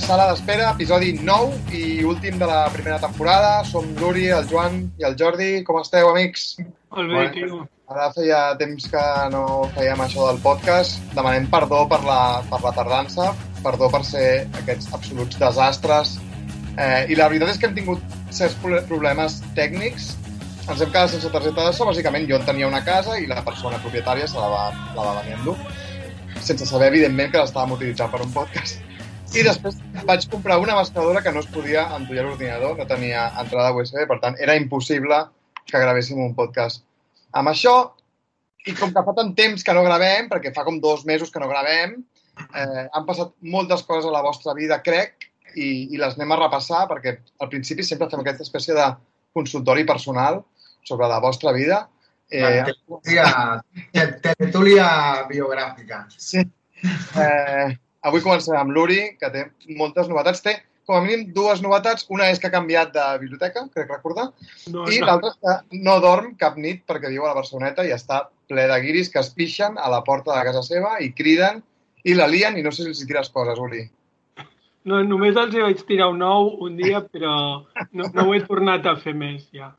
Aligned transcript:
Sala 0.00 0.24
d'Espera, 0.26 0.72
episodi 0.72 1.12
9 1.22 1.70
i 1.76 2.02
últim 2.02 2.34
de 2.40 2.46
la 2.48 2.64
primera 2.74 2.96
temporada. 2.98 3.62
Som 3.68 3.86
l'Uri, 4.00 4.24
el 4.34 4.48
Joan 4.50 4.80
i 4.98 5.06
el 5.06 5.14
Jordi. 5.18 5.62
Com 5.62 5.78
esteu, 5.78 6.08
amics? 6.10 6.56
Molt 6.90 7.12
bé, 7.12 7.22
tio. 7.36 7.60
Ara 7.92 8.08
feia 8.16 8.40
temps 8.58 8.88
que 8.90 9.02
no 9.30 9.44
fèiem 9.76 10.02
això 10.02 10.26
del 10.26 10.40
podcast. 10.42 10.98
Demanem 11.14 11.46
perdó 11.52 11.84
per 11.90 12.00
la, 12.02 12.20
per 12.50 12.58
la 12.64 12.72
tardança, 12.74 13.28
perdó 13.62 13.90
per 13.92 14.02
ser 14.08 14.26
aquests 14.62 14.90
absoluts 14.96 15.38
desastres. 15.38 16.16
Eh, 16.74 17.12
I 17.14 17.20
la 17.20 17.28
veritat 17.30 17.52
és 17.54 17.60
que 17.62 17.70
hem 17.70 17.76
tingut 17.78 18.02
certs 18.34 18.58
problemes 18.90 19.38
tècnics. 19.54 20.14
Ens 20.64 20.80
hem 20.80 20.90
quedat 20.90 21.12
sense 21.14 21.30
targeta 21.30 21.68
de 21.68 21.76
so. 21.76 21.86
Bàsicament, 21.86 22.26
jo 22.26 22.40
en 22.40 22.48
tenia 22.48 22.72
una 22.72 22.82
casa 22.82 23.20
i 23.20 23.30
la 23.30 23.44
persona 23.46 23.78
propietària 23.84 24.26
se 24.26 24.42
la 24.42 24.50
va, 24.50 24.64
la 24.96 25.06
va 25.06 25.20
venir 25.20 25.36
a 25.36 25.42
endur 25.42 25.58
sense 26.44 26.66
saber, 26.66 26.90
evidentment, 26.90 27.30
que 27.32 27.40
l'estàvem 27.40 27.78
utilitzant 27.78 28.10
per 28.12 28.20
un 28.24 28.34
podcast. 28.34 28.82
I 29.34 29.42
després 29.42 29.76
vaig 30.06 30.24
comprar 30.30 30.60
una 30.62 30.76
mescladora 30.78 31.20
que 31.22 31.32
no 31.34 31.40
es 31.42 31.48
podia 31.50 31.88
entullar 31.96 32.22
l'ordinador, 32.26 32.76
no 32.78 32.86
tenia 32.86 33.24
entrada 33.42 33.72
USB, 33.74 34.04
per 34.06 34.20
tant, 34.22 34.36
era 34.38 34.54
impossible 34.54 35.18
que 35.66 35.80
gravéssim 35.82 36.20
un 36.22 36.36
podcast. 36.38 36.84
Amb 37.34 37.50
això, 37.50 37.74
i 38.64 38.76
com 38.78 38.92
que 38.94 39.02
fa 39.06 39.14
tant 39.16 39.32
temps 39.34 39.66
que 39.66 39.74
no 39.74 39.82
gravem, 39.86 40.28
perquè 40.30 40.54
fa 40.54 40.62
com 40.66 40.78
dos 40.80 41.02
mesos 41.08 41.34
que 41.34 41.42
no 41.42 41.50
gravem, 41.50 41.96
eh, 42.44 42.84
han 42.86 43.08
passat 43.08 43.34
moltes 43.56 43.82
coses 43.88 44.06
a 44.06 44.14
la 44.14 44.22
vostra 44.22 44.54
vida, 44.54 44.78
crec, 44.86 45.26
i, 45.54 45.90
i 45.90 45.98
les 45.98 46.14
anem 46.14 46.36
a 46.36 46.40
repassar, 46.44 46.84
perquè 46.90 47.16
al 47.42 47.50
principi 47.50 47.82
sempre 47.82 48.10
fem 48.12 48.22
aquesta 48.22 48.46
espècie 48.46 48.78
de 48.78 48.86
consultori 49.34 49.82
personal 49.88 50.44
sobre 50.86 51.10
la 51.10 51.18
vostra 51.24 51.50
vida, 51.56 51.88
Eh, 52.34 52.64
tertúlia 53.92 54.86
biogràfica. 55.28 56.06
Sí. 56.18 56.40
Eh, 57.20 57.68
avui 58.04 58.22
comencem 58.24 58.56
amb 58.58 58.72
l'Uri, 58.76 59.02
que 59.20 59.30
té 59.34 59.48
moltes 59.78 60.08
novetats. 60.10 60.42
Té 60.44 60.58
com 60.86 60.98
a 60.98 61.02
mínim 61.04 61.30
dues 61.36 61.62
novetats. 61.64 62.06
Una 62.12 62.28
és 62.30 62.40
que 62.40 62.50
ha 62.50 62.54
canviat 62.54 62.92
de 62.94 63.04
biblioteca, 63.22 63.66
crec 63.74 63.90
recordar, 63.90 64.30
No, 64.72 64.86
i 64.88 65.00
no. 65.00 65.06
l'altra 65.08 65.32
és 65.32 65.38
que 65.40 65.82
no 65.84 65.98
dorm 66.04 66.34
cap 66.40 66.58
nit 66.60 66.84
perquè 66.88 67.12
viu 67.12 67.24
a 67.24 67.32
la 67.32 67.38
Barceloneta 67.40 67.86
i 67.86 67.92
està 67.96 68.26
ple 68.48 68.66
de 68.68 68.80
guiris 68.84 69.08
que 69.12 69.20
es 69.22 69.30
pixen 69.32 69.78
a 69.80 69.88
la 69.88 70.02
porta 70.04 70.34
de 70.36 70.44
casa 70.44 70.62
seva 70.66 70.98
i 71.00 71.12
criden 71.16 71.62
i 72.04 72.14
la 72.14 72.26
lien 72.28 72.58
i 72.58 72.62
no 72.64 72.72
sé 72.72 72.84
si 72.84 72.90
els 72.92 73.00
hi 73.00 73.06
tires 73.08 73.30
coses, 73.32 73.58
Uri. 73.58 73.86
no, 74.84 74.98
només 75.08 75.36
els 75.40 75.54
hi 75.54 75.62
vaig 75.64 75.80
tirar 75.88 76.10
un 76.12 76.18
nou 76.20 76.50
un 76.66 76.76
dia, 76.76 77.00
però 77.00 77.64
no, 77.96 78.10
no 78.12 78.26
ho 78.28 78.34
he 78.34 78.42
tornat 78.44 78.84
a 78.86 78.96
fer 79.00 79.14
més, 79.16 79.46
ja. 79.56 79.70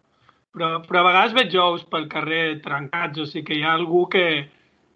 Però, 0.55 0.79
però 0.87 1.03
a 1.03 1.07
vegades 1.11 1.35
veig 1.37 1.53
ous 1.61 1.83
pel 1.91 2.07
carrer 2.09 2.61
trencats, 2.63 3.19
o 3.21 3.27
sigui 3.29 3.45
que 3.45 3.59
hi 3.59 3.63
ha 3.67 3.75
algú 3.77 4.07
que, 4.09 4.47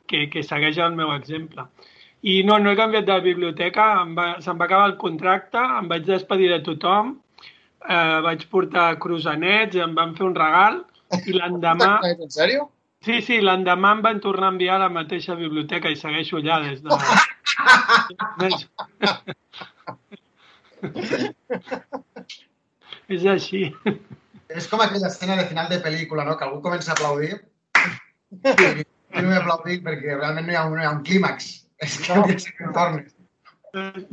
que, 0.08 0.26
que 0.34 0.42
segueix 0.42 0.80
el 0.82 0.96
meu 0.98 1.12
exemple. 1.14 1.68
I 2.28 2.44
no, 2.44 2.58
no 2.60 2.72
he 2.72 2.76
canviat 2.76 3.06
de 3.08 3.20
biblioteca, 3.24 3.86
em 4.02 4.16
va, 4.18 4.28
se'm 4.44 4.60
va 4.60 4.66
acabar 4.68 4.90
el 4.90 4.98
contracte, 5.00 5.62
em 5.80 5.88
vaig 5.92 6.04
despedir 6.08 6.50
de 6.52 6.60
tothom, 6.66 7.14
eh, 7.86 8.20
vaig 8.26 8.44
portar 8.52 9.00
croissants, 9.00 9.76
em 9.76 9.96
van 9.96 10.16
fer 10.18 10.26
un 10.28 10.36
regal, 10.36 10.82
i 11.24 11.32
l'endemà... 11.40 11.94
En 12.12 12.30
sèrio? 12.34 12.68
Sí, 13.06 13.22
sí, 13.24 13.40
l'endemà 13.40 13.94
em 13.96 14.02
van 14.04 14.20
tornar 14.20 14.50
a 14.50 14.52
enviar 14.52 14.76
a 14.76 14.84
la 14.84 14.90
mateixa 14.92 15.36
biblioteca 15.40 15.88
i 15.88 15.96
segueixo 15.96 16.42
allà 16.42 16.60
des 16.66 16.84
de... 16.84 16.90
És 23.10 23.24
així. 23.26 23.70
És 24.50 24.68
com 24.68 24.82
aquella 24.84 25.08
escena 25.08 25.38
de 25.40 25.48
final 25.48 25.70
de 25.72 25.80
pel·lícula, 25.82 26.26
no? 26.28 26.36
Que 26.36 26.46
algú 26.46 26.60
comença 26.66 26.92
a 26.92 26.98
aplaudir 26.98 27.40
i 28.30 29.22
no 29.24 29.32
he 29.32 29.38
aplaudit 29.40 29.82
perquè 29.86 30.18
realment 30.18 30.46
no 30.46 30.54
hi 30.54 30.58
ha 30.60 30.66
un, 30.68 30.76
no 30.76 30.84
hi 30.84 30.88
ha 30.88 30.94
un 30.94 31.04
clímax. 31.06 31.50
És 31.86 31.98
que 32.04 32.16
no. 32.16 32.26
que 32.28 32.74
tornes. 32.76 33.16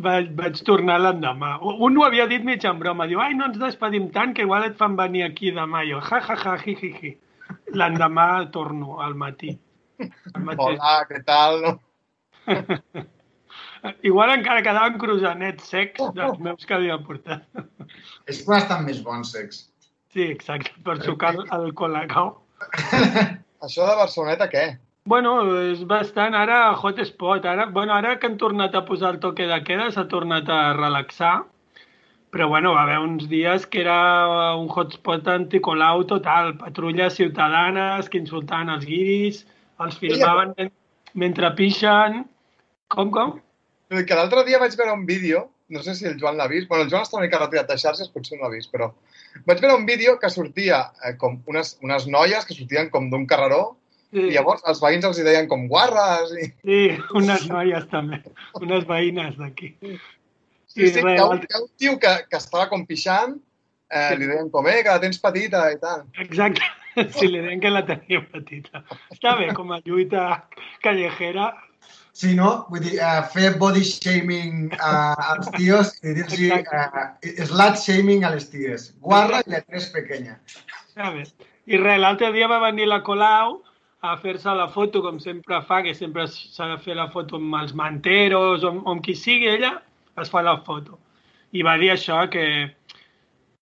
Vaig, 0.05 0.29
vaig 0.37 0.59
tornar 0.69 0.99
l'endemà. 1.01 1.55
Un 1.65 1.97
ho 1.97 2.05
havia 2.05 2.27
dit 2.29 2.45
mig 2.45 2.65
en 2.69 2.79
broma. 2.83 3.07
Diu, 3.09 3.21
ai, 3.25 3.35
no 3.35 3.49
ens 3.49 3.59
despedim 3.61 4.11
tant 4.13 4.35
que 4.37 4.45
igual 4.45 4.67
et 4.67 4.77
fan 4.81 4.97
venir 4.99 5.25
aquí 5.27 5.53
demà. 5.57 5.83
Jo, 5.89 6.03
ja, 6.05 6.21
ja, 6.27 6.37
ja, 6.43 6.57
hi, 6.65 6.77
hi, 6.77 6.93
hi. 7.01 7.13
L'endemà 7.79 8.29
torno 8.53 8.99
al 9.03 9.17
matí. 9.19 9.55
Al 10.35 10.43
mateix. 10.45 10.77
Hola, 10.77 10.97
què 11.09 11.23
tal? 11.27 11.63
Igual 14.09 14.33
encara 14.35 14.65
quedaven 14.67 14.99
croissants 14.99 15.69
secs 15.71 16.11
dels 16.17 16.41
meus 16.43 16.67
que 16.67 16.75
havia 16.75 16.99
portat. 17.07 17.45
És 18.27 18.43
quan 18.47 18.59
estan 18.63 18.85
més 18.87 18.99
bons, 19.05 19.31
sex. 19.35 19.67
Sí, 20.15 20.25
exacte, 20.33 20.73
per 20.85 20.99
sucar 21.05 21.35
el 21.39 21.71
colacao. 21.79 22.35
Això 23.67 23.87
de 23.87 23.97
Barceloneta, 23.99 24.49
què? 24.53 24.65
Bueno, 25.07 25.33
és 25.71 25.85
bastant 25.87 26.35
ara 26.35 26.73
hotspot. 26.75 27.45
Ara, 27.47 27.69
bueno, 27.71 27.95
ara 27.95 28.17
que 28.19 28.27
han 28.27 28.39
tornat 28.41 28.75
a 28.75 28.85
posar 28.85 29.15
el 29.15 29.21
toque 29.23 29.47
de 29.47 29.61
queda, 29.65 29.91
s'ha 29.95 30.09
tornat 30.11 30.49
a 30.51 30.73
relaxar. 30.75 31.45
Però 32.35 32.49
bueno, 32.51 32.75
va 32.75 32.83
haver 32.83 32.99
uns 32.99 33.29
dies 33.31 33.65
que 33.71 33.81
era 33.81 34.57
un 34.59 34.67
hotspot 34.69 35.29
anticolau 35.31 36.03
total. 36.11 36.57
Patrulles 36.59 37.15
ciutadanes 37.15 38.11
que 38.11 38.19
insultaven 38.19 38.75
els 38.75 38.85
guiris, 38.85 39.45
els 39.81 39.97
filmaven 40.03 40.57
men- 40.59 40.73
mentre 41.15 41.53
pixen... 41.57 42.25
Com, 42.93 43.11
com? 43.15 43.39
Que 43.91 44.19
l'altre 44.19 44.43
dia 44.47 44.59
vaig 44.63 44.75
veure 44.79 44.93
un 44.95 45.07
vídeo, 45.07 45.47
no 45.71 45.81
sé 45.83 45.95
si 45.95 46.05
el 46.07 46.19
Joan 46.21 46.37
l'ha 46.39 46.51
vist, 46.51 46.69
bueno, 46.69 46.85
el 46.85 46.91
Joan 46.91 47.07
està 47.07 47.17
una 47.17 47.25
mica 47.25 47.41
retirat 47.41 47.71
de 47.71 47.79
xarxes, 47.79 48.11
potser 48.15 48.37
no 48.37 48.45
l'ha 48.45 48.53
vist, 48.53 48.71
però 48.75 48.93
vaig 49.47 49.63
veure 49.63 49.75
un 49.79 49.87
vídeo 49.87 50.19
que 50.23 50.31
sortia 50.31 50.85
eh, 51.03 51.17
com 51.19 51.41
unes, 51.51 51.73
unes 51.83 52.07
noies 52.07 52.47
que 52.47 52.55
sortien 52.55 52.91
com 52.91 53.09
d'un 53.11 53.27
carreró 53.27 53.77
Sí, 54.17 54.23
i 54.31 54.33
llavors 54.33 54.63
els 54.71 54.79
veïns 54.81 55.05
els 55.05 55.19
hi 55.21 55.25
deien 55.27 55.49
com 55.51 55.67
guarres 55.69 56.31
i... 56.41 56.47
sí 56.65 56.79
unes 57.21 57.43
noies 57.51 57.85
també, 57.91 58.23
unes 58.63 58.87
veïnes 58.89 59.35
d'aquí. 59.37 59.75
Sí, 60.73 60.89
sí, 60.89 61.03
res, 61.03 61.19
hi 61.19 61.21
ha, 61.21 61.27
un, 61.35 61.43
hi 61.45 61.53
ha 61.53 61.61
un 61.61 61.69
tio 61.77 61.99
que, 62.01 62.15
que 62.31 62.39
estava 62.41 62.71
com 62.71 62.87
pixant, 62.89 63.35
eh, 63.93 64.15
li 64.17 64.31
deien 64.31 64.49
com, 64.55 64.65
eh, 64.73 64.79
que 64.81 64.95
la 64.95 65.03
tens 65.03 65.21
petita 65.21 65.67
i 65.75 65.77
tal. 65.83 66.07
Exacte, 66.25 66.65
si 67.19 67.29
li 67.29 67.45
deien 67.45 67.61
que 67.61 67.75
la 67.75 67.85
tenia 67.91 68.25
petita. 68.33 68.87
Està 69.13 69.37
bé, 69.37 69.51
com 69.59 69.77
a 69.77 69.83
lluita 69.85 70.27
callejera, 70.87 71.53
Si 72.17 72.31
no, 72.33 72.65
vull 72.73 72.81
dir, 72.81 72.95
uh, 72.97 73.27
fer 73.29 73.51
body 73.61 73.83
shaming 73.85 74.71
uh, 74.79 75.33
als 75.35 75.51
tios 75.53 75.91
i 76.01 76.15
dir-los 76.17 76.71
uh, 76.73 77.03
slut 77.51 77.77
shaming 77.77 78.25
a 78.25 78.31
les 78.33 78.49
ties. 78.49 78.87
Guarra 79.05 79.43
i 79.45 79.53
la 79.53 79.61
tres 79.67 79.91
pequeña. 79.93 80.39
està 80.57 81.11
bé. 81.13 81.27
I 81.69 81.77
res, 81.83 82.01
l'altre 82.01 82.31
dia 82.33 82.49
va 82.49 82.63
venir 82.63 82.89
la 82.89 83.03
Colau 83.05 83.59
a 84.03 84.17
fer-se 84.21 84.53
la 84.55 84.69
foto, 84.69 85.03
com 85.03 85.19
sempre 85.19 85.61
fa, 85.67 85.83
que 85.83 85.95
sempre 85.95 86.27
s'ha 86.29 86.69
de 86.75 86.79
fer 86.85 86.97
la 86.97 87.09
foto 87.11 87.37
amb 87.41 87.55
els 87.61 87.73
manteros 87.75 88.65
o 88.65 88.69
amb, 88.75 88.89
amb 88.89 89.03
qui 89.05 89.15
sigui 89.17 89.49
ella, 89.49 89.83
es 90.21 90.31
fa 90.31 90.43
la 90.43 90.59
foto. 90.67 90.99
I 91.53 91.63
va 91.63 91.77
dir 91.81 91.91
això, 91.95 92.27
que, 92.31 92.45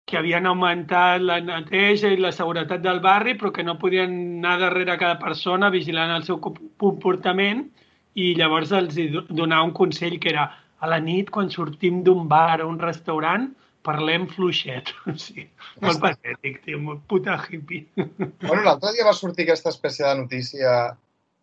que 0.06 0.19
havien 0.19 0.47
augmentat 0.47 1.22
la 1.22 1.38
neteja 1.41 2.10
i 2.12 2.20
la 2.20 2.32
seguretat 2.34 2.82
del 2.82 3.00
barri, 3.00 3.37
però 3.38 3.53
que 3.53 3.64
no 3.64 3.78
podien 3.78 4.12
anar 4.38 4.59
darrere 4.60 4.98
cada 4.98 5.19
persona 5.22 5.70
vigilant 5.70 6.12
el 6.16 6.25
seu 6.26 6.41
comp- 6.43 6.62
comportament 6.82 7.66
i 8.14 8.34
llavors 8.34 8.72
els 8.72 8.97
hi 8.97 9.08
do- 9.12 9.26
donava 9.28 9.66
un 9.69 9.75
consell 9.76 10.19
que 10.19 10.31
era 10.32 10.50
a 10.81 10.88
la 10.91 10.98
nit, 11.00 11.31
quan 11.31 11.48
sortim 11.50 12.03
d'un 12.04 12.26
bar 12.28 12.60
o 12.62 12.69
un 12.69 12.78
restaurant, 12.78 13.48
parlem 13.87 14.27
fluixet. 14.33 14.93
O 15.13 15.17
sigui, 15.21 15.47
molt 15.85 16.03
patètic, 16.03 16.61
tio, 16.67 16.81
molt 16.83 17.05
puta 17.11 17.39
hippie. 17.47 17.87
Bueno, 17.97 18.63
l'altre 18.67 18.93
dia 18.97 19.07
va 19.07 19.17
sortir 19.17 19.47
aquesta 19.47 19.73
espècie 19.75 20.07
de 20.07 20.15
notícia, 20.23 20.77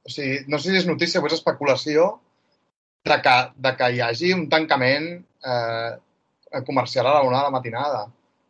o 0.04 0.12
sigui, 0.12 0.44
no 0.52 0.60
sé 0.60 0.74
si 0.74 0.82
és 0.84 0.90
notícia 0.90 1.22
o 1.22 1.30
és 1.30 1.38
especulació, 1.40 2.10
de 3.04 3.20
que, 3.24 3.38
de 3.66 3.72
que 3.80 3.90
hi 3.94 4.02
hagi 4.04 4.34
un 4.36 4.46
tancament 4.52 5.08
eh, 5.46 6.62
comercial 6.68 7.08
a 7.08 7.16
la 7.18 7.24
una 7.28 7.40
de 7.40 7.50
la 7.50 7.56
matinada. 7.56 8.04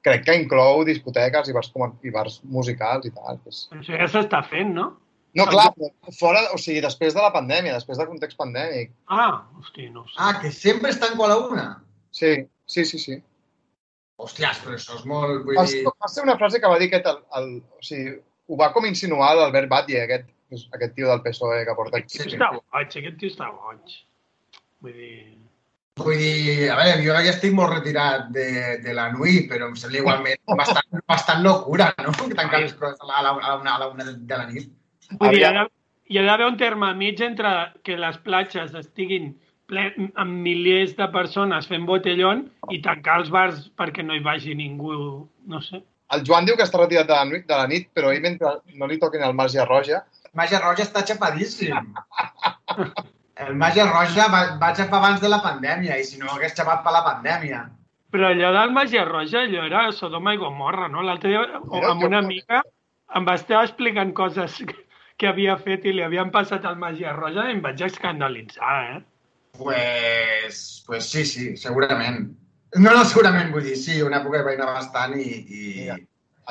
Crec 0.04 0.26
que 0.28 0.36
inclou 0.36 0.84
discoteques 0.86 1.48
i 1.50 1.56
bars, 1.56 1.72
i 2.04 2.12
bars 2.12 2.42
musicals 2.44 3.08
i 3.08 3.14
tal. 3.16 3.40
Que 3.42 3.54
és... 3.54 3.64
Això 3.80 3.98
ja 3.98 4.10
s'està 4.12 4.44
fent, 4.50 4.74
no? 4.76 4.90
No, 5.34 5.48
clar, 5.50 5.72
però 5.74 6.14
fora, 6.14 6.44
o 6.54 6.60
sigui, 6.62 6.82
després 6.84 7.16
de 7.16 7.22
la 7.24 7.32
pandèmia, 7.34 7.74
després 7.74 7.98
del 7.98 8.10
context 8.12 8.38
pandèmic. 8.38 8.92
Ah, 9.10 9.48
hosti, 9.58 9.88
no 9.90 10.04
ho 10.04 10.10
sé. 10.12 10.18
Ah, 10.22 10.36
que 10.42 10.52
sempre 10.54 10.92
es 10.94 11.00
tanco 11.02 11.26
a 11.26 11.32
la 11.32 11.38
una? 11.42 11.66
Sí, 12.14 12.36
sí, 12.70 12.86
sí, 12.86 13.00
sí. 13.02 13.18
Hòsties, 14.22 14.62
però 14.64 14.78
això 14.78 14.98
és 15.00 15.06
molt... 15.10 15.44
Vull 15.48 15.58
Va 15.58 15.66
dir... 15.70 15.84
va 15.90 16.10
ser 16.12 16.24
una 16.26 16.38
frase 16.40 16.62
que 16.62 16.70
va 16.70 16.80
dir 16.82 16.90
aquest, 16.92 17.10
el, 17.10 17.22
el, 17.40 17.52
o 17.60 17.86
sigui, 17.86 18.16
ho 18.48 18.58
va 18.60 18.72
com 18.76 18.86
insinuar 18.86 19.34
l'Albert 19.38 19.72
Batlle, 19.72 20.04
aquest, 20.06 20.28
aquest 20.78 20.94
tio 20.98 21.10
del 21.10 21.24
PSOE 21.26 21.64
que 21.68 21.78
porta 21.78 22.02
Aquest 22.02 22.20
tio 22.20 22.36
està 22.36 22.52
boig, 22.54 22.98
aquest 23.02 23.18
tio 23.22 23.32
està 23.34 23.50
boig. 23.54 23.96
Vull 24.84 25.00
dir... 25.00 25.16
Vull 26.02 26.18
dir, 26.18 26.70
a 26.74 26.78
veure, 26.80 27.02
jo 27.06 27.14
ja 27.14 27.30
estic 27.30 27.52
molt 27.54 27.70
retirat 27.76 28.32
de, 28.34 28.48
de 28.82 28.96
la 28.98 29.12
NUI, 29.14 29.44
però 29.50 29.68
em 29.70 29.76
sembla 29.78 30.00
igualment 30.02 30.42
bastant, 30.62 31.04
bastant 31.10 31.44
locura, 31.46 31.92
no? 32.02 32.14
Que 32.18 32.38
tancar 32.38 32.64
les 32.64 32.74
coses 32.80 32.98
a 33.02 33.10
la, 33.10 33.20
a 33.20 33.26
la, 33.28 33.34
a 33.38 33.52
la, 33.52 33.58
una, 33.62 33.76
a 33.76 33.82
la 33.84 33.90
una 33.94 34.08
de, 34.10 34.40
la 34.40 34.48
nit. 34.50 34.72
Vull 35.20 35.38
dir, 35.38 35.44
hi 36.10 36.20
ha 36.20 36.26
d'haver 36.26 36.50
un 36.50 36.58
terme 36.58 36.90
mig 36.98 37.22
entre 37.26 37.52
que 37.86 37.98
les 37.98 38.18
platges 38.26 38.74
estiguin 38.78 39.34
ple, 39.72 39.88
amb 40.20 40.42
milers 40.46 40.96
de 40.98 41.08
persones 41.14 41.70
fent 41.72 41.86
botellón 41.90 42.48
i 42.72 42.82
tancar 42.86 43.22
els 43.22 43.32
bars 43.34 43.70
perquè 43.80 44.06
no 44.06 44.16
hi 44.16 44.24
vagi 44.26 44.56
ningú, 44.56 44.96
no 45.48 45.62
sé. 45.62 45.84
El 46.14 46.26
Joan 46.28 46.46
diu 46.46 46.58
que 46.60 46.66
està 46.68 46.78
retirat 46.78 47.08
de 47.10 47.16
la, 47.16 47.26
nit, 47.26 47.48
de 47.50 47.58
la 47.58 47.68
nit, 47.68 47.88
però 47.96 48.12
ell 48.14 48.22
mentre 48.22 48.60
no 48.78 48.90
li 48.90 49.00
toquin 49.02 49.24
el 49.26 49.34
marge 49.34 49.64
roja, 49.66 50.04
Màgia 50.34 50.60
Roja 50.64 50.86
està 50.88 51.04
xapadíssim. 51.06 51.94
El 53.44 53.58
Màgia 53.62 53.86
Roja 53.90 54.26
va, 54.34 54.42
va 54.62 54.72
xapar 54.78 55.00
abans 55.00 55.22
de 55.22 55.30
la 55.30 55.40
pandèmia 55.46 55.98
i 56.02 56.06
si 56.08 56.20
no 56.22 56.32
hagués 56.34 56.56
xapat 56.58 56.82
per 56.86 56.94
la 56.96 57.04
pandèmia. 57.06 57.64
Però 58.14 58.30
allò 58.30 58.50
del 58.56 58.74
Màgia 58.74 59.06
Roja, 59.10 59.44
allò 59.46 59.66
era 59.70 59.84
Sodoma 59.94 60.34
i 60.34 60.42
Gomorra, 60.42 60.90
no? 60.90 61.06
L'altre 61.06 61.34
dia, 61.34 61.62
o 61.62 61.84
amb 61.90 62.06
una 62.10 62.22
amiga, 62.22 62.62
em 63.18 63.30
va 63.30 63.38
estar 63.38 63.62
explicant 63.62 64.14
coses 64.18 64.58
que, 64.70 64.78
que 65.22 65.30
havia 65.30 65.58
fet 65.62 65.86
i 65.86 65.94
li 65.94 66.06
havien 66.06 66.34
passat 66.34 66.66
al 66.66 66.82
Màgia 66.82 67.14
Roja 67.18 67.48
i 67.50 67.56
em 67.58 67.62
vaig 67.66 67.82
escandalitzar, 67.90 68.78
eh? 68.96 69.02
Pues, 69.58 70.84
pues 70.88 71.10
sí, 71.10 71.26
sí, 71.26 71.58
segurament. 71.58 72.32
No, 72.76 72.90
no, 72.90 73.04
segurament, 73.06 73.52
vull 73.54 73.68
dir, 73.68 73.76
sí, 73.78 74.00
una 74.02 74.20
època 74.22 74.40
que 74.40 74.48
vaig 74.48 74.62
anar 74.62 74.80
bastant 74.80 75.14
i... 75.20 75.28
i... 75.30 75.62
Mira. 75.84 76.00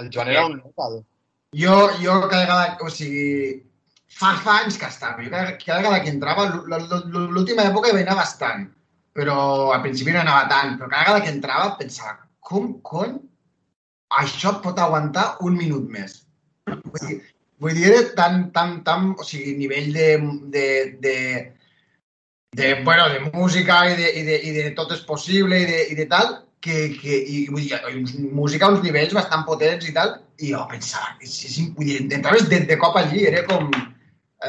El 0.01 0.09
Joan 0.15 0.31
era 0.33 0.47
un 0.47 0.55
local. 0.57 1.03
Jo, 1.59 1.75
jo 2.01 2.15
cada 2.31 2.45
vegada, 2.45 2.79
o 2.81 2.89
sigui, 2.89 3.25
fa, 4.09 4.31
fa 4.41 4.55
anys 4.63 4.79
que 4.81 4.89
estava, 4.89 5.21
jo 5.21 5.33
cada, 5.33 5.57
cada 5.61 5.83
vegada 5.83 6.01
que 6.05 6.13
entrava, 6.15 6.47
l'última 7.35 7.67
època 7.69 7.91
hi 7.91 7.97
vaig 7.99 8.07
anar 8.07 8.23
bastant, 8.23 8.65
però 9.13 9.37
al 9.75 9.83
principi 9.85 10.15
no 10.15 10.23
anava 10.23 10.47
tant, 10.49 10.79
però 10.79 10.89
cada 10.89 11.03
vegada 11.03 11.25
que 11.27 11.35
entrava 11.35 11.75
pensava, 11.83 12.23
com 12.41 12.71
cony 12.87 13.19
això 14.23 14.55
pot 14.65 14.81
aguantar 14.81 15.27
un 15.45 15.59
minut 15.59 15.91
més? 15.93 16.23
Vull 16.71 17.05
dir, 17.09 17.19
vull 17.61 17.77
dir 17.77 17.91
era 17.91 18.03
tan, 18.17 18.47
tan, 18.57 18.79
tan, 18.87 19.13
o 19.19 19.27
sigui, 19.27 19.59
nivell 19.61 19.93
de, 19.93 20.09
de, 20.55 20.67
de, 21.05 21.17
de, 22.53 22.83
bueno, 22.85 23.09
de 23.09 23.21
música 23.21 23.91
i 23.91 23.97
de, 23.97 24.09
i 24.13 24.23
de, 24.23 24.37
i 24.45 24.51
de 24.53 24.71
tot 24.77 24.93
és 24.93 25.01
possible 25.09 25.57
i 25.63 25.69
de, 25.69 25.79
i 25.93 25.97
de 25.97 26.05
tal, 26.11 26.35
que, 26.63 26.93
que 27.01 27.17
i, 27.17 27.39
vull 27.49 27.65
dir, 27.65 27.79
música 28.37 28.69
a 28.69 28.75
uns 28.75 28.85
nivells 28.85 29.15
bastant 29.17 29.47
potents 29.49 29.89
i 29.89 29.95
tal, 29.97 30.19
i 30.39 30.53
jo 30.53 30.61
pensava, 30.69 31.17
és, 31.25 31.33
és, 31.49 31.57
vull 31.79 31.89
dir, 31.89 32.03
entraves 32.13 32.45
de, 32.53 32.61
de 32.69 32.79
cop 32.83 32.99
allí, 33.01 33.25
era 33.31 33.41
com, 33.49 33.73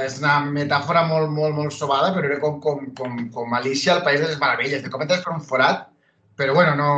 és 0.04 0.20
una 0.20 0.36
metàfora 0.50 1.06
molt, 1.08 1.32
molt, 1.32 1.56
molt 1.56 1.76
sobada, 1.76 2.12
però 2.12 2.28
era 2.28 2.42
com, 2.44 2.60
com, 2.60 2.84
com, 3.00 3.18
com 3.32 3.56
Alicia 3.56 3.96
al 3.96 4.04
País 4.04 4.20
de 4.20 4.34
les 4.34 4.44
Meravelles, 4.44 4.84
de 4.84 4.92
cop 4.92 5.08
entres 5.08 5.24
per 5.24 5.38
un 5.38 5.42
forat, 5.48 5.88
però 6.36 6.60
bueno, 6.60 6.76
no... 6.76 6.92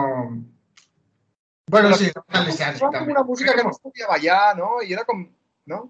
Bueno, 1.69 1.95
sí, 1.97 2.09
no 2.13 2.21
cal 2.29 2.45
llicència, 2.45 2.89
Era 2.89 2.99
com 2.99 3.13
una 3.13 3.23
música 3.25 3.53
que 3.53 3.63
no 3.65 3.71
es 3.73 3.81
podia 3.81 4.09
ballar, 4.09 4.55
no? 4.57 4.81
I 4.81 4.93
era 4.97 5.05
com... 5.05 5.21
No? 5.69 5.85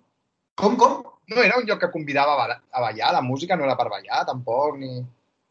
Com, 0.55 0.75
com? 0.79 1.03
No 1.03 1.14
era 1.27 1.57
un 1.57 1.65
lloc 1.65 1.79
que 1.81 1.91
convidava 1.91 2.33
a 2.33 2.39
balla- 2.41 2.61
a 2.71 2.81
ballar, 2.81 3.13
la 3.13 3.21
música 3.21 3.55
no 3.55 3.65
era 3.65 3.77
per 3.77 3.89
ballar, 3.89 4.25
tampoc, 4.25 4.77
ni... 4.77 5.03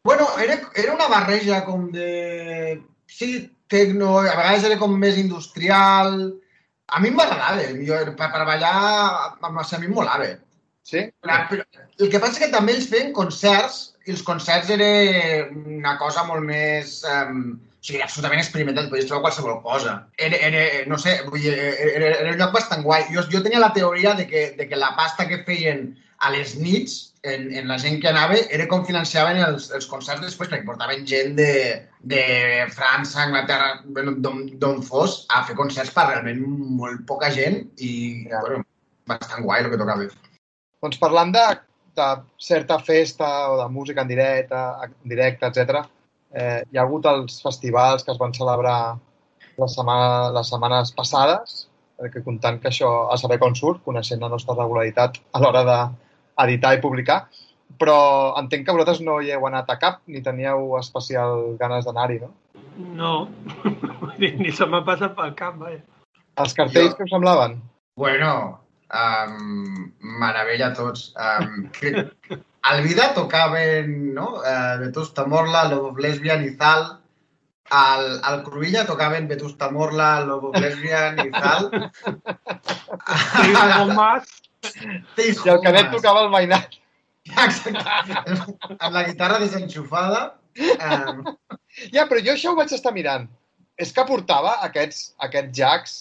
Bueno, 0.04 0.28
era, 0.38 0.60
era 0.74 0.94
una 0.94 1.08
barreja 1.08 1.64
com 1.64 1.90
de... 1.90 2.82
Sí, 3.06 3.50
tecno, 3.68 4.18
a 4.20 4.36
vegades 4.36 4.64
era 4.70 4.78
com 4.78 4.96
més 4.98 5.18
industrial... 5.18 6.34
A 6.94 7.00
mi 7.00 7.08
m'agradava, 7.10 7.64
jo, 7.80 7.96
per, 8.14 8.28
per 8.30 8.44
ballar, 8.44 8.72
a, 9.40 9.50
a 9.50 9.78
mi 9.80 9.86
em 9.88 9.94
molava. 9.96 10.26
Sí? 10.84 11.00
Clar, 11.24 11.38
però 11.48 11.64
el 11.96 12.10
que 12.12 12.20
passa 12.20 12.36
és 12.36 12.42
que 12.42 12.50
també 12.52 12.74
ells 12.74 12.90
feien 12.90 13.14
concerts 13.16 13.94
i 14.04 14.12
els 14.12 14.22
concerts 14.22 14.68
era 14.74 14.88
una 15.50 15.96
cosa 15.98 16.26
molt 16.28 16.44
més... 16.44 17.00
Um, 17.08 17.56
o 17.84 17.86
sigui, 17.86 18.00
absolutament 18.00 18.40
experimental, 18.40 18.86
podies 18.88 19.04
trobar 19.04 19.26
qualsevol 19.26 19.58
cosa. 19.60 19.98
Era, 20.16 20.38
era 20.46 20.60
no 20.88 20.96
sé, 20.96 21.18
vull 21.28 21.42
dir, 21.42 21.52
era, 21.52 22.14
era 22.14 22.30
un 22.32 22.38
lloc 22.40 22.54
bastant 22.54 22.80
guai. 22.86 23.02
Jo, 23.12 23.26
jo 23.28 23.42
tenia 23.44 23.60
la 23.60 23.74
teoria 23.76 24.14
de 24.16 24.24
que, 24.30 24.44
de 24.56 24.66
que 24.70 24.78
la 24.80 24.94
pasta 24.96 25.26
que 25.28 25.42
feien 25.44 25.90
a 26.24 26.30
les 26.32 26.54
nits, 26.56 26.94
en, 27.28 27.50
en 27.52 27.68
la 27.68 27.76
gent 27.82 27.98
que 28.00 28.08
anava, 28.08 28.38
era 28.56 28.64
com 28.70 28.86
financiaven 28.88 29.36
els, 29.44 29.66
els 29.76 29.84
concerts 29.90 30.24
després, 30.24 30.48
perquè 30.48 30.64
portaven 30.64 31.04
gent 31.10 31.36
de, 31.36 31.50
de 32.08 32.22
França, 32.72 33.26
Anglaterra, 33.26 33.82
bueno, 33.84 34.14
d'on 34.24 34.46
d'on 34.62 34.80
fos, 34.86 35.26
a 35.28 35.42
fer 35.44 35.56
concerts 35.58 35.92
per 35.92 36.06
realment 36.08 36.40
molt 36.80 37.04
poca 37.10 37.28
gent 37.36 37.66
i, 37.76 37.92
Ja. 38.30 38.40
bueno, 38.46 38.64
bastant 39.12 39.44
guai 39.44 39.60
el 39.60 39.68
que 39.74 39.80
tocava. 39.82 40.08
Doncs 40.80 41.02
parlant 41.04 41.36
de, 41.36 41.44
de 42.00 42.08
certa 42.40 42.80
festa 42.80 43.28
o 43.52 43.60
de 43.60 43.68
música 43.76 44.00
en 44.00 44.08
directe, 44.08 44.64
en 44.88 44.96
directe 45.12 45.52
etc. 45.52 45.84
Eh, 46.34 46.62
hi 46.72 46.78
ha 46.78 46.82
hagut 46.82 47.06
els 47.06 47.38
festivals 47.42 48.02
que 48.04 48.10
es 48.14 48.18
van 48.18 48.34
celebrar 48.34 48.78
les, 49.58 49.74
setmana, 49.76 50.30
les 50.34 50.50
setmanes 50.50 50.90
passades, 50.96 51.68
perquè 52.00 52.24
comptant 52.26 52.58
que 52.60 52.68
això 52.72 52.90
a 53.14 53.16
saber 53.20 53.38
com 53.38 53.54
surt, 53.54 53.82
coneixent 53.86 54.22
la 54.24 54.30
nostra 54.32 54.56
regularitat 54.58 55.20
a 55.32 55.42
l'hora 55.42 55.62
d'editar 55.68 56.74
i 56.74 56.80
publicar, 56.82 57.20
però 57.78 57.98
entenc 58.40 58.66
que 58.66 58.74
vosaltres 58.74 59.00
no 59.06 59.20
hi 59.22 59.30
heu 59.34 59.46
anat 59.46 59.70
a 59.70 59.78
cap 59.78 60.00
ni 60.10 60.22
teníeu 60.22 60.74
especial 60.80 61.54
ganes 61.60 61.86
d'anar-hi, 61.86 62.18
no? 62.24 62.32
No, 62.98 63.12
ni 64.18 64.50
se 64.52 64.66
m'ha 64.66 64.82
passat 64.86 65.14
pel 65.14 65.34
cap, 65.38 65.54
vaja. 65.62 65.80
Els 66.42 66.54
cartells 66.58 66.90
Jo- 66.90 66.96
que 66.98 67.06
us 67.06 67.14
semblaven? 67.14 67.60
Bueno, 67.96 68.32
um, 68.90 69.92
meravella 70.18 70.72
a 70.72 70.74
tots. 70.74 71.12
Um, 71.14 71.68
que, 71.78 72.08
al 72.70 72.82
Vida 72.84 73.12
tocaven, 73.16 74.14
no? 74.14 74.28
Uh, 74.40 74.78
Vetusta 74.80 75.26
Morla, 75.26 75.64
Lobo 75.70 75.92
Lesbian 75.98 76.44
i 76.44 76.54
Zal. 76.56 76.86
Al, 77.74 78.06
al 78.28 78.42
Cruïlla 78.44 78.84
tocaven 78.88 79.28
Vetusta 79.28 79.70
Morla, 79.72 80.20
Lobo 80.24 80.52
Lesbian 80.52 81.20
i 81.24 81.30
Zal. 81.32 81.70
Sí, 83.34 83.52
homes, 83.80 84.32
Teis 85.16 85.40
I 85.44 85.52
el 85.52 85.60
cadet 85.64 85.90
tocava 85.92 86.24
el 86.24 86.32
mainat. 86.32 86.80
Exacte. 87.24 87.84
Amb 88.78 88.92
la 88.92 89.04
guitarra 89.08 89.40
desenxufada. 89.42 90.26
Um, 90.54 91.24
Ja, 91.94 92.06
però 92.06 92.22
jo 92.22 92.34
això 92.34 92.52
ho 92.52 92.58
vaig 92.58 92.72
estar 92.74 92.92
mirant. 92.94 93.26
És 93.80 93.90
que 93.94 94.04
portava 94.06 94.54
aquests, 94.66 95.14
aquests 95.26 95.56
jacks 95.58 95.94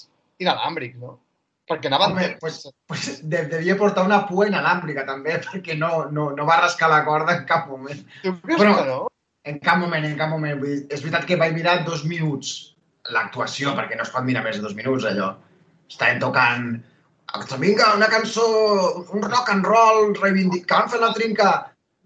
inalàmbrics, 0.44 1.00
no? 1.02 1.18
Perquè 1.70 1.88
anaven... 1.88 2.12
Home, 2.12 2.28
pues, 2.42 2.60
pues, 2.88 3.22
de, 3.24 3.46
devia 3.52 3.78
portar 3.80 4.04
una 4.08 4.24
pua 4.28 4.50
inalàmbrica 4.50 5.06
també, 5.08 5.38
perquè 5.48 5.78
no, 5.80 6.06
no, 6.12 6.30
no 6.36 6.48
va 6.50 6.60
rascar 6.62 6.92
la 6.92 7.04
corda 7.08 7.38
en 7.38 7.48
cap 7.50 7.70
moment. 7.72 8.04
Però- 8.24 8.78
no? 8.88 9.02
En 9.44 9.58
cap 9.60 9.76
moment, 9.80 10.06
en 10.08 10.16
cap 10.20 10.32
moment. 10.32 10.60
Vull 10.60 10.72
dir, 10.72 10.82
és 10.92 11.02
veritat 11.04 11.28
que 11.28 11.40
vaig 11.40 11.56
mirar 11.56 11.82
dos 11.88 12.06
minuts 12.08 12.54
l'actuació, 13.12 13.74
perquè 13.76 13.98
no 14.00 14.06
es 14.06 14.12
pot 14.14 14.24
mirar 14.24 14.44
més 14.46 14.60
de 14.60 14.64
dos 14.64 14.76
minuts, 14.78 15.08
allò. 15.10 15.34
Estaven 15.92 16.22
tocant... 16.24 16.74
Vinga, 17.58 17.96
una 17.98 18.08
cançó, 18.12 18.44
un 19.16 19.24
rock 19.26 19.50
and 19.50 19.66
roll, 19.66 20.12
reivindicant, 20.20 20.92
fent 20.92 21.02
la 21.02 21.10
trinca, 21.16 21.50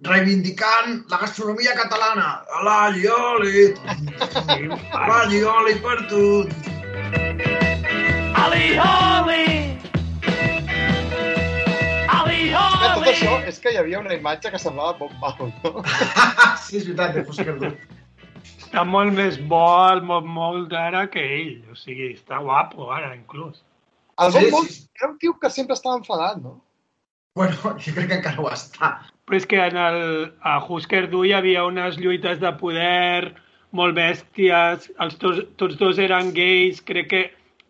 reivindicant 0.07 1.03
la 1.11 1.19
gastronomia 1.25 1.75
catalana. 1.75 2.29
La 2.63 2.79
Lioli, 2.95 3.67
la 5.11 5.21
Lioli 5.27 5.77
per 5.83 5.99
tu. 6.07 6.25
Ali 8.47 8.77
Holly! 8.79 9.45
Ali 12.07 12.37
Que 12.47 12.89
tot 12.95 13.07
això 13.11 13.33
és 13.49 13.57
que 13.59 13.73
hi 13.73 13.79
havia 13.81 13.99
una 13.99 14.15
imatge 14.15 14.51
que 14.53 14.59
semblava 14.61 14.93
Bob 15.01 15.15
Marley, 15.19 15.51
no? 15.65 15.81
sí, 16.63 16.77
és 16.79 16.85
veritat, 16.87 17.17
de 17.17 17.23
fos 17.27 17.41
perdut. 17.43 17.81
està 18.47 18.85
molt 18.87 19.11
més 19.17 19.35
bo 19.51 19.59
el 19.91 19.99
Bob 20.07 20.29
Mould 20.37 20.71
ara 20.79 21.03
que 21.11 21.23
ell. 21.39 21.57
O 21.71 21.75
sigui, 21.75 22.13
està 22.15 22.39
guapo 22.45 22.87
ara, 22.95 23.11
inclús. 23.17 23.59
El 24.23 24.31
Sí, 24.31 24.39
Bob 24.45 24.55
Mould 24.55 24.71
sí. 24.71 24.85
era 25.01 25.09
un 25.11 25.17
tio 25.19 25.33
que 25.41 25.51
sempre 25.51 25.75
estava 25.75 25.97
enfadat, 25.99 26.39
no? 26.43 26.53
Bueno, 27.35 27.57
jo 27.83 27.93
crec 27.97 28.07
que 28.13 28.19
encara 28.21 28.41
ho 28.41 28.47
està. 28.53 28.93
Però 29.27 29.37
és 29.41 29.45
que 29.45 29.59
en 29.59 29.75
el, 29.77 29.99
a 30.39 30.55
Husker 30.63 31.03
Du 31.11 31.25
hi 31.27 31.33
havia 31.35 31.65
unes 31.67 31.99
lluites 31.99 32.39
de 32.39 32.53
poder 32.61 33.33
molt 33.75 33.97
bèsties, 33.99 34.87
els 35.03 35.19
tots, 35.19 35.43
tots 35.59 35.75
dos 35.83 35.99
eren 35.99 36.31
gais, 36.33 36.79
crec 36.87 37.11
que 37.11 37.21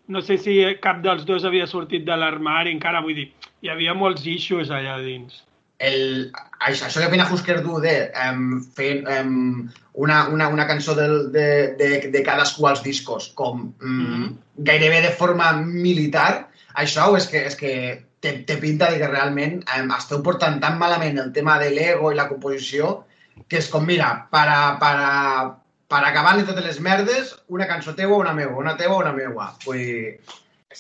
no 0.07 0.21
sé 0.21 0.37
si 0.37 0.59
cap 0.83 1.01
dels 1.03 1.25
dos 1.25 1.45
havia 1.45 1.67
sortit 1.67 2.05
de 2.07 2.15
l'armari 2.15 2.71
encara, 2.71 3.01
vull 3.01 3.15
dir, 3.15 3.27
hi 3.61 3.69
havia 3.69 3.93
molts 3.93 4.25
issues 4.25 4.69
allà 4.71 4.97
dins. 5.03 5.43
el, 5.79 6.31
això, 6.59 6.87
això 6.87 7.01
que 7.03 7.07
opina 7.07 7.27
Husker 7.31 7.59
Du 7.61 7.79
de 7.79 7.91
um, 8.17 8.61
fer 8.73 9.03
um, 9.21 9.67
una, 9.93 10.23
una, 10.33 10.47
una 10.49 10.65
cançó 10.65 10.95
del, 10.97 11.31
de, 11.31 11.75
de, 11.77 11.89
de 12.09 12.23
cadascú 12.25 12.65
als 12.65 12.81
discos 12.83 13.27
com 13.35 13.67
um, 13.81 13.99
Mhm. 13.99 14.37
gairebé 14.57 15.01
de 15.01 15.11
forma 15.11 15.51
militar, 15.61 16.49
això 16.73 17.15
és 17.17 17.27
que, 17.27 17.45
és 17.45 17.55
que 17.55 17.73
té, 18.21 18.39
té 18.49 18.57
pinta 18.57 18.89
de 18.89 18.97
que 18.97 19.07
realment 19.11 19.61
um, 19.77 19.93
esteu 19.93 20.23
portant 20.23 20.59
tan 20.59 20.79
malament 20.79 21.19
el 21.19 21.31
tema 21.31 21.59
de 21.59 21.69
l'ego 21.69 22.11
i 22.11 22.15
la 22.17 22.27
composició 22.27 23.03
que 23.47 23.57
és 23.61 23.69
com, 23.69 23.85
mira, 23.85 24.27
para, 24.31 24.79
para, 24.81 25.57
per 25.87 26.01
acabar-li 26.03 26.43
totes 26.47 26.65
les 26.65 26.79
merdes, 26.83 27.35
una 27.47 27.67
cançó 27.67 27.93
teua, 27.95 28.17
una 28.19 28.33
meua, 28.33 28.57
una 28.59 28.75
teua, 28.77 28.97
una 29.03 29.13
meua. 29.15 29.53
Vull 29.65 29.77
dir, 29.77 30.19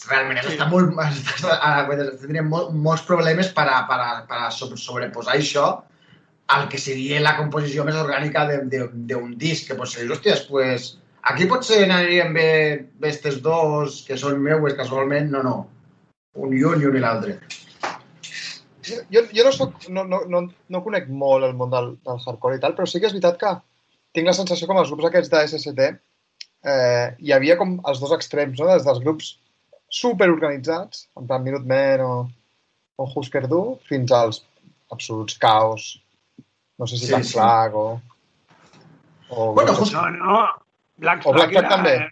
realment 0.09 0.41
Sí. 0.43 0.53
està 0.55 0.67
molt, 0.69 0.91
està, 1.07 1.57
tindrem 2.21 2.49
molt, 2.51 2.73
molts 2.75 3.03
problemes 3.07 3.47
per 3.55 3.67
a, 3.71 3.81
per 3.87 3.99
a, 4.03 4.09
per 4.27 4.41
a 4.47 4.51
sobre- 4.51 4.77
sobreposar 4.77 5.35
això 5.37 5.67
al 6.47 6.67
que 6.71 6.77
seria 6.79 7.19
la 7.23 7.35
composició 7.37 7.83
més 7.83 7.95
orgànica 7.95 8.45
de- 8.47 8.61
de- 8.71 8.89
d'un 8.93 9.33
disc, 9.37 9.67
que 9.67 9.75
potser 9.75 10.03
dius, 10.03 10.17
hòsties, 10.19 10.45
pues, 10.47 10.97
aquí 11.23 11.45
potser 11.45 11.81
anirien 11.91 12.33
bé, 12.33 12.87
bé 12.99 13.09
estes 13.09 13.41
dos, 13.41 14.03
que 14.07 14.15
són 14.17 14.39
meues 14.43 14.73
casualment, 14.75 15.31
no, 15.31 15.41
no. 15.43 15.55
Un 16.35 16.53
i 16.53 16.63
un 16.63 16.81
i 16.81 16.85
un 16.85 16.95
i 16.95 16.99
l'altre. 16.99 17.39
Jo, 18.87 19.21
jo 19.33 19.43
no, 19.43 19.51
soc, 19.51 19.89
no, 19.89 20.05
no, 20.07 20.21
no, 20.31 20.41
no 20.69 20.83
conec 20.83 21.09
molt 21.09 21.43
el 21.43 21.55
món 21.59 21.69
del, 21.73 21.89
del 22.07 22.21
hardcore 22.23 22.55
i 22.55 22.59
tal, 22.63 22.75
però 22.77 22.85
sí 22.87 23.01
que 23.01 23.09
és 23.09 23.15
veritat 23.17 23.39
que 23.41 23.49
tinc 24.17 24.27
la 24.31 24.35
sensació 24.37 24.67
com 24.69 24.79
els 24.81 24.89
grups 24.91 25.07
aquests 25.11 25.29
de 25.33 25.43
SST 25.47 25.87
eh, 25.87 27.05
hi 27.21 27.33
havia 27.35 27.55
com 27.59 27.77
els 27.87 28.01
dos 28.01 28.11
extrems, 28.17 28.57
no? 28.59 28.67
Des 28.73 28.85
dels 28.87 28.99
grups 29.05 29.35
superorganitzats, 29.93 31.05
en 31.19 31.27
plan 31.29 31.43
Minutemen 31.45 32.01
o, 32.03 32.11
o 32.99 33.07
Husker 33.15 33.45
Du, 33.47 33.61
fins 33.87 34.11
als 34.11 34.41
absoluts 34.91 35.37
caos 35.39 35.87
No 36.77 36.85
sé 36.87 36.97
si 36.99 37.05
Sí, 37.07 37.11
Black 37.13 37.25
sí. 37.25 37.33
Flag 37.37 37.75
o... 37.75 37.87
o 39.29 39.53
Bueno, 39.53 39.73
just- 39.79 39.93
No, 39.95 40.09
no. 40.11 40.41
Black 40.97 41.25
O 41.25 41.33
Black 41.33 41.51
Flag, 41.53 41.65
Flag 41.65 41.71
també. 41.77 41.93
era, 41.95 42.11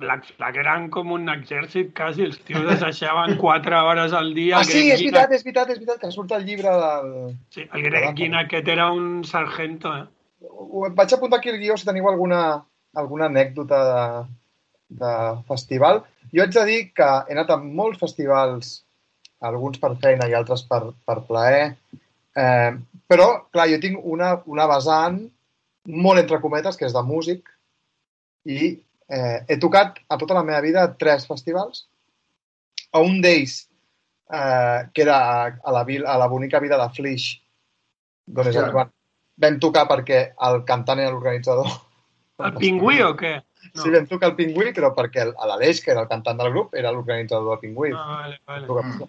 Black 0.00 0.28
Flag 0.36 0.56
eren 0.62 0.86
com 0.90 1.10
un 1.12 1.28
exèrcit, 1.28 1.90
quasi. 1.96 2.24
Els 2.24 2.38
tios 2.48 2.64
es 2.72 2.80
deixaven 2.80 3.34
4 3.38 3.80
hores 3.84 4.14
al 4.16 4.30
dia. 4.34 4.58
Ah, 4.60 4.64
sí, 4.64 4.86
és 4.90 5.02
veritat, 5.02 5.34
és 5.36 5.44
veritat, 5.44 5.68
és 5.74 5.78
veritat, 5.82 6.00
que 6.00 6.10
surt 6.14 6.32
el 6.32 6.46
llibre 6.48 6.72
del... 6.84 7.10
Sí, 7.52 7.66
el 7.68 7.84
Greg 7.84 8.14
Ginn 8.16 8.34
aquest 8.38 8.70
era 8.72 8.86
un 8.96 9.20
sargento, 9.28 9.92
eh? 9.98 10.06
Vaig 10.40 11.12
apuntar 11.14 11.38
aquí 11.38 11.50
el 11.52 11.58
guió 11.60 11.76
si 11.76 11.86
teniu 11.88 12.08
alguna, 12.08 12.64
alguna 12.96 13.26
anècdota 13.28 13.80
de, 13.88 14.04
de 15.02 15.14
festival. 15.48 16.02
Jo 16.32 16.44
haig 16.44 16.54
de 16.54 16.64
dir 16.68 16.80
que 16.96 17.08
he 17.28 17.34
anat 17.36 17.50
a 17.52 17.58
molts 17.60 18.00
festivals, 18.00 18.70
alguns 19.44 19.80
per 19.82 19.94
feina 20.00 20.28
i 20.28 20.36
altres 20.36 20.62
per, 20.68 20.82
per 21.06 21.18
plaer, 21.28 21.74
eh, 22.36 22.72
però, 23.10 23.28
clar, 23.52 23.68
jo 23.72 23.80
tinc 23.82 24.00
una, 24.04 24.34
una 24.46 24.66
vessant 24.70 25.20
molt 25.90 26.20
entre 26.22 26.40
cometes, 26.40 26.76
que 26.76 26.86
és 26.88 26.94
de 26.94 27.02
músic, 27.04 27.48
i 28.48 28.60
eh, 29.10 29.38
he 29.48 29.56
tocat 29.60 29.98
a 30.08 30.18
tota 30.20 30.36
la 30.36 30.44
meva 30.46 30.60
vida 30.64 30.86
tres 31.00 31.26
festivals. 31.28 31.86
A 32.92 33.00
un 33.04 33.20
d'ells, 33.24 33.56
eh, 34.32 34.78
que 34.94 35.02
era 35.04 35.18
a, 35.18 35.44
a, 35.62 35.72
la, 35.74 35.84
vil- 35.88 36.06
a 36.06 36.16
la 36.20 36.28
bonica 36.32 36.60
vida 36.62 36.78
de 36.80 36.88
Flix, 36.96 37.30
d'on 38.26 38.48
és 38.50 38.56
el. 38.56 38.70
Joan, 38.72 38.92
vam 39.40 39.58
tocar 39.62 39.86
perquè 39.88 40.20
el 40.48 40.62
cantant 40.68 40.98
era 41.02 41.10
l'organitzador. 41.14 41.68
El 42.40 42.54
pingüí 42.56 43.00
o 43.04 43.14
què? 43.16 43.34
No. 43.74 43.82
Sí, 43.82 43.90
vam 43.92 44.06
tocar 44.08 44.30
el 44.30 44.36
Pingüí, 44.38 44.70
però 44.72 44.88
perquè 44.96 45.26
l'Aleix, 45.28 45.82
que 45.84 45.90
era 45.92 46.00
el 46.00 46.08
cantant 46.08 46.38
del 46.40 46.48
grup, 46.50 46.72
era 46.74 46.90
l'organitzador 46.90 47.50
del 47.52 47.60
Pingüí. 47.60 47.90
Ah, 47.94 48.06
vale, 48.22 48.38
vale. 48.48 48.66
Tocar- 48.66 49.08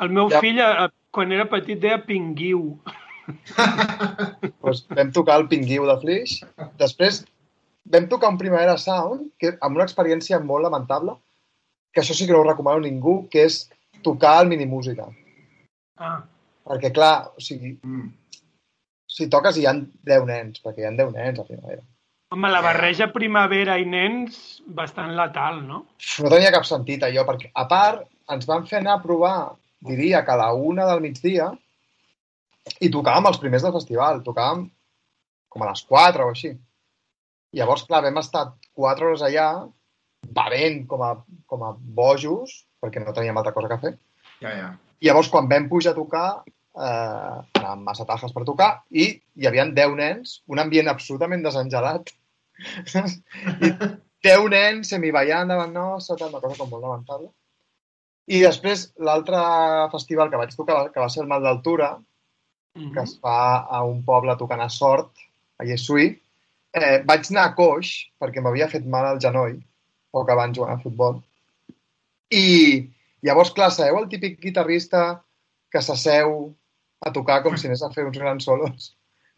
El 0.00 0.08
meu 0.14 0.30
Ja. 0.30 0.38
fill, 0.40 0.60
eh, 0.62 0.88
quan 1.10 1.32
era 1.32 1.44
petit, 1.50 1.80
deia 1.82 1.98
pinguiu. 2.06 2.78
Doncs 4.62 4.86
vam 4.96 5.10
tocar 5.12 5.40
el 5.40 5.48
Pinguiu 5.50 5.84
de 5.88 5.96
Flix. 6.00 6.38
Després 6.80 7.24
vam 7.90 8.06
tocar 8.08 8.30
un 8.32 8.38
Primavera 8.38 8.76
Sound, 8.78 9.32
que 9.38 9.56
amb 9.60 9.76
una 9.76 9.84
experiència 9.84 10.40
molt 10.42 10.64
lamentable, 10.64 11.16
que 11.92 12.00
això 12.00 12.14
sí 12.14 12.26
que 12.26 12.32
no 12.32 12.40
ho 12.44 12.48
recomano 12.48 12.78
a 12.78 12.86
ningú, 12.86 13.26
que 13.28 13.44
és 13.44 13.64
tocar 14.06 14.38
el 14.44 14.48
minimúsica. 14.54 15.08
Ah, 15.98 16.22
Perquè, 16.70 16.92
clar, 16.94 17.32
o 17.36 17.40
sigui, 17.42 17.78
Mm. 17.82 18.12
Si 19.10 19.26
toques 19.32 19.58
hi 19.58 19.66
ha 19.66 19.74
10 19.74 20.28
nens, 20.28 20.60
perquè 20.64 20.84
hi 20.84 20.88
ha 20.88 20.92
10 20.94 21.16
nens 21.16 21.40
a 21.42 21.46
Primavera. 21.48 21.82
home, 22.30 22.50
la 22.52 22.60
barreja 22.62 23.08
primavera 23.10 23.74
i 23.82 23.86
nens, 23.90 24.60
bastant 24.66 25.16
letal, 25.18 25.64
no? 25.66 25.80
No 26.22 26.30
tenia 26.30 26.52
cap 26.54 26.66
sentit 26.68 27.02
allò, 27.02 27.24
perquè 27.26 27.50
a 27.58 27.64
part 27.72 28.04
ens 28.30 28.46
van 28.46 28.68
fer 28.68 28.78
anar 28.78 28.98
a 28.98 29.02
provar, 29.02 29.56
diria 29.82 30.22
que 30.24 30.30
a 30.30 30.38
la 30.38 30.52
una 30.54 30.86
del 30.86 31.02
migdia, 31.02 31.48
i 32.78 32.90
tocàvem 32.94 33.26
els 33.32 33.40
primers 33.42 33.66
del 33.66 33.74
festival, 33.74 34.22
tocàvem 34.22 34.68
com 35.50 35.64
a 35.64 35.72
les 35.72 35.82
4 35.90 36.28
o 36.28 36.30
així. 36.30 36.52
Llavors, 37.58 37.82
clar, 37.88 38.04
vam 38.06 38.22
estar 38.22 38.44
4 38.78 39.10
hores 39.10 39.26
allà, 39.26 39.48
bevent 40.38 40.84
com 40.86 41.02
a, 41.02 41.10
com 41.50 41.66
a 41.66 41.72
bojos, 41.74 42.60
perquè 42.78 43.02
no 43.02 43.16
teníem 43.16 43.42
altra 43.42 43.56
cosa 43.56 43.72
que 43.72 43.80
fer. 43.88 43.94
Ja, 44.38 44.54
ja. 44.54 44.70
I 45.00 45.10
llavors, 45.10 45.32
quan 45.32 45.50
vam 45.50 45.66
pujar 45.72 45.96
a 45.96 45.98
tocar, 45.98 46.28
eh, 46.76 47.36
anàvem 47.60 47.82
massa 47.86 48.06
tajes 48.08 48.32
per 48.32 48.44
tocar, 48.48 48.70
i 48.90 49.08
hi 49.36 49.46
havia 49.48 49.66
10 49.70 49.96
nens, 49.98 50.42
un 50.48 50.58
ambient 50.62 50.88
absolutament 50.88 51.42
desengelat. 51.44 52.12
I 53.66 53.72
10 54.28 54.48
nens 54.52 54.90
semiballant 54.92 55.48
davant 55.48 55.72
nostre, 55.72 56.16
tal, 56.20 56.28
una 56.28 56.42
cosa 56.42 56.58
com 56.58 56.68
molt 56.70 56.84
lamentable. 56.84 57.30
I 58.30 58.42
després, 58.44 58.90
l'altre 59.00 59.40
festival 59.90 60.30
que 60.30 60.38
vaig 60.38 60.52
tocar, 60.54 60.82
que 60.92 61.00
va 61.00 61.08
ser 61.08 61.22
el 61.24 61.30
Mal 61.30 61.42
d'Altura, 61.42 61.96
Mhm. 62.76 62.92
que 62.94 63.00
es 63.00 63.18
fa 63.18 63.66
a 63.66 63.82
un 63.82 64.04
poble 64.04 64.36
tocant 64.36 64.60
a 64.60 64.68
Sort, 64.68 65.10
a 65.58 65.64
Llesuí, 65.64 66.20
eh, 66.72 67.02
vaig 67.04 67.26
anar 67.30 67.48
a 67.48 67.54
coix 67.54 68.10
perquè 68.20 68.40
m'havia 68.40 68.68
fet 68.70 68.84
mal 68.86 69.06
al 69.06 69.18
genoll, 69.20 69.56
poc 70.12 70.30
abans 70.30 70.56
jugant 70.56 70.78
a 70.78 70.82
futbol. 70.82 71.20
I 72.30 72.88
llavors, 73.22 73.50
clar, 73.50 73.70
sabeu 73.72 73.98
el 73.98 74.08
típic 74.08 74.38
guitarrista 74.40 75.22
que 75.70 75.82
s'asseu 75.82 76.54
a 77.00 77.12
tocar 77.12 77.42
com 77.44 77.56
si 77.56 77.68
anés 77.68 77.82
a 77.82 77.90
fer 77.94 78.06
uns 78.08 78.18
grans 78.20 78.46
solos? 78.48 78.90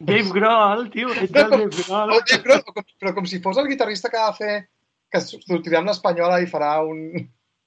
Dave 0.03 0.29
Grohl, 0.35 0.89
tio, 0.91 1.13
ets 1.15 1.31
el 1.31 1.51
Dave 1.53 1.69
Grohl. 1.71 2.15
O, 2.15 2.19
eh, 2.19 2.39
però, 2.43 2.59
com, 2.67 2.87
però 2.99 3.13
com 3.15 3.27
si 3.29 3.39
fos 3.43 3.59
el 3.61 3.69
guitarrista 3.71 4.11
que 4.11 4.19
ha 4.19 4.31
de 4.31 4.39
fer 4.39 4.55
que 5.13 5.21
sortirà 5.21 5.79
amb 5.79 5.91
l'espanyola 5.91 6.41
i 6.43 6.49
farà 6.49 6.75
un... 6.85 7.03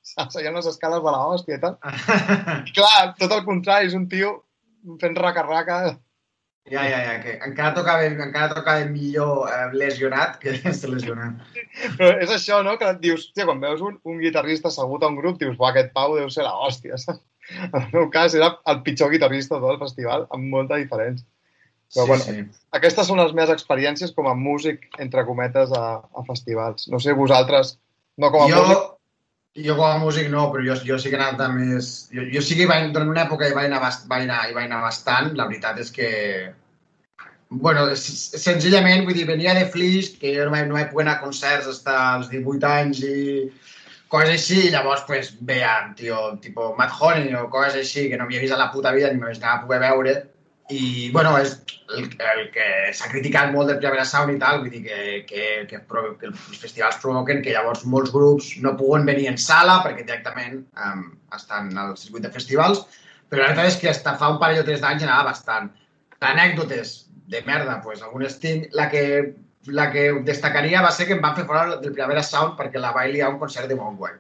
Seria 0.33 0.53
unes 0.53 0.67
escales 0.71 1.03
de 1.03 1.13
l'hòstia 1.13 1.57
i 1.59 1.63
tal. 1.63 1.79
I 2.69 2.75
clar, 2.75 3.15
tot 3.19 3.33
el 3.33 3.47
contrari, 3.47 3.89
és 3.89 3.97
un 3.99 4.05
tio 4.11 4.35
fent 5.01 5.17
raca-raca. 5.19 5.79
Ja, 6.67 6.83
ja, 6.83 6.99
ja, 6.99 7.13
que 7.23 7.37
encara 7.47 7.75
tocava, 7.77 8.07
encara 8.07 8.55
tocava 8.55 8.87
millor 8.91 9.47
eh, 9.51 9.67
lesionat 9.79 10.41
que 10.43 10.57
sense 10.63 10.91
lesionat. 10.91 11.39
Però 11.99 12.11
és 12.23 12.33
això, 12.35 12.59
no? 12.67 12.75
Que 12.81 12.91
dius, 13.03 13.29
hòstia, 13.29 13.47
quan 13.47 13.63
veus 13.63 13.85
un, 13.87 14.01
un 14.11 14.19
guitarrista 14.23 14.73
assegut 14.73 15.07
a 15.07 15.11
un 15.13 15.19
grup, 15.21 15.39
dius, 15.43 15.55
buah, 15.59 15.71
aquest 15.73 15.95
Pau 15.95 16.17
deu 16.19 16.31
ser 16.35 16.47
la 16.47 16.57
hòstia, 16.67 16.99
saps? 17.03 17.23
En 17.55 17.81
el 17.81 17.89
meu 17.93 18.11
cas 18.11 18.35
era 18.35 18.53
el 18.67 18.83
pitjor 18.87 19.13
guitarrista 19.13 19.57
de 19.57 19.63
tot 19.63 19.77
el 19.77 19.83
festival, 19.83 20.27
amb 20.35 20.51
molta 20.53 20.79
diferència. 20.83 21.27
Però, 21.95 22.03
sí, 22.03 22.09
bueno, 22.11 22.25
sí. 22.25 22.65
Aquestes 22.75 23.07
són 23.07 23.23
les 23.23 23.33
meves 23.37 23.55
experiències 23.55 24.13
com 24.17 24.27
a 24.27 24.35
músic, 24.35 24.89
entre 25.03 25.23
cometes, 25.29 25.71
a, 25.71 26.01
a 26.03 26.27
festivals. 26.27 26.89
No 26.91 26.99
sé, 27.03 27.15
vosaltres, 27.15 27.77
no 28.19 28.33
com 28.35 28.43
a 28.43 28.49
Jo, 28.51 28.63
músic, 28.65 28.85
jo 29.69 29.77
com 29.79 29.87
a 29.87 30.03
músic 30.03 30.31
no, 30.33 30.49
però 30.53 30.67
jo, 30.67 30.77
jo 30.89 30.99
sí 30.99 31.13
que 31.13 31.19
he 31.19 31.23
anat 31.23 31.41
a 31.47 31.49
més... 31.55 31.93
Jo, 32.13 32.27
jo 32.33 32.43
sí 32.43 32.59
que 32.59 32.67
hi 32.67 32.71
vaig, 32.73 32.91
durant 32.95 33.15
una 33.15 33.25
època 33.29 33.49
hi 33.49 33.55
vaig 33.57 33.71
anar, 33.71 33.81
bast, 33.85 34.09
vaig 34.11 34.27
anar, 34.27 34.43
hi 34.49 34.57
vaig 34.57 34.67
anar 34.67 34.83
bastant. 34.89 35.35
La 35.39 35.47
veritat 35.51 35.79
és 35.85 35.95
que... 35.95 36.11
Bueno, 37.49 37.87
senzillament, 37.95 39.05
vull 39.07 39.15
dir, 39.15 39.29
venia 39.29 39.55
de 39.55 39.69
Flix, 39.71 40.11
que 40.19 40.35
jo 40.35 40.49
no 40.49 40.57
vaig, 40.57 40.67
no 40.67 40.75
vaig 40.75 40.91
poder 40.91 41.07
anar 41.07 41.21
a 41.21 41.23
concerts 41.23 41.69
fins 41.71 41.87
als 41.95 42.33
18 42.33 42.73
anys 42.73 43.05
i 43.07 43.19
coses 44.13 44.33
així, 44.37 44.61
i 44.67 44.73
llavors 44.75 45.05
pues, 45.09 45.35
veia, 45.49 45.75
tio, 45.99 46.37
tipo 46.43 46.73
Matt 46.79 46.97
Honey 47.01 47.35
o 47.39 47.47
coses 47.53 47.81
així 47.83 48.09
que 48.11 48.19
no 48.19 48.27
havia 48.27 48.43
vist 48.43 48.55
a 48.55 48.61
la 48.61 48.71
puta 48.73 48.95
vida 48.97 49.13
ni 49.13 49.21
m'hagués 49.21 49.43
anat 49.43 49.65
a 49.65 49.67
poder 49.67 49.83
veure. 49.85 50.17
I, 50.67 51.11
bueno, 51.15 51.37
és 51.39 51.53
el, 51.95 52.09
el 52.33 52.41
que 52.55 52.67
s'ha 52.99 53.11
criticat 53.13 53.53
molt 53.55 53.71
del 53.71 53.79
Primavera 53.79 54.07
Sound 54.09 54.35
i 54.35 54.39
tal, 54.43 54.65
vull 54.65 54.73
dir 54.73 54.83
que, 54.83 54.99
que, 55.29 55.45
que, 55.71 55.79
que 56.19 56.31
els 56.33 56.59
festivals 56.59 56.99
provoquen 57.03 57.43
que 57.45 57.55
llavors 57.55 57.85
molts 57.87 58.11
grups 58.15 58.49
no 58.65 58.75
puguen 58.81 59.07
venir 59.07 59.29
en 59.31 59.39
sala 59.39 59.79
perquè 59.85 60.03
directament 60.03 60.65
um, 60.75 61.05
estan 61.39 61.71
al 61.79 61.95
circuit 62.01 62.27
de 62.27 62.33
festivals, 62.35 62.83
però 63.31 63.45
la 63.45 63.53
veritat 63.53 63.71
és 63.71 63.79
que 63.83 63.93
hasta 63.93 64.17
fa 64.19 64.33
un 64.35 64.41
parell 64.43 64.65
o 64.65 64.67
tres 64.67 64.83
d'anys 64.83 65.07
anava 65.07 65.31
bastant. 65.31 65.71
Anècdotes 66.27 66.97
de 67.31 67.43
merda, 67.47 67.81
pues, 67.85 68.03
algunes 68.03 68.39
tinc. 68.43 68.67
La 68.75 68.89
que, 68.91 69.03
la 69.67 69.91
que 69.93 70.09
destacaria 70.27 70.83
va 70.83 70.93
ser 70.95 71.07
que 71.07 71.17
em 71.17 71.23
van 71.23 71.37
fer 71.37 71.47
fora 71.47 71.77
del 71.77 71.93
Primavera 71.93 72.23
Sound 72.23 72.55
perquè 72.59 72.83
la 72.83 72.93
liar 73.07 73.29
a 73.29 73.33
un 73.35 73.39
concert 73.39 73.69
de 73.69 73.77
Montguai. 73.77 74.13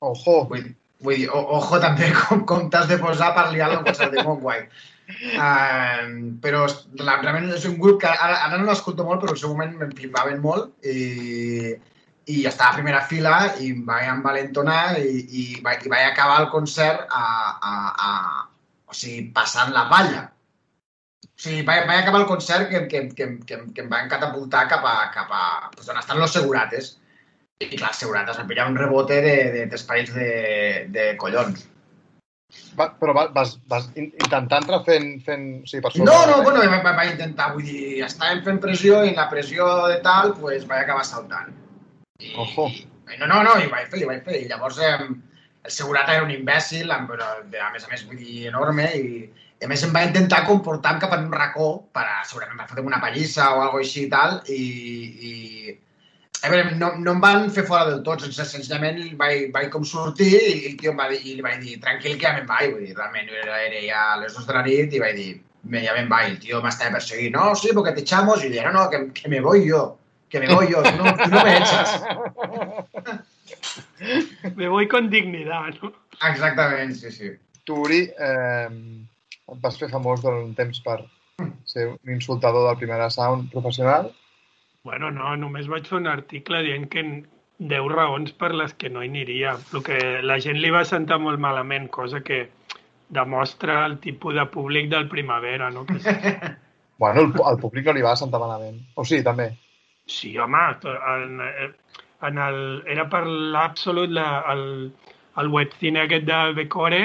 ojo, 0.00 0.44
Vull, 0.50 0.66
vull 1.00 1.16
dir, 1.16 1.28
o, 1.30 1.40
ojo 1.58 1.80
també 1.80 2.12
com, 2.20 2.44
com 2.44 2.68
t'has 2.70 2.88
de 2.88 2.98
posar 2.98 3.34
per 3.34 3.50
liar-la 3.52 3.76
a 3.76 3.78
un 3.78 3.88
concert 3.88 4.12
de 4.12 4.22
Montguai. 4.22 4.66
Uh, 5.06 6.32
però 6.42 6.64
la, 6.98 7.20
realment 7.22 7.52
és 7.54 7.64
un 7.68 7.76
grup 7.78 8.00
que 8.02 8.08
ara, 8.10 8.40
ara 8.48 8.58
no 8.58 8.66
l'escolto 8.66 9.04
molt, 9.06 9.20
però 9.22 9.30
en 9.30 9.36
el 9.36 9.40
seu 9.40 9.52
moment 9.52 9.76
me'n 9.78 9.92
flipaven 9.94 10.40
molt 10.42 10.72
i, 10.82 11.76
i 12.26 12.40
estava 12.50 12.72
a 12.72 12.78
primera 12.80 13.04
fila 13.06 13.36
i 13.62 13.70
em 13.70 13.84
vaig 13.86 14.08
envalentonar 14.10 14.98
i, 14.98 15.20
i, 15.30 15.44
vaig, 15.62 15.86
i 15.86 15.92
vaig 15.92 16.08
acabar 16.08 16.40
el 16.42 16.50
concert 16.50 17.06
a, 17.06 17.26
a, 17.70 17.74
a, 18.08 18.10
o 18.90 18.98
sigui, 18.98 19.28
passant 19.36 19.70
la 19.74 19.86
palla. 19.92 20.24
O 21.24 21.38
sigui, 21.40 21.62
vaig, 21.68 21.86
vaig 21.88 22.02
acabar 22.02 22.20
el 22.22 22.26
concert 22.28 22.68
que, 22.70 22.82
que, 22.88 23.00
que, 23.16 23.26
que, 23.48 23.56
que 23.74 23.82
em 23.84 23.88
van 23.92 24.08
catapultar 24.08 24.66
cap 24.68 24.84
a, 24.88 25.10
cap 25.14 25.32
a 25.32 25.70
pues, 25.74 25.88
on 25.92 25.98
estan 26.00 26.20
los 26.20 26.32
segurates. 26.32 26.96
I 27.60 27.70
clar, 27.72 27.88
els 27.94 28.00
segurates 28.02 28.38
em 28.40 28.48
pillar 28.50 28.66
un 28.68 28.76
rebote 28.76 29.16
de, 29.24 29.36
de, 29.54 29.62
d'esperits 29.70 30.12
de, 30.14 30.28
de 30.92 31.06
collons. 31.20 31.62
va, 32.78 32.86
però 33.00 33.14
va- 33.16 33.28
vas, 33.32 33.54
vas 33.68 33.86
in- 33.96 34.12
intentar 34.12 34.60
entrar 34.62 34.82
fent, 34.84 35.06
fent 35.24 35.46
o 35.62 35.66
sigui, 35.68 35.82
per 35.86 35.92
sobre. 35.92 36.04
No, 36.08 36.18
no, 36.30 36.42
bueno, 36.44 36.60
vaig, 36.72 36.84
vaig 37.00 37.14
intentar, 37.14 37.48
vull 37.54 37.64
dir, 37.64 38.02
estàvem 38.04 38.42
fent 38.44 38.60
pressió 38.64 39.00
i 39.08 39.14
la 39.16 39.28
pressió 39.32 39.66
de 39.88 39.96
tal, 40.04 40.34
pues, 40.40 40.66
vaig 40.68 40.84
acabar 40.84 41.04
saltant. 41.08 41.52
I, 42.20 42.34
Ojo. 42.44 42.68
I, 42.72 43.16
no, 43.20 43.26
no, 43.32 43.40
no, 43.42 43.56
i 43.64 43.68
vaig 43.72 43.88
fer, 43.92 44.02
i 44.04 44.08
vaig 44.08 44.22
fer. 44.28 44.42
I 44.44 44.48
llavors 44.52 44.78
eh, 44.84 44.92
el 45.08 45.72
segurata 45.72 46.14
era 46.14 46.24
un 46.28 46.30
imbècil, 46.36 46.92
amb, 46.92 47.08
però, 47.12 47.32
de- 47.50 47.60
a 47.60 47.72
més 47.72 47.84
a 47.88 47.92
més, 47.92 48.04
vull 48.08 48.20
dir, 48.20 48.46
enorme, 48.52 48.86
i, 49.00 49.24
i 49.56 49.64
a 49.64 49.68
més 49.70 49.82
em 49.86 49.92
va 49.94 50.04
intentar 50.04 50.44
comportar 50.44 50.98
cap 51.00 51.14
en 51.16 51.26
un 51.30 51.32
racó 51.32 51.68
per 51.96 52.04
a, 52.04 52.22
segurament 52.28 52.60
va 52.60 52.68
fer 52.68 52.84
una 52.84 53.00
pallissa 53.00 53.48
o 53.54 53.62
alguna 53.64 53.84
així 53.86 54.02
i 54.04 54.10
tal, 54.12 54.38
i, 54.52 54.62
i 55.30 55.32
a 56.44 56.50
veure, 56.52 56.74
no, 56.76 56.90
no 57.00 57.14
em 57.16 57.22
van 57.22 57.48
fer 57.50 57.64
fora 57.68 57.86
del 57.88 58.02
tot, 58.04 58.20
sense, 58.26 58.44
senzillament 58.50 59.00
vaig, 59.20 59.48
vaig 59.54 59.70
com 59.72 59.84
sortir 59.88 60.28
i, 60.36 60.52
el 60.70 60.76
tio 60.80 60.92
em 60.92 61.00
va 61.00 61.08
dir, 61.12 61.22
i 61.24 61.34
li 61.38 61.44
vaig 61.46 61.62
dir, 61.64 61.78
tranquil 61.82 62.18
que 62.18 62.28
ja 62.28 62.34
me'n 62.36 62.48
vaig, 62.50 62.74
vull 62.74 62.84
dir, 62.84 62.94
realment 62.98 63.32
era, 63.32 63.62
era 63.64 63.80
ja 63.86 64.02
a 64.12 64.18
les 64.20 64.36
2 64.36 64.48
de 64.50 64.58
la 64.58 64.64
nit 64.68 64.92
i 64.92 65.02
vaig 65.02 65.16
dir, 65.22 65.30
me, 65.72 65.82
ja 65.86 65.96
me'n 65.96 66.12
vaig, 66.12 66.28
el 66.34 66.38
tio 66.42 66.60
m'estava 66.62 66.98
perseguint, 66.98 67.34
no, 67.38 67.48
sí, 67.56 67.72
porque 67.72 67.96
te 67.96 68.04
echamos, 68.04 68.44
i 68.44 68.52
deia, 68.52 68.68
no, 68.68 68.76
no, 68.76 68.90
que, 68.92 69.06
que 69.16 69.32
me 69.32 69.40
voy 69.40 69.64
yo, 69.70 69.82
que 70.28 70.40
me 70.44 70.52
voy 70.52 70.70
yo, 70.70 70.82
tú 70.84 70.92
no, 71.00 71.16
tú 71.16 71.30
no 71.32 71.44
me 71.44 71.56
echas. 71.56 72.02
Me 74.54 74.68
voy 74.68 74.86
con 74.88 75.08
dignidad, 75.10 75.72
no? 75.82 75.92
Exactament, 76.28 76.94
sí, 76.94 77.10
sí. 77.10 77.30
Tu, 77.64 77.74
Uri, 77.82 78.10
eh, 78.18 78.68
et 79.52 79.60
vas 79.62 79.78
fer 79.78 79.88
famós 79.92 80.22
durant 80.24 80.42
un 80.44 80.54
temps 80.58 80.80
per, 80.84 80.98
ser 81.64 81.88
un 81.92 82.12
insultador 82.14 82.68
del 82.68 82.78
primer 82.80 83.10
sound 83.10 83.50
professional. 83.52 84.10
Bueno, 84.86 85.10
no, 85.10 85.34
només 85.36 85.66
vaig 85.68 85.86
fer 85.86 85.98
un 85.98 86.06
article 86.06 86.62
dient 86.62 86.86
que 86.90 87.02
10 87.58 87.88
raons 87.92 88.32
per 88.38 88.52
les 88.54 88.74
que 88.74 88.90
no 88.92 89.02
hi 89.02 89.08
aniria. 89.10 89.56
El 89.74 89.82
que 89.82 89.98
la 90.22 90.38
gent 90.40 90.58
li 90.62 90.70
va 90.70 90.84
sentar 90.84 91.18
molt 91.18 91.40
malament, 91.42 91.88
cosa 91.90 92.20
que 92.22 92.48
demostra 93.08 93.84
el 93.86 93.98
tipus 94.02 94.34
de 94.34 94.44
públic 94.50 94.88
del 94.90 95.08
primavera, 95.08 95.70
no? 95.70 95.84
Que 95.86 95.94
és- 96.00 96.06
Bueno, 96.98 97.20
el, 97.26 97.32
el 97.52 97.58
públic 97.60 97.84
no 97.84 97.92
li 97.92 98.02
va 98.02 98.14
sentar 98.16 98.40
malament. 98.40 98.78
O 98.96 99.04
sí, 99.04 99.18
també. 99.22 99.50
Sí, 100.08 100.30
home, 100.38 100.62
en, 100.86 101.42
en 102.24 102.38
el, 102.40 102.60
era 102.88 103.04
per 103.12 103.26
l'Absolut, 103.26 104.08
la- 104.16 104.44
el, 104.54 104.92
el 105.42 105.48
webcine 105.52 106.06
aquest 106.06 106.24
de 106.24 106.38
Becore, 106.56 107.02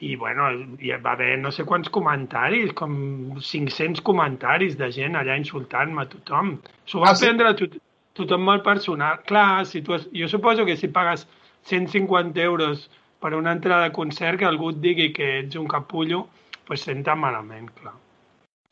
i 0.00 0.14
bueno, 0.16 0.50
hi 0.80 0.90
va 1.00 1.12
haver 1.12 1.38
no 1.38 1.50
sé 1.52 1.64
quants 1.64 1.88
comentaris, 1.88 2.72
com 2.76 3.38
500 3.40 4.02
comentaris 4.04 4.76
de 4.76 4.90
gent 4.92 5.16
allà 5.16 5.36
insultant-me 5.40 6.02
a 6.02 6.08
tothom. 6.12 6.58
S'ho 6.84 7.00
va 7.00 7.10
Ah, 7.10 7.14
sí? 7.16 7.24
prendre 7.24 7.54
tot, 7.54 7.78
tothom 8.14 8.42
molt 8.44 8.62
personal. 8.64 9.22
Clar, 9.24 9.64
si 9.66 9.80
tu, 9.82 9.94
has- 9.94 10.08
jo 10.12 10.28
suposo 10.28 10.66
que 10.66 10.76
si 10.76 10.88
pagues 10.88 11.26
150 11.64 12.40
euros 12.40 12.90
per 13.20 13.34
una 13.34 13.52
entrada 13.52 13.84
de 13.84 13.92
concert, 13.92 14.38
que 14.38 14.44
algú 14.44 14.70
et 14.70 14.80
digui 14.80 15.12
que 15.12 15.38
ets 15.40 15.56
un 15.56 15.66
capullo, 15.66 16.28
pues 16.66 16.82
senta 16.82 17.14
malament, 17.14 17.70
clar. 17.80 17.94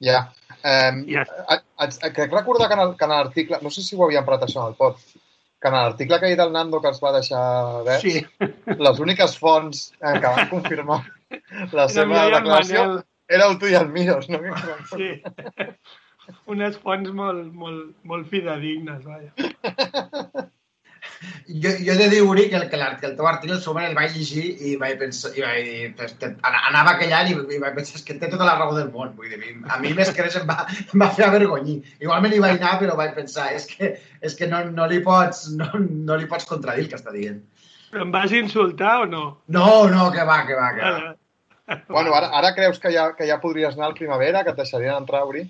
Ja. 0.00 0.32
Eh, 0.62 1.04
Ja. 1.08 1.24
a- 1.48 1.62
a- 1.78 2.12
crec 2.12 2.30
recordar 2.32 2.68
que 2.68 2.74
en 2.74 2.80
el- 2.80 2.96
que 2.96 3.04
en 3.04 3.10
l'article, 3.10 3.58
no 3.62 3.70
sé 3.70 3.80
si 3.82 3.96
ho 3.96 4.04
havíem 4.04 4.24
parlat 4.24 4.42
això 4.48 4.60
en 4.62 4.68
el 4.68 4.74
pod, 4.74 4.96
que 5.60 5.68
en 5.68 5.74
l'article 5.74 6.18
que 6.20 6.26
ha 6.26 6.28
dit 6.28 6.38
el 6.38 6.52
Nando 6.52 6.80
que 6.82 6.88
els 6.88 7.00
va 7.02 7.12
deixar 7.12 7.82
ver, 7.84 8.00
Sí, 8.00 8.26
les 8.66 9.00
úniques 9.00 9.38
fonts 9.38 9.92
eh, 10.02 10.20
que 10.20 10.26
van 10.26 10.48
confirmar 10.50 11.00
la 11.50 11.84
era 11.84 11.88
seva 11.98 12.22
el 12.26 12.32
declaració 12.38 12.86
Manel. 12.86 13.04
éreu 13.38 13.58
tu 13.58 13.66
i 13.72 13.74
el 13.80 13.88
Miros, 13.94 14.28
no? 14.30 14.40
Sí. 14.94 15.10
Unes 16.48 16.76
fonts 16.80 17.10
molt, 17.12 17.50
molt, 17.52 17.90
molt 18.08 18.28
fidedignes, 18.32 19.02
vaja. 19.04 20.48
Jo, 21.46 21.70
jo 21.84 21.92
he 21.92 21.96
de 22.00 22.06
dir, 22.10 22.20
Uri, 22.24 22.48
que 22.50 22.56
el, 22.56 22.64
que, 22.70 22.78
que 23.00 23.06
el 23.06 23.14
teu 23.16 23.26
article 23.28 23.56
sobre 23.60 23.86
el 23.86 23.94
vaig 23.96 24.12
llegir 24.16 24.44
i 24.68 24.74
vaig 24.80 24.96
pensar, 25.00 25.30
i 25.36 25.42
vaig 25.44 25.66
dir, 25.68 25.90
pues, 25.98 26.14
te- 26.20 26.30
ana- 26.48 26.62
anava 26.70 26.94
callant 27.00 27.28
i, 27.30 27.34
i 27.56 27.58
vaig 27.60 27.74
pensar 27.76 27.96
"És 28.00 28.04
que 28.08 28.16
té 28.20 28.28
tota 28.32 28.44
la 28.48 28.54
raó 28.58 28.74
del 28.76 28.88
món. 28.92 29.12
Vull 29.16 29.28
dir, 29.32 29.52
a 29.68 29.78
mi 29.80 29.92
més 29.96 30.10
que 30.16 30.24
res 30.24 30.36
em 30.40 30.46
va, 30.48 30.64
em 30.80 31.00
va 31.04 31.10
fer 31.16 31.26
avergonyir. 31.28 31.76
Igualment 32.00 32.34
hi 32.34 32.40
vaig 32.44 32.56
anar, 32.58 32.78
però 32.80 32.96
vaig 32.96 33.12
pensar, 33.16 33.50
és 33.56 33.66
que, 33.70 33.92
és 34.24 34.34
que 34.38 34.48
no, 34.48 34.62
no, 34.70 34.86
li 34.90 35.00
pots, 35.04 35.46
no, 35.60 35.68
no 35.80 36.16
li 36.20 36.26
pots 36.30 36.48
contradir 36.48 36.86
el 36.86 36.90
que 36.92 36.96
està 37.00 37.12
dient. 37.12 37.40
Però 37.92 38.02
em 38.08 38.10
vas 38.16 38.32
insultar 38.32 39.02
o 39.04 39.06
no? 39.06 39.24
No, 39.46 39.68
no, 39.92 40.08
que 40.12 40.24
va, 40.24 40.40
que 40.48 40.56
va, 40.58 40.72
que 40.74 40.82
va. 40.82 41.14
Bueno, 41.88 42.14
ara, 42.14 42.28
ara 42.36 42.54
creus 42.54 42.78
que 42.78 42.92
ja, 42.92 43.10
que 43.16 43.26
ja 43.28 43.40
podries 43.40 43.76
anar 43.76 43.90
al 43.90 43.98
primavera, 43.98 44.44
que 44.44 44.52
et 44.52 44.58
deixarien 44.60 44.98
entrar, 44.98 45.24
Uri? 45.28 45.46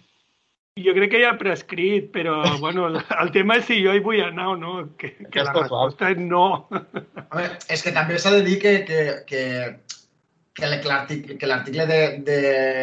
Jo 0.82 0.90
crec 0.94 1.12
que 1.12 1.20
ja 1.22 1.30
ha 1.30 1.38
prescrit, 1.38 2.08
però 2.14 2.36
bueno, 2.58 2.88
el, 2.90 2.98
el 3.22 3.28
tema 3.34 3.60
és 3.60 3.68
si 3.68 3.76
jo 3.82 3.92
hi 3.94 4.02
vull 4.02 4.22
anar 4.24 4.48
o 4.52 4.54
no, 4.58 4.72
que, 4.98 5.12
que 5.30 5.42
la 5.42 5.52
Aquesta 5.52 5.60
resposta 5.60 6.08
és 6.10 6.22
no. 6.22 6.46
Home, 7.28 7.44
és 7.70 7.84
que 7.84 7.92
també 7.94 8.18
s'ha 8.18 8.32
de 8.34 8.40
dir 8.46 8.56
que, 8.62 8.72
que, 8.88 9.04
que, 9.28 9.44
que 10.58 10.70
l'article 10.70 11.38
que 11.38 11.50
l'article 11.50 11.86
de, 11.90 12.00
de 12.26 12.40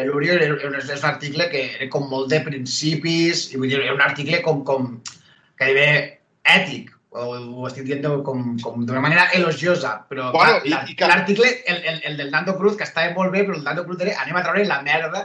l'Uri 0.08 0.32
és, 0.38 0.56
és 0.64 1.04
un 1.04 1.10
article 1.10 1.50
que 1.52 1.66
era 1.68 1.90
com 1.92 2.08
molt 2.12 2.32
de 2.32 2.40
principis, 2.48 3.50
i 3.52 3.60
vull 3.60 3.72
dir, 3.72 3.82
era 3.84 3.98
un 3.98 4.08
article 4.08 4.40
com, 4.48 4.64
com 4.68 4.94
gairebé 5.60 5.90
ètic, 6.48 6.96
ho 7.12 7.68
estic 7.68 7.84
dient 7.90 8.06
com, 8.24 8.56
com 8.64 8.86
d'una 8.88 9.02
manera 9.04 9.26
elogiosa, 9.36 10.06
però 10.10 10.32
Bueno, 10.32 10.60
la- 10.66 10.86
i 10.88 10.96
que- 10.96 11.08
l'article, 11.08 11.50
el, 11.68 11.84
el, 11.84 12.02
el 12.06 12.18
del 12.18 12.32
Nando 12.32 12.56
Cruz, 12.58 12.78
que 12.78 12.84
estava 12.88 13.12
molt 13.14 13.32
bé, 13.34 13.44
però 13.44 13.58
el 13.58 13.64
Nando 13.66 13.84
Cruz 13.86 14.00
era 14.02 14.14
anem 14.22 14.38
a 14.40 14.44
treure 14.46 14.66
la 14.66 14.82
merda 14.82 15.24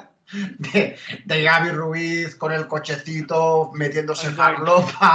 de, 0.59 0.97
de 1.25 1.43
Gaby 1.45 1.71
Ruiz 1.71 2.35
con 2.35 2.53
el 2.53 2.67
cochecito 2.67 3.71
metiéndose 3.75 4.27
Exacto. 4.29 4.65
farlopa, 4.65 5.13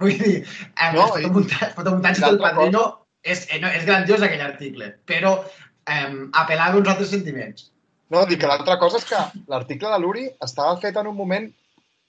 vull 0.00 0.16
dir, 0.18 0.38
eh, 0.46 0.92
No, 0.94 1.08
no, 1.08 1.18
i- 1.18 1.22
fotomuntatge, 1.26 1.74
fotomuntatge 1.76 2.24
del 2.24 2.38
padrino 2.38 2.84
és, 3.22 3.46
eh, 3.50 3.60
no, 3.60 3.68
és 3.68 3.84
grandiós 3.84 4.22
aquell 4.22 4.40
article, 4.46 4.88
però 5.04 5.34
eh, 5.86 6.08
apel·lava 6.32 6.72
a 6.72 6.80
uns 6.80 6.88
altres 6.88 7.10
sentiments. 7.12 7.68
No, 8.08 8.24
dic 8.28 8.40
que 8.40 8.46
l'altra 8.48 8.78
cosa 8.78 8.96
és 8.96 9.04
que 9.04 9.20
l'article 9.52 9.90
de 9.92 9.98
l'Uri 10.00 10.24
estava 10.40 10.78
fet 10.80 10.96
en 10.96 11.06
un 11.12 11.16
moment 11.16 11.50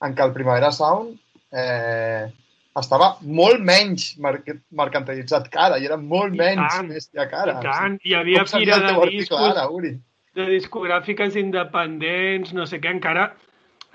en 0.03 0.15
què 0.15 0.23
el 0.23 0.31
Primavera 0.35 0.71
Sound 0.71 1.17
eh, 1.51 2.31
estava 2.81 3.07
molt 3.21 3.61
menys 3.63 4.17
merc- 4.19 4.57
mercantilitzat 4.75 5.47
que 5.51 5.59
ara, 5.59 5.77
i 5.79 5.85
era 5.87 5.97
molt 5.97 6.33
I 6.35 6.41
menys 6.41 6.73
tant, 6.75 6.89
bèstia 6.91 7.27
que 7.29 7.35
ara. 7.39 7.55
I 7.59 7.63
tant, 7.63 7.97
hi 8.03 8.13
havia 8.17 8.43
Com 8.43 8.59
fira 8.59 8.79
de 8.83 8.93
discos, 9.09 9.41
ara, 9.51 9.69
Uri? 9.71 9.93
de 10.35 10.45
discogràfiques 10.51 11.37
independents, 11.39 12.51
no 12.53 12.65
sé 12.67 12.81
què, 12.83 12.91
encara, 12.91 13.29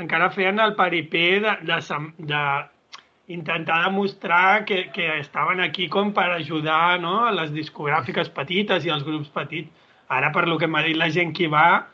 encara 0.00 0.30
feien 0.32 0.58
el 0.64 0.74
paripé 0.78 1.40
de, 1.44 1.56
de, 1.68 1.80
sem- 1.84 2.14
de 2.16 2.44
intentar 3.28 3.84
demostrar 3.84 4.64
que, 4.64 4.86
que 4.94 5.18
estaven 5.20 5.60
aquí 5.60 5.88
com 5.88 6.12
per 6.16 6.30
ajudar 6.32 6.98
no? 7.00 7.26
a 7.26 7.30
les 7.36 7.52
discogràfiques 7.52 8.32
petites 8.32 8.86
i 8.86 8.90
als 8.90 9.04
grups 9.04 9.28
petits. 9.28 9.68
Ara, 10.08 10.32
per 10.34 10.48
lo 10.48 10.56
que 10.58 10.66
m'ha 10.66 10.82
dit 10.82 10.96
la 10.98 11.10
gent 11.12 11.30
que 11.36 11.46
va, 11.46 11.86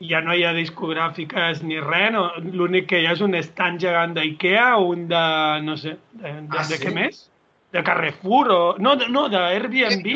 ja 0.00 0.20
no 0.22 0.34
hi 0.34 0.44
ha 0.46 0.52
discogràfiques 0.54 1.62
ni 1.66 1.80
res, 1.80 2.12
no? 2.14 2.28
l'únic 2.54 2.86
que 2.92 3.00
hi 3.02 3.06
ha 3.08 3.12
és 3.16 3.20
un 3.24 3.34
stand 3.42 3.80
gegant 3.82 4.14
d'IKEA 4.14 4.76
o 4.78 4.88
un 4.92 5.08
de, 5.10 5.24
no 5.66 5.76
sé, 5.76 5.96
de, 6.12 6.32
de, 6.32 6.58
Ah, 6.58 6.62
de 6.68 6.76
sí? 6.76 6.82
què 6.84 6.92
més? 6.94 7.24
De 7.72 7.82
Carrefour 7.84 8.50
o... 8.54 8.60
No, 8.78 8.94
de, 8.96 9.08
no, 9.12 9.26
d'Airbnb 9.28 10.06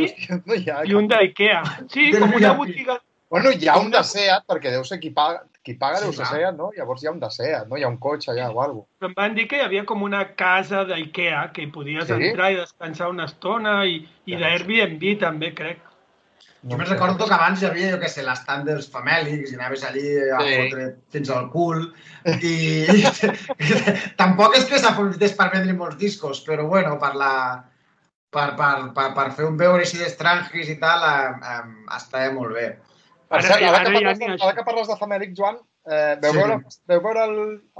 No 0.46 0.54
hi 0.56 0.68
ha 0.70 0.84
i 0.88 0.94
un 0.94 1.08
d'IKEA. 1.10 1.62
Sí, 1.92 2.10
com 2.18 2.32
una 2.38 2.52
botiga... 2.56 2.98
Bueno, 3.32 3.50
hi 3.50 3.68
ha 3.68 3.78
un 3.80 3.90
de 3.90 4.00
SEAT, 4.04 4.42
perquè 4.46 4.70
deu 4.74 4.82
ser 4.84 4.98
qui 5.00 5.08
paga, 5.10 5.38
qui 5.64 5.72
paga 5.80 5.98
Sí, 6.02 6.04
deu 6.04 6.12
ser. 6.12 6.26
SEAT, 6.28 6.56
no? 6.56 6.70
Llavors 6.76 7.02
hi 7.02 7.06
ha 7.08 7.12
un 7.14 7.20
de 7.20 7.30
SEAT, 7.32 7.68
no? 7.68 7.78
Hi 7.80 7.84
ha 7.86 7.88
un 7.88 7.96
cotxe 7.96 8.30
allà 8.32 8.50
o 8.52 8.60
alguna 8.60 8.84
Però 9.00 9.08
em 9.08 9.14
van 9.16 9.34
dir 9.38 9.46
que 9.48 9.56
hi 9.60 9.64
havia 9.64 9.84
com 9.88 10.02
una 10.04 10.24
casa 10.36 10.82
d'IKEA 10.84 11.46
que 11.56 11.62
hi 11.64 11.70
podies 11.72 12.06
Sí? 12.10 12.18
entrar 12.18 12.50
i 12.52 12.58
descansar 12.60 13.08
una 13.10 13.24
estona 13.30 13.78
i, 13.88 14.02
i 14.26 14.36
Ja. 14.36 14.38
d'Airbnb 14.44 15.06
també, 15.20 15.52
crec. 15.56 15.80
Jo 16.62 16.76
me'n 16.78 16.86
recordo 16.86 17.26
que 17.26 17.34
abans 17.34 17.62
hi 17.62 17.66
havia, 17.66 17.88
jo 17.90 17.98
què 17.98 18.08
sé, 18.10 18.22
l'estand 18.22 18.68
dels 18.68 18.86
famèlics 18.92 19.50
i 19.50 19.56
anaves 19.58 19.82
allí 19.88 20.04
a 20.30 20.38
Sí. 20.44 20.52
fotre 20.60 20.84
fins 21.10 21.30
al 21.34 21.48
cul 21.50 21.80
i, 22.38 22.52
tampoc 24.20 24.54
és 24.56 24.68
que 24.70 24.78
s'aprofités 24.78 25.34
per 25.38 25.48
vendre 25.54 25.74
molts 25.74 25.98
discos, 25.98 26.42
però 26.46 26.68
bueno, 26.70 26.98
per 27.02 27.14
la 27.18 27.32
per, 28.32 28.54
per, 28.56 28.92
per, 28.96 29.08
per 29.16 29.26
fer 29.36 29.44
un 29.44 29.56
veure 29.60 29.82
així 29.84 29.98
d'estrangis 30.00 30.70
i 30.72 30.78
tal, 30.80 31.02
eh, 31.04 31.32
eh, 31.52 31.96
estava 31.98 32.30
molt 32.32 32.54
bé. 32.56 32.68
Per 33.28 33.40
cert, 33.42 33.58
ara, 33.58 33.72
ara 33.72 33.82
que 33.84 33.92
parles, 33.92 34.18
de, 34.22 34.28
ara 34.38 34.54
que 34.56 34.64
parles 34.64 34.88
de 34.88 34.96
Famèlic, 35.00 35.34
Joan, 35.36 35.58
eh, 35.88 36.14
veu, 36.22 36.30
Sí. 36.32 36.38
veure, 36.38 36.56
veu 36.88 37.02
veure 37.08 37.24
el, 37.26 37.34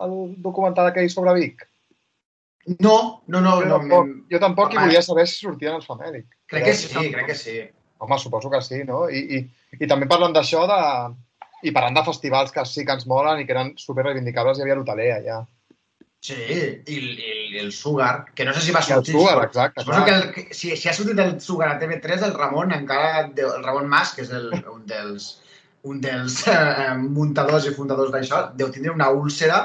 el 0.06 0.16
documental 0.44 0.90
aquell 0.90 1.08
sobre 1.12 1.32
Vic? 1.38 1.62
No, 2.80 3.22
no, 3.26 3.40
no, 3.40 3.54
Jo 3.62 3.64
no, 3.70 3.78
tampoc, 3.78 4.10
jo 4.30 4.38
tampoc 4.42 4.74
i 4.74 4.78
volia 4.82 5.00
saber 5.02 5.24
si 5.26 5.40
sortien 5.46 5.78
els 5.78 5.86
Famèlic. 5.88 6.26
crec 6.52 6.64
que 6.68 6.74
sí, 6.74 7.06
crec 7.14 7.26
que 7.30 7.34
sí. 7.38 7.56
Home, 8.02 8.18
suposo 8.18 8.50
que 8.50 8.60
sí, 8.66 8.82
no? 8.88 9.04
I, 9.08 9.20
i, 9.38 9.42
i 9.78 9.86
també 9.90 10.08
parlant 10.10 10.34
d'això, 10.34 10.64
de... 10.66 10.78
i 11.62 11.70
parlant 11.70 11.94
de 11.94 12.02
festivals 12.08 12.50
que 12.50 12.64
sí 12.66 12.82
que 12.84 12.96
ens 12.98 13.04
molen 13.06 13.38
i 13.38 13.44
que 13.46 13.54
eren 13.54 13.68
super 13.78 14.02
reivindicables, 14.08 14.58
hi 14.58 14.64
havia 14.64 14.74
l'hoteler 14.80 15.10
allà. 15.16 15.36
Sí, 16.22 16.34
i, 16.38 16.96
el- 16.96 17.18
i, 17.18 17.30
i 17.54 17.58
el 17.60 17.70
Sugar, 17.74 18.24
que 18.34 18.44
no 18.46 18.52
sé 18.54 18.60
si 18.64 18.74
va 18.74 18.80
I 18.82 18.90
el 18.90 18.98
sortir. 19.00 19.14
Sugar, 19.14 19.32
suposo- 19.36 19.46
exacte. 19.48 19.82
Suposo 19.84 20.04
clar. 20.04 20.32
que, 20.34 20.40
el, 20.48 20.54
si, 20.54 20.72
si 20.78 20.88
ha 20.90 20.94
sortit 20.94 21.18
el 21.22 21.32
Sugar 21.42 21.68
a 21.72 21.78
TV3, 21.80 22.22
el 22.28 22.34
Ramon 22.34 22.74
encara, 22.76 23.24
el 23.30 23.62
Ramon 23.64 23.88
Mas, 23.90 24.12
que 24.14 24.22
és 24.26 24.30
el, 24.34 24.50
un 24.70 24.84
dels, 24.90 25.28
un 25.90 26.00
dels 26.02 26.40
eh, 26.50 26.92
muntadors 27.02 27.66
i 27.70 27.74
fundadors 27.78 28.12
d'això, 28.14 28.42
deu 28.58 28.70
tindre 28.74 28.94
una 28.94 29.08
úlcera 29.10 29.58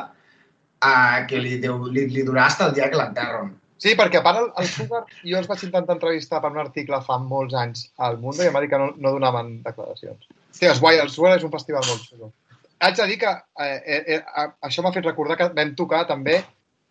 eh, 0.81 1.25
que 1.29 1.41
li, 1.41 1.57
deu, 1.61 1.83
li, 1.93 2.07
li 2.13 2.25
durarà 2.25 2.49
fins 2.53 2.67
el 2.69 2.73
dia 2.77 2.89
que 2.93 2.97
l'enterren. 3.01 3.53
Sí, 3.77 3.93
perquè 3.97 4.19
a 4.19 4.25
part 4.25 4.41
el, 4.41 4.49
el 4.57 4.67
Sugar, 4.71 5.03
jo 5.21 5.37
els 5.37 5.47
vaig 5.49 5.63
intentar 5.67 5.95
entrevistar 5.97 6.41
per 6.41 6.51
un 6.53 6.59
article 6.63 6.99
fa 7.05 7.19
molts 7.21 7.53
anys 7.57 7.85
al 8.01 8.17
Mundo 8.21 8.43
i 8.43 8.49
em 8.49 8.55
va 8.55 8.63
dir 8.63 8.71
que 8.71 8.79
no, 8.81 8.89
no 8.97 9.13
donaven 9.15 9.59
declaracions. 9.65 10.29
Sí, 10.49 10.65
és 10.65 10.81
guai, 10.81 10.97
el 11.03 11.13
Sugar 11.13 11.35
és 11.37 11.45
un 11.45 11.53
festival 11.53 11.85
molt 11.85 12.05
xulo. 12.09 12.31
Haig 12.81 12.97
de 12.97 13.07
dir 13.09 13.17
que 13.21 13.29
eh, 13.29 13.81
eh, 13.85 14.01
eh, 14.17 14.47
això 14.65 14.85
m'ha 14.85 14.93
fet 14.93 15.05
recordar 15.05 15.37
que 15.37 15.49
vam 15.53 15.73
tocar 15.77 16.03
també 16.09 16.39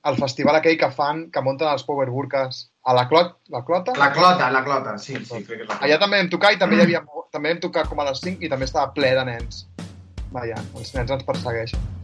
el 0.07 0.19
festival 0.21 0.59
aquell 0.59 0.79
que 0.79 0.91
fan, 0.95 1.27
que 1.35 1.43
munten 1.43 1.71
els 1.73 1.83
Power 1.87 2.07
Burkas 2.15 2.67
a 2.87 2.95
la, 2.95 3.07
clot, 3.11 3.35
la 3.51 3.65
Clota. 3.67 3.95
La 3.99 4.13
clota, 4.15 4.51
la 4.55 4.63
clota, 4.63 4.95
sí, 5.03 5.19
sí, 5.19 5.43
crec 5.43 5.49
que 5.51 5.65
és 5.65 5.71
la 5.71 5.81
Allà 5.83 5.99
també 6.03 6.23
vam 6.23 6.31
tocar 6.31 6.55
i 6.55 6.63
també 6.63 6.79
hi 6.79 6.87
havia, 6.87 7.03
també 7.35 7.55
vam 7.55 7.63
tocar 7.67 7.89
com 7.91 8.03
a 8.03 8.11
les 8.13 8.23
5 8.23 8.47
i 8.47 8.53
també 8.53 8.71
estava 8.71 8.95
ple 8.95 9.15
de 9.19 9.27
nens. 9.33 9.65
Vaja, 10.31 10.63
els 10.79 10.95
nens 10.95 11.15
ens 11.19 11.27
persegueixen. 11.27 11.96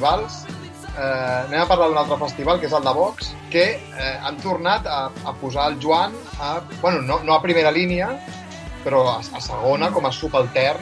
Festivals, 0.00 0.46
eh, 0.96 1.44
anem 1.46 1.60
a 1.60 1.66
parlar 1.68 1.88
d'un 1.88 1.98
altre 1.98 2.16
festival, 2.24 2.60
que 2.60 2.66
és 2.66 2.72
el 2.72 2.84
de 2.84 2.92
Vox, 2.94 3.34
que 3.50 3.64
eh, 3.76 4.16
han 4.24 4.38
tornat 4.40 4.86
a, 4.86 5.10
a 5.24 5.34
posar 5.40 5.70
el 5.70 5.78
Joan 5.80 6.14
a, 6.40 6.60
bueno, 6.80 7.02
no, 7.02 7.20
no 7.22 7.34
a 7.34 7.42
primera 7.42 7.70
línia, 7.70 8.08
però 8.84 9.04
a, 9.10 9.18
a 9.20 9.40
segona, 9.40 9.90
com 9.92 10.06
a 10.06 10.12
subaltern 10.12 10.80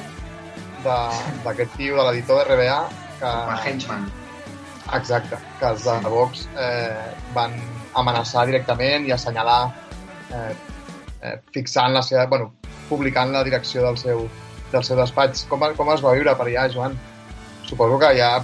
d'aquest 0.84 1.74
tio, 1.76 1.96
de 1.98 2.04
l'editor 2.06 2.44
de 2.44 2.54
RBA, 2.54 2.78
que, 3.18 3.26
Com 3.26 3.50
a 3.50 3.58
henchman. 3.66 4.06
exacte, 4.94 5.36
que 5.58 5.66
els 5.66 5.82
de 5.84 6.12
Vox 6.12 6.46
eh, 6.56 7.14
van 7.34 7.56
amenaçar 7.98 8.46
directament 8.46 9.08
i 9.08 9.12
assenyalar 9.12 9.72
eh, 10.30 10.52
eh, 11.22 11.34
fixant 11.52 11.92
la 11.92 12.04
seva, 12.06 12.28
bueno, 12.30 12.52
publicant 12.88 13.34
la 13.34 13.42
direcció 13.42 13.82
del 13.82 13.98
seu, 13.98 14.28
del 14.70 14.84
seu 14.86 14.96
despatx. 14.96 15.44
Com, 15.50 15.66
com 15.76 15.90
es 15.92 16.04
va 16.04 16.14
viure 16.14 16.36
per 16.38 16.46
allà, 16.46 16.68
Joan? 16.72 16.94
Suposo 17.66 17.98
que 18.00 18.14
ja 18.16 18.38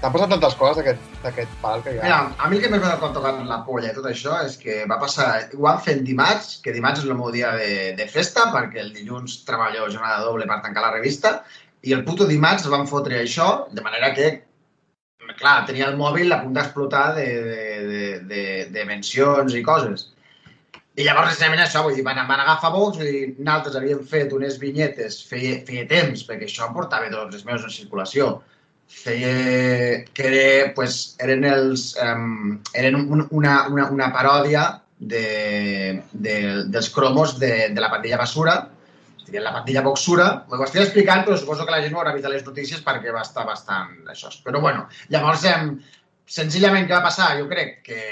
t'han 0.00 0.12
passat 0.14 0.30
tantes 0.32 0.54
coses 0.56 1.00
d'aquest 1.22 1.56
pal 1.60 1.82
que 1.84 1.94
ja... 1.96 2.02
Mira, 2.04 2.18
a 2.40 2.48
mi 2.48 2.56
el 2.56 2.62
que 2.64 2.70
més 2.72 2.82
m'ha 2.82 3.10
tocat 3.12 3.40
la 3.46 3.60
polla 3.66 3.90
i 3.90 3.96
tot 3.96 4.06
això 4.08 4.38
és 4.46 4.56
que 4.60 4.82
va 4.88 4.96
passar... 5.00 5.28
Ho 5.56 5.64
van 5.66 5.80
fer 5.84 5.98
dimarts, 6.06 6.54
que 6.64 6.72
dimarts 6.76 7.02
és 7.02 7.08
el 7.08 7.18
meu 7.18 7.32
dia 7.34 7.52
de, 7.60 7.72
de 7.98 8.06
festa, 8.08 8.48
perquè 8.54 8.80
el 8.80 8.94
dilluns 8.96 9.42
treballo 9.48 9.90
jornada 9.90 10.24
doble 10.24 10.48
per 10.48 10.62
tancar 10.64 10.86
la 10.86 10.94
revista, 10.94 11.40
i 11.84 11.92
el 11.96 12.04
puto 12.06 12.28
dimarts 12.28 12.68
van 12.72 12.88
fotre 12.88 13.20
això, 13.20 13.50
de 13.76 13.84
manera 13.84 14.12
que, 14.16 14.30
clar, 15.36 15.66
tenia 15.68 15.90
el 15.90 16.00
mòbil 16.00 16.32
a 16.32 16.40
punt 16.44 16.56
d'explotar 16.56 17.04
de, 17.18 17.26
de, 17.50 17.66
de, 17.90 18.06
de, 18.32 18.46
de 18.72 18.86
mencions 18.88 19.56
i 19.56 19.62
coses. 19.66 20.08
I 20.96 21.04
llavors, 21.04 21.30
precisament 21.30 21.60
això, 21.62 21.84
vull 21.84 21.94
dir, 21.96 22.04
van, 22.04 22.18
van 22.28 22.40
agafar 22.42 22.72
Vox, 22.72 22.96
vull 23.00 23.08
dir, 23.08 23.34
nosaltres 23.38 23.76
havíem 23.78 24.00
fet 24.08 24.32
unes 24.36 24.56
vinyetes, 24.60 25.20
feia, 25.28 25.60
feia 25.68 25.84
temps, 25.92 26.24
perquè 26.28 26.48
això 26.48 26.68
portava 26.74 27.12
tots 27.12 27.36
els 27.36 27.46
mesos 27.46 27.68
en 27.68 27.76
circulació, 27.76 28.30
feia 28.90 30.04
que 30.12 30.26
era, 30.26 30.74
pues, 30.74 31.14
eren, 31.22 31.46
els, 31.46 31.94
um, 32.02 32.58
eren 32.74 32.98
un, 32.98 33.24
una, 33.30 33.54
una, 33.70 33.86
una 33.94 34.10
paròdia 34.12 34.66
de, 34.98 36.02
de, 36.12 36.36
dels 36.68 36.90
cromos 36.92 37.38
de, 37.38 37.70
de 37.70 37.80
la 37.80 37.90
pandilla 37.92 38.20
basura, 38.20 38.58
estic 39.30 39.38
la 39.40 39.54
pandilla 39.54 39.84
boxura, 39.86 40.26
ho 40.50 40.62
estic 40.64 40.82
explicant, 40.82 41.24
però 41.24 41.38
suposo 41.38 41.64
que 41.64 41.72
la 41.72 41.80
gent 41.84 41.94
no 41.94 42.00
haurà 42.02 42.12
vist 42.16 42.26
a 42.26 42.32
les 42.32 42.44
notícies 42.44 42.82
perquè 42.84 43.14
va 43.14 43.22
estar 43.22 43.46
bastant 43.46 44.10
això. 44.10 44.32
Però 44.44 44.60
bueno, 44.60 44.88
llavors, 45.08 45.44
em, 45.46 45.76
senzillament, 46.26 46.88
què 46.88 46.96
va 46.96 47.06
passar? 47.06 47.36
Jo 47.38 47.46
crec 47.50 47.78
que, 47.86 48.02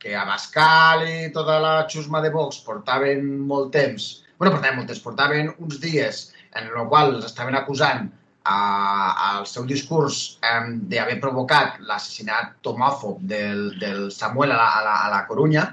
que 0.00 0.16
Abascal 0.16 1.04
i 1.06 1.18
tota 1.34 1.58
la 1.60 1.74
xusma 1.92 2.22
de 2.24 2.32
Vox 2.34 2.62
portaven 2.64 3.26
molt 3.46 3.72
temps, 3.76 4.08
bueno, 4.38 4.54
portaven 4.54 4.80
molt 4.80 4.88
temps, 4.90 5.04
portaven 5.04 5.52
uns 5.58 5.80
dies 5.82 6.28
en 6.56 6.70
el 6.72 6.88
qual 6.88 7.14
els 7.18 7.28
estaven 7.28 7.58
acusant 7.58 8.08
al 8.48 9.46
seu 9.46 9.66
discurs 9.68 10.38
eh, 10.42 10.64
d'haver 10.92 11.18
provocat 11.20 11.78
l'assassinat 11.84 12.56
tomòfob 12.64 13.20
del, 13.32 13.78
del 13.80 14.08
Samuel 14.14 14.54
a 14.54 14.56
la, 14.60 14.70
a, 14.78 14.82
la, 14.86 14.96
a 15.04 15.12
la 15.12 15.22
Corunya 15.28 15.66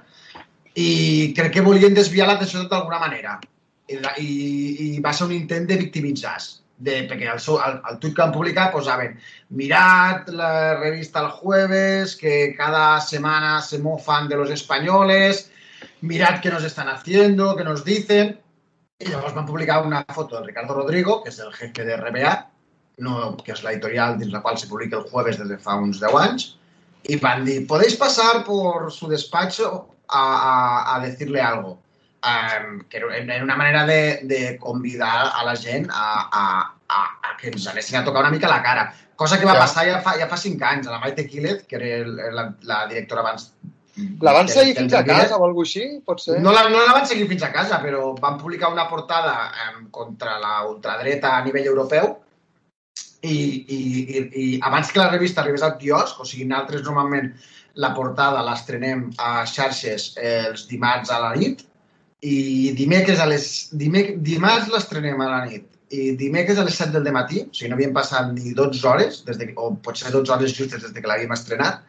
i 0.76 1.32
crec 1.38 1.56
que 1.56 1.66
volien 1.66 1.96
desviar 1.96 2.28
l'atenció 2.28 2.66
d'alguna 2.68 3.00
manera 3.00 3.40
I, 3.88 4.00
i, 4.20 4.30
i 4.86 4.88
va 5.00 5.14
ser 5.14 5.28
un 5.28 5.36
intent 5.36 5.68
de 5.70 5.78
victimitzar-se 5.78 6.64
de, 6.78 7.06
perquè 7.08 7.38
seu, 7.40 7.60
al, 7.62 7.80
al 7.88 8.00
tuit 8.02 8.16
que 8.16 8.24
van 8.24 8.34
publicar 8.36 8.72
posaven 8.74 9.16
mirad 9.50 10.28
la 10.28 10.76
revista 10.76 11.22
El 11.22 11.30
Jueves, 11.30 12.16
que 12.16 12.56
cada 12.58 13.00
semana 13.00 13.62
se 13.62 13.80
mofan 13.80 14.28
de 14.28 14.36
los 14.36 14.50
españoles, 14.50 15.52
mirad 16.02 16.42
qué 16.42 16.50
nos 16.50 16.64
están 16.64 16.90
haciendo, 16.90 17.56
qué 17.56 17.64
nos 17.64 17.86
dicen. 17.86 18.42
Y 18.98 19.10
llavors 19.10 19.36
van 19.36 19.46
publicar 19.46 19.86
una 19.86 20.06
foto 20.06 20.40
de 20.40 20.48
Ricardo 20.48 20.74
Rodrigo, 20.74 21.22
que 21.22 21.30
és 21.30 21.40
el 21.40 21.52
jefe 21.52 21.84
de 21.84 21.98
RBA, 21.98 22.50
no, 22.98 23.36
que 23.44 23.52
és 23.54 23.64
l'editorial 23.64 24.18
dins 24.20 24.34
la 24.34 24.42
qual 24.42 24.58
se 24.58 24.68
publica 24.72 24.98
el 24.98 25.08
jueves 25.10 25.40
des 25.40 25.50
de 25.50 25.58
fa 25.58 25.76
uns 25.82 26.00
10 26.00 26.16
anys, 26.22 26.46
i 27.10 27.18
van 27.22 27.44
dir, 27.46 27.66
podéis 27.68 27.96
pasar 28.02 28.44
por 28.46 28.92
su 28.92 29.08
despacho 29.08 29.88
a, 30.08 30.22
a, 30.22 30.96
a 30.96 31.00
decirle 31.06 31.42
algo. 31.42 31.80
Um, 32.26 32.80
que 32.90 32.98
era 32.98 33.44
una 33.44 33.56
manera 33.56 33.86
de, 33.86 34.22
de 34.24 34.58
convidar 34.58 35.30
a 35.36 35.44
la 35.46 35.56
gent 35.56 35.88
a, 35.94 36.26
a, 36.34 36.76
a, 36.90 37.02
a 37.22 37.38
que 37.38 37.52
ens 37.52 37.68
anessin 37.68 38.00
a 38.00 38.04
tocar 38.04 38.24
una 38.24 38.32
mica 38.32 38.50
la 38.50 38.64
cara. 38.64 38.88
Cosa 39.16 39.38
que 39.40 39.46
va 39.46 39.54
Ja. 39.54 39.60
passar 39.60 39.86
ja 39.86 40.00
fa, 40.02 40.16
ja 40.18 40.26
fa 40.28 40.36
5 40.36 40.66
anys. 40.66 40.88
A 40.88 40.96
la 40.96 41.00
Maite 41.00 41.28
Quílez, 41.28 41.68
que 41.68 41.76
era 41.76 41.86
el, 42.02 42.16
la, 42.34 42.48
la 42.64 42.88
directora 42.88 43.22
abans... 43.22 43.52
La 44.22 44.34
van 44.34 44.50
seguir 44.50 44.74
fins 44.76 44.94
a 44.94 45.06
casa 45.06 45.38
o 45.38 45.46
alguna 45.46 45.64
així? 45.64 46.02
Pot 46.04 46.20
ser? 46.20 46.42
no 46.42 46.52
la, 46.52 46.66
no 46.68 46.82
la 46.82 46.98
van 46.98 47.06
seguir 47.08 47.30
fins 47.30 47.44
a 47.44 47.52
casa, 47.54 47.78
però 47.80 48.16
van 48.20 48.40
publicar 48.42 48.74
una 48.74 48.90
portada 48.90 49.52
eh, 49.54 49.86
contra 49.92 50.40
la 50.40 50.66
ultradreta 50.66 51.38
a 51.38 51.44
nivell 51.46 51.70
europeu 51.70 52.18
i, 53.26 53.36
i, 53.76 53.80
i, 54.02 54.24
i 54.44 54.48
abans 54.64 54.92
que 54.92 55.02
la 55.02 55.12
revista 55.12 55.42
arribés 55.42 55.64
al 55.66 55.78
quiosc, 55.82 56.20
o 56.22 56.28
sigui, 56.28 56.48
nosaltres 56.50 56.86
normalment 56.88 57.32
la 57.84 57.92
portada 57.96 58.44
l'estrenem 58.46 59.10
a 59.20 59.46
xarxes 59.50 60.12
eh, 60.16 60.46
els 60.50 60.68
dimarts 60.70 61.12
a 61.12 61.20
la 61.24 61.34
nit 61.36 61.66
i 62.26 62.72
dimecres 62.78 63.20
a 63.20 63.28
les... 63.30 63.48
Dimec, 63.76 64.16
dimarts 64.26 64.70
l'estrenem 64.72 65.20
a 65.22 65.32
la 65.32 65.42
nit 65.50 65.68
i 65.96 66.14
dimecres 66.18 66.58
a 66.58 66.64
les 66.66 66.78
7 66.82 66.96
del 66.96 67.14
matí, 67.14 67.44
o 67.46 67.54
sigui, 67.54 67.70
no 67.72 67.78
havien 67.78 67.94
passat 67.96 68.32
ni 68.34 68.56
12 68.58 68.88
hores, 68.90 69.20
des 69.28 69.38
de, 69.42 69.52
o 69.62 69.74
potser 69.86 70.14
12 70.14 70.34
hores 70.34 70.56
justes 70.56 70.82
des 70.82 70.96
de 70.96 71.02
que 71.02 71.12
l'havíem 71.12 71.36
estrenat, 71.36 71.84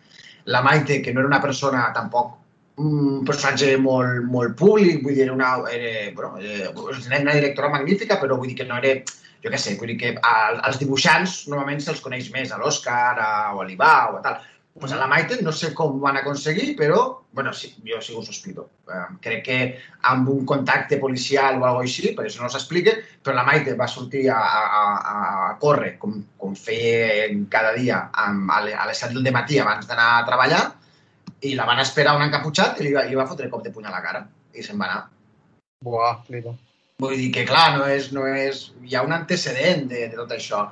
la 0.53 0.63
Maite, 0.63 1.01
que 1.03 1.15
no 1.15 1.23
era 1.23 1.31
una 1.31 1.43
persona 1.43 1.87
tampoc 1.95 2.35
un 2.77 3.23
personatge 3.25 3.71
molt, 3.81 4.27
molt 4.29 4.57
públic, 4.59 5.01
vull 5.05 5.17
dir, 5.17 5.31
una, 5.33 5.55
era, 5.73 6.11
bueno, 6.15 6.37
era 6.43 7.23
una 7.23 7.37
directora 7.39 7.71
magnífica, 7.73 8.19
però 8.21 8.37
vull 8.37 8.53
dir 8.53 8.59
que 8.59 8.67
no 8.69 8.77
era, 8.83 8.99
jo 9.47 9.55
què 9.55 9.63
sé, 9.63 9.77
vull 9.79 9.95
dir 9.95 9.97
que 10.03 10.13
als 10.27 10.81
dibuixants 10.83 11.47
normalment 11.49 11.81
se'ls 11.87 12.03
coneix 12.05 12.29
més, 12.35 12.51
a 12.53 12.59
l'Òscar, 12.61 13.15
o 13.55 13.63
a 13.63 13.67
l'Ibà, 13.71 13.95
o 14.13 14.19
a 14.19 14.23
tal. 14.27 14.43
Pues 14.77 14.93
a 14.93 14.99
la 15.01 15.07
Maite 15.09 15.39
no 15.41 15.53
sé 15.57 15.71
com 15.73 15.95
ho 15.95 16.01
van 16.03 16.19
aconseguir, 16.21 16.75
però, 16.77 16.99
bueno, 17.33 17.55
sí, 17.57 17.71
jo 17.87 17.97
sí 18.05 18.13
que 18.13 18.19
ho 18.19 18.25
sospito. 18.27 18.67
Eh, 18.93 19.05
crec 19.25 19.41
que 19.47 19.57
amb 20.11 20.29
un 20.29 20.43
contacte 20.45 20.99
policial 21.01 21.57
o 21.57 21.65
alguna 21.65 21.87
així, 21.87 22.11
per 22.19 22.27
això 22.27 22.43
no 22.43 22.51
s'explica, 22.53 22.93
però 23.25 23.39
la 23.39 23.47
Maite 23.49 23.73
va 23.79 23.87
sortir 23.89 24.27
a, 24.29 24.37
a, 24.37 24.83
a, 24.83 25.15
a 25.47 25.55
córrer, 25.63 25.95
com, 26.03 26.19
com 26.37 26.53
feia 26.61 27.31
cada 27.49 27.73
dia, 27.79 28.03
amb, 28.13 28.53
a 28.53 28.61
le- 28.67 28.75
a 28.77 28.85
les 28.91 29.01
7 29.01 29.17
del 29.17 29.33
matí 29.33 29.57
abans 29.63 29.89
d'anar 29.89 30.11
a 30.19 30.27
treballar, 30.29 30.63
i 31.41 31.55
la 31.57 31.65
van 31.65 31.81
esperar 31.81 32.13
un 32.21 32.27
encaputxat 32.29 32.77
i 32.81 32.85
li 32.91 32.93
va, 32.93 33.07
li 33.09 33.17
va 33.17 33.27
fotre 33.33 33.49
cop 33.49 33.65
de 33.65 33.73
puny 33.73 33.89
a 33.89 33.97
la 33.97 34.03
cara 34.05 34.27
i 34.53 34.63
se'n 34.63 34.77
va 34.77 34.91
anar. 34.91 35.03
Buah, 35.85 36.19
flipa. 36.29 36.53
Vull 37.03 37.17
dir 37.21 37.31
que, 37.33 37.45
clar, 37.49 37.77
no 37.77 37.87
és, 37.93 38.11
no 38.17 38.25
és... 38.27 38.61
hi 38.87 38.97
ha 38.97 39.03
un 39.05 39.13
antecedent 39.13 39.85
de, 39.91 40.07
de 40.13 40.17
tot 40.17 40.31
això. 40.33 40.63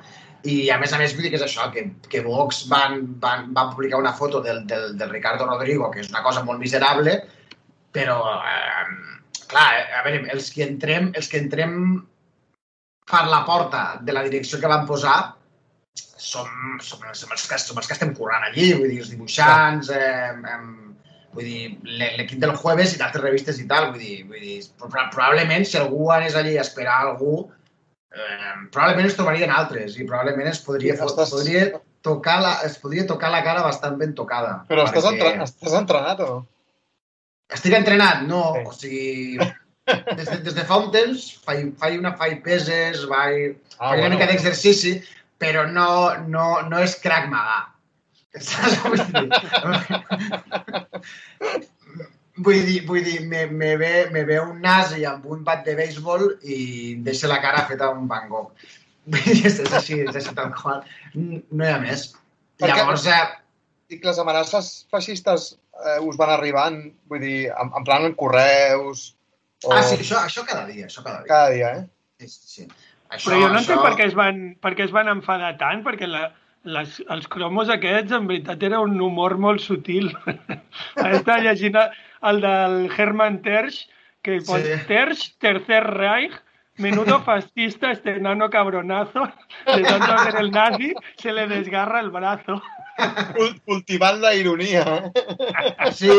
I, 0.45 0.71
a 0.73 0.79
més 0.81 0.93
a 0.93 1.01
més, 1.01 1.13
vull 1.17 1.27
dir 1.27 1.33
que 1.35 1.41
és 1.41 1.45
això, 1.45 1.67
que, 1.73 1.85
que 2.13 2.23
Vox 2.25 2.63
van, 2.71 2.99
van, 3.21 3.51
van 3.57 3.73
publicar 3.75 4.01
una 4.01 4.13
foto 4.17 4.41
del, 4.45 4.63
del, 4.71 4.95
del 5.01 5.13
Ricardo 5.13 5.49
Rodrigo, 5.49 5.91
que 5.93 6.01
és 6.05 6.11
una 6.13 6.23
cosa 6.25 6.45
molt 6.45 6.61
miserable, 6.61 7.19
però, 7.97 8.19
eh, 8.41 9.39
clar, 9.53 9.69
a 10.01 10.03
veure, 10.07 10.25
els 10.35 10.51
que 10.53 10.65
entrem, 10.67 11.13
els 11.17 11.29
que 11.33 11.41
entrem 11.41 11.79
per 13.11 13.25
la 13.29 13.43
porta 13.45 13.85
de 14.01 14.17
la 14.17 14.25
direcció 14.25 14.61
que 14.61 14.71
van 14.71 14.87
posar 14.89 15.19
som, 16.25 16.49
som, 16.81 17.05
som, 17.13 17.33
els, 17.37 17.45
que, 17.49 17.61
som 17.61 17.81
els 17.81 17.89
que 17.89 17.97
estem 17.97 18.15
currant 18.17 18.49
allí, 18.49 18.73
vull 18.79 18.89
dir, 18.89 19.03
els 19.05 19.13
dibuixants, 19.13 19.93
eh, 19.93 20.33
eh, 20.33 20.61
vull 21.35 21.44
dir, 21.44 21.79
l'e- 21.83 22.12
l'equip 22.18 22.38
del 22.42 22.55
jueves 22.57 22.94
i 22.94 22.99
d'altres 23.01 23.25
revistes 23.25 23.59
i 23.61 23.66
tal, 23.70 23.90
vull 23.92 24.01
dir, 24.03 24.23
vull 24.29 24.40
dir 24.40 24.61
pro- 24.79 25.09
probablement 25.12 25.66
si 25.66 25.77
algú 25.81 26.11
anés 26.14 26.35
allí 26.38 26.57
a 26.59 26.62
esperar 26.62 27.01
algú, 27.09 27.51
eh, 28.14 28.55
probablement 28.70 29.07
es 29.11 29.16
trobarien 29.18 29.51
altres 29.51 29.99
i 29.99 30.05
probablement 30.07 30.49
es 30.53 30.61
podria, 30.62 30.94
Sí, 30.97 31.03
estàs- 31.03 31.31
podria 31.35 31.66
tocar 32.05 32.40
la, 32.42 32.55
es 32.64 32.79
podria 32.79 33.07
tocar 33.07 33.31
la 33.33 33.42
cara 33.42 33.62
bastant 33.62 33.99
ben 33.99 34.14
tocada. 34.14 34.64
Però 34.68 34.85
estàs, 34.87 35.05
perquè- 35.05 35.33
entre... 35.35 35.44
estàs 35.44 35.79
entrenat 35.83 36.20
o 36.20 36.27
no? 36.33 36.47
estic 37.55 37.75
entrenat, 37.77 38.23
no, 38.27 38.55
Sí. 38.55 38.62
o 38.66 38.73
sigui, 38.73 39.38
des 40.16 40.27
de, 40.31 40.38
des 40.47 40.55
de 40.57 40.62
fa 40.64 40.79
un 40.81 40.90
temps 40.90 41.27
faig, 41.44 41.75
faig 41.79 41.99
una 42.01 42.14
faig 42.16 42.42
peses, 42.42 43.05
vaig, 43.11 43.57
Ah, 43.79 43.90
faig 43.90 44.01
una 44.01 44.09
mica 44.14 44.27
d'exercici, 44.27 44.94
però 45.38 45.66
no, 45.70 46.14
no, 46.27 46.62
no 46.62 46.79
és 46.79 46.94
crack 47.03 47.29
maga. 47.29 47.74
Vull 48.35 49.03
dir? 49.14 49.29
Vull 52.44 52.64
dir, 52.66 52.81
vull 52.88 53.05
dir 53.07 53.20
me, 53.31 53.44
me, 53.47 53.77
ve, 53.79 53.92
me 54.11 54.25
ve 54.27 54.40
un 54.42 54.57
nazi 54.62 55.05
amb 55.07 55.27
un 55.31 55.44
bat 55.47 55.62
de 55.66 55.77
béisbol 55.79 56.25
i 56.42 56.57
em 56.97 57.05
deixa 57.07 57.31
la 57.31 57.38
cara 57.44 57.62
feta 57.68 57.92
un 57.94 58.09
Van 58.11 58.27
Gogh. 58.33 58.51
Vull 59.14 59.27
dir, 59.29 59.44
és, 59.47 59.61
així, 59.68 60.01
és 60.03 60.16
així 60.16 60.33
tal 60.35 60.51
qual. 60.57 60.81
No 61.14 61.62
hi 61.66 61.70
ha 61.70 61.79
més. 61.83 62.09
Perquè- 62.59 62.79
Llavors, 62.81 63.05
eh, 63.07 63.25
I 63.92 63.99
que 64.01 64.09
les 64.09 64.18
amenaces 64.18 64.70
feixistes 64.90 65.51
eh, 65.53 65.99
us 66.01 66.16
van 66.18 66.33
arribant, 66.35 66.81
vull 67.12 67.20
dir, 67.23 67.51
en, 67.53 67.70
en 67.77 67.85
plan 67.87 68.07
en 68.09 68.14
correus... 68.18 69.11
O... 69.64 69.70
ah, 69.77 69.83
sí, 69.85 69.99
això, 70.01 70.23
això 70.25 70.42
cada 70.49 70.64
dia, 70.70 70.88
això 70.88 71.05
cada 71.05 71.20
dia. 71.20 71.29
Cada 71.31 71.53
dia, 71.53 71.68
eh? 71.79 72.25
Sí, 72.25 72.31
sí. 72.57 72.64
Això, 73.12 73.29
Però 73.29 73.42
jo 73.44 73.51
no 73.53 73.61
entenc 73.61 73.77
això... 73.77 73.85
per 73.85 73.92
què 74.01 74.09
es 74.09 74.16
van, 74.18 74.40
per 74.64 74.73
què 74.75 74.88
es 74.88 74.94
van 74.97 75.12
enfadar 75.12 75.53
tant, 75.61 75.85
perquè 75.87 76.09
la, 76.11 76.25
les, 76.64 76.96
els 77.12 77.29
cromos 77.29 77.68
aquests, 77.72 78.12
en 78.16 78.27
veritat, 78.27 78.62
era 78.62 78.81
un 78.81 79.00
humor 79.00 79.37
molt 79.38 79.61
sutil. 79.61 80.11
Està 80.96 81.38
llegint 81.44 81.77
el 82.24 82.40
del 82.44 82.88
Hermann 82.96 83.40
Tersch, 83.44 83.87
que 84.24 84.40
Sí. 84.40 84.62
sí. 84.62 84.79
Tersch, 84.88 85.35
Tercer 85.38 85.85
Reich, 85.85 86.33
menudo 86.79 87.20
fascista, 87.22 87.90
este 87.92 88.16
enano 88.16 88.48
cabronazo, 88.50 89.29
de 89.66 89.83
tanto 89.83 90.24
ver 90.24 90.40
el 90.40 90.50
nazi, 90.50 90.94
se 91.16 91.33
le 91.33 91.46
desgarra 91.46 92.00
el 92.00 92.11
brazo. 92.11 92.62
Cul- 93.37 93.57
Cultivant 93.66 94.20
la 94.22 94.35
ironia. 94.38 94.83
eh? 94.98 95.92
Sí, 95.92 96.11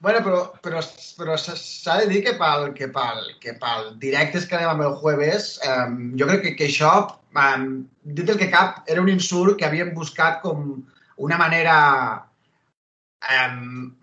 bueno, 0.00 0.20
però, 0.24 0.40
però, 0.64 0.80
però 1.18 1.36
s'ha- 1.38 1.98
de 2.00 2.06
dir 2.10 2.22
que 2.24 2.34
pel, 2.40 2.72
que, 2.74 2.88
pel, 2.94 3.20
que 3.42 3.54
pel 3.60 3.92
directes 4.02 4.46
que 4.48 4.56
anem 4.58 4.72
amb 4.74 4.86
el 4.88 4.96
jueves, 5.02 5.52
um, 5.68 6.00
jo 6.18 6.26
crec 6.30 6.42
que, 6.48 6.54
que 6.58 6.68
això, 6.70 6.94
um, 7.36 7.68
dit 8.02 8.28
el 8.32 8.38
que 8.40 8.50
cap, 8.50 8.82
era 8.88 9.02
un 9.04 9.08
insult 9.12 9.58
que 9.60 9.68
havien 9.68 9.94
buscat 9.94 10.40
com 10.42 10.82
una 11.20 11.36
manera, 11.38 11.76
um, 13.30 13.94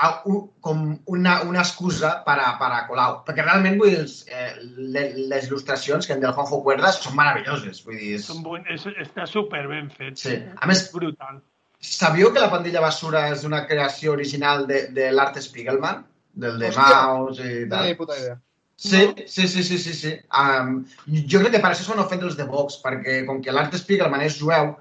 com 0.61 0.83
una, 1.07 1.41
una 1.43 1.59
excusa 1.65 2.11
per 2.25 2.37
a, 2.39 2.51
per 2.59 2.69
a 2.75 2.83
Colau. 2.87 3.19
Perquè 3.27 3.43
realment, 3.45 3.77
vull 3.81 3.89
dir, 3.91 3.99
els, 4.03 4.19
eh, 4.29 4.53
le- 4.93 5.09
les 5.31 5.49
il·lustracions 5.49 6.05
que 6.07 6.13
en 6.13 6.21
del 6.23 6.33
Juanjo 6.37 6.61
Cuerdas 6.63 7.01
són 7.03 7.15
meravelloses. 7.17 7.83
Vull 7.85 7.97
dir, 7.99 8.15
és... 8.19 8.27
Són 8.29 8.43
bon, 8.45 8.63
és, 8.69 8.85
està 9.01 9.25
super 9.27 9.65
ben 9.71 9.89
fet. 9.89 10.17
Sí. 10.21 10.37
A 10.61 10.69
més, 10.69 10.85
És 10.85 10.91
brutal. 10.93 11.41
Sabíeu 11.79 12.31
que 12.33 12.41
la 12.41 12.49
pandilla 12.49 12.81
basura 12.81 13.27
és 13.29 13.43
una 13.45 13.65
creació 13.69 14.13
original 14.15 14.65
de, 14.67 14.87
de 14.95 15.11
l'Art 15.13 15.37
Spiegelman? 15.41 16.03
Del 16.33 16.57
de 16.59 16.71
Hòstia. 16.71 17.01
Maus 17.05 17.39
i 17.39 17.51
No 17.65 17.69
tal. 17.69 17.85
tenia 17.85 17.97
puta 17.97 18.17
idea. 18.17 18.39
Sí, 18.77 19.01
sí, 19.25 19.47
sí, 19.47 19.63
sí, 19.63 19.77
sí. 19.81 19.93
sí. 19.93 20.11
Um, 20.37 20.83
jo 21.29 21.39
crec 21.41 21.55
que 21.55 21.61
per 21.61 21.71
això 21.71 21.85
s'han 21.85 22.01
ofet 22.03 22.21
els 22.25 22.37
de 22.37 22.45
Vox, 22.49 22.77
perquè 22.83 23.23
com 23.25 23.41
que 23.41 23.53
l'Art 23.53 23.73
Spiegelman 23.77 24.21
és 24.25 24.37
jueu, 24.37 24.75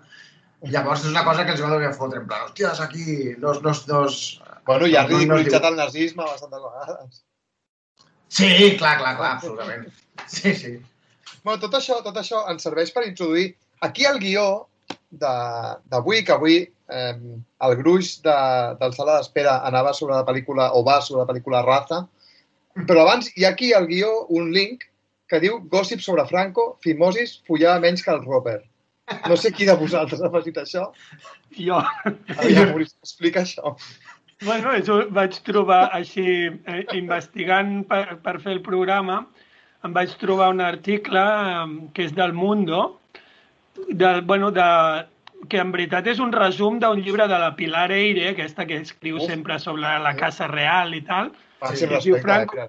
llavors 0.72 1.04
és 1.04 1.12
una 1.12 1.24
cosa 1.24 1.44
que 1.46 1.54
els 1.54 1.62
va 1.64 1.70
donar 1.72 1.94
fotre, 1.96 2.20
en 2.20 2.26
plan, 2.28 2.44
hòsties, 2.48 2.80
aquí, 2.84 3.34
dos, 3.40 3.62
dos, 3.64 3.84
dos... 3.88 4.18
Bueno, 4.66 4.88
ja 4.92 5.04
ha 5.04 5.08
No, 5.08 5.16
no, 5.16 5.24
no 5.24 5.36
ridiculitzat 5.38 5.64
el 5.70 5.76
nazisme 5.78 6.24
bastantes 6.24 6.60
vegades. 6.64 7.22
Sí, 8.28 8.48
clar, 8.76 8.98
clar, 9.00 9.16
clar, 9.16 9.32
absolutament. 9.36 9.86
Sí, 10.26 10.54
sí. 10.58 10.72
Bueno, 11.44 11.60
tot 11.62 11.76
això, 11.78 12.00
tot 12.04 12.16
això 12.18 12.42
ens 12.50 12.64
serveix 12.66 12.90
per 12.92 13.06
introduir 13.06 13.52
aquí 13.86 14.04
el 14.08 14.18
guió 14.18 14.46
d'avui, 15.10 16.24
que 16.24 16.34
avui 16.34 16.58
eh, 16.64 17.14
el 17.68 17.76
gruix 17.80 18.16
de, 18.24 18.36
del 18.80 18.94
sala 18.96 19.18
d'espera 19.18 19.60
anava 19.68 19.94
sobre 19.94 20.16
la 20.16 20.26
pel·lícula, 20.26 20.72
o 20.74 20.82
va 20.86 21.00
sobre 21.00 21.24
la 21.24 21.30
pel·lícula 21.30 21.64
Raza, 21.66 22.04
però 22.84 23.06
abans 23.06 23.30
hi 23.36 23.46
ha 23.46 23.54
aquí 23.54 23.72
al 23.72 23.86
guió 23.88 24.26
un 24.28 24.52
link 24.52 24.84
que 25.30 25.40
diu 25.42 25.58
Gossip 25.72 26.02
sobre 26.04 26.26
Franco, 26.28 26.76
Fimosis, 26.84 27.40
follava 27.46 27.82
menys 27.82 28.04
que 28.04 28.12
el 28.12 28.22
Roper. 28.24 28.60
No 29.30 29.36
sé 29.38 29.52
qui 29.54 29.66
de 29.66 29.74
vosaltres 29.78 30.22
ha 30.22 30.30
fet 30.34 30.60
això. 30.60 30.88
Jo, 31.56 31.80
Aviam, 32.36 32.72
Maurici, 32.72 32.96
explica 33.02 33.42
això. 33.42 33.76
bueno, 34.44 34.74
això 34.74 35.00
vaig 35.14 35.38
trobar 35.46 35.86
així, 35.96 36.26
eh, 36.68 36.82
investigant 36.98 37.84
per, 37.88 38.18
per 38.22 38.38
fer 38.42 38.56
el 38.58 38.62
programa, 38.66 39.22
em 39.86 39.94
vaig 39.94 40.12
trobar 40.20 40.50
un 40.52 40.60
article 40.60 41.22
eh, 41.22 41.66
que 41.94 42.06
és 42.10 42.14
del 42.18 42.34
Mundo, 42.34 42.98
del, 43.88 44.22
bueno, 44.22 44.50
de, 44.50 45.06
que 45.48 45.58
en 45.62 45.70
veritat 45.72 46.06
és 46.06 46.18
un 46.22 46.32
resum 46.32 46.78
d'un 46.80 47.00
llibre 47.02 47.26
de 47.28 47.38
la 47.38 47.54
Pilar 47.56 47.90
Eire, 47.92 48.30
aquesta 48.30 48.66
que 48.66 48.76
escriu 48.80 49.16
Uf. 49.16 49.26
sempre 49.26 49.58
sobre 49.58 49.82
la 50.02 50.14
Casa 50.16 50.46
Real 50.48 50.94
i 50.94 51.02
tal, 51.02 51.32
Màxim 51.62 51.88
Sí, 51.88 51.94
es 51.94 52.04
diu. 52.04 52.16
Franco. 52.20 52.58
eh, 52.58 52.68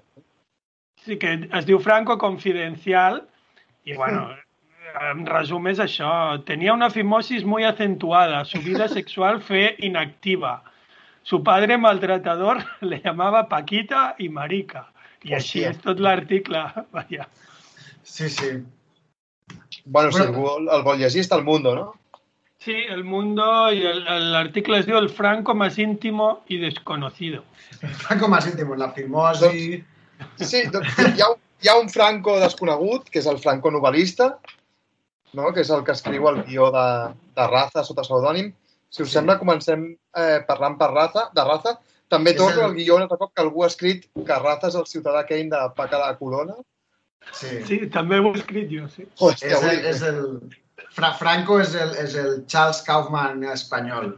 Sí, 1.04 1.16
que 1.18 1.48
es 1.52 1.66
diu 1.66 1.78
Franco 1.78 2.18
Confidencial 2.18 3.26
y 3.84 3.94
bueno, 3.94 4.30
en 5.12 5.26
resumen 5.26 5.72
es 5.72 5.78
això. 5.80 6.42
Tenía 6.44 6.72
una 6.72 6.90
fimosis 6.90 7.44
muy 7.44 7.64
acentuada, 7.64 8.44
su 8.44 8.58
vida 8.60 8.88
sexual 8.98 9.40
fue 9.40 9.76
inactiva. 9.78 10.62
Su 11.22 11.42
padre 11.42 11.76
maltratador 11.78 12.64
le 12.80 13.00
llamaba 13.00 13.48
Paquita 13.48 14.14
y 14.18 14.28
Marica. 14.28 14.90
I 15.24 15.34
així 15.34 15.64
és 15.66 15.78
tot 15.82 15.98
l'article. 15.98 16.60
Vaja. 16.94 17.24
Sí, 18.04 18.28
sí. 18.30 18.50
Bueno, 19.90 20.12
si 20.12 20.20
algú 20.22 20.46
el, 20.58 20.68
el 20.76 20.82
vol 20.84 20.98
llegir, 21.00 21.22
està 21.24 21.36
al 21.38 21.44
Mundo, 21.44 21.74
no? 21.74 21.86
Sí, 22.60 22.74
el 22.90 23.04
mundo 23.04 23.72
y 23.72 23.86
el, 23.86 24.00
el 24.06 24.34
artículo 24.34 24.76
es 24.76 24.84
diu 24.86 24.96
El 24.98 25.08
Franco 25.08 25.54
más 25.54 25.78
íntimo 25.78 26.42
y 26.48 26.58
desconocido. 26.58 27.44
Franco 28.02 28.26
más 28.28 28.46
íntimo, 28.48 28.74
la 28.74 28.90
fimosi... 28.92 29.84
Sí, 30.42 30.64
doncs, 30.72 30.96
hi, 30.98 31.20
ha, 31.22 31.28
un- 31.30 31.38
hi 31.62 31.68
ha 31.70 31.76
un 31.78 31.88
Franco 31.88 32.34
desconegut, 32.40 33.06
que 33.08 33.20
és 33.22 33.26
el 33.30 33.38
Franco 33.38 33.70
novel·lista, 33.70 34.32
no? 35.38 35.52
que 35.54 35.62
és 35.62 35.70
el 35.70 35.84
que 35.86 35.94
escriu 35.94 36.26
el 36.32 36.42
guió 36.48 36.66
de, 36.74 36.86
de 37.38 37.46
Raza 37.46 37.84
sota 37.86 38.02
pseudònim. 38.02 38.50
Si 38.90 39.04
us 39.04 39.08
Sí. 39.12 39.14
sembla, 39.20 39.38
comencem 39.38 39.86
eh, 40.16 40.40
parlant 40.48 40.76
per 40.80 40.90
Raza, 40.90 41.28
de 41.32 41.44
Raza. 41.46 41.76
També 42.10 42.32
torno 42.34 42.64
el- 42.64 42.72
al 42.72 42.74
guió 42.74 42.96
un 42.96 43.02
altre 43.06 43.18
cop 43.22 43.30
que 43.32 43.42
algú 43.46 43.62
ha 43.62 43.70
escrit 43.70 44.08
que 44.16 44.38
Raza 44.42 44.72
és 44.72 44.74
el 44.82 44.86
ciutadà 44.90 45.22
Kane 45.28 45.46
de 45.54 45.62
Paca 45.78 45.96
de 45.96 46.04
la 46.10 46.18
Corona. 46.18 46.58
Sí. 47.32 47.60
Sí, 47.68 47.78
també 47.92 48.18
ho 48.20 48.32
he 48.32 48.38
escrit 48.38 48.70
jo, 48.72 48.88
sí. 48.92 49.06
Hòstia, 49.20 49.56
És 49.56 49.68
el, 49.70 49.84
és 49.92 50.02
el... 50.10 50.22
Fra 50.98 51.12
Franco 51.14 51.60
és 51.62 51.74
el, 51.78 51.92
és 52.00 52.16
el 52.18 52.42
Charles 52.50 52.80
Kaufman 52.86 53.44
espanyol. 53.52 54.14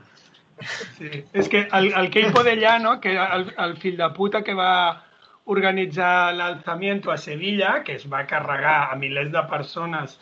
Sí. 0.97 1.25
És 1.33 1.49
que 1.53 1.67
el, 1.77 1.91
el 1.97 2.11
Keipo 2.13 2.43
de 2.47 2.55
Llano, 2.57 2.99
que 3.01 3.13
era 3.13 3.27
el, 3.37 3.49
el 3.59 3.77
fill 3.83 3.97
de 3.99 4.09
puta 4.17 4.43
que 4.47 4.55
va 4.57 5.03
organitzar 5.51 6.33
l'alzamiento 6.37 7.11
a 7.11 7.19
Sevilla, 7.19 7.81
que 7.85 7.97
es 7.99 8.07
va 8.13 8.27
carregar 8.31 8.91
a 8.91 8.97
milers 8.97 9.33
de 9.33 9.43
persones 9.51 10.19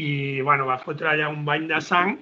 i 0.00 0.40
bueno, 0.40 0.66
va 0.70 0.78
fotre 0.80 1.10
allà 1.12 1.28
un 1.28 1.44
bany 1.44 1.66
de 1.68 1.80
sang, 1.84 2.16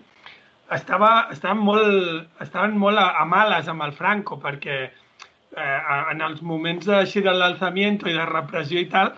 estava, 0.74 1.28
estaven, 1.32 1.62
molt, 1.62 2.26
estaven 2.42 2.76
molt 2.80 2.98
a, 2.98 3.10
a 3.20 3.24
males 3.28 3.68
amb 3.70 3.84
el 3.86 3.92
Franco, 3.94 4.40
perquè 4.42 4.78
eh, 4.88 5.80
en 6.10 6.24
els 6.24 6.42
moments 6.42 6.88
així 6.88 7.22
de 7.22 7.34
l'alzamiento 7.34 8.10
i 8.10 8.16
de 8.16 8.26
repressió 8.30 8.82
i 8.82 8.88
tal, 8.90 9.12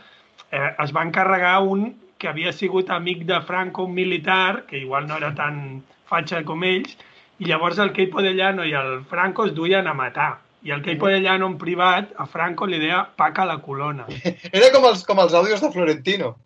eh, 0.53 0.71
es 0.85 0.93
van 0.93 1.11
carregar 1.11 1.63
un 1.63 1.95
que 2.19 2.29
havia 2.29 2.53
sigut 2.53 2.89
amic 2.91 3.25
de 3.29 3.41
Franco, 3.43 3.85
un 3.85 3.95
militar, 3.95 4.65
que 4.67 4.79
igual 4.79 5.07
no 5.07 5.17
era 5.19 5.35
tan 5.35 5.83
fatxa 6.09 6.43
com 6.45 6.63
ells, 6.65 6.97
i 7.39 7.45
llavors 7.51 7.79
el 7.79 7.93
Keipo 7.93 8.23
de 8.23 8.33
Llano 8.33 8.65
i 8.65 8.73
el 8.73 9.03
Franco 9.05 9.45
es 9.45 9.55
duien 9.55 9.87
a 9.87 9.93
matar. 9.95 10.39
I 10.63 10.71
el 10.73 10.81
Keipo 10.83 11.07
de 11.09 11.21
Llano 11.21 11.47
en 11.47 11.59
privat 11.59 12.15
a 12.17 12.25
Franco 12.27 12.67
li 12.67 12.79
deia 12.81 13.03
paca 13.17 13.45
la 13.45 13.59
colona. 13.63 14.07
Era 14.53 14.71
com 14.73 14.87
els, 14.89 15.05
com 15.05 15.21
els 15.21 15.35
àudios 15.37 15.61
de 15.61 15.71
Florentino. 15.71 16.37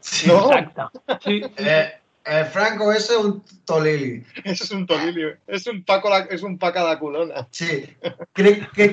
Sí. 0.00 0.28
No? 0.28 0.52
Exacte. 0.52 1.18
Sí, 1.24 1.40
Eh, 1.56 1.92
eh, 2.26 2.44
Franco 2.52 2.92
és 2.92 3.08
un 3.16 3.40
tolili. 3.64 4.22
És 4.44 4.68
un 4.70 4.84
tolilio. 4.86 5.32
És 5.46 5.66
un, 5.66 5.82
Paco, 5.84 6.10
la- 6.10 6.26
és 6.30 6.42
un 6.42 6.58
Paca 6.58 6.84
de 6.90 6.98
Colona. 6.98 7.46
Sí. 7.50 7.82
Crec 8.34 8.68
que, 8.76 8.88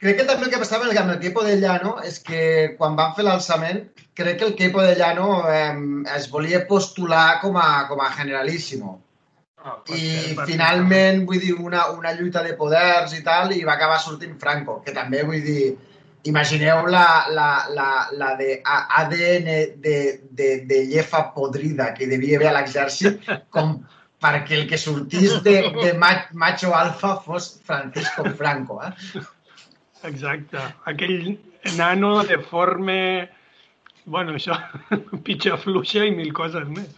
crec 0.00 0.16
que 0.18 0.24
també 0.28 0.46
el 0.46 0.50
que 0.54 0.58
passava 0.62 0.86
amb 0.88 1.10
el- 1.12 1.18
Quepo 1.20 1.42
de 1.44 1.56
Llano 1.60 1.98
és 2.04 2.18
que 2.24 2.74
quan 2.78 2.96
van 2.96 3.14
fer 3.16 3.24
l'alçament, 3.26 3.82
crec 4.16 4.38
que 4.38 4.46
el 4.48 4.54
Quepo 4.56 4.80
de 4.82 4.94
Llano 4.96 5.44
eh, 5.52 5.74
es 6.16 6.30
volia 6.30 6.66
postular 6.66 7.40
com 7.42 7.56
a, 7.60 7.86
com 7.88 8.00
a 8.00 8.10
generalíssimo. 8.16 8.96
Oh, 9.62 9.76
I 9.92 10.32
finalment, 10.48 11.26
vull 11.28 11.38
dir, 11.42 11.52
una, 11.60 11.90
una 11.92 12.14
lluita 12.16 12.42
de 12.42 12.54
poders 12.56 13.12
i 13.12 13.20
tal, 13.22 13.52
i 13.52 13.60
va 13.62 13.74
acabar 13.74 13.98
sortint 14.00 14.38
Franco, 14.40 14.78
que 14.82 14.94
també, 14.96 15.20
vull 15.22 15.42
dir, 15.44 15.74
imagineu 16.24 16.86
la, 16.88 17.26
la, 17.28 17.48
la, 17.76 17.88
la 18.16 18.30
de 18.36 18.62
ADN 18.64 19.50
de, 19.84 19.98
de, 20.30 20.48
de 20.64 20.78
llefa 20.86 21.26
podrida 21.34 21.92
que 21.92 22.06
devia 22.08 22.38
haver 22.40 22.48
a 22.48 22.54
l'exèrcit, 22.56 23.20
com 23.54 23.82
perquè 24.20 24.56
el 24.62 24.66
que 24.68 24.78
sortís 24.80 25.42
de, 25.44 25.58
de 25.76 25.92
ma- 26.00 26.26
macho 26.32 26.72
alfa 26.76 27.18
fos 27.24 27.58
Francisco 27.64 28.24
Franco. 28.40 28.80
Eh? 28.84 29.22
Exacte. 30.08 30.58
Aquell 30.90 31.38
nano 31.76 32.22
deforme... 32.24 33.28
Bueno, 34.10 34.32
això, 34.34 34.56
pitxa 35.26 35.58
fluixa 35.60 36.06
i 36.08 36.14
mil 36.16 36.32
coses 36.34 36.66
més. 36.72 36.88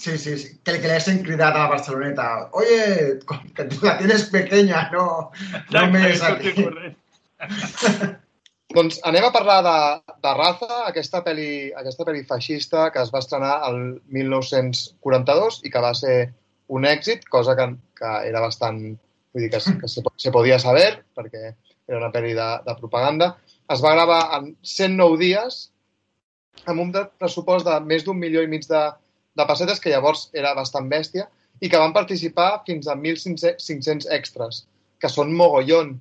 Sí, 0.00 0.16
sí, 0.16 0.36
sí. 0.38 0.50
Que, 0.64 0.78
que 0.80 0.88
le 0.88 0.96
hacen 0.96 1.22
cridar 1.24 1.52
a 1.54 1.64
la 1.64 1.68
Barceloneta. 1.68 2.48
Oye, 2.52 3.18
que 3.54 3.64
tú 3.64 3.84
la 3.84 3.98
tienes 3.98 4.24
pequeña, 4.30 4.88
no, 4.92 5.30
no 5.30 5.58
Exacte, 5.58 5.90
me 5.92 6.04
això 6.08 6.30
que 6.40 6.52
aquí. 6.54 6.64
corre. 6.64 6.94
Doncs 8.70 9.00
anem 9.04 9.26
a 9.26 9.32
parlar 9.34 9.58
de, 9.66 9.76
de 10.22 10.32
Raza, 10.38 10.76
aquesta 10.86 11.20
pel·li, 11.26 11.72
aquesta 11.76 12.06
pel·li 12.06 12.22
feixista 12.28 12.86
que 12.94 13.02
es 13.02 13.10
va 13.12 13.20
estrenar 13.24 13.56
el 13.68 13.80
1942 14.14 15.60
i 15.66 15.72
que 15.74 15.82
va 15.82 15.90
ser 15.98 16.16
un 16.70 16.86
èxit, 16.86 17.26
cosa 17.28 17.56
que, 17.58 17.72
que 17.98 18.12
era 18.30 18.44
bastant... 18.44 18.84
Vull 19.34 19.44
dir 19.44 19.50
que, 19.52 19.60
que 19.82 19.88
se, 19.90 20.02
se 20.18 20.30
podia 20.34 20.56
saber, 20.58 21.04
perquè 21.14 21.52
era 21.90 21.98
una 21.98 22.12
pel·li 22.14 22.32
de, 22.38 22.48
de 22.66 22.76
propaganda. 22.78 23.34
Es 23.70 23.82
va 23.82 23.94
gravar 23.96 24.20
en 24.38 24.52
109 24.62 25.18
dies 25.20 25.60
amb 26.70 26.82
un 26.84 26.92
pressupost 27.18 27.66
de 27.66 27.76
més 27.86 28.04
d'un 28.06 28.18
milió 28.18 28.42
i 28.44 28.50
mig 28.50 28.66
de, 28.70 28.82
de 29.36 29.46
pessetes, 29.48 29.80
que 29.82 29.92
llavors 29.92 30.28
era 30.36 30.54
bastant 30.58 30.88
bèstia, 30.90 31.26
i 31.60 31.68
que 31.68 31.80
van 31.80 31.94
participar 31.96 32.62
fins 32.66 32.88
a 32.88 32.96
1.500 32.96 34.08
extras, 34.16 34.64
que 35.00 35.10
són 35.12 35.34
mogollon 35.36 35.96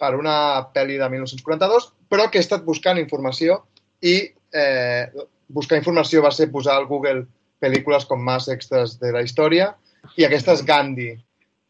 per 0.00 0.14
una 0.18 0.36
pel·li 0.74 0.98
de 1.00 1.08
1942, 1.12 1.90
però 2.10 2.28
que 2.28 2.40
he 2.40 2.44
estat 2.44 2.64
buscant 2.66 3.00
informació 3.00 3.60
i 4.02 4.16
eh, 4.56 5.04
buscar 5.52 5.78
informació 5.78 6.24
va 6.24 6.32
ser 6.34 6.50
posar 6.52 6.78
al 6.78 6.88
Google 6.90 7.26
pel·lícules 7.62 8.06
com 8.08 8.22
més 8.24 8.48
extras 8.50 8.96
de 9.00 9.12
la 9.14 9.22
història 9.22 9.70
i 10.18 10.26
aquesta 10.26 10.56
és 10.56 10.64
Gandhi, 10.66 11.12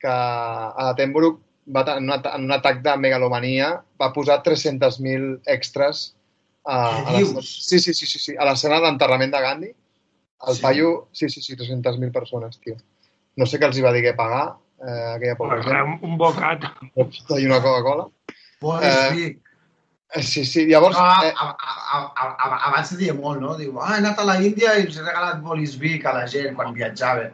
que 0.00 0.12
a 0.12 0.88
Attenborough 0.88 1.38
va, 1.68 1.85
en, 1.96 2.09
un, 2.11 2.14
en 2.35 2.44
un 2.44 2.53
atac 2.53 2.81
de 2.83 2.96
megalomania 2.96 3.83
va 4.01 4.12
posar 4.12 4.42
300.000 4.42 5.40
extras 5.46 6.14
a, 6.64 7.03
a 7.09 7.16
dius? 7.18 7.35
sí, 7.68 7.79
sí, 7.79 7.94
sí, 7.94 8.07
sí, 8.07 8.18
sí, 8.18 8.35
a 8.38 8.44
l'escena 8.48 8.81
d'enterrament 8.81 9.33
de 9.35 9.40
Gandhi. 9.40 9.70
El 10.48 10.57
Sí. 10.57 10.62
paio, 10.62 11.09
sí, 11.12 11.29
sí, 11.31 11.40
sí, 11.40 11.55
300.000 11.57 12.11
persones, 12.12 12.59
tio. 12.59 12.75
No 13.37 13.46
sé 13.46 13.61
què 13.61 13.68
els 13.68 13.79
hi 13.79 13.83
va 13.85 13.92
dir 13.94 14.03
que 14.03 14.12
pagar, 14.18 14.57
eh, 14.83 15.14
aquella 15.14 15.37
pobra 15.38 15.62
gent. 15.62 15.98
Un, 16.03 16.16
bocat. 16.18 16.64
I 16.96 17.46
una 17.46 17.61
Coca-Cola. 17.62 18.09
Pues 18.61 18.83
Eh, 18.85 19.09
sí. 19.14 19.25
Eh, 20.14 20.22
Sí, 20.22 20.44
sí, 20.44 20.66
llavors... 20.66 20.94
No, 20.98 21.05
Eh, 21.25 21.33
a, 21.35 21.46
a, 21.57 22.01
a, 22.03 22.27
a, 22.37 22.57
abans 22.68 22.88
se 22.90 22.96
deia 22.98 23.14
molt, 23.14 23.40
no? 23.40 23.55
Diu, 23.57 23.79
ah, 23.81 23.94
he 23.94 24.01
anat 24.03 24.18
a 24.18 24.25
la 24.29 24.35
Índia 24.44 24.75
i 24.77 24.83
els 24.85 24.98
he 24.98 25.03
regalat 25.07 25.38
bolis 25.40 25.79
Vic 25.81 26.05
a 26.05 26.12
la 26.12 26.27
gent 26.27 26.55
quan 26.59 26.75
viatjava. 26.75 27.31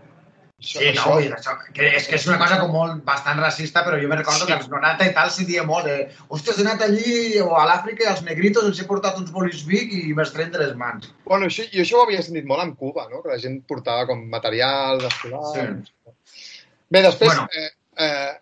Això, 0.58 0.80
Sí, 0.80 1.28
no, 1.28 1.36
això, 1.36 1.52
que 1.72 1.86
és 1.96 2.08
que 2.08 2.16
és 2.16 2.26
una 2.26 2.38
cosa 2.38 2.58
com 2.58 2.72
molt 2.74 3.04
bastant 3.06 3.38
racista, 3.38 3.84
però 3.86 4.00
jo 4.02 4.08
me 4.10 4.16
recordo 4.16 4.40
Sí. 4.40 4.46
que 4.46 4.52
als 4.54 4.68
90 4.68 5.06
i 5.06 5.14
tal 5.14 5.30
s'hi 5.30 5.44
dia 5.46 5.62
molt, 5.62 5.86
eh? 5.86 6.08
Hòsties, 6.28 6.58
he 6.58 6.64
anat 6.66 6.82
allí 6.82 7.38
o 7.40 7.54
a 7.56 7.64
l'Àfrica 7.68 8.02
i 8.02 8.06
als 8.10 8.22
negritos 8.26 8.64
els 8.64 8.80
he 8.80 8.86
portat 8.88 9.18
uns 9.18 9.30
bolis 9.30 9.64
Vic 9.66 9.92
i 9.92 10.12
me'ls 10.14 10.32
tren 10.32 10.50
de 10.50 10.58
les 10.58 10.74
mans. 10.74 11.12
Bueno, 11.24 11.46
això, 11.46 11.62
jo 11.70 11.80
això 11.82 11.98
ho 12.00 12.06
havia 12.06 12.22
sentit 12.22 12.44
molt 12.44 12.60
amb 12.62 12.76
Cuba, 12.76 13.06
no? 13.10 13.22
que 13.22 13.28
la 13.28 13.38
gent 13.38 13.60
portava 13.68 14.06
com 14.06 14.24
material 14.28 14.98
escolar. 15.06 15.54
Sí. 15.54 16.12
Bé, 16.90 17.02
després 17.02 17.34
Bueno. 17.34 17.48
eh, 17.52 17.70
eh, 18.04 18.34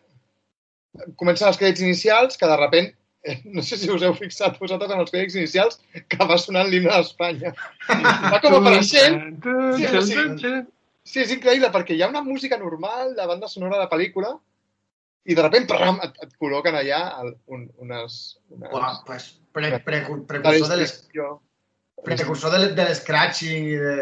comencen 1.17 1.49
els 1.49 1.59
crèdits 1.59 1.81
inicials, 1.83 2.37
que 2.39 2.47
de 2.47 2.57
repent, 2.57 2.95
eh, 3.25 3.41
no 3.45 3.61
sé 3.61 3.77
si 3.77 3.91
us 3.91 4.03
heu 4.03 4.15
fixat 4.15 4.59
vosaltres 4.59 4.91
en 4.91 5.01
els 5.01 5.11
crèdits 5.11 5.35
inicials, 5.37 5.81
que 6.09 6.25
va 6.25 6.39
sonant 6.39 6.69
l'himne 6.71 6.89
d'Espanya. 6.95 7.53
Va 8.33 8.41
com 8.41 8.55
apareixent. 8.55 9.45
Sí, 9.77 9.87
sí. 10.41 10.67
Sí, 11.07 11.23
és 11.23 11.33
increïble, 11.33 11.71
perquè 11.75 11.95
hi 11.95 12.03
ha 12.03 12.11
una 12.11 12.25
música 12.27 12.59
normal, 12.59 13.15
la 13.15 13.29
banda 13.31 13.49
sonora 13.49 13.77
de 13.77 13.85
la 13.85 13.91
pel·lícula, 13.91 14.33
i 15.27 15.35
de 15.35 15.43
repent 15.43 15.67
pram, 15.71 15.99
et, 16.03 16.19
et 16.23 16.33
col·loquen 16.43 16.77
allà 16.79 17.01
el, 17.23 17.33
un, 17.51 17.67
unes... 17.83 18.21
unes 18.51 18.71
Bueno, 18.71 18.91
pues, 19.07 19.29
pre, 19.55 19.71
pre, 19.87 20.01
precursor 20.29 20.73
de 20.73 20.79
les, 20.83 20.95
precursor 22.07 22.55
de, 22.55 22.61
de 22.77 22.87
l'escratching 22.91 23.71
i 23.73 23.79
de... 23.81 23.97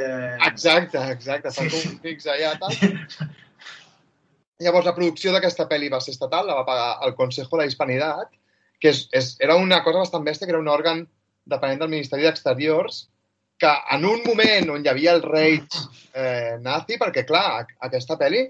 Exacte, 0.49 1.01
exacte. 1.15 1.53
Fan 1.55 1.71
Sí. 1.71 1.77
com 1.77 1.95
un 1.95 2.01
fix 2.05 2.29
allà, 2.29 2.55
tal. 2.61 2.77
Llavors, 4.65 4.87
la 4.87 4.95
producció 4.97 5.33
d'aquesta 5.35 5.69
pel·li 5.71 5.91
va 5.93 6.01
ser 6.05 6.15
estatal, 6.15 6.47
la 6.49 6.61
va 6.61 6.69
pagar 6.69 6.91
el 7.07 7.17
Consejo 7.19 7.57
de 7.57 7.65
la 7.65 7.69
Hispanidad, 7.71 8.29
que 8.81 8.93
és, 8.93 9.05
és, 9.17 9.33
era 9.45 9.57
una 9.61 9.81
cosa 9.85 10.05
bastant 10.05 10.25
bèstia, 10.25 10.49
que 10.49 10.55
era 10.55 10.63
un 10.63 10.71
òrgan 10.73 11.05
dependent 11.51 11.85
del 11.85 11.93
Ministeri 11.93 12.25
d'Exteriors, 12.25 13.07
que 13.65 13.73
en 13.97 14.05
un 14.05 14.21
moment 14.27 14.75
on 14.75 14.85
hi 14.85 14.91
havia 14.93 15.15
el 15.17 15.23
reig 15.25 15.79
eh, 16.13 16.57
nazi, 16.61 16.99
perquè, 17.01 17.25
clar, 17.29 17.65
aquesta 17.89 18.19
pel·li 18.21 18.45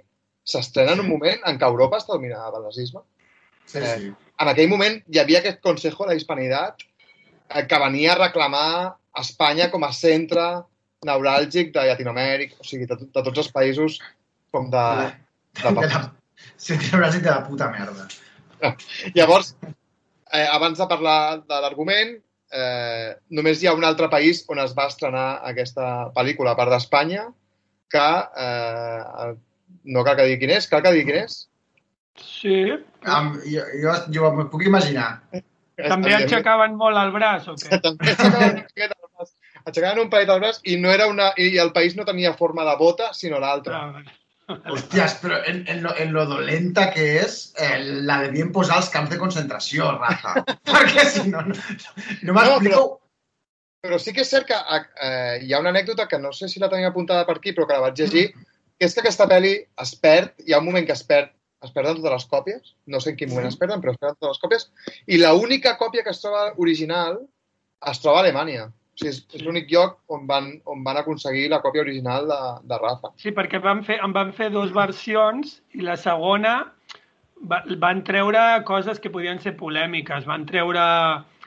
s'estrena 0.45 0.97
en 0.97 1.05
un 1.05 1.11
moment 1.13 1.47
en 1.49 1.61
què 1.61 1.71
Europa 1.71 2.01
està 2.03 2.17
dominada 2.17 2.51
pel 2.53 2.67
nazisme. 2.67 3.05
Sí, 3.71 3.81
sí. 3.81 4.11
En 4.43 4.51
aquell 4.51 4.69
moment 4.73 4.99
hi 5.09 5.23
havia 5.23 5.41
aquest 5.41 5.63
Consejo 5.65 6.05
de 6.05 6.13
la 6.13 6.19
Hispanidad 6.19 6.83
eh, 6.83 7.63
que 7.71 7.81
venia 7.87 8.13
a 8.15 8.21
reclamar 8.25 8.71
Espanya 9.23 9.71
com 9.71 9.87
a 9.87 9.93
centre 9.95 10.49
neuràlgic 11.07 11.71
de 11.73 11.87
Llatinoamèrica, 11.87 12.59
o 12.59 12.67
sigui, 12.67 12.89
de, 12.91 12.99
de 13.07 13.23
tots 13.23 13.45
els 13.45 13.53
països 13.55 14.01
com 14.51 14.69
de... 14.73 14.85
de 15.07 15.15
De 15.55 15.71
la, 15.71 16.03
de 16.67 16.77
Brasil 16.99 17.23
de 17.23 17.31
la 17.31 17.43
puta 17.47 17.71
merda. 17.71 18.09
Llavors, 19.15 19.55
eh, 20.33 20.47
abans 20.51 20.81
de 20.81 20.87
parlar 20.91 21.19
de 21.47 21.61
l'argument, 21.63 22.17
eh, 22.53 23.15
només 23.31 23.63
hi 23.63 23.69
ha 23.69 23.75
un 23.77 23.87
altre 23.87 24.09
país 24.13 24.45
on 24.53 24.61
es 24.63 24.75
va 24.77 24.89
estrenar 24.91 25.41
aquesta 25.51 26.11
pel·lícula, 26.17 26.53
a 26.53 26.59
part 26.59 26.75
d'Espanya, 26.75 27.27
que 27.95 28.07
eh, 28.45 29.33
no 29.95 30.05
cal 30.05 30.17
que 30.19 30.29
digui 30.29 30.45
quin 30.45 30.55
és, 30.59 30.69
cal 30.71 30.83
que 30.85 30.93
digui 30.95 31.13
quin 31.13 31.25
és. 31.25 31.41
Sí. 32.21 32.59
Am, 33.11 33.35
jo, 33.49 33.65
jo, 33.83 33.95
jo 34.15 34.31
m'ho 34.35 34.49
puc 34.53 34.67
imaginar. 34.69 35.09
També 35.77 36.15
aixecaven 36.15 36.77
molt 36.79 36.99
el 37.01 37.11
braç, 37.15 37.49
o 37.51 37.57
què? 37.59 37.81
També 37.87 38.13
aixecaven 38.13 38.61
un 38.63 38.85
al 38.87 39.09
braç. 39.09 39.33
Aixecaven 39.65 40.05
un 40.05 40.13
paquet 40.13 40.31
al 40.31 40.43
braç 40.43 40.61
i, 40.63 40.77
no 40.81 40.93
era 40.93 41.09
una, 41.11 41.33
i 41.41 41.57
el 41.63 41.73
país 41.77 41.97
no 41.99 42.07
tenia 42.07 42.37
forma 42.39 42.67
de 42.69 42.77
bota, 42.81 43.11
sinó 43.17 43.41
l'altra. 43.43 43.81
Ah, 43.81 44.05
Hòsties, 44.49 45.15
però 45.23 45.39
en, 45.49 45.63
en, 45.71 45.81
lo, 45.85 45.95
en 46.01 46.13
lo 46.13 46.25
dolenta 46.29 46.91
que 46.93 47.05
és, 47.23 47.37
eh, 47.57 47.79
la 48.09 48.19
devien 48.27 48.51
posar 48.53 48.77
als 48.81 48.91
camps 48.93 49.13
de 49.13 49.21
concentració, 49.21 49.95
Rafa. 49.97 50.43
Perquè 50.69 51.07
si 51.09 51.25
no, 51.31 51.45
no, 51.49 51.57
no 51.57 52.37
m'explico... 52.37 52.85
Però 53.85 53.99
sí 54.01 54.15
que 54.17 54.23
és 54.25 54.31
cert 54.33 54.49
que 54.49 54.57
eh, 54.57 55.41
hi 55.45 55.53
ha 55.53 55.61
una 55.61 55.69
anècdota 55.75 56.07
que 56.09 56.19
no 56.21 56.31
sé 56.33 56.49
si 56.49 56.61
la 56.61 56.71
tenia 56.73 56.89
apuntada 56.89 57.27
per 57.29 57.37
aquí, 57.37 57.53
però 57.53 57.67
que 57.69 57.77
la 57.77 57.83
vaig 57.85 57.99
llegir, 58.01 58.31
que 58.81 58.89
és 58.89 58.95
que 58.97 59.03
aquesta 59.03 59.27
pel·li 59.29 59.59
es 59.85 59.93
perd, 60.01 60.33
hi 60.41 60.55
ha 60.55 60.61
un 60.63 60.69
moment 60.71 60.87
que 60.89 60.97
es 60.97 61.05
perd, 61.05 61.35
es 61.65 61.73
perden 61.75 61.99
totes 61.99 62.15
les 62.15 62.25
còpies, 62.31 62.73
no 62.89 63.01
sé 63.01 63.13
en 63.13 63.19
quin 63.21 63.33
moment 63.33 63.51
es 63.51 63.59
perden, 63.61 63.83
però 63.85 63.93
es 63.93 64.01
perden 64.01 64.17
totes 64.17 64.39
les 64.39 64.43
còpies, 64.45 64.67
i 65.05 65.21
l'única 65.21 65.77
còpia 65.81 66.05
que 66.05 66.13
es 66.17 66.23
troba 66.25 66.47
original 66.65 67.21
es 67.91 68.01
troba 68.01 68.23
a 68.23 68.25
Alemanya. 68.25 68.71
O 68.95 69.01
sigui, 69.01 69.11
és, 69.11 69.21
és 69.35 69.43
l'únic 69.43 69.73
lloc 69.75 69.97
on 70.15 70.29
van, 70.31 70.53
on 70.71 70.85
van 70.87 71.01
aconseguir 71.01 71.49
la 71.51 71.59
còpia 71.65 71.83
original 71.83 72.29
de, 72.31 72.41
de 72.71 72.79
Rafa. 72.79 73.11
Sí, 73.19 73.33
perquè 73.35 73.59
van 73.63 73.83
fer, 73.87 73.99
en 74.07 74.15
van 74.15 74.31
fer 74.37 74.53
dues 74.55 74.71
versions 74.75 75.59
i 75.75 75.83
la 75.83 75.97
segona 75.99 76.55
va, 77.51 77.61
van 77.83 78.05
treure 78.07 78.45
coses 78.69 79.03
que 79.03 79.11
podien 79.11 79.43
ser 79.43 79.57
polèmiques. 79.59 80.29
Van 80.31 80.47
treure 80.47 80.85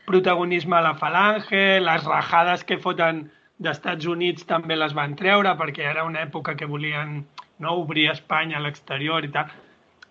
protagonisme 0.07 0.75
a 0.77 0.83
la 0.83 0.93
falange, 0.99 1.79
les 1.83 2.05
rajades 2.07 2.63
que 2.67 2.79
foten 2.83 3.25
d'Estats 3.63 4.05
Units 4.05 4.45
també 4.47 4.77
les 4.77 4.93
van 4.95 5.15
treure 5.19 5.55
perquè 5.59 5.87
era 5.91 6.05
una 6.07 6.21
època 6.23 6.55
que 6.59 6.67
volien 6.69 7.21
no 7.63 7.77
obrir 7.81 8.09
Espanya 8.11 8.59
a 8.59 8.63
l'exterior 8.63 9.25
i 9.25 9.31
tal. 9.33 9.51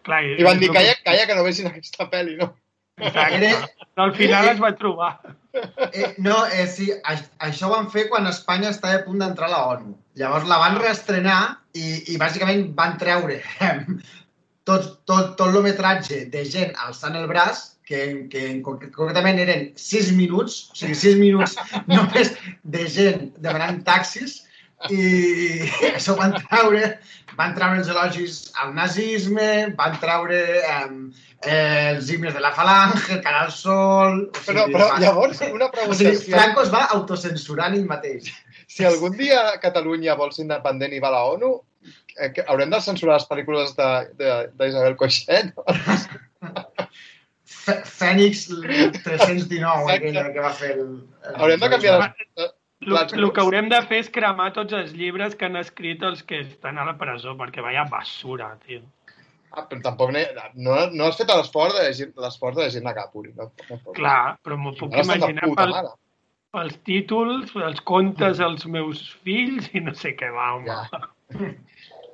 Clar, 0.07 0.23
I 0.25 0.45
van 0.47 0.61
dir, 0.63 0.71
calla, 0.75 0.95
calla, 1.05 1.27
que 1.27 1.37
no 1.37 1.45
vegin 1.47 1.69
aquesta 1.71 2.07
pel·li, 2.11 2.37
no? 2.41 2.53
Exacte. 2.97 3.51
Però 3.93 4.07
al 4.07 4.15
final 4.17 4.49
es 4.53 4.61
va 4.63 4.73
trobar. 4.79 5.11
Eh, 5.93 6.15
no, 6.19 6.37
eh, 6.47 6.67
sí, 6.69 6.91
aix- 7.05 7.31
això 7.49 7.69
ho 7.69 7.75
van 7.75 7.91
fer 7.93 8.07
quan 8.11 8.27
Espanya 8.31 8.71
estava 8.75 8.99
a 9.01 9.05
punt 9.07 9.23
d'entrar 9.23 9.49
a 9.49 9.53
la 9.55 9.63
ONU. 9.77 9.95
Llavors 10.21 10.49
la 10.49 10.59
van 10.63 10.79
reestrenar 10.81 11.39
i, 11.75 12.13
i 12.13 12.19
bàsicament 12.21 12.71
van 12.77 12.97
treure 13.01 13.41
tot, 14.67 14.87
tot, 15.07 15.37
tot 15.39 15.55
el 15.55 15.63
metratge 15.63 16.25
de 16.33 16.45
gent 16.49 16.73
alçant 16.87 17.17
el 17.19 17.29
braç, 17.31 17.73
que, 17.87 18.01
que 18.33 18.41
en 18.51 18.63
conc- 18.67 18.89
concretament 18.91 19.39
eren 19.39 19.69
6 19.79 20.09
minuts, 20.19 20.57
o 20.73 20.79
sigui, 20.81 20.97
6 20.99 21.21
minuts 21.21 21.55
només 21.93 22.33
de 22.65 22.87
gent 22.91 23.29
demanant 23.45 23.79
taxis, 23.87 24.41
i 24.91 25.61
això 25.97 26.15
van 26.19 26.35
treure, 26.37 26.99
van 27.39 27.55
treure 27.57 27.79
els 27.81 27.89
elogis 27.93 28.41
al 28.63 28.75
nazisme, 28.77 29.75
van 29.79 29.97
treure 30.03 30.41
eh, 30.61 31.93
els 31.93 32.11
himnes 32.11 32.35
de 32.37 32.41
la 32.45 32.53
falange, 32.57 33.13
el 33.17 33.23
Canal 33.25 33.51
Sol... 33.53 34.27
O 34.29 34.43
Però, 34.47 34.65
sigui, 34.67 34.75
però 34.77 34.89
van- 34.93 35.03
llavors, 35.03 35.41
una 35.49 35.69
o 35.69 35.73
pregunta. 35.73 35.99
sigui, 36.01 36.17
Si, 36.21 36.33
Franco 36.35 36.63
es 36.67 36.73
va 36.75 36.85
autocensurant 36.97 37.75
ell 37.79 37.87
mateix. 37.89 38.33
si 38.67 38.85
algun 38.85 39.17
dia 39.17 39.59
Catalunya 39.63 40.15
vol 40.19 40.33
ser 40.35 40.45
independent 40.47 40.93
i 40.93 41.01
va 41.01 41.09
a 41.09 41.17
la 41.17 41.25
ONU, 41.37 41.53
eh, 42.19 42.33
haurem 42.47 42.71
de 42.73 42.81
censurar 42.81 43.17
les 43.21 43.29
pel·lícules 43.31 43.75
de- 43.77 44.09
de- 44.21 44.49
d'Isabel 44.59 44.97
Coixet? 44.97 45.53
Fè- 47.47 47.83
Fènix 47.87 48.47
319, 49.05 49.93
aquella 49.97 50.29
que 50.35 50.41
va 50.43 50.53
fer 50.55 50.73
el... 50.79 50.89
el 51.29 51.37
Haurem 51.41 51.61
de 51.63 51.71
canviar 51.73 51.99
les... 52.03 52.51
El, 52.87 53.31
que 53.35 53.43
haurem 53.43 53.69
de 53.73 53.81
fer 53.91 53.99
és 54.05 54.11
cremar 54.15 54.53
tots 54.55 54.77
els 54.77 54.93
llibres 54.95 55.35
que 55.35 55.49
han 55.49 55.59
escrit 55.59 56.05
els 56.07 56.23
que 56.27 56.45
estan 56.45 56.79
a 56.79 56.87
la 56.87 56.95
presó, 57.01 57.35
perquè 57.39 57.65
vaya 57.65 57.87
basura, 57.91 58.53
tio. 58.67 58.85
Ah, 59.57 59.65
però 59.67 59.81
tampoc 59.83 60.13
ne... 60.13 60.25
no, 60.55 60.77
no 60.93 61.07
has 61.07 61.19
fet 61.19 61.31
l'esforç 61.33 61.77
de 61.79 61.85
llegir 61.87 62.09
l'esforç 62.21 62.59
de 62.59 62.67
llegir 62.67 62.83
la 62.85 62.95
Capuri. 62.97 63.33
No, 63.37 63.49
no, 63.71 63.79
no. 63.79 63.95
Clar, 63.97 64.37
però 64.45 64.59
m'ho 64.61 64.75
puc 64.77 64.93
Ara 64.93 65.07
de 65.07 65.17
imaginar 65.17 65.49
puta 65.49 65.67
pel, 65.71 65.89
pels 66.57 66.77
títols, 66.89 67.55
els 67.69 67.81
contes 67.89 68.43
als 68.45 68.67
meus 68.71 69.01
fills 69.25 69.71
i 69.73 69.83
no 69.85 69.95
sé 69.97 70.15
què 70.19 70.29
va, 70.35 70.51
home. 70.59 70.69
Ja. 70.69 71.55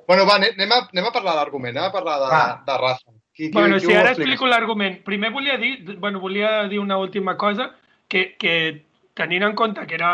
Bueno, 0.07 0.25
va, 0.27 0.35
anem 0.35 0.71
a, 0.71 0.79
anem 0.91 1.05
a 1.07 1.13
parlar 1.15 1.35
d'argument, 1.37 1.75
anem 1.77 1.89
a 1.89 1.93
parlar 1.93 2.17
de, 2.19 2.31
Va. 2.31 2.47
de 2.67 2.79
raza. 2.81 3.13
Qui, 3.33 3.45
qui, 3.47 3.53
Bueno, 3.55 3.77
qui 3.79 3.87
si 3.87 3.95
ara 3.95 4.11
explico 4.11 4.47
l'argument. 4.47 4.97
Primer 5.05 5.31
volia 5.31 5.55
dir, 5.57 5.77
bueno, 5.97 6.19
volia 6.19 6.67
dir 6.67 6.81
una 6.81 6.97
última 6.99 7.37
cosa, 7.37 7.69
que, 8.11 8.35
que 8.37 8.83
tenint 9.17 9.47
en 9.47 9.55
compte 9.55 9.85
que 9.87 9.95
era 9.95 10.11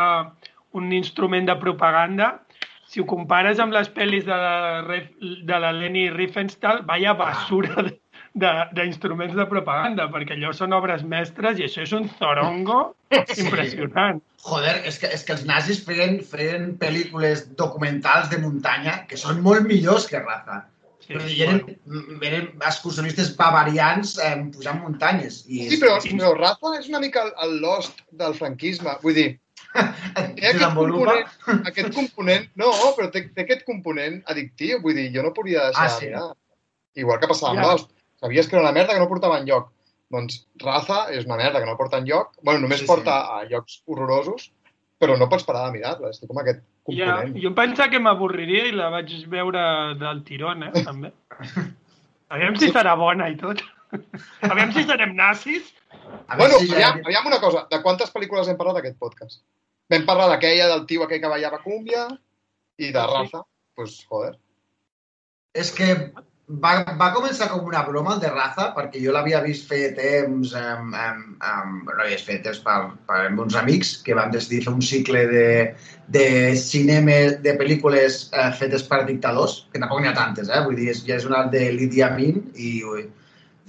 un 0.74 0.92
instrument 0.94 1.48
de 1.50 1.56
propaganda, 1.62 2.40
si 2.90 3.00
ho 3.02 3.06
compares 3.06 3.60
amb 3.62 3.74
les 3.74 3.90
pel·lis 3.94 4.26
de 4.26 4.36
la, 4.36 4.82
de 5.46 5.60
la 5.62 5.72
Leni 5.72 6.08
Riefenstahl, 6.10 6.84
vaya 6.86 7.14
basura 7.14 7.84
de- 7.86 8.00
de- 8.34 8.68
d'instruments 8.78 9.34
de, 9.36 9.42
de 9.44 9.46
propaganda, 9.50 10.08
perquè 10.10 10.34
allò 10.38 10.54
són 10.54 10.74
obres 10.74 11.04
mestres 11.04 11.60
i 11.60 11.64
això 11.68 11.82
és 11.86 11.94
un 11.94 12.10
zorongo 12.20 12.96
Sí. 13.10 13.42
impressionant. 13.42 14.22
Joder, 14.46 14.82
és 14.86 15.00
que, 15.02 15.08
és 15.08 15.24
que 15.26 15.34
els 15.34 15.46
nazis 15.46 15.80
feien, 15.86 16.20
feien 16.22 16.76
pel·lícules 16.78 17.48
documentals 17.58 18.30
de 18.30 18.38
muntanya 18.38 19.06
que 19.10 19.18
són 19.18 19.42
molt 19.42 19.66
millors 19.66 20.06
que 20.08 20.20
Raza. 20.22 20.68
Sí, 21.02 21.16
Però 21.16 21.26
eren, 21.26 21.62
eren 22.22 22.50
excursionistes 22.62 23.32
bavarians 23.36 24.20
eh, 24.22 24.36
pujant 24.54 24.78
muntanyes. 24.84 25.40
I 25.50 25.70
Sí, 25.72 25.80
però, 25.82 25.96
però 25.98 26.36
Rafa 26.38 26.76
és 26.78 26.88
una 26.88 27.00
mica 27.02 27.24
el, 27.26 27.32
el 27.48 27.56
Lost 27.64 28.04
del 28.12 28.36
franquisme. 28.38 28.94
Vull 29.02 29.16
dir, 29.18 29.30
té 29.74 30.50
aquest 30.50 30.74
component, 30.76 31.26
aquest 31.70 31.94
component... 31.96 32.48
No, 32.60 32.72
però 32.98 33.10
té, 33.14 33.26
té 33.36 33.44
aquest 33.46 33.66
component 33.68 34.22
addictiu. 34.32 34.80
Vull 34.84 34.96
dir, 34.98 35.10
jo 35.16 35.24
no 35.26 35.34
podia 35.36 35.68
deixar 35.70 35.86
Ah, 35.86 35.90
de 35.94 36.00
sí? 36.00 36.06
mirar. 36.10 36.30
Igual 37.00 37.20
que 37.22 37.28
passava 37.32 37.52
amb 37.54 37.62
Ja. 37.64 37.72
Lost. 37.74 37.92
Sabies 38.20 38.48
que 38.50 38.56
era 38.58 38.64
una 38.66 38.74
merda 38.76 38.94
que 38.94 39.00
no 39.00 39.08
portava 39.08 39.38
enlloc. 39.40 39.70
Doncs 40.12 40.40
Raza 40.60 41.04
és 41.14 41.26
una 41.30 41.38
merda 41.38 41.60
que 41.62 41.68
no 41.70 41.78
porta 41.78 42.00
enlloc. 42.02 42.34
Bueno, 42.42 42.60
només 42.66 42.80
Sí, 42.82 42.86
sí, 42.86 42.90
sí. 42.90 42.96
porta 42.96 43.20
a 43.38 43.44
llocs 43.46 43.82
horrorosos, 43.86 44.50
però 45.00 45.16
no 45.18 45.30
pots 45.30 45.46
parar 45.46 45.68
de 45.68 45.78
mirar-la. 45.78 46.10
Té 46.18 46.28
com 46.28 46.40
aquest 46.42 46.64
Ja, 46.90 47.06
component. 47.22 47.36
jo 47.44 47.50
em 47.54 47.56
pensava 47.56 47.90
que 47.94 48.00
m'avorriria 48.02 48.66
i 48.68 48.72
la 48.74 48.90
vaig 48.90 49.14
veure 49.30 49.62
del 50.02 50.24
tirón, 50.26 50.64
eh, 50.64 50.72
també. 50.84 51.14
Aviam 52.34 52.56
si 52.58 52.72
serà 52.74 52.96
bona 52.98 53.30
i 53.30 53.38
tot. 53.38 53.62
Aviam 54.52 54.72
si 54.74 54.84
serem 54.84 55.16
nazis. 55.16 55.70
A 56.28 56.38
Bueno, 56.38 56.60
si 56.60 56.68
ja... 56.70 56.76
aviam, 56.76 57.02
aviam 57.06 57.30
una 57.32 57.40
cosa. 57.42 57.66
De 57.72 57.82
quantes 57.86 58.12
pel·lícules 58.14 58.50
hem 58.50 58.58
parlat 58.60 58.80
d'aquest 58.80 59.00
podcast? 59.02 59.42
Vam 59.90 60.06
parlar 60.06 60.30
d'aquella, 60.34 60.70
del 60.74 60.86
tio 60.90 61.06
aquell 61.06 61.22
que 61.24 61.32
ballava 61.32 61.64
cúmbia 61.64 62.08
i 62.78 62.92
de 62.92 63.06
Sí. 63.06 63.14
Raza. 63.14 63.46
Pues, 63.76 63.96
joder. 64.10 64.36
És 65.58 65.72
que 65.74 65.90
va, 66.50 66.72
va 66.98 67.10
començar 67.14 67.48
com 67.52 67.68
una 67.70 67.82
broma 67.86 68.16
el 68.16 68.22
de 68.24 68.30
raza, 68.34 68.70
perquè 68.76 69.02
jo 69.04 69.14
l'havia 69.14 69.42
vist 69.44 69.68
fer 69.70 69.94
temps 69.98 70.54
amb, 70.58 70.96
amb, 70.98 71.36
amb, 71.46 71.90
no 71.90 71.98
l'havia 72.00 72.18
fet 72.18 72.42
temps 72.46 72.62
per, 72.66 72.78
per, 73.10 73.20
amb 73.28 73.44
uns 73.46 73.58
amics 73.60 73.96
que 74.06 74.18
vam 74.18 74.32
decidir 74.34 74.64
fer 74.66 74.74
un 74.74 74.82
cicle 74.82 75.26
de, 75.30 75.46
de 76.16 76.26
cinema, 76.58 77.20
de 77.46 77.54
pel·lícules 77.60 78.20
eh, 78.34 78.50
fetes 78.58 78.86
per 78.90 79.04
dictadors, 79.06 79.64
que 79.72 79.82
tampoc 79.82 80.02
n'hi 80.02 80.10
ha 80.10 80.18
tantes, 80.18 80.50
eh? 80.50 80.62
vull 80.66 80.80
dir, 80.80 80.90
ja 81.06 81.20
és 81.20 81.30
una 81.30 81.46
de 81.54 81.66
Idi 81.86 82.02
Amin 82.06 82.42
i, 82.56 82.80
ui, 82.84 83.06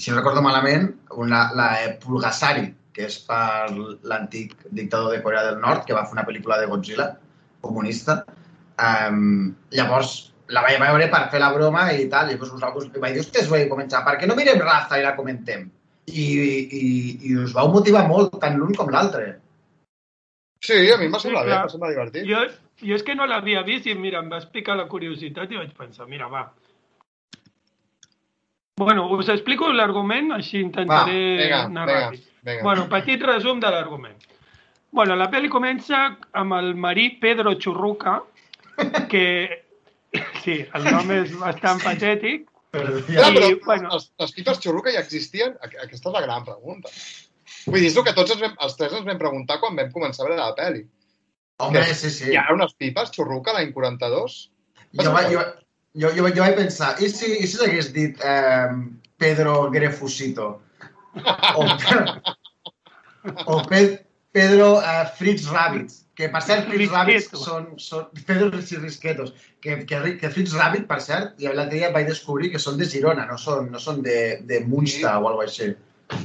si 0.01 0.11
no 0.11 0.19
recordo 0.19 0.43
malament, 0.43 0.89
una, 1.23 1.51
la 1.57 1.71
de 1.81 1.95
Pulgasari, 2.03 2.69
que 2.97 3.07
és 3.07 3.19
per 3.27 3.71
l'antic 4.09 4.57
dictador 4.71 5.15
de 5.15 5.23
Corea 5.23 5.45
del 5.47 5.61
Nord, 5.63 5.85
que 5.87 5.97
va 5.97 6.07
fer 6.09 6.17
una 6.17 6.27
pel·lícula 6.27 6.59
de 6.61 6.69
Godzilla, 6.71 7.11
comunista. 7.61 8.23
Um, 8.81 9.53
llavors, 9.77 10.15
la 10.51 10.65
vaig 10.65 10.81
veure 10.83 11.11
per 11.13 11.27
fer 11.33 11.43
la 11.43 11.53
broma 11.55 11.85
i 11.93 12.09
tal, 12.13 12.31
i 12.31 12.35
llavors 12.35 12.55
vosaltres 12.57 12.89
vaig 12.97 13.19
dir, 13.19 13.27
ostres, 13.27 13.51
vaig 13.53 13.69
començar, 13.71 14.03
per 14.07 14.17
què 14.19 14.29
no 14.31 14.39
mirem 14.39 14.63
raza 14.65 14.99
i 14.99 15.05
la 15.07 15.15
comentem? 15.19 15.69
I, 16.11 16.25
i, 16.25 16.87
i 17.31 17.37
us 17.39 17.53
vau 17.55 17.71
motivar 17.71 18.07
molt, 18.09 18.35
tant 18.43 18.57
l'un 18.59 18.75
com 18.75 18.91
l'altre. 18.91 19.37
Sí, 20.65 20.81
a 20.93 20.97
mi 21.01 21.07
em 21.07 21.15
va 21.15 21.21
semblar 21.23 21.45
Sí, 21.45 21.49
bé, 21.49 21.53
clar. 21.53 21.61
em 21.61 21.69
va 21.69 21.75
semblar 21.75 21.93
divertit. 21.93 22.27
Jo, 22.29 22.41
jo 22.89 22.97
és 22.97 23.05
que 23.07 23.15
no 23.17 23.29
l'havia 23.29 23.63
vist 23.69 23.87
i 23.87 23.95
mira, 23.97 24.21
em 24.21 24.33
va 24.33 24.41
explicar 24.43 24.77
la 24.77 24.89
curiositat 24.91 25.53
i 25.53 25.61
vaig 25.61 25.71
pensar, 25.77 26.09
mira, 26.11 26.29
va. 26.33 26.49
Bueno, 28.81 29.07
us 29.17 29.29
explico 29.33 29.69
l'argument, 29.77 30.33
així 30.37 30.61
intentaré 30.65 31.17
vinga, 31.43 31.63
anar 31.69 31.87
vinga, 31.89 32.05
ràpid. 32.11 32.27
vinga. 32.49 32.63
Bueno, 32.67 32.87
petit 32.93 33.23
resum 33.29 33.61
de 33.63 33.71
l'argument. 33.75 34.17
Bueno, 34.91 35.15
la 35.21 35.29
pel·li 35.31 35.49
comença 35.53 36.17
amb 36.41 36.57
el 36.59 36.73
marí 36.75 37.11
Pedro 37.23 37.55
Churruca, 37.61 38.21
que... 39.09 39.25
Sí, 40.43 40.57
el 40.75 40.87
nom 40.91 41.11
és 41.15 41.31
bastant 41.39 41.79
patètic. 41.85 42.49
Però, 42.75 42.97
I, 42.99 43.15
però 43.15 43.49
bueno. 43.67 43.91
les, 43.93 44.09
les 44.19 44.33
pipes 44.35 44.59
xurruca 44.63 44.91
ja 44.91 45.03
existien? 45.05 45.53
Aqu- 45.63 45.79
Aquesta 45.85 46.09
és 46.11 46.15
la 46.17 46.23
gran 46.25 46.43
pregunta. 46.47 46.91
Vull 47.67 47.79
dir, 47.85 47.91
és 47.93 47.99
el 48.01 48.05
que 48.09 48.15
tots 48.17 48.33
ens 48.35 48.41
vam, 48.43 48.57
els 48.67 48.75
tres 48.79 48.97
ens 48.99 49.07
vam 49.07 49.21
preguntar 49.21 49.61
quan 49.63 49.77
vam 49.79 49.93
començar 49.95 50.25
a 50.25 50.29
veure 50.31 50.41
la 50.41 50.57
pel·li. 50.59 50.83
Home, 51.63 51.83
sí, 51.95 52.11
sí. 52.11 52.33
Hi 52.33 52.39
ha 52.41 52.49
unes 52.57 52.75
pipes 52.81 53.13
xurruca 53.15 53.55
l'any 53.55 53.71
42? 53.77 54.37
Jo, 54.99 55.13
vaig- 55.15 55.31
jo, 55.37 55.45
jo, 55.95 56.11
jo, 56.17 56.29
jo 56.29 56.43
vaig 56.43 56.59
pensar, 56.59 56.95
i 57.03 57.09
si, 57.11 57.33
i 57.39 57.47
si 57.47 57.57
s'hagués 57.57 57.91
dit 57.95 58.21
eh, 58.25 58.69
Pedro 59.21 59.71
Grefusito? 59.75 60.53
O, 61.57 61.65
o 63.47 63.57
Pe, 63.67 63.81
Pedro 64.33 64.69
eh, 64.81 65.07
Fritz 65.19 65.49
Rabbit, 65.51 65.97
que 66.15 66.29
per 66.31 66.43
cert, 66.47 66.69
Fritz 66.71 66.95
Risqueto. 67.09 67.43
són, 67.43 67.69
són 67.83 68.07
Pedro 68.29 68.51
Risquetos, 68.55 69.35
que, 69.61 69.81
que, 69.89 70.01
que 70.21 70.33
Fritz 70.33 70.55
Rabbit, 70.55 70.87
per 70.91 71.01
cert, 71.05 71.35
i 71.43 71.51
l'altre 71.51 71.79
dia 71.79 71.93
vaig 71.95 72.11
descobrir 72.13 72.53
que 72.53 72.63
són 72.63 72.79
de 72.79 72.89
Girona, 72.89 73.27
no 73.27 73.39
són, 73.41 73.71
no 73.75 73.83
són 73.83 74.03
de, 74.07 74.19
de 74.47 74.63
Munster 74.67 75.09
o 75.11 75.17
alguna 75.17 75.41
cosa 75.43 75.51
així. 75.51 75.73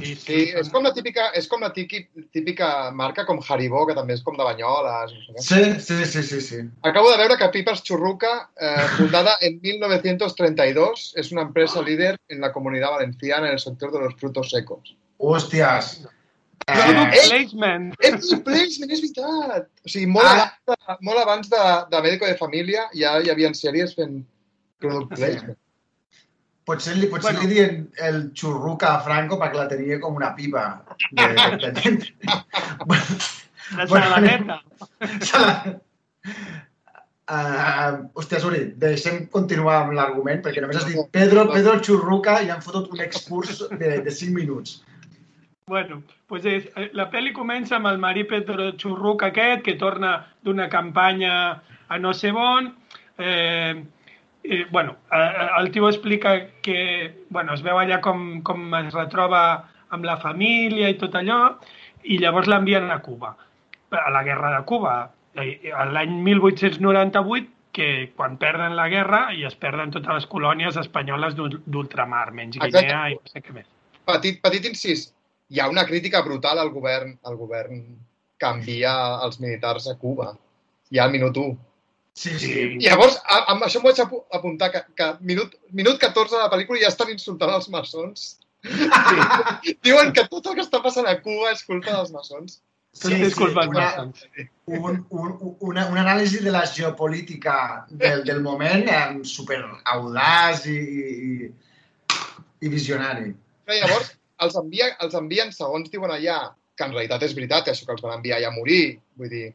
Sí, 0.00 0.14
Sí, 0.16 0.38
és 0.60 0.68
com 0.72 0.82
la 0.84 0.92
típica, 0.94 1.28
és 1.38 1.46
com 1.48 1.60
la 1.62 1.70
típica 1.72 2.90
marca 2.92 3.24
com 3.26 3.38
Haribo, 3.48 3.84
que 3.86 3.94
també 3.94 4.14
és 4.14 4.22
com 4.26 4.36
de 4.36 4.44
Banyoles. 4.44 5.12
No 5.14 5.42
sé 5.44 5.60
què. 5.62 5.78
Sí, 5.80 5.80
sí, 5.86 6.04
sí, 6.12 6.22
sí, 6.30 6.40
sí. 6.40 6.58
Acabo 6.82 7.10
de 7.10 7.16
veure 7.22 7.36
que 7.38 7.48
Pipers 7.54 7.82
Churruca, 7.82 8.50
eh, 8.60 8.86
fundada 8.96 9.36
en 9.40 9.60
1932, 9.62 11.12
es 11.16 11.32
una 11.32 11.42
empresa 11.42 11.82
líder 11.82 12.16
en 12.28 12.40
la 12.40 12.52
comunidad 12.52 12.90
valenciana 12.90 13.46
en 13.46 13.52
el 13.54 13.58
sector 13.58 13.92
de 13.92 14.00
los 14.00 14.14
frutos 14.16 14.50
secos. 14.50 14.96
Hòsties. 15.18 16.06
Product 16.66 17.14
Eh, 17.14 17.28
placement. 17.28 17.92
És 18.00 18.32
el 18.32 18.42
placement, 18.42 18.90
és 18.90 19.00
veritat! 19.04 19.68
O 19.84 19.88
sigui, 19.88 20.06
molt, 20.10 20.26
Ara- 20.26 20.48
abans, 20.66 20.66
de, 20.66 20.96
molt 21.06 21.20
abans 21.22 21.48
de, 21.52 21.60
de 21.92 22.00
Médico 22.02 22.26
de 22.26 22.34
Família 22.40 22.88
ja 22.92 23.20
hi 23.22 23.30
havia 23.30 23.52
sèries 23.54 23.94
fent 23.94 24.24
product 24.82 25.14
placement. 25.14 25.56
Potser 26.66 26.96
li, 26.98 27.08
potser 27.12 27.32
Bueno. 27.32 27.46
li 27.46 27.54
dien 27.54 27.88
el 28.08 28.20
xurruca 28.34 28.94
a 28.94 29.00
Franco 29.06 29.38
perquè 29.40 29.58
la 29.60 29.68
tenia 29.70 30.00
com 30.02 30.18
una 30.18 30.34
pipa. 30.34 30.66
De, 31.10 31.28
de, 31.32 31.72
de, 31.78 31.96
de, 31.96 32.12
La 33.76 33.86
Bueno, 33.86 34.06
saladeta. 34.06 34.62
Uh, 37.26 38.04
hòstia, 38.14 38.38
deixem 38.78 39.24
continuar 39.34 39.80
amb 39.80 39.96
l'argument, 39.98 40.44
perquè 40.44 40.60
només 40.62 40.76
has 40.78 40.84
dit 40.86 41.08
Pedro, 41.10 41.42
Pedro 41.50 41.72
Churruca 41.82 42.36
i 42.46 42.52
han 42.54 42.60
fotut 42.62 42.92
un 42.94 43.00
excurs 43.02 43.64
de, 43.80 43.88
de 44.06 44.12
5 44.14 44.30
minuts. 44.30 44.76
Bueno, 45.66 46.04
pues 46.30 46.46
és, 46.46 46.68
eh, 46.78 46.92
la 46.94 47.08
pel·li 47.10 47.32
comença 47.34 47.80
amb 47.80 47.90
el 47.90 47.98
marí 47.98 48.22
Pedro 48.30 48.68
Churruc 48.78 49.24
aquest, 49.26 49.64
que 49.66 49.74
torna 49.74 50.12
d'una 50.46 50.68
campanya 50.70 51.32
a 51.90 51.98
no 51.98 52.12
sé 52.14 52.30
on. 52.30 52.70
Eh, 53.18 53.74
eh, 54.48 54.66
bueno, 54.70 54.96
el 55.58 55.70
tio 55.70 55.88
explica 55.88 56.36
que 56.62 57.24
bueno, 57.30 57.54
es 57.54 57.62
veu 57.62 57.78
allà 57.78 58.00
com, 58.00 58.42
com 58.42 58.74
es 58.78 58.94
retroba 58.94 59.42
amb 59.90 60.04
la 60.04 60.16
família 60.22 60.88
i 60.90 60.96
tot 60.98 61.14
allò, 61.18 61.56
i 62.04 62.18
llavors 62.22 62.48
l'envien 62.50 62.90
a 62.90 63.00
Cuba, 63.02 63.34
a 63.90 64.10
la 64.10 64.22
guerra 64.26 64.52
de 64.56 64.64
Cuba, 64.66 64.94
l'any 65.36 66.14
1898, 66.22 67.52
que 67.76 68.12
quan 68.16 68.38
perden 68.40 68.72
la 68.76 68.86
guerra 68.88 69.26
i 69.36 69.42
es 69.44 69.54
perden 69.60 69.90
totes 69.92 70.08
les 70.14 70.26
colònies 70.32 70.78
espanyoles 70.80 71.34
d'ul- 71.36 71.58
d'ultramar, 71.66 72.30
menys 72.32 72.56
Exacte. 72.56 72.86
Guinea 72.86 73.10
i 73.12 73.18
no 73.18 73.28
sé 73.28 73.42
què 73.44 73.52
més. 73.52 73.66
Petit, 74.08 74.38
petit 74.40 74.64
incís, 74.70 75.10
hi 75.52 75.60
ha 75.60 75.68
una 75.68 75.84
crítica 75.84 76.22
brutal 76.24 76.58
al 76.58 76.70
govern, 76.72 77.18
al 77.28 77.36
govern 77.36 77.82
que 78.40 78.48
envia 78.48 78.94
els 79.26 79.38
militars 79.40 79.90
a 79.92 79.96
Cuba. 80.00 80.32
Ja 80.94 81.04
al 81.04 81.12
minut 81.12 81.36
1. 81.36 81.58
Sí, 82.16 82.30
Sí. 82.32 82.46
sí. 82.48 82.60
I 82.80 82.86
llavors, 82.88 83.18
a, 83.28 83.42
amb 83.52 83.62
això 83.66 83.82
m'ho 83.82 83.90
vaig 83.90 83.98
apu- 84.00 84.22
apuntar, 84.32 84.70
que, 84.72 84.80
que 84.96 85.08
minut, 85.20 85.52
minut 85.76 85.98
14 86.00 86.32
de 86.32 86.40
la 86.40 86.48
pel·lícula 86.52 86.80
ja 86.80 86.88
estan 86.88 87.10
insultant 87.12 87.52
els 87.52 87.68
maçons. 87.68 88.22
Sí. 88.64 89.74
Diuen 89.84 90.14
que 90.16 90.24
tot 90.32 90.46
el 90.48 90.56
que 90.56 90.64
està 90.64 90.80
passant 90.82 91.06
a 91.10 91.18
Cuba 91.20 91.50
és 91.52 91.60
culpa 91.68 91.92
dels 91.92 92.14
maçons. 92.14 92.62
És 92.96 93.34
culpa 93.36 93.66
dels 93.66 93.74
una, 93.76 93.90
un, 94.72 95.02
un, 95.12 95.34
una, 95.60 95.84
una 95.92 96.00
anàlisi 96.06 96.40
de 96.40 96.50
la 96.54 96.62
geopolítica 96.64 97.84
del, 97.90 98.24
del 98.24 98.40
moment 98.40 98.88
eh, 98.88 99.02
super 99.28 99.58
audaç 99.92 100.64
i, 100.72 100.78
i, 100.80 101.50
i 102.64 102.72
visionari. 102.72 103.34
Però 103.68 103.76
llavors, 103.82 104.14
els, 104.40 104.56
envia, 104.56 104.88
els 105.04 105.14
envien, 105.20 105.52
segons 105.52 105.92
diuen 105.92 106.16
allà, 106.16 106.40
que 106.76 106.88
en 106.88 106.96
realitat 106.96 107.28
és 107.28 107.36
veritat, 107.36 107.68
això 107.68 107.84
que 107.84 107.92
els 107.98 108.00
van 108.08 108.16
enviar 108.16 108.38
allà 108.40 108.48
a 108.48 108.56
morir, 108.56 108.96
vull 109.20 109.28
dir, 109.36 109.50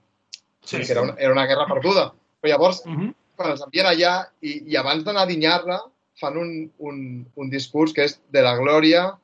Sí, 0.61 0.77
que 0.77 0.91
era 0.93 1.01
una, 1.01 1.15
era 1.17 1.33
una 1.33 1.47
guerra 1.49 1.65
perduda. 1.65 2.11
Però 2.41 2.53
llavors, 2.53 2.83
Uh 2.85 2.91
-huh. 2.91 3.13
quan 3.35 3.51
els 3.51 3.61
envien 3.61 3.85
allà, 3.85 4.13
i, 4.41 4.63
i 4.71 4.77
abans 4.77 5.03
d'anar 5.03 5.23
a 5.23 5.31
dinyar-la, 5.31 5.79
fan 6.19 6.37
un, 6.37 6.71
un, 6.77 7.25
un 7.35 7.49
discurs 7.49 7.93
que 7.93 8.05
és 8.05 8.19
de 8.29 8.41
la 8.41 8.55
glòria, 8.57 9.17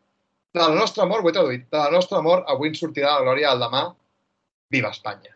de 0.54 0.62
la 0.62 0.74
nostra 0.74 1.06
mort, 1.06 1.24
ho 1.24 1.30
he 1.30 1.34
traduït, 1.34 1.68
de 1.70 1.78
la 1.78 1.92
nostra 1.92 2.22
mort, 2.22 2.46
avui 2.48 2.70
ens 2.70 2.80
sortirà 2.82 3.18
la 3.18 3.26
glòria 3.26 3.52
al 3.52 3.60
demà, 3.60 3.84
viva 4.74 4.90
Espanya. 4.90 5.36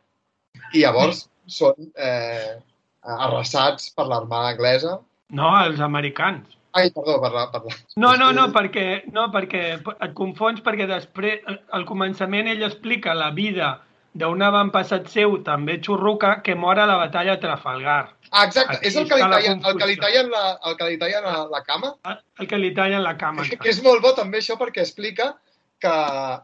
I 0.73 0.81
llavors 0.81 1.27
són 1.59 1.91
eh, 1.95 2.57
arrasats 3.01 3.91
per 3.95 4.07
l'armada 4.07 4.55
anglesa. 4.55 4.97
No, 5.29 5.51
els 5.65 5.79
americans. 5.79 6.57
Ai, 6.73 6.89
perdó, 6.95 7.17
per 7.19 7.31
la... 7.35 7.45
Per 7.51 7.63
la... 7.65 7.75
No, 7.99 8.15
no, 8.19 8.31
no, 8.35 8.47
perquè, 8.55 9.03
no, 9.11 9.27
perquè 9.33 9.63
et 9.77 10.13
confons 10.15 10.61
perquè 10.63 10.87
després, 10.87 11.41
al 11.75 11.85
començament 11.89 12.47
ell 12.47 12.63
explica 12.63 13.15
la 13.17 13.31
vida 13.35 13.73
d'un 14.13 14.41
avantpassat 14.43 15.07
seu, 15.07 15.37
també 15.43 15.77
xurruca, 15.83 16.41
que 16.43 16.55
mor 16.55 16.79
a 16.79 16.85
la 16.85 16.97
batalla 16.99 17.35
de 17.37 17.41
Trafalgar. 17.45 18.09
Ah, 18.31 18.45
exacte, 18.45 18.77
Aquí 18.77 18.87
és 18.87 18.95
el 18.95 19.07
que 19.09 19.15
li 19.19 19.23
tallen, 19.27 19.61
el 19.67 19.77
que 19.79 19.87
li 19.87 19.95
tallen, 19.99 20.29
la, 20.31 20.43
el 20.67 20.75
que 20.79 20.89
li 20.89 20.97
tallen 20.99 21.23
la, 21.27 21.45
la 21.51 21.61
cama, 21.67 21.93
El 22.39 22.47
que 22.47 22.57
li 22.59 22.73
tallen 22.75 23.03
la 23.03 23.17
cama. 23.17 23.43
que 23.43 23.69
és 23.69 23.81
molt 23.83 24.01
bo 24.03 24.13
també 24.15 24.39
això 24.39 24.57
perquè 24.59 24.83
explica 24.83 25.33
que... 25.79 25.93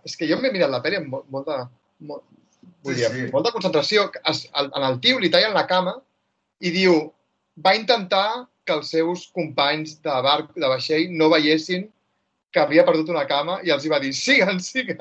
És 0.05 0.15
que 0.19 0.27
jo 0.27 0.37
m'he 0.41 0.51
mirat 0.51 0.71
la 0.71 0.81
pel·li 0.83 0.97
amb 0.99 1.07
molt, 1.13 1.25
molta, 1.31 1.69
molt, 1.99 2.23
vull 2.83 2.95
Sí, 2.95 3.01
dir, 3.03 3.11
sí. 3.27 3.31
molta 3.31 3.51
concentració. 3.51 4.09
que 4.11 4.19
Es, 4.25 4.47
el, 4.55 4.71
en 4.75 4.83
el 4.83 4.99
tio 4.99 5.19
li 5.19 5.29
tallen 5.29 5.53
la 5.55 5.67
cama 5.67 5.95
i 6.59 6.71
diu 6.71 6.97
va 7.63 7.75
intentar 7.75 8.47
que 8.67 8.73
els 8.73 8.89
seus 8.91 9.27
companys 9.35 10.01
de 10.03 10.15
barc, 10.23 10.51
de 10.55 10.67
vaixell, 10.67 11.07
no 11.15 11.29
veiessin 11.31 11.87
que 12.51 12.59
havia 12.59 12.83
perdut 12.85 13.09
una 13.09 13.25
cama 13.27 13.59
i 13.63 13.71
els 13.71 13.85
hi 13.85 13.89
va 13.91 13.99
dir, 13.99 14.11
siguen, 14.13 14.59
siguen. 14.59 14.99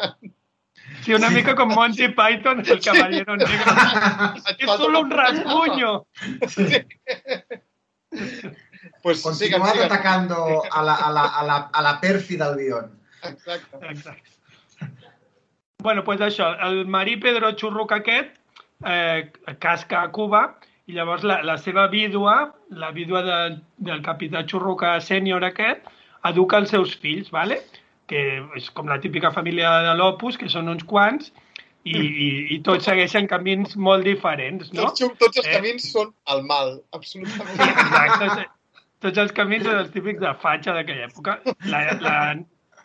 Sí, 1.02 1.14
una 1.14 1.30
mica 1.30 1.54
com 1.54 1.72
Monty 1.72 2.08
Python, 2.08 2.62
el 2.66 2.80
caballero 2.80 3.36
negro. 3.36 3.72
És 4.58 4.70
solo 4.70 5.00
un 5.00 5.10
rasguño. 5.10 6.06
Pues 9.02 9.22
siguen, 9.22 9.60
Continuad 9.60 9.72
siguen. 9.72 9.86
atacando 9.86 10.62
a 10.70 10.82
la, 10.82 10.94
a 10.94 11.10
la, 11.12 11.24
a 11.26 11.44
la, 11.44 11.56
a 11.72 11.82
la 11.82 12.00
pèrfida 12.00 12.46
Albion. 12.46 12.90
Exacte. 13.22 13.86
Exacte. 13.90 14.30
Bueno, 15.78 16.02
doncs 16.02 16.06
pues 16.06 16.20
això, 16.24 16.48
el 16.66 16.86
marí 16.90 17.16
Pedro 17.22 17.52
Churruc 17.52 17.92
aquest 17.92 18.32
eh, 18.84 19.30
casca 19.60 20.02
a 20.02 20.10
Cuba 20.10 20.56
i 20.86 20.96
llavors 20.96 21.22
la, 21.22 21.42
la 21.46 21.58
seva 21.58 21.86
vídua, 21.92 22.54
la 22.70 22.90
vídua 22.90 23.22
de, 23.22 23.38
del 23.78 24.02
capità 24.02 24.42
Churruca 24.46 24.96
sènior 25.00 25.44
aquest, 25.46 25.86
educa 26.26 26.58
els 26.62 26.72
seus 26.74 26.96
fills, 27.02 27.30
¿vale? 27.30 27.60
Que 28.06 28.22
és 28.56 28.70
com 28.70 28.86
la 28.88 29.00
típica 29.02 29.32
família 29.34 29.70
de 29.88 29.94
l'Opus, 29.98 30.36
que 30.38 30.48
són 30.48 30.68
uns 30.68 30.84
quants, 30.84 31.32
i, 31.86 31.94
i, 31.96 32.28
i 32.56 32.58
tots 32.66 32.84
segueixen 32.88 33.26
camins 33.30 33.76
molt 33.76 34.04
diferents, 34.06 34.72
no? 34.74 34.88
Tots, 34.90 35.04
tots 35.20 35.38
els 35.42 35.46
Eh. 35.46 35.52
camins 35.56 35.88
són 35.92 36.12
el 36.34 36.42
mal, 36.46 36.80
absolutament. 36.92 37.60
Exacte. 37.60 38.30
sí. 38.40 38.46
Tots 39.06 39.18
els 39.22 39.32
camins 39.36 39.62
són 39.66 39.76
els 39.78 39.90
típics 39.94 40.20
de 40.20 40.32
fatxa 40.42 40.72
d'aquella 40.74 41.06
època. 41.06 41.36
La, 41.70 41.82
la 42.00 42.14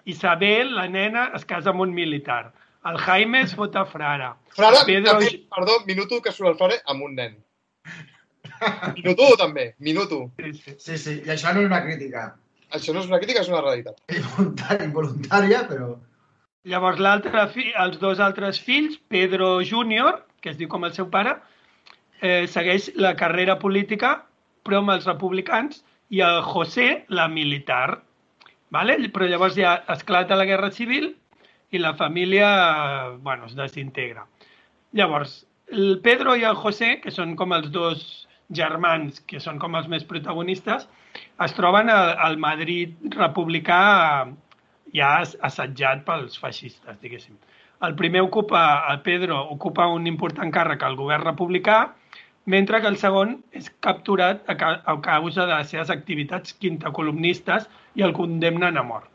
Isabel, 0.06 0.74
la 0.76 0.88
nena, 0.92 1.30
es 1.38 1.46
casa 1.46 1.70
amb 1.72 1.82
un 1.82 1.94
militar. 1.94 2.52
El 2.86 2.98
Jaime 2.98 3.42
es 3.46 3.54
fot 3.56 3.76
a 3.78 3.86
frare. 3.86 4.32
Frare, 4.58 4.82
Pedro- 4.86 5.14
també, 5.20 5.32
perdó, 5.56 5.80
minuto 5.86 6.20
que 6.22 6.32
surt 6.34 6.50
el 6.50 6.58
frare 6.60 6.82
amb 6.86 7.04
un 7.08 7.16
nen. 7.16 7.38
Minuto 8.96 9.36
també, 9.38 9.74
minuto. 9.80 10.32
Sí, 10.38 10.54
sí. 10.54 10.76
Sí, 10.78 10.98
sí, 10.98 11.14
i 11.26 11.30
això 11.34 11.54
no 11.54 11.62
és 11.64 11.70
una 11.70 11.82
crítica 11.86 12.36
Això 12.78 12.94
no 12.96 13.04
és 13.04 13.10
una 13.12 13.20
crítica, 13.20 13.44
és 13.44 13.52
una 13.52 13.62
realitat. 13.64 14.00
involuntària, 14.16 14.88
involuntària 14.88 15.66
però... 15.70 15.94
Llavors, 16.70 17.02
fi, 17.56 17.72
els 17.84 17.98
dos 17.98 18.20
altres 18.22 18.60
fills, 18.62 19.00
Pedro 19.10 19.64
Júnior, 19.66 20.22
que 20.42 20.52
es 20.52 20.60
diu 20.60 20.70
com 20.70 20.86
el 20.86 20.94
seu 20.94 21.08
pare, 21.10 21.40
eh, 22.22 22.46
segueix 22.48 22.92
la 23.02 23.16
carrera 23.18 23.58
política, 23.60 24.20
però 24.64 24.82
amb 24.84 24.94
els 24.94 25.08
republicans, 25.10 25.82
i 26.14 26.22
el 26.22 26.42
José, 26.46 27.06
la 27.10 27.28
militar. 27.28 28.04
Vale? 28.72 28.98
Però 29.12 29.28
llavors 29.28 29.58
ja 29.58 29.80
esclata 29.92 30.38
la 30.38 30.46
Guerra 30.46 30.70
Civil 30.72 31.16
i 31.72 31.80
la 31.80 31.96
família 31.96 33.18
bueno, 33.24 33.48
es 33.48 33.56
desintegra. 33.56 34.28
Llavors, 34.94 35.46
el 35.72 36.00
Pedro 36.04 36.36
i 36.36 36.44
el 36.44 36.56
José, 36.60 36.98
que 37.02 37.12
són 37.16 37.36
com 37.40 37.56
els 37.56 37.72
dos 37.72 38.28
germans, 38.52 39.22
que 39.28 39.40
són 39.40 39.60
com 39.60 39.76
els 39.80 39.88
més 39.92 40.04
protagonistes, 40.08 40.88
es 41.46 41.54
troben 41.58 41.90
al, 41.90 42.16
al 42.28 42.38
Madrid 42.38 42.96
republicà 43.16 43.82
eh, 44.26 44.34
ja 44.98 45.18
as- 45.22 45.38
assetjat 45.42 46.06
pels 46.08 46.38
feixistes, 46.42 47.00
diguéssim. 47.02 47.38
El 47.82 47.96
primer 47.98 48.22
ocupa, 48.22 48.86
el 48.92 49.02
Pedro, 49.02 49.40
ocupa 49.56 49.88
un 49.90 50.06
important 50.08 50.52
càrrec 50.54 50.84
al 50.86 50.98
govern 51.00 51.26
republicà, 51.26 51.78
mentre 52.46 52.82
que 52.82 52.90
el 52.90 52.98
segon 52.98 53.38
és 53.58 53.70
capturat 53.86 54.44
a, 54.50 54.56
ca 54.58 54.74
a 54.86 54.98
causa 55.02 55.46
de 55.48 55.56
les 55.56 55.70
seves 55.70 55.90
activitats 55.94 56.54
quintacolumnistes 56.62 57.68
i 57.98 58.06
el 58.06 58.14
condemnen 58.18 58.78
a 58.78 58.84
mort. 58.84 59.10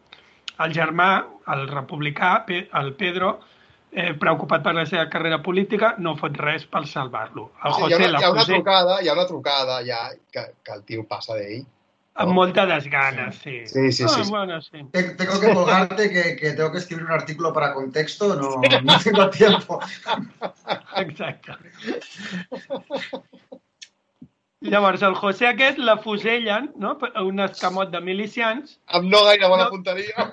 El 0.65 0.73
germà, 0.73 1.11
el 1.53 1.67
republicà, 1.69 2.33
el 2.81 2.95
Pedro, 2.99 3.37
eh, 3.93 4.15
preocupat 4.19 4.65
per 4.65 4.75
la 4.75 4.87
seva 4.87 5.07
carrera 5.13 5.43
política, 5.43 5.95
no 5.99 6.17
fot 6.17 6.37
res 6.41 6.67
per 6.67 6.87
salvar-lo. 6.87 7.51
El 7.63 7.75
Sí, 7.77 7.81
hi, 7.81 7.93
ha 7.93 7.99
José 7.99 8.09
una, 8.09 8.21
hi 8.21 8.25
ha 8.25 8.33
una 8.33 8.45
trucada, 8.51 9.01
hi 9.03 9.09
ha 9.09 9.17
una 9.19 9.27
trucada 9.27 9.81
ja 9.85 10.03
que, 10.33 10.47
que 10.65 10.73
el 10.79 10.85
tio 10.89 11.07
passa 11.09 11.37
d'ell. 11.39 11.65
Amb 12.17 12.33
molta 12.33 12.65
desganes, 12.67 13.37
sí. 13.43 13.67
Sí, 13.67 13.93
sí, 13.93 13.93
sí, 13.93 14.05
Ah, 14.09 14.25
sí. 14.25 14.31
bueno, 14.31 14.61
sí. 14.63 14.79
Te- 14.93 15.15
Tengo 15.15 15.39
que 15.41 15.53
colgarte 15.55 16.11
que, 16.11 16.37
que 16.37 16.53
tengo 16.53 16.73
que 16.73 16.79
escribir 16.79 17.05
un 17.05 17.13
artículo 17.13 17.53
para 17.53 17.73
contexto, 17.75 18.35
no, 18.35 18.61
no 18.83 18.99
tengo 19.01 19.29
tiempo. 19.31 19.81
Exacte. 20.97 21.53
Llavors, 24.61 25.03
el 25.03 25.15
José 25.15 25.47
aquest 25.47 25.79
la 25.79 25.99
fusellen, 25.99 26.73
no? 26.77 26.99
a 27.15 27.23
un 27.23 27.41
escamot 27.41 27.91
de 27.93 28.01
milicians, 28.01 28.81
Amb 28.89 29.11
no 29.13 29.25
gaire 29.25 29.47
bona 29.49 29.65
No. 29.65 29.71
punteria. 29.71 30.33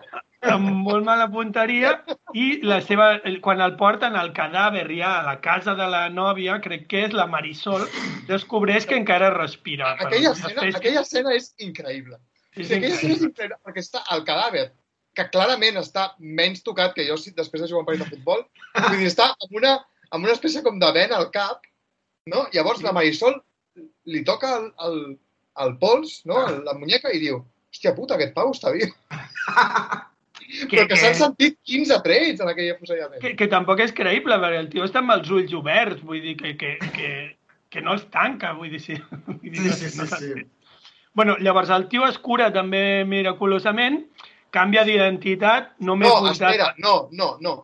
Amb 0.51 0.69
molt 0.85 1.05
mala 1.07 1.27
punteria, 1.31 1.93
i 2.35 2.59
la 2.65 2.79
seva, 2.83 3.07
quan 3.45 3.61
el 3.63 3.75
porten 3.79 4.17
al 4.19 4.31
cadàver 4.35 4.85
ja 4.91 5.15
a 5.19 5.23
la 5.27 5.35
casa 5.41 5.75
de 5.79 5.87
la 5.89 6.03
nòvia, 6.09 6.59
crec 6.63 6.87
que 6.91 7.05
és 7.07 7.15
la 7.15 7.25
Marisol, 7.31 7.85
descobreix 8.29 8.87
que 8.89 8.97
encara 8.99 9.31
respira. 9.37 9.95
Aquella 9.99 10.33
escena, 10.33 10.53
espècies. 10.61 10.79
aquella 10.79 11.03
escena 11.07 11.35
és 11.37 11.51
increïble. 11.59 12.19
És 12.55 12.67
Sí, 12.67 12.75
aquella 12.77 12.95
escena 12.95 13.17
és 13.17 13.25
increïble. 13.29 13.59
perquè 13.65 13.83
està 13.85 14.03
el 14.15 14.25
cadàver, 14.27 14.67
que 15.13 15.27
clarament 15.29 15.77
està 15.77 16.07
menys 16.19 16.63
tocat 16.65 16.95
que 16.97 17.05
jo 17.07 17.17
si 17.17 17.31
després 17.37 17.61
de 17.61 17.69
jugar 17.69 17.83
un 17.83 17.89
partit 17.89 18.05
de 18.05 18.15
futbol. 18.15 18.45
Vull 18.77 18.97
dir, 18.97 19.09
està 19.11 19.29
amb 19.33 19.59
una, 19.59 19.75
amb 20.11 20.25
una 20.25 20.33
espècie 20.33 20.63
com 20.65 20.79
de 20.81 20.91
vena 20.95 21.19
al 21.19 21.29
cap, 21.31 21.67
no? 22.29 22.47
Llavors 22.53 22.81
la 22.81 22.93
Marisol 22.95 23.37
li 24.05 24.23
toca 24.25 24.55
el, 24.57 24.71
el, 24.87 24.97
el 25.65 25.77
pols, 25.81 26.21
no? 26.29 26.41
la 26.65 26.73
muñeca, 26.77 27.13
i 27.13 27.21
diu, 27.21 27.43
hòstia 27.73 27.93
puta, 27.97 28.17
aquest 28.17 28.33
pau 28.33 28.51
està 28.53 28.73
viu. 28.73 28.89
Que, 30.69 30.77
Però 30.77 30.87
que 30.87 30.93
que, 30.93 30.97
s'han 31.01 31.15
sentit 31.15 31.57
15 31.63 31.97
trets 32.03 32.41
en 32.41 32.49
aquell 32.51 32.71
afusellament. 32.75 33.21
que, 33.21 33.35
que 33.39 33.47
tampoc 33.51 33.79
és 33.85 33.93
creïble, 33.95 34.35
perquè 34.41 34.59
el 34.59 34.69
tio 34.69 34.83
està 34.87 34.99
amb 35.03 35.11
els 35.15 35.29
ulls 35.29 35.53
oberts, 35.57 36.01
vull 36.03 36.21
dir, 36.21 36.35
que, 36.39 36.55
que, 36.57 36.77
que, 36.95 37.11
que 37.69 37.81
no 37.81 37.95
es 37.95 38.03
tanca, 38.13 38.53
vull 38.57 38.69
dir, 38.71 38.81
sí. 38.81 38.97
Vull 39.27 39.39
dir, 39.41 39.55
Sí, 39.61 39.67
no- 39.69 39.73
sí, 39.75 39.89
sí, 39.89 39.97
no 39.99 40.05
sí. 40.05 40.15
s'entén. 40.15 40.49
Bueno, 41.13 41.35
llavors 41.39 41.69
el 41.69 41.87
tio 41.87 42.07
es 42.07 42.17
cura 42.17 42.51
també 42.53 43.03
miraculosament, 43.05 43.99
canvia 44.53 44.83
d'identitat, 44.83 45.73
no 45.79 45.95
m'he 45.95 46.07
No, 46.07 46.17
apuntat... 46.17 46.49
espera, 46.51 46.73
no, 46.77 47.09
no, 47.11 47.37
no. 47.41 47.55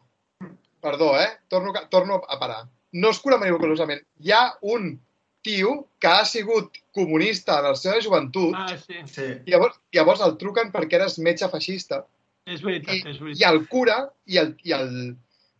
Perdó, 0.81 1.19
eh? 1.19 1.27
Torno, 1.49 1.73
torno 1.89 2.21
a 2.29 2.39
parar. 2.39 2.63
No 2.93 3.09
es 3.09 3.19
cura 3.19 3.37
miraculosament. 3.37 4.01
Hi 4.23 4.31
ha 4.31 4.43
un 4.61 4.99
tio 5.41 5.87
que 5.99 6.07
ha 6.07 6.25
sigut 6.25 6.77
comunista 6.93 7.59
en 7.59 7.65
la 7.69 7.75
seva 7.75 7.99
joventut 8.01 8.53
Ah, 8.57 8.77
sí, 8.77 8.95
Sí. 9.05 9.25
i 9.45 9.51
llavors, 9.51 9.79
llavors 9.95 10.21
el 10.25 10.37
truquen 10.37 10.71
perquè 10.71 10.97
eres 10.99 11.17
metge 11.19 11.47
feixista 11.49 12.01
és 12.49 12.61
veritat, 12.65 12.95
i, 12.95 13.01
és 13.09 13.17
i 13.17 13.23
veritat. 13.23 13.49
el 13.53 13.59
cura 13.71 13.97
i 14.25 14.39
el, 14.41 14.53
i, 14.65 14.73
el, 14.75 14.91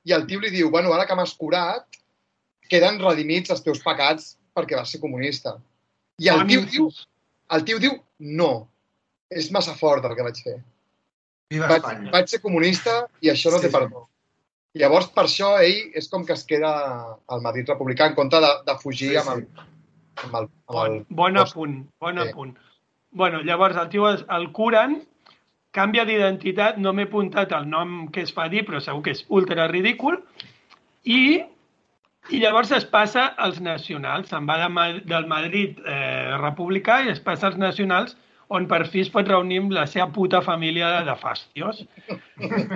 i 0.10 0.16
el 0.16 0.26
tio 0.30 0.40
li 0.44 0.50
diu 0.54 0.72
bueno, 0.74 0.92
ara 0.96 1.06
que 1.10 1.16
m'has 1.18 1.36
curat 1.38 1.86
queden 2.70 3.00
redimits 3.02 3.50
els 3.54 3.64
teus 3.66 3.80
pecats 3.86 4.36
perquè 4.56 4.78
vas 4.78 4.92
ser 4.92 5.00
comunista. 5.02 5.56
I 6.20 6.28
el 6.34 6.44
tio, 6.50 6.62
diu, 6.70 6.90
el 7.56 7.64
tio 7.66 7.80
diu 7.82 7.96
no, 8.20 8.52
és 9.32 9.48
massa 9.56 9.74
fort 9.80 10.06
el 10.06 10.16
que 10.18 10.26
vaig 10.28 10.42
fer. 10.44 10.58
Viva 11.50 11.68
Vaig, 11.72 11.82
Espanya. 11.82 12.12
vaig 12.14 12.28
ser 12.30 12.42
comunista 12.44 12.96
i 13.26 13.32
això 13.32 13.50
no 13.54 13.58
Sí, 13.58 13.66
té 13.66 13.72
sí. 13.72 13.74
perdó. 13.78 14.04
Llavors, 14.78 15.08
per 15.16 15.24
això, 15.26 15.56
ell 15.66 15.96
és 15.98 16.08
com 16.12 16.26
que 16.28 16.36
es 16.38 16.44
queda 16.46 16.70
al 17.28 17.42
Madrid 17.42 17.66
republicà 17.72 18.06
en 18.12 18.14
compte 18.20 18.38
de, 18.44 18.52
de 18.68 18.76
fugir 18.84 19.10
Sí, 19.16 19.18
amb, 19.18 19.32
el, 19.34 19.42
sí. 19.48 19.66
amb, 20.26 20.36
el, 20.36 20.46
amb 20.46 20.76
Bon, 20.76 20.94
el... 21.00 21.06
bon 21.10 21.38
apunt, 21.42 21.78
bon 22.00 22.22
Sí. 22.22 22.28
apunt. 22.30 22.58
Bueno, 23.12 23.42
llavors 23.42 23.78
el 23.82 23.90
tio 23.90 24.12
es, 24.14 24.22
el 24.30 24.52
curen, 24.52 25.00
canvia 25.76 26.06
d'identitat, 26.06 26.80
no 26.82 26.94
m'he 26.94 27.06
apuntat 27.08 27.54
el 27.56 27.68
nom 27.70 28.08
que 28.14 28.24
es 28.26 28.34
fa 28.34 28.48
dir, 28.50 28.66
però 28.68 28.82
segur 28.82 29.04
que 29.06 29.14
és 29.16 29.26
ultra 29.30 29.68
ridícul, 29.70 30.18
i, 31.06 31.42
i 32.30 32.42
llavors 32.42 32.74
es 32.76 32.88
passa 32.90 33.30
als 33.38 33.60
nacionals, 33.62 34.32
se'n 34.32 34.50
va 34.50 34.58
de, 34.64 34.90
del 35.10 35.30
Madrid 35.30 35.78
eh, 35.86 36.36
republicà 36.42 37.04
i 37.06 37.14
es 37.14 37.22
passa 37.24 37.50
als 37.52 37.60
nacionals, 37.62 38.18
on 38.50 38.66
per 38.70 38.82
fi 38.90 39.04
es 39.06 39.12
pot 39.14 39.28
reunir 39.30 39.60
amb 39.62 39.74
la 39.78 39.86
seva 39.88 40.08
puta 40.14 40.42
família 40.42 40.90
de, 40.96 41.02
de 41.06 41.16
fàstios. 41.22 41.84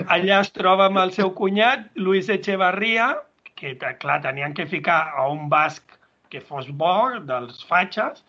Allà 0.05 0.43
es 0.43 0.51
troba 0.53 0.85
amb 0.85 1.01
el 1.01 1.13
seu 1.15 1.31
cunyat, 1.33 1.87
Luis 1.97 2.29
Echevarría, 2.29 3.15
que, 3.57 3.73
clar, 3.79 4.19
tenien 4.21 4.53
que 4.53 4.67
ficar 4.69 4.99
a 5.17 5.25
un 5.31 5.47
basc 5.49 5.97
que 6.29 6.41
fos 6.41 6.69
bo, 6.69 6.93
dels 7.25 7.65
fatxes, 7.69 8.21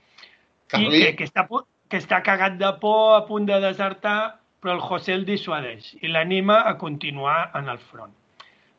i 0.72 0.88
que, 0.88 1.12
que, 1.18 1.28
està, 1.28 1.44
que 1.92 2.00
està 2.00 2.22
cagat 2.24 2.56
de 2.60 2.72
por, 2.80 3.18
a 3.18 3.22
punt 3.28 3.44
de 3.48 3.60
desertar, 3.60 4.38
però 4.64 4.78
el 4.78 4.80
José 4.80 5.12
el 5.12 5.26
dissuadeix 5.28 5.90
i 6.00 6.08
l'anima 6.08 6.62
a 6.64 6.74
continuar 6.80 7.50
en 7.58 7.68
el 7.68 7.80
front. 7.90 8.14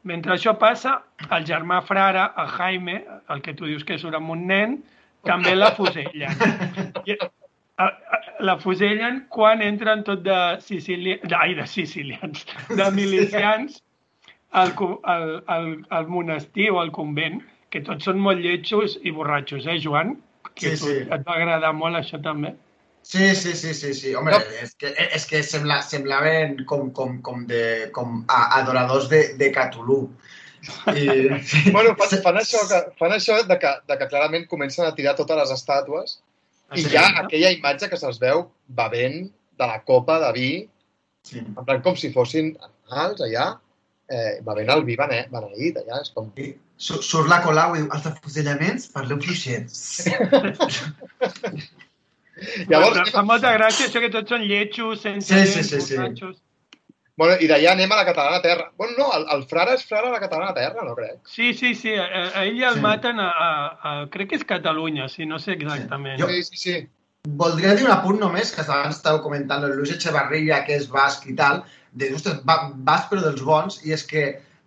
Mentre 0.09 0.33
això 0.33 0.55
passa, 0.57 0.95
el 1.29 1.45
germà 1.45 1.79
frare, 1.86 2.25
el 2.41 2.49
Jaime, 2.57 2.99
el 3.29 3.41
que 3.45 3.53
tu 3.57 3.69
dius 3.69 3.86
que 3.86 3.97
surt 4.01 4.17
amb 4.17 4.33
un 4.33 4.43
nen, 4.49 4.75
també 5.25 5.53
la 5.55 5.71
fusellen. 5.77 6.33
I, 7.09 7.17
a, 7.77 7.86
a, 7.86 8.19
la 8.49 8.57
fusellen 8.61 9.23
quan 9.33 9.61
entren 9.65 10.03
tot 10.07 10.21
de, 10.25 10.38
sicili... 10.65 11.19
ai, 11.38 11.55
de 11.57 11.65
sicilians, 11.69 12.45
de 12.69 12.89
milicians 12.97 13.81
al, 14.51 14.73
al, 15.03 15.27
al, 15.53 15.71
al 15.89 16.09
monestir 16.09 16.71
o 16.73 16.81
al 16.81 16.93
convent, 16.95 17.41
que 17.73 17.81
tots 17.86 18.09
són 18.09 18.21
molt 18.21 18.41
lletjos 18.41 18.99
i 19.03 19.13
borratxos, 19.13 19.65
eh, 19.69 19.77
Joan? 19.83 20.15
Que 20.55 20.75
Sí, 20.75 20.86
sí. 20.86 20.99
et 21.09 21.25
va 21.27 21.38
agradar 21.38 21.73
molt 21.77 21.97
això 21.99 22.21
també. 22.23 22.55
Sí, 23.06 23.36
sí, 23.38 23.51
sí, 23.53 23.74
sí, 23.78 23.93
sí. 23.93 24.14
Home, 24.18 24.32
No. 24.34 24.39
és 24.64 24.72
que, 24.82 24.89
és 25.14 25.26
que 25.30 25.43
sembla, 25.45 25.76
semblaven 25.86 26.56
com, 26.66 26.88
com, 26.91 27.20
com, 27.22 27.43
de, 27.45 27.91
com 27.93 28.24
a, 28.28 28.39
adoradors 28.60 29.06
de, 29.12 29.20
de 29.38 29.51
Cthulhu. 29.53 29.99
I, 30.89 31.03
sí, 31.49 31.70
bueno, 31.72 31.93
fan, 31.99 32.10
sí, 32.10 32.18
fan, 32.26 32.39
això, 32.41 32.64
que, 32.72 32.80
fan 32.97 33.14
això 33.14 33.38
de 33.45 33.60
que, 33.62 33.74
de 33.86 33.97
que 33.99 34.08
clarament 34.10 34.47
comencen 34.49 34.88
a 34.88 34.95
tirar 34.97 35.14
totes 35.20 35.38
les 35.38 35.53
estàtues 35.53 36.18
i 36.74 36.82
Sí. 36.82 36.89
hi 36.89 36.97
ha 36.97 37.06
aquella 37.22 37.51
imatge 37.53 37.91
que 37.91 37.99
se'ls 38.01 38.18
veu 38.24 38.47
bevent 38.82 39.28
de 39.30 39.68
la 39.70 39.78
copa 39.86 40.18
de 40.26 40.32
vi, 40.39 40.49
Sí. 41.30 41.43
en 41.45 41.62
plan 41.66 41.84
com 41.86 41.95
si 41.95 42.10
fossin 42.14 42.56
animals 42.89 43.22
allà, 43.22 43.45
eh, 44.10 44.39
bevent 44.49 44.70
el 44.74 44.82
vi 44.89 44.97
bene, 44.97 45.28
beneït, 45.30 45.78
allà, 45.84 46.01
és 46.01 46.10
com... 46.18 46.34
Su- 46.78 47.01
Surt 47.06 47.30
la 47.30 47.38
Colau 47.45 47.78
i 47.78 47.84
diu, 47.84 47.88
els 47.93 48.10
afusellaments, 48.10 48.89
parleu 48.97 49.22
fluixets. 49.22 50.10
Llavors, 52.67 52.97
Bueno, 52.97 53.11
fa 53.13 53.23
molta 53.23 53.51
gràcia 53.55 53.88
això 53.88 54.01
que 54.03 54.09
tots 54.11 54.29
són 54.33 54.41
lletjos, 54.47 55.01
sense 55.01 55.33
Sí, 55.45 55.63
sí, 55.63 55.77
dents, 55.77 55.88
sí, 55.88 55.95
sí. 55.95 56.33
bueno, 57.17 57.38
i 57.39 57.47
d'allà 57.47 57.71
anem 57.71 57.91
a 57.91 57.95
la 58.01 58.05
catalana 58.05 58.41
terra. 58.43 58.65
Bueno, 58.77 58.93
no, 58.97 59.05
el, 59.15 59.25
el 59.38 59.45
frare 59.47 59.75
és 59.77 59.86
frare 59.88 60.09
a 60.09 60.11
la 60.11 60.19
catalana 60.19 60.53
terra, 60.53 60.83
no 60.83 60.95
crec. 60.97 61.21
Sí, 61.31 61.53
sí, 61.53 61.73
sí, 61.75 61.93
a, 61.95 62.03
a 62.36 62.43
ell 62.43 62.57
ja 62.59 62.69
el 62.73 62.75
Sí. 62.81 62.81
maten 62.83 63.19
a, 63.23 63.29
a, 63.29 63.51
a, 63.91 63.93
crec 64.11 64.29
que 64.33 64.36
és 64.41 64.43
Catalunya, 64.43 65.07
sí, 65.07 65.25
no 65.25 65.39
sé 65.39 65.53
exactament. 65.55 66.19
Jo- 66.19 66.27
Sí, 66.27 66.43
sí, 66.43 66.57
sí. 66.57 66.75
voldria 67.27 67.73
dir 67.75 67.86
un 67.88 67.91
apunt 67.91 68.19
només, 68.19 68.51
que 68.53 68.61
abans 68.61 68.97
estàveu 68.99 69.21
comentant 69.23 69.63
el 69.63 69.77
Luis 69.77 69.91
Echevarria, 69.95 70.59
que 70.65 70.75
és 70.75 70.89
basc 70.91 71.25
i 71.31 71.36
tal, 71.39 71.63
de, 71.93 72.11
ostres, 72.13 72.43
ba- 72.43 72.71
basc 72.75 73.09
però 73.09 73.21
dels 73.23 73.41
bons, 73.41 73.79
i 73.88 73.93
és 73.95 74.03
que 74.03 74.25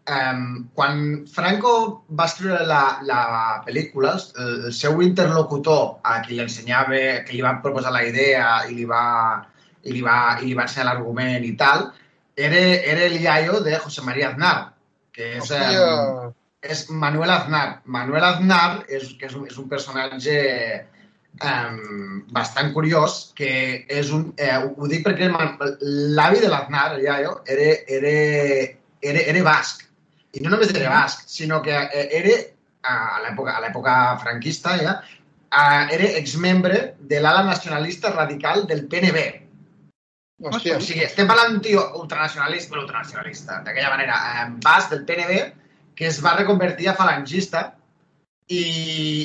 um, 0.09 0.69
quan 0.75 1.27
Franco 1.31 2.05
va 2.19 2.27
escriure 2.29 2.65
la, 2.67 2.83
la 3.07 3.23
pel·lícula, 3.67 4.17
el, 4.41 4.55
el 4.69 4.75
seu 4.75 5.03
interlocutor, 5.05 5.99
a 6.03 6.19
qui 6.25 6.37
li 6.37 6.45
ensenyava, 6.45 7.03
que 7.27 7.37
li 7.37 7.45
va 7.45 7.59
proposar 7.65 7.93
la 7.95 8.05
idea 8.09 8.49
i 8.69 8.77
li 8.79 8.89
va, 8.89 9.05
i 9.85 9.95
li 9.95 10.03
va, 10.05 10.19
i 10.41 10.49
li 10.49 10.59
va 10.59 10.67
ensenyar 10.67 10.91
l'argument 10.91 11.47
i 11.47 11.55
tal, 11.61 11.89
era, 12.39 12.61
era 12.93 13.07
el 13.07 13.17
iaio 13.21 13.61
de 13.61 13.79
José 13.79 14.03
María 14.07 14.31
Aznar, 14.31 14.75
que 15.13 15.33
és, 15.39 15.51
em, 15.51 16.29
és 16.63 16.85
Manuel 16.91 17.33
Aznar. 17.35 17.81
Manuel 17.85 18.25
Aznar 18.25 18.85
és, 18.87 19.11
que 19.19 19.27
és, 19.27 19.35
un, 19.35 19.49
és 19.51 19.59
un 19.59 19.67
personatge 19.71 20.37
um, 21.43 22.23
bastant 22.35 22.71
curiós, 22.77 23.19
que 23.39 23.51
és 23.91 24.13
un... 24.15 24.29
Eh, 24.39 24.55
ho 24.55 24.91
dic 24.91 25.03
perquè 25.07 25.33
l'avi 25.33 26.41
de 26.45 26.53
l'Aznar, 26.53 26.93
el 26.95 27.05
iaio, 27.09 27.41
era, 27.51 27.69
era, 27.99 28.15
era, 29.03 29.27
era 29.35 29.45
basc. 29.51 29.88
I 30.39 30.45
no 30.45 30.55
només 30.55 30.71
era 30.75 30.93
basc, 30.93 31.27
sinó 31.27 31.61
que 31.65 31.75
eh, 31.75 32.09
era, 32.21 32.37
a 32.87 33.21
l'època 33.25 33.95
franquista 34.23 34.77
ja, 34.79 35.01
era 35.51 36.11
exmembre 36.21 36.95
de 37.11 37.21
l'ala 37.21 37.43
nacionalista 37.43 38.13
radical 38.15 38.67
del 38.67 38.87
PNB. 38.87 39.27
hòstia. 40.39 40.77
O 40.79 40.81
sigui, 40.85 41.03
estem 41.03 41.27
parlant 41.27 41.57
d'un 41.57 41.63
tio 41.65 41.81
ultranacionalista, 41.99 42.71
bueno, 42.71 42.85
ultranacionalista, 42.85 43.63
d'aquella 43.67 43.91
manera, 43.91 44.19
eh, 44.31 44.45
basc 44.63 44.93
del 44.93 45.05
PNB, 45.09 45.41
que 45.99 46.07
es 46.07 46.21
va 46.23 46.37
reconvertir 46.37 46.89
a 46.89 46.95
falangista 46.95 47.78
i, 48.49 48.61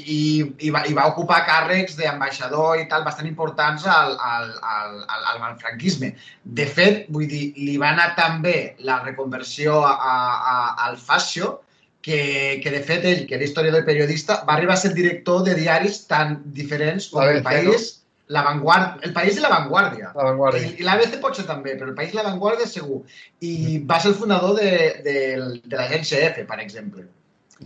i, 0.03 0.19
i, 0.67 0.69
va, 0.74 0.84
i 0.89 0.93
va 0.95 1.07
ocupar 1.13 1.43
càrrecs 1.47 1.95
d'ambaixador 1.95 2.82
i 2.82 2.88
tal 2.91 3.05
bastant 3.07 3.30
importants 3.30 3.86
al, 3.88 4.17
al, 4.19 4.49
al, 4.59 4.97
al, 5.07 5.28
al, 5.38 5.55
franquisme. 5.61 6.11
De 6.43 6.65
fet, 6.67 7.05
vull 7.13 7.30
dir, 7.32 7.45
li 7.55 7.78
va 7.80 7.93
anar 7.93 8.11
tan 8.19 8.41
bé 8.43 8.76
la 8.84 8.99
reconversió 9.05 9.80
a, 9.88 9.93
a, 9.95 10.57
al 10.89 10.99
fascio 10.99 11.55
que, 12.03 12.59
que, 12.61 12.76
de 12.76 12.84
fet, 12.84 13.07
ell, 13.07 13.26
que 13.30 13.39
era 13.39 13.47
historiador 13.47 13.86
i 13.86 13.88
periodista, 13.88 14.41
va 14.43 14.57
arribar 14.57 14.76
a 14.76 14.84
ser 14.84 14.91
director 14.93 15.45
de 15.47 15.55
diaris 15.55 16.03
tan 16.11 16.41
diferents 16.59 17.07
com 17.13 17.24
El 17.24 17.39
País, 17.47 17.93
La 18.28 18.43
Vanguardia, 18.43 18.99
El 19.07 19.15
País 19.15 19.39
i 19.39 19.47
La 19.47 19.55
Vanguardia. 19.55 20.11
La 20.19 20.28
Vanguardia. 20.34 20.76
I, 20.76 20.84
l'ABC 20.84 21.19
pot 21.24 21.39
ser 21.39 21.47
també, 21.47 21.78
però 21.80 21.93
el 21.93 21.95
País 21.95 22.11
i 22.11 22.19
La 22.19 22.28
Vanguardia 22.28 22.67
segur. 22.67 23.05
I 23.39 23.80
va 23.88 24.03
ser 24.03 24.11
el 24.11 24.19
fundador 24.19 24.59
de, 24.59 24.71
de, 25.07 25.19
de 25.63 25.80
l'agència 25.80 26.26
F, 26.34 26.43
per 26.49 26.59
exemple. 26.59 27.07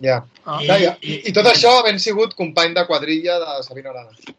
Ja. 0.01 0.23
Ah. 0.45 0.59
I- 0.61 0.67
Ja. 0.67 0.97
I, 1.01 1.21
I 1.29 1.33
tot 1.33 1.45
això 1.49 1.77
havent 1.79 1.99
sigut 1.99 2.35
company 2.35 2.73
de 2.73 2.85
quadrilla 2.87 3.39
de 3.43 3.63
Sabino 3.63 3.89
Arana. 3.93 4.35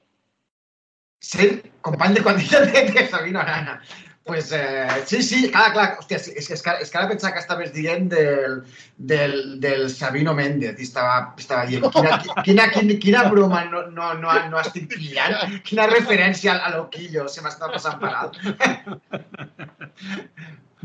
Sent 1.21 1.65
company 1.83 2.15
de 2.15 2.23
quantitat 2.23 2.71
de, 2.73 2.85
de 2.93 3.09
Sabino 3.09 3.41
Arana. 3.41 3.81
Pues, 4.29 4.53
eh, 4.53 4.87
sí, 5.07 5.23
sí, 5.23 5.51
clar, 5.51 5.73
clar. 5.73 5.97
Hòstia, 5.99 6.19
sí, 6.21 6.33
és, 6.37 6.47
que, 6.47 6.53
és, 6.53 6.61
que, 6.63 6.71
és 6.85 6.91
que 6.93 6.99
ara 7.01 7.09
pensava 7.09 7.33
que 7.33 7.41
estaves 7.41 7.71
dient 7.73 8.11
del, 8.13 8.59
del, 8.99 9.57
del 9.63 9.87
Sabino 9.89 10.35
Méndez 10.37 10.77
i 10.77 10.85
estava, 10.85 11.33
estava 11.41 11.65
dient 11.65 11.87
quina, 11.95 12.19
quina, 12.45 12.67
quina, 12.75 12.99
quina 13.01 13.23
broma 13.33 13.63
no, 13.73 13.87
no, 13.89 14.13
no, 14.21 14.29
no 14.53 14.61
estic 14.61 14.85
pillant, 14.93 15.57
quina 15.65 15.89
referència 15.89 16.59
a 16.61 16.75
l'Oquillo 16.77 17.25
se 17.33 17.41
m'està 17.41 17.73
passant 17.73 17.97
per 18.05 18.13
alt. 18.13 18.37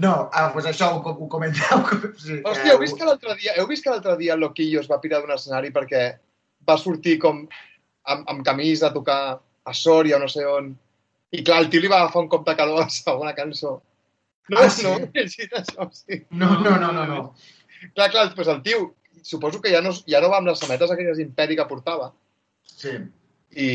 No, 0.02 0.30
ah, 0.34 0.48
pues 0.54 0.66
això 0.66 0.88
ho, 0.96 1.02
ho 1.06 1.28
comenteu. 1.30 1.84
Sí, 2.18 2.40
Hòstia, 2.42 2.74
heu 2.74 2.80
vist 2.82 2.98
que 2.98 3.06
l'altre 3.06 3.36
dia, 3.38 3.54
heu 3.60 3.68
vist 3.70 3.84
que 3.86 3.92
l'altre 3.94 4.16
dia 4.18 4.34
el 4.34 4.40
Loquillo 4.42 4.80
es 4.82 4.90
va 4.90 4.98
pirar 5.02 5.20
d'un 5.22 5.34
escenari 5.36 5.70
perquè 5.76 6.04
va 6.68 6.78
sortir 6.82 7.20
com 7.22 7.44
amb, 8.10 8.24
amb 8.30 8.44
camisa 8.46 8.88
a 8.90 8.94
tocar 8.96 9.20
a 9.38 9.74
Sòria 9.78 10.18
o 10.18 10.20
no 10.24 10.28
sé 10.32 10.46
on. 10.50 10.72
I 11.34 11.44
clar, 11.46 11.62
el 11.64 11.70
tio 11.70 11.82
li 11.82 11.88
va 11.92 12.02
agafar 12.02 12.24
un 12.24 12.30
cop 12.30 12.46
de 12.48 12.56
calor 12.58 12.82
a 12.82 12.86
la 12.88 12.90
segona 12.94 13.36
cançó. 13.38 13.76
No, 14.50 14.60
Ah, 14.60 14.70
sí? 14.70 14.84
no, 14.84 14.98
llegit 15.14 15.54
això, 15.56 15.88
sí. 15.96 16.24
No, 16.32 16.50
no, 16.60 16.74
no, 16.82 16.92
no, 16.92 17.06
no. 17.08 17.22
Clar, 17.96 18.10
clar, 18.12 18.26
doncs 18.36 18.50
el 18.52 18.62
tio, 18.66 18.96
suposo 19.24 19.62
que 19.62 19.72
ja 19.72 19.80
no, 19.82 19.94
ja 20.10 20.20
no 20.20 20.30
va 20.34 20.38
amb 20.42 20.50
les 20.50 20.60
sametes 20.60 20.92
aquelles 20.92 21.20
imperi 21.24 21.56
que 21.56 21.66
portava 21.70 22.10
Sí. 22.68 22.92
i 23.56 23.70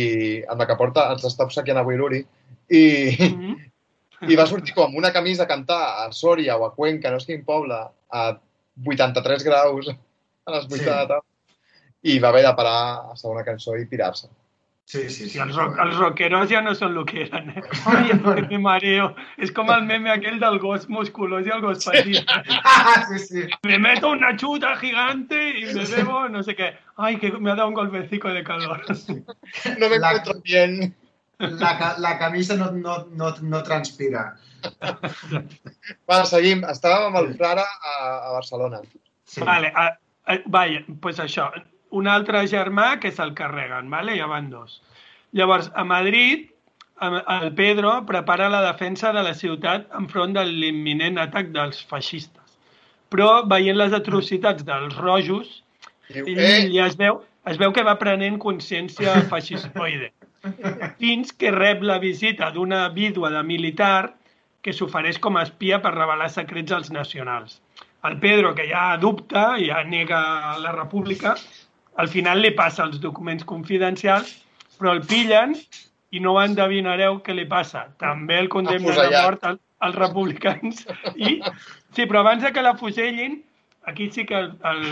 amb 0.50 0.60
la 0.60 0.66
que 0.68 0.76
porta 0.76 1.06
ens 1.14 1.24
està 1.24 1.46
obsequiant 1.46 1.78
avui 1.80 1.96
l'Uri 1.96 2.20
i, 2.68 2.82
Mhm. 3.30 3.56
I 4.26 4.36
va 4.36 4.46
sortir 4.46 4.74
com 4.74 4.96
una 4.96 5.12
camisa 5.12 5.44
a 5.44 5.50
cantar 5.50 5.80
a 6.04 6.08
Sòria 6.12 6.56
o 6.56 6.66
a 6.66 6.74
Cuenca, 6.74 7.10
no 7.10 7.20
sé 7.20 7.34
quin 7.34 7.44
poble, 7.44 7.76
a 8.10 8.24
83 8.86 9.44
graus 9.44 9.88
a 9.88 10.50
les 10.56 10.64
8 10.66 10.76
Sí. 10.76 10.84
de 10.84 10.90
la 10.90 11.06
tarda 11.06 11.22
i 12.02 12.18
va 12.18 12.28
haver 12.28 12.42
de 12.46 12.52
parar 12.54 13.12
a 13.12 13.16
segona 13.16 13.44
cançó 13.44 13.76
i 13.76 13.84
pirar-se. 13.86 14.28
Sí, 14.88 15.02
sí, 15.10 15.24
sí. 15.26 15.28
Sí, 15.34 15.38
els, 15.38 15.54
rock, 15.54 15.74
els 15.84 15.96
rockeros 15.98 16.48
ja 16.48 16.62
no 16.64 16.72
són 16.74 16.94
el 16.96 17.04
que 17.04 17.26
eren, 17.26 17.50
eh? 17.50 17.62
Ai, 17.92 18.10
es 18.14 18.22
que 18.22 18.40
me 18.48 18.58
mareo. 18.58 19.10
És 19.36 19.50
com 19.52 19.68
el 19.74 19.82
meme 19.84 20.08
aquell 20.08 20.38
del 20.40 20.56
gos 20.62 20.86
musculós 20.88 21.44
i 21.44 21.50
el 21.52 21.60
gos 21.60 21.84
petit. 21.84 22.24
Ah, 22.64 23.04
sí, 23.10 23.18
sí. 23.18 23.42
Me 23.68 23.78
meto 23.78 24.08
una 24.10 24.34
chuta 24.36 24.76
gigante 24.76 25.58
y 25.58 25.66
me 25.74 25.84
bebo 25.84 26.28
no 26.30 26.42
sé 26.42 26.54
qué. 26.56 26.70
Ay, 26.96 27.18
que 27.18 27.30
me 27.32 27.50
ha 27.50 27.54
dado 27.56 27.68
un 27.68 27.74
golpecico 27.74 28.28
de 28.28 28.42
calor. 28.42 28.80
No 28.88 29.88
me 29.90 29.98
La- 29.98 30.12
encuentro 30.12 30.40
bien. 30.42 30.94
La, 31.39 31.95
la 31.99 32.18
camisa 32.18 32.57
no, 32.57 32.70
no, 32.72 33.07
no, 33.14 33.30
no 33.43 33.62
transpira. 33.62 34.24
Va, 36.11 36.24
seguim. 36.26 36.64
Estàvem 36.66 37.09
amb 37.09 37.20
el 37.20 37.28
Frara 37.39 37.62
a, 37.62 37.95
a 38.26 38.32
Barcelona. 38.34 38.80
Sí. 39.28 39.45
Vale, 39.47 39.70
a, 39.70 39.93
a, 40.26 40.39
vaja, 40.51 40.82
pues 41.05 41.20
això. 41.22 41.47
Un 41.95 42.11
altre 42.11 42.43
germà 42.51 42.97
que 43.01 43.12
se'l 43.14 43.36
carreguen, 43.39 43.86
vale? 43.93 44.16
ja 44.18 44.26
van 44.26 44.51
dos. 44.51 44.80
Llavors, 45.36 45.70
a 45.74 45.84
Madrid, 45.84 46.49
el 47.01 47.55
Pedro 47.55 48.05
prepara 48.07 48.49
la 48.49 48.64
defensa 48.64 49.12
de 49.12 49.22
la 49.22 49.34
ciutat 49.34 49.86
enfront 50.01 50.34
de 50.34 50.45
l'imminent 50.49 51.22
atac 51.22 51.53
dels 51.55 51.80
feixistes. 51.86 52.59
Però, 53.12 53.45
veient 53.49 53.78
les 53.78 53.95
atrocitats 53.97 54.66
dels 54.66 54.99
rojos, 54.99 55.62
Diu, 56.09 56.26
ell 56.26 56.41
eh, 56.41 56.68
ja 56.72 56.89
es 56.89 56.97
veu, 56.99 57.22
es 57.49 57.61
veu 57.61 57.72
que 57.76 57.84
va 57.86 57.95
prenent 58.01 58.39
consciència 58.43 59.14
feixismoide. 59.32 60.11
Fins 60.99 61.32
que 61.32 61.53
rep 61.55 61.82
la 61.82 61.99
visita 62.03 62.51
d'una 62.55 62.88
vídua 62.94 63.30
de 63.34 63.42
militar 63.42 64.14
que 64.62 64.74
s'ofereix 64.74 65.18
com 65.22 65.38
a 65.38 65.44
espia 65.46 65.78
per 65.82 65.94
revelar 65.94 66.28
secrets 66.32 66.74
als 66.74 66.90
nacionals. 66.94 67.61
El 68.05 68.18
Pedro, 68.22 68.55
que 68.55 68.68
ja 68.70 68.96
dubta, 69.01 69.57
ja 69.59 69.82
nega 69.84 70.20
la 70.62 70.72
república, 70.74 71.34
al 71.99 72.09
final 72.09 72.42
li 72.42 72.53
passa 72.55 72.84
els 72.86 73.01
documents 73.03 73.44
confidencials, 73.44 74.36
però 74.78 74.94
el 74.94 75.03
pillen 75.07 75.57
i 76.14 76.22
no 76.22 76.36
endevinareu 76.40 77.18
què 77.24 77.34
li 77.34 77.46
passa. 77.49 77.88
També 78.03 78.38
el 78.38 78.49
condemnen 78.53 79.01
a 79.03 79.24
mort 79.26 79.44
al, 79.44 79.59
als 79.84 79.99
republicans. 79.99 80.84
I, 81.16 81.38
sí, 81.94 82.07
però 82.07 82.22
abans 82.22 82.46
de 82.46 82.53
que 82.55 82.62
l'afusellin, 82.62 83.40
aquí 83.90 84.11
sí 84.14 84.24
que 84.28 84.38
el, 84.38 84.53
el, 84.70 84.82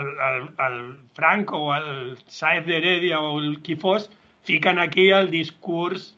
el, 0.00 0.10
el, 0.28 0.48
el 0.66 0.78
Franco 1.18 1.60
o 1.68 1.72
el 1.76 1.90
Saez 2.26 2.64
d'Heredia 2.66 3.20
o 3.20 3.38
el 3.42 3.58
qui 3.66 3.76
fos 3.76 4.08
fiquen 4.44 4.78
aquí 4.78 5.10
el 5.10 5.30
discurs 5.30 6.14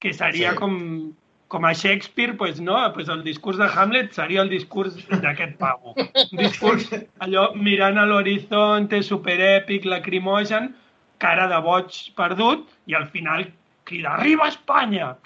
que 0.00 0.12
seria 0.14 0.52
Sí. 0.52 0.56
com, 0.56 1.12
com 1.48 1.64
a 1.64 1.72
Shakespeare, 1.72 2.34
pues 2.36 2.60
no, 2.60 2.76
pues 2.92 3.08
el 3.08 3.24
discurs 3.24 3.58
de 3.58 3.64
Hamlet 3.74 4.12
seria 4.12 4.42
el 4.42 4.50
discurs 4.50 4.94
d'aquest 5.08 5.56
pavo. 5.58 5.94
Un 5.96 6.38
discurs 6.38 6.88
allò 7.24 7.48
mirant 7.56 7.98
a 7.98 8.04
l'horitzonte, 8.06 9.02
superèpic, 9.02 9.84
lacrimogen, 9.88 10.74
cara 11.18 11.48
de 11.48 11.58
boig 11.64 11.88
perdut, 12.14 12.68
i 12.86 12.94
al 12.94 13.08
final 13.08 13.48
crida 13.84 14.14
«Arriba 14.14 14.48
Espanya!» 14.52 15.16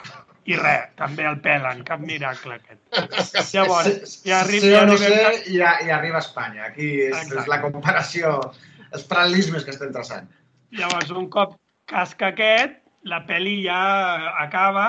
I 0.45 0.57
res, 0.59 0.89
també 0.99 1.23
el 1.23 1.37
pelen, 1.39 1.85
cap 1.87 2.01
miracle 2.03 2.57
aquest. 2.57 2.81
Llavors, 3.55 4.23
ja 4.27 4.41
arri- 4.43 4.59
sí 4.65 4.73
no 4.89 4.97
sé, 4.99 5.13
i, 5.53 5.61
a- 5.63 5.77
i 5.87 5.91
arriba 5.95 6.17
a 6.19 6.25
Espanya. 6.25 6.65
Aquí 6.67 6.89
és, 7.05 7.13
és 7.15 7.29
Exacte. 7.29 7.51
la 7.51 7.61
comparació, 7.63 8.33
els 8.91 9.05
paral·lelismes 9.07 9.63
que 9.65 9.71
estem 9.71 9.93
traçant. 9.95 10.27
Llavors, 10.75 11.11
un 11.15 11.29
cop 11.31 11.55
casca 11.93 12.33
aquest, 12.33 12.79
la 13.09 13.23
pel·li 13.29 13.61
ja 13.67 13.83
acaba, 14.43 14.87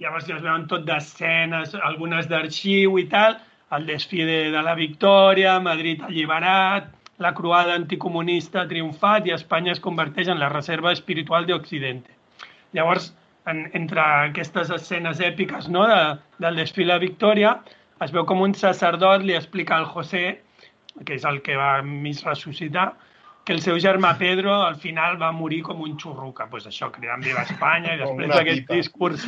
llavors 0.00 0.26
ja 0.28 0.36
es 0.36 0.44
veuen 0.44 0.66
tot 0.70 0.84
d'escenes, 0.88 1.74
algunes 1.88 2.28
d'arxiu 2.30 2.98
i 3.00 3.06
tal, 3.12 3.38
el 3.76 3.86
desfile 3.88 4.52
de 4.54 4.62
la 4.62 4.76
victòria, 4.78 5.58
Madrid 5.60 6.04
alliberat, 6.06 6.92
la 7.18 7.32
croada 7.34 7.74
anticomunista 7.74 8.62
ha 8.62 8.68
triomfat 8.70 9.26
i 9.26 9.32
Espanya 9.34 9.72
es 9.72 9.80
converteix 9.80 10.28
en 10.28 10.38
la 10.38 10.50
reserva 10.52 10.92
espiritual 10.92 11.48
d'Occidente. 11.48 12.12
Llavors, 12.76 13.10
en, 13.50 13.64
entre 13.78 14.02
aquestes 14.02 14.70
escenes 14.74 15.22
èpiques 15.24 15.70
no, 15.72 15.86
de, 15.88 16.00
del 16.44 16.60
desfile 16.60 16.92
de 16.94 17.06
Victòria, 17.06 17.56
es 18.04 18.12
veu 18.12 18.26
com 18.28 18.42
un 18.44 18.54
sacerdot 18.54 19.24
li 19.24 19.36
explica 19.38 19.78
al 19.78 19.88
José, 19.88 20.26
que 21.04 21.16
és 21.16 21.24
el 21.28 21.40
que 21.44 21.56
va 21.56 21.80
mig 21.82 22.20
ressuscitar, 22.26 22.90
que 23.46 23.54
el 23.54 23.60
seu 23.62 23.76
germà 23.78 24.10
Pedro 24.18 24.56
al 24.66 24.74
final 24.82 25.14
va 25.20 25.28
morir 25.30 25.60
com 25.68 25.78
un 25.84 25.92
xurruca. 26.02 26.48
Pues 26.50 26.64
això, 26.66 26.88
cridant 26.90 27.22
Viva 27.22 27.44
Espanya 27.46 27.94
i 27.94 28.00
després 28.00 28.32
d'aquest 28.32 28.72
discurs 28.72 29.26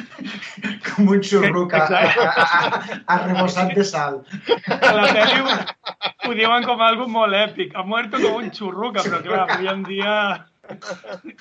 Com 0.89 1.12
un 1.14 1.23
xurruc 1.23 1.77
a, 1.79 1.85
a, 1.87 2.01
Exacte. 2.09 2.97
a, 2.99 3.14
a, 3.14 3.19
rebossat 3.29 3.71
de 3.79 3.87
sal. 3.87 4.19
a 4.75 4.93
la 4.97 5.07
pel·li 5.14 5.39
ho, 5.45 5.55
ho 6.27 6.35
diuen 6.35 6.66
com 6.66 6.83
algo 6.83 7.07
molt 7.14 7.39
èpic. 7.39 7.79
Ha 7.79 7.87
muerto 7.87 8.19
com 8.25 8.43
un 8.43 8.51
xurruca, 8.59 9.07
però 9.07 9.23
clar, 9.23 9.45
avui 9.47 9.71
en 9.71 9.87
dia 9.87 10.19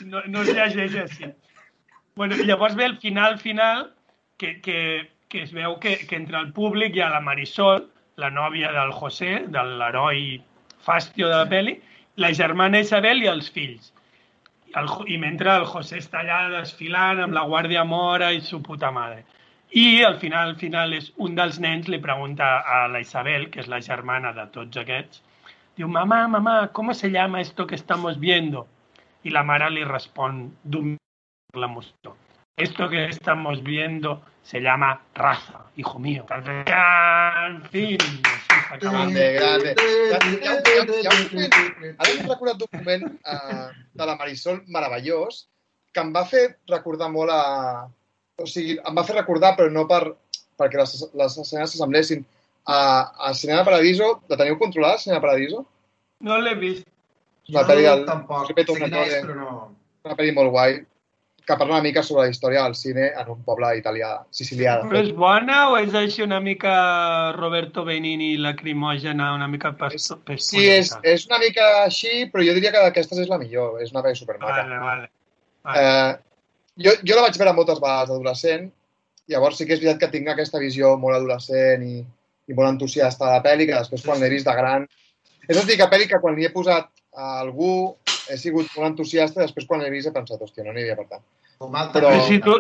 no, 0.06 0.22
no 0.30 0.46
es 0.46 0.54
llegeix 0.54 1.02
així. 1.02 1.34
Bueno, 2.18 2.38
llavors 2.46 2.78
ve 2.78 2.86
el 2.86 2.98
final 3.02 3.40
final, 3.42 3.88
que, 4.38 4.60
que, 4.62 5.10
que 5.30 5.44
es 5.48 5.52
veu 5.54 5.80
que, 5.82 5.98
que 6.06 6.22
entre 6.22 6.38
el 6.38 6.54
públic 6.54 6.96
hi 6.96 7.02
ha 7.02 7.10
la 7.10 7.26
Marisol, 7.26 7.88
la 8.22 8.30
nòvia 8.34 8.70
del 8.74 8.94
José, 8.94 9.40
de 9.50 9.66
l'heroi 9.82 10.44
fàstio 10.86 11.28
de 11.30 11.42
la 11.42 11.50
peli, 11.50 11.80
la 12.18 12.34
germana 12.34 12.82
Isabel 12.82 13.24
i 13.24 13.30
els 13.32 13.50
fills. 13.54 13.94
El, 14.78 14.90
I 15.14 15.18
mentre 15.22 15.54
el 15.62 15.66
José 15.70 16.02
està 16.02 16.22
allà 16.24 16.40
desfilant 16.58 17.24
amb 17.24 17.38
la 17.38 17.46
guàrdia 17.50 17.86
mora 17.88 18.32
i 18.34 18.42
su 18.42 18.60
puta 18.66 18.92
madre. 18.92 19.24
I 19.72 20.04
al 20.04 20.18
final, 20.20 20.50
al 20.50 20.60
final, 20.60 20.94
és 20.98 21.12
un 21.24 21.36
dels 21.38 21.60
nens 21.64 21.90
li 21.92 22.00
pregunta 22.04 22.50
a 22.62 22.86
la 22.92 23.02
Isabel, 23.04 23.50
que 23.52 23.62
és 23.64 23.72
la 23.72 23.82
germana 23.84 24.32
de 24.36 24.48
tots 24.54 24.80
aquests, 24.84 25.24
diu, 25.78 25.88
mamá, 25.88 26.28
mamá, 26.28 26.70
¿cómo 26.74 26.94
se 26.94 27.12
llama 27.12 27.42
esto 27.42 27.68
que 27.68 27.76
estamos 27.76 28.20
viendo? 28.20 28.68
Y 29.24 29.30
la 29.30 29.44
mare 29.44 29.70
li 29.70 29.84
respon 29.84 30.56
d'un 30.64 30.96
la 31.54 31.68
emoció. 31.68 32.16
Esto 32.58 32.90
que 32.90 33.06
estamos 33.06 33.62
viendo 33.62 34.24
se 34.42 34.60
llama 34.60 35.00
raza, 35.14 35.66
hijo 35.76 36.00
mío. 36.00 36.26
En 36.32 37.62
fin. 37.70 38.00
Grande, 38.82 39.34
grande. 39.34 39.76
Ara 42.00 42.16
m'he 42.16 42.26
recordat 42.26 42.64
un 42.66 42.72
moment 42.80 43.06
uh, 43.06 43.70
de 43.94 44.10
la 44.10 44.18
Marisol 44.18 44.64
meravellós 44.74 45.44
que 45.94 46.02
em 46.02 46.10
va 46.18 46.26
fer 46.26 46.58
recordar 46.74 47.12
molt 47.14 47.30
a... 47.30 47.44
O 48.42 48.50
sigui, 48.50 48.80
em 48.82 48.98
va 48.98 49.06
fer 49.06 49.20
recordar, 49.20 49.54
però 49.54 49.70
no 49.70 49.86
per, 49.86 50.02
perquè 50.58 50.82
les, 50.82 50.98
les 51.14 51.38
escenes 51.46 51.78
s'assemblessin 51.78 52.26
a, 52.66 52.82
a 53.30 53.34
Cinema 53.38 53.70
Paradiso. 53.70 54.16
La 54.34 54.42
teniu 54.42 54.58
controlada, 54.58 54.98
Cinema 55.06 55.22
Paradiso? 55.30 55.62
No 56.26 56.42
l'he 56.42 56.58
vist. 56.58 56.90
Una 57.54 57.70
pel·li 57.70 57.86
del... 57.86 58.06
tampoc. 58.10 58.50
Felipe 58.50 58.66
Sé 58.66 58.82
quina 58.82 59.06
és, 59.06 59.18
Tornatore. 59.22 59.26
però 59.30 59.42
no... 59.46 59.74
Una 60.10 60.18
pel·li 60.18 60.34
molt 60.34 60.56
guai 60.58 60.82
que 61.48 61.56
parla 61.56 61.76
una 61.76 61.84
mica 61.84 62.02
sobre 62.04 62.26
la 62.26 62.32
història 62.34 62.64
del 62.66 62.76
cine 62.76 63.06
en 63.16 63.30
un 63.32 63.40
poble 63.48 63.70
italià, 63.80 64.10
sicilià. 64.36 64.74
Però 64.84 65.00
és 65.00 65.14
bona 65.16 65.62
o 65.72 65.78
és 65.80 65.94
així 65.96 66.26
una 66.26 66.42
mica 66.44 66.74
Roberto 67.38 67.86
Benini 67.88 68.34
lacrimògena, 68.44 69.30
una 69.38 69.48
mica 69.48 69.72
pesto, 69.80 70.20
Sí, 70.36 70.66
és, 70.68 70.92
és 71.08 71.24
una 71.30 71.40
mica 71.40 71.70
així, 71.86 72.26
però 72.34 72.44
jo 72.44 72.58
diria 72.58 72.74
que 72.76 72.84
d'aquestes 72.84 73.24
és 73.24 73.32
la 73.32 73.40
millor. 73.40 73.80
És 73.80 73.96
una 73.96 74.04
pel·li 74.04 74.20
supermaca. 74.20 74.66
Vale, 74.66 74.82
vale. 74.84 75.08
vale. 75.70 75.86
Eh, 75.86 76.52
jo, 76.84 76.98
jo 77.08 77.16
la 77.16 77.24
vaig 77.30 77.40
veure 77.40 77.56
moltes 77.56 77.80
vegades 77.80 78.12
d'adolescent, 78.12 78.68
llavors 79.32 79.56
sí 79.56 79.70
que 79.70 79.78
és 79.78 79.86
veritat 79.86 80.04
que 80.04 80.12
tinc 80.18 80.28
aquesta 80.34 80.60
visió 80.60 80.98
molt 81.00 81.16
adolescent 81.22 81.88
i, 81.88 82.02
i 82.04 82.60
molt 82.60 82.74
entusiasta 82.74 83.24
de 83.24 83.38
la 83.38 83.46
pel·li, 83.48 83.72
que 83.72 83.80
després 83.80 84.04
quan 84.04 84.20
l'he 84.20 84.34
vist 84.36 84.52
de 84.52 84.60
gran... 84.60 84.84
És 85.48 85.56
la 85.56 85.64
típica 85.64 85.88
pel·li 85.88 86.12
que 86.12 86.20
quan 86.20 86.36
li 86.36 86.44
he 86.44 86.52
posat 86.52 86.92
a 86.92 86.97
algú 87.18 87.96
he 88.30 88.38
sigut 88.38 88.68
molt 88.76 88.92
entusiasta 88.94 89.42
i 89.42 89.46
després 89.48 89.66
quan 89.68 89.82
l'he 89.82 89.90
vist 89.94 90.08
he 90.10 90.14
pensat, 90.16 90.42
hòstia, 90.44 90.64
no 90.68 90.74
n'hi 90.76 90.84
havia 90.86 90.96
per 91.00 91.08
tant. 91.10 91.24
Però- 91.60 91.92
Però 91.94 92.26
si 92.28 92.38
tu, 92.44 92.56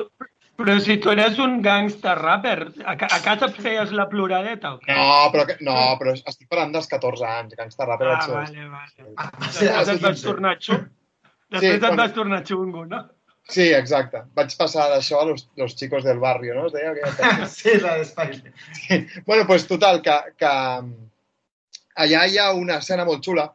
però 0.58 0.78
si 0.82 0.96
tu 0.98 1.12
eres 1.12 1.38
un 1.44 1.60
gangster 1.62 2.16
rapper, 2.18 2.72
a, 2.86 2.94
a 2.98 3.20
casa 3.22 3.46
et 3.52 3.60
feies 3.62 3.92
la 3.94 4.08
ploradeta 4.10 4.72
o 4.74 4.80
què? 4.82 4.96
No, 4.96 5.28
però, 5.34 5.46
que, 5.46 5.58
no, 5.62 5.76
però 6.00 6.16
estic 6.18 6.48
parlant 6.50 6.72
dels 6.74 6.88
14 6.90 7.28
anys, 7.30 7.54
que 7.56 7.62
ens 7.68 7.76
tarda 7.78 7.98
per 8.00 8.08
Ah, 8.16 8.24
vale, 8.32 8.66
vale. 8.72 9.14
Ah, 9.18 9.30
Després 9.44 9.92
et 9.94 10.02
vas 10.08 10.24
tornar 10.26 10.56
xungo. 10.60 10.88
Després 11.52 11.76
et 11.78 11.86
bueno. 11.86 12.02
vas 12.02 12.14
tornar 12.16 12.42
xungo, 12.48 12.86
no? 12.86 13.04
Sí, 13.48 13.70
exacte. 13.72 14.24
Vaig 14.36 14.56
passar 14.60 14.90
d'això 14.92 15.22
a 15.22 15.26
los, 15.30 15.46
los 15.56 15.76
chicos 15.80 16.04
del 16.04 16.18
barrio, 16.20 16.56
no? 16.56 16.66
Es 16.68 16.74
deia 16.74 16.92
pel·li. 17.20 17.46
Sí, 17.48 17.78
la 17.80 17.94
d'Espanya. 18.02 18.54
bueno, 19.26 19.46
pues 19.48 19.68
total, 19.68 20.02
que, 20.02 20.18
que 20.42 20.50
allà 22.04 22.26
hi 22.28 22.38
ha 22.42 22.50
una 22.54 22.80
escena 22.82 23.06
molt 23.08 23.24
xula, 23.24 23.46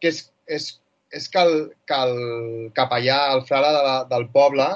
que 0.00 0.08
és, 0.14 0.22
és, 0.46 0.68
és 1.14 1.28
que, 1.32 1.42
el, 1.42 1.56
que 1.88 2.00
el 2.08 2.16
capellà, 2.76 3.18
el 3.34 3.44
frare 3.48 3.72
de 3.76 3.82
la, 3.86 3.96
del 4.10 4.28
poble, 4.34 4.68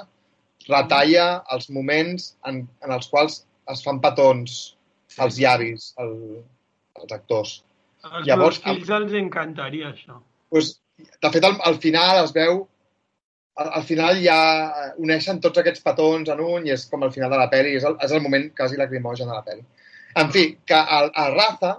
retalla 0.69 1.27
els 1.55 1.71
moments 1.73 2.35
en, 2.47 2.63
en 2.85 2.95
els 2.97 3.09
quals 3.11 3.43
es 3.73 3.83
fan 3.87 4.01
petons 4.03 4.61
als 5.19 5.39
llavis, 5.41 5.93
el, 6.03 6.15
els 7.01 7.15
actors. 7.17 7.57
Als 8.07 8.27
Llavors, 8.27 8.61
meus 8.65 8.79
fills 8.79 8.93
els 8.97 9.17
encantaria 9.19 9.91
això. 9.91 10.21
Pues, 10.53 10.77
de 11.01 11.33
fet, 11.33 11.45
al, 11.47 11.57
al 11.67 11.81
final 11.83 12.23
es 12.25 12.35
veu 12.37 12.65
al, 13.61 13.71
al 13.81 13.85
final 13.85 14.21
ja 14.25 14.39
uneixen 15.03 15.41
tots 15.45 15.61
aquests 15.61 15.85
petons 15.85 16.31
en 16.33 16.41
un 16.45 16.67
i 16.67 16.75
és 16.75 16.87
com 16.91 17.05
el 17.05 17.13
final 17.15 17.33
de 17.33 17.41
la 17.41 17.51
pel·li, 17.53 17.77
és 17.77 17.87
el, 17.89 17.97
és 18.05 18.15
el 18.17 18.23
moment 18.25 18.49
quasi 18.57 18.81
lacrimogen 18.81 19.29
de 19.29 19.37
la 19.37 19.45
pel·li. 19.47 19.65
En 20.21 20.33
fi, 20.35 20.47
que 20.67 20.77
a, 20.77 21.03
a 21.07 21.27
Raza 21.35 21.75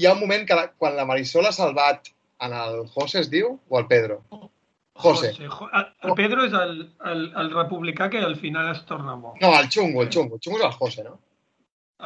hi 0.00 0.06
ha 0.06 0.14
un 0.16 0.22
moment 0.22 0.46
que 0.48 0.56
la, 0.56 0.68
quan 0.80 0.96
la 0.96 1.06
Marisol 1.08 1.48
ha 1.50 1.54
salvat 1.54 2.10
en 2.40 2.52
el 2.56 2.86
José 2.94 3.20
es 3.20 3.30
diu 3.30 3.58
o 3.68 3.78
el 3.78 3.86
Pedro? 3.86 4.22
José. 5.00 5.32
Jo- 5.38 5.68
El 5.72 5.86
el 6.10 6.14
Pedro 6.14 6.44
és 6.44 6.52
el, 6.52 6.72
el, 7.08 7.20
el 7.40 7.50
republicà 7.54 8.10
que 8.12 8.18
al 8.18 8.36
final 8.36 8.70
es 8.74 8.84
torna 8.86 9.14
bo. 9.14 9.34
No, 9.40 9.52
el 9.58 9.68
xungo, 9.72 10.02
el 10.02 10.10
xungo. 10.12 10.36
El 10.36 10.40
xungo 10.44 10.58
és 10.58 10.64
el 10.66 10.72
José, 10.72 11.04
no? 11.04 11.18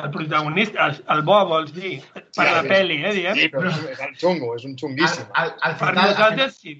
El 0.03 0.11
protagonista, 0.11 0.87
el, 0.91 1.05
el 1.15 1.23
bo, 1.23 1.37
vols 1.47 1.73
dir? 1.75 2.01
Per 2.15 2.45
la 2.51 2.63
sí. 2.63 2.69
peli, 2.69 2.97
eh, 3.05 3.13
diem? 3.15 3.35
Sí, 3.39 3.49
però 3.51 3.71
és 3.71 4.01
el 4.09 4.15
xungo, 4.19 4.53
és 4.59 4.65
un 4.67 4.77
xunguíssim. 4.79 5.27
al, 5.35 5.53
al 5.61 5.77
Per 5.79 5.89
final, 5.89 6.09
al, 6.09 6.15
final- 6.15 6.31
nosaltres 6.37 6.57
sí. 6.61 6.75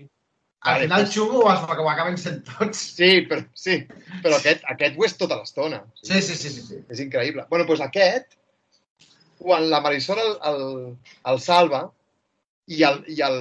al 0.71 0.81
final 0.83 1.07
xungo 1.13 1.43
ho, 1.45 1.53
ho 1.85 1.91
acaben 1.91 2.17
sent 2.19 2.41
tots. 2.49 2.79
Sí, 2.97 3.11
però, 3.31 3.45
sí, 3.55 3.77
però 4.23 4.39
aquest, 4.41 4.65
aquest 4.75 4.99
ho 4.99 5.05
és 5.07 5.17
tota 5.19 5.39
l'estona. 5.39 5.83
Sí, 6.03 6.21
sí, 6.23 6.35
sí, 6.35 6.49
sí. 6.57 6.63
sí. 6.71 6.81
És 6.91 7.01
increïble. 7.07 7.47
bueno, 7.51 7.67
doncs 7.71 7.81
aquest, 7.87 8.35
quan 9.39 9.69
la 9.71 9.81
Marisol 9.85 10.19
el, 10.19 10.35
el, 10.51 10.97
el 11.33 11.41
salva 11.41 11.85
i 12.67 12.83
el, 12.87 13.03
i, 13.13 13.19
el, 13.27 13.39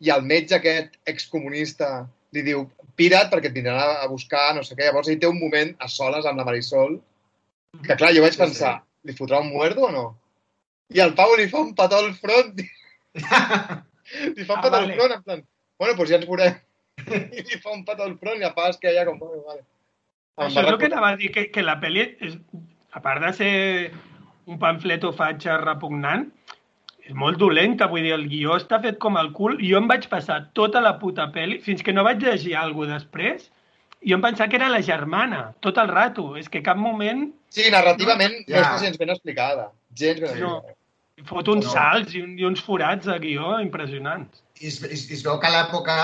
i 0.00 0.10
el 0.14 0.22
metge 0.24 0.56
aquest 0.56 0.94
excomunista 1.10 2.06
li 2.32 2.42
diu 2.46 2.64
pira't 2.96 3.28
perquè 3.30 3.50
et 3.50 3.54
vindran 3.56 3.78
a- 3.80 4.08
buscar, 4.08 4.54
no 4.56 4.62
sé 4.64 4.74
què. 4.76 4.86
Llavors 4.88 5.08
ell 5.12 5.18
té 5.20 5.26
un 5.28 5.38
moment 5.40 5.74
a 5.78 5.88
soles 5.88 6.26
amb 6.26 6.38
la 6.40 6.44
Marisol 6.48 6.96
que, 7.84 7.96
clar, 7.98 8.12
jo 8.14 8.22
vaig 8.24 8.36
pensar, 8.38 8.76
li 9.04 9.12
fotrà 9.18 9.40
un 9.42 9.50
muerdo 9.52 9.88
o 9.88 9.92
no? 9.92 10.04
I 10.94 11.00
el 11.02 11.14
Pau 11.18 11.34
li 11.36 11.48
fa 11.50 11.60
un 11.64 11.74
petó 11.74 11.98
al 11.98 12.12
front. 12.14 12.60
li 14.36 14.44
fa 14.44 14.54
un 14.54 14.58
Ah, 14.58 14.62
petó 14.62 14.76
al 14.76 14.86
vale. 14.86 14.94
front, 14.96 15.12
en 15.16 15.22
plan, 15.22 15.44
bueno, 15.78 15.94
doncs 15.98 16.10
ja 16.10 16.16
ens 16.20 16.28
veurem. 16.28 16.58
I 17.10 17.42
li 17.42 17.58
fa 17.62 17.72
un 17.74 17.84
petó 17.84 18.04
al 18.06 18.16
front 18.20 18.40
i 18.40 18.46
a 18.46 18.52
pas 18.54 18.76
que 18.78 18.92
ja 18.94 19.04
com... 19.08 19.18
Vale. 19.20 19.64
Em 20.38 20.46
Això 20.48 20.62
és 20.64 20.70
el 20.72 20.78
que 20.80 20.88
anava 20.90 21.12
a 21.14 21.16
dir, 21.18 21.30
que, 21.34 21.48
que 21.54 21.62
la 21.62 21.76
pel·li, 21.82 22.04
és, 22.26 22.36
a 22.94 23.00
part 23.02 23.22
de 23.22 23.32
ser 23.36 23.52
un 24.50 24.58
pamflet 24.62 25.04
o 25.06 25.12
fatxa 25.16 25.56
repugnant, 25.62 26.28
és 27.04 27.12
molt 27.14 27.36
dolenta, 27.38 27.86
vull 27.90 28.02
dir, 28.06 28.14
el 28.16 28.28
guió 28.30 28.54
està 28.56 28.78
fet 28.80 28.98
com 29.02 29.18
el 29.20 29.32
cul. 29.36 29.58
Jo 29.60 29.76
em 29.80 29.88
vaig 29.90 30.06
passar 30.08 30.38
tota 30.56 30.80
la 30.80 30.94
puta 30.98 31.26
pel·li, 31.34 31.58
fins 31.64 31.82
que 31.84 31.92
no 31.92 32.04
vaig 32.06 32.22
llegir 32.24 32.54
alguna 32.56 32.98
després, 32.98 33.50
i 34.04 34.10
jo 34.12 34.16
em 34.18 34.22
pensava 34.24 34.48
que 34.52 34.56
era 34.56 34.68
la 34.72 34.80
germana, 34.84 35.54
tot 35.64 35.78
el 35.80 35.88
rato. 35.88 36.36
És 36.36 36.48
que 36.48 36.62
cap 36.62 36.76
moment 36.80 37.26
Sí, 37.54 37.68
narrativament 37.70 38.32
no, 38.48 38.54
Ja. 38.56 38.62
està 38.62 38.80
gens 38.86 38.98
ben 38.98 39.10
explicada. 39.10 39.70
Gens 39.94 40.20
ben 40.20 40.40
No. 40.40 40.56
explicada. 40.56 40.80
fot 41.28 41.48
uns 41.48 41.64
No. 41.64 41.70
salts 41.72 42.14
i, 42.14 42.20
un, 42.20 42.38
i 42.38 42.44
uns 42.44 42.60
forats 42.60 43.06
de 43.06 43.18
guió 43.18 43.60
impressionants. 43.60 44.42
I 44.60 44.66
es, 44.66 44.82
es, 44.82 45.10
es 45.10 45.22
veu 45.24 45.38
que 45.40 45.46
a 45.46 45.50
l'època 45.54 45.94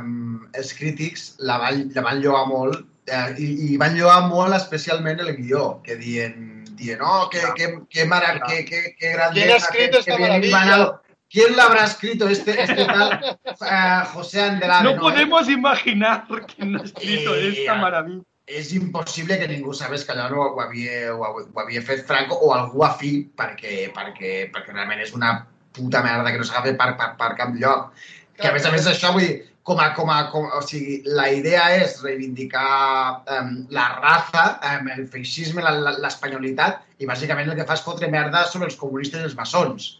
um, 0.00 0.46
els 0.54 0.72
crítics 0.72 1.36
la 1.40 1.58
van, 1.58 1.90
la 1.94 2.02
van 2.02 2.20
lloar 2.22 2.46
molt 2.46 2.78
eh, 3.08 3.34
i, 3.38 3.74
i 3.74 3.76
van 3.76 3.96
lloar 3.98 4.28
molt 4.28 4.54
especialment 4.54 5.20
el 5.20 5.34
guió, 5.36 5.80
que 5.82 5.96
dient, 5.96 6.61
dient 6.82 7.00
oh, 7.02 7.28
que, 7.30 7.40
que, 7.56 7.78
que, 7.88 8.04
mara, 8.04 8.40
que, 8.46 8.64
que, 8.64 8.96
que 8.98 9.12
grandeza, 9.12 9.46
¿Quién 9.46 9.52
ha 9.52 9.56
escrito 9.56 9.98
esta 9.98 10.18
maravilla? 10.18 11.00
¿Quién 11.32 11.56
lo 11.56 11.62
habrá 11.62 11.84
escrito 11.84 12.28
este, 12.28 12.60
este 12.60 12.84
tal 12.84 13.38
eh, 13.46 14.02
José 14.12 14.42
Andrade? 14.42 14.84
No 14.84 15.00
podemos 15.00 15.48
imaginar 15.48 16.26
quién 16.54 16.76
ha 16.76 16.82
escrito 16.82 17.34
Eh, 17.34 17.54
esta 17.56 17.74
maravilla. 17.74 18.22
És 18.44 18.72
impossible 18.74 19.38
que 19.38 19.46
ningú 19.48 19.72
sabés 19.72 20.04
que 20.04 20.12
allò 20.12 20.26
no 20.28 20.42
ho 20.42 20.60
havia, 20.60 21.14
ho, 21.14 21.22
ho 21.22 21.60
havia 21.62 21.80
fet 21.86 22.02
Franco 22.04 22.34
o 22.34 22.50
algú 22.52 22.82
afí, 22.84 23.12
perquè, 23.38 23.92
perquè, 23.94 24.32
perquè 24.52 24.74
realment 24.74 25.00
és 25.00 25.14
una 25.14 25.30
puta 25.72 26.02
merda 26.02 26.32
que 26.32 26.40
no 26.42 26.44
s'agafa 26.44 26.74
per, 26.76 26.90
per, 26.98 27.08
per 27.20 27.30
cap 27.38 27.54
lloc. 27.54 27.94
Que 28.36 28.50
a 28.50 28.52
més 28.52 28.66
a 28.66 28.72
més 28.74 28.88
això, 28.90 29.12
vull 29.14 29.24
dir, 29.24 29.51
com 29.62 29.78
a, 29.78 29.92
com 29.94 30.10
a, 30.10 30.18
com, 30.32 30.46
o 30.58 30.60
sigui, 30.66 31.02
la 31.06 31.28
idea 31.30 31.68
és 31.78 32.00
reivindicar 32.02 33.22
um, 33.38 33.52
la 33.70 33.84
raza, 34.00 34.44
um, 34.72 34.88
el 34.96 35.04
feixisme, 35.12 35.62
l'espanyolitat, 36.02 36.80
i 36.98 37.06
bàsicament 37.06 37.50
el 37.52 37.58
que 37.60 37.66
fa 37.68 37.76
és 37.78 37.84
fotre 37.86 38.10
merda 38.10 38.44
sobre 38.50 38.66
els 38.70 38.78
comunistes 38.80 39.20
i 39.22 39.28
els 39.30 39.36
maçons. 39.38 39.92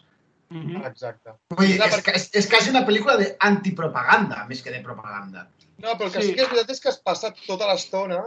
Mhm. 0.53 0.83
Exacte. 0.85 1.31
Vull 1.55 1.71
dir, 1.71 1.79
és, 1.81 1.93
perquè- 1.95 2.15
és, 2.19 2.27
és 2.43 2.47
quasi 2.51 2.69
una 2.69 2.83
pel·lícula 2.85 3.15
d'antipropaganda, 3.21 4.43
més 4.49 4.61
que 4.61 4.71
de 4.75 4.81
propaganda. 4.85 5.47
No, 5.79 5.95
però 5.97 6.05
el 6.07 6.11
que 6.11 6.21
Sí. 6.21 6.27
sí. 6.27 6.33
que 6.35 6.43
és 6.43 6.49
veritat 6.49 6.69
és 6.75 6.79
que 6.83 6.89
es 6.89 6.99
passa 6.99 7.33
tota 7.47 7.67
l'estona... 7.71 8.19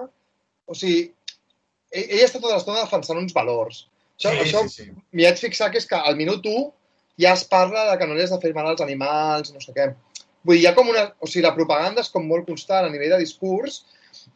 O 0.67 0.75
sigui, 0.75 1.13
ell, 1.93 2.09
ell 2.11 2.25
està 2.25 2.41
tota 2.41 2.57
l'estona 2.57 2.81
defensant 2.83 3.21
uns 3.21 3.33
valors. 3.37 3.85
Això, 4.19 4.33
sí, 4.33 4.39
això 4.43 4.63
sí, 4.69 4.85
sí. 4.87 4.91
m'hi 5.13 5.27
haig 5.29 5.39
fixar 5.39 5.71
que 5.71 5.79
és 5.79 5.87
que 5.87 5.95
al 5.95 6.17
minut 6.17 6.45
1 6.49 6.73
ja 7.21 7.35
es 7.37 7.45
parla 7.45 7.85
de 7.93 7.99
que 8.01 8.07
no 8.09 8.15
li 8.17 8.23
has 8.25 8.33
de 8.33 8.41
fer 8.43 8.53
mal 8.57 8.67
als 8.73 8.81
animals, 8.81 9.53
no 9.55 9.61
sé 9.61 9.73
què. 9.77 9.95
Vull 10.47 10.57
dir, 10.57 10.63
hi 10.63 10.67
ha 10.71 10.75
com 10.79 10.89
una... 10.93 11.05
O 11.21 11.27
sigui, 11.27 11.43
la 11.45 11.55
propaganda 11.57 12.01
és 12.05 12.11
com 12.15 12.25
molt 12.31 12.47
constant 12.47 12.87
a 12.87 12.93
nivell 12.93 13.11
de 13.17 13.19
discurs. 13.25 13.83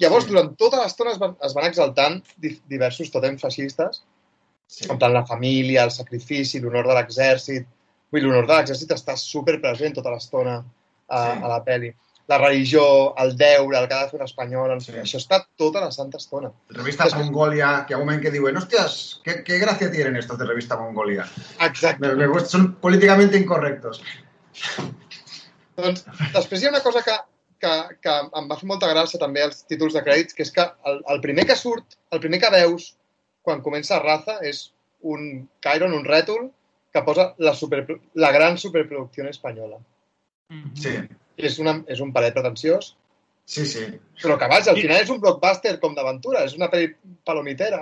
Llavors, 0.02 0.26
Sí. 0.26 0.30
durant 0.34 0.52
tota 0.60 0.80
l'estona 0.82 1.12
es, 1.14 1.18
van, 1.22 1.36
es 1.46 1.54
van 1.56 1.66
exaltant 1.68 2.20
di- 2.36 2.56
diversos 2.68 3.10
tòtems 3.14 3.40
feixistes, 3.46 4.02
sí. 4.66 4.86
en 4.90 4.98
plan 4.98 5.12
la 5.14 5.24
família, 5.26 5.84
el 5.84 5.90
sacrifici, 5.94 6.60
l'honor 6.60 6.86
de 6.90 6.94
l'exèrcit. 6.98 7.66
Vull 8.12 8.22
l'honor 8.26 8.46
de 8.46 8.54
l'exèrcit 8.58 8.90
està 8.96 9.16
super 9.16 9.60
present 9.62 9.94
tota 9.94 10.10
l'estona 10.10 10.58
a, 10.60 11.18
Sí. 11.24 11.42
a 11.42 11.48
la 11.48 11.62
pel·li. 11.64 11.94
la 12.30 12.36
religió, 12.38 12.82
el 13.18 13.32
deure, 13.36 13.76
el 13.76 13.88
que 13.88 13.94
ha 13.96 14.04
de 14.04 14.10
fer 14.12 14.20
un 14.20 14.24
espanyol, 14.24 14.80
Sí. 14.80 14.92
això 14.92 15.18
està 15.18 15.40
tota 15.58 15.80
la 15.80 15.90
santa 15.90 16.16
estona. 16.18 16.52
Revista 16.68 17.08
Mongolia, 17.18 17.84
que 17.88 17.92
hi 17.92 17.94
ha 17.96 17.98
un 17.98 18.04
moment 18.06 18.22
que 18.22 18.30
diuen, 18.30 18.56
hostias, 18.56 19.20
¿qué, 19.24 19.42
qué 19.42 19.58
gracia 19.58 19.90
tienen 19.90 20.14
estos 20.14 20.38
de 20.38 20.46
Revista 20.46 20.76
Mongolia? 20.76 21.26
Exacte. 21.60 22.06
Me, 22.14 22.28
me 22.28 22.40
son 22.46 22.76
políticamente 22.76 23.36
incorrectos. 23.36 24.00
Doncs 25.84 26.04
després 26.34 26.62
hi 26.62 26.68
ha 26.68 26.72
una 26.74 26.82
cosa 26.84 27.02
que, 27.06 27.16
que, 27.60 27.72
que 28.04 28.14
em 28.40 28.48
va 28.50 28.56
fer 28.60 28.68
molta 28.70 28.88
gràcia 28.92 29.20
també 29.20 29.42
als 29.44 29.62
títols 29.68 29.96
de 29.96 30.02
crèdits, 30.06 30.36
que 30.36 30.42
és 30.46 30.52
que 30.54 30.66
el, 30.90 31.02
el 31.14 31.20
primer 31.24 31.46
que 31.48 31.56
surt, 31.58 31.98
el 32.12 32.20
primer 32.22 32.40
que 32.42 32.50
veus 32.54 32.94
quan 33.42 33.62
comença 33.64 33.98
Raza 34.02 34.38
és 34.46 34.68
un 35.00 35.48
Chiron, 35.64 35.94
un 35.96 36.04
rètol, 36.04 36.50
que 36.92 37.02
posa 37.06 37.30
la, 37.38 37.54
super, 37.54 37.84
la 38.18 38.32
gran 38.34 38.58
superproducció 38.58 39.28
espanyola. 39.30 39.78
Mhm. 40.50 40.72
Sí, 40.76 40.96
és, 41.38 41.58
una, 41.62 41.76
és 41.86 42.00
un 42.02 42.10
paret 42.12 42.34
pretensiós, 42.34 42.96
sí, 43.46 43.64
sí. 43.66 43.84
però 44.20 44.36
que 44.38 44.48
vaja, 44.50 44.72
al 44.72 44.78
I- 44.78 44.82
final 44.82 45.00
és 45.04 45.12
un 45.14 45.20
blockbuster 45.22 45.76
com 45.80 45.94
d'aventura, 45.94 46.42
és 46.44 46.56
una 46.58 46.68
pel·li 46.72 46.90
palomitera. 47.24 47.80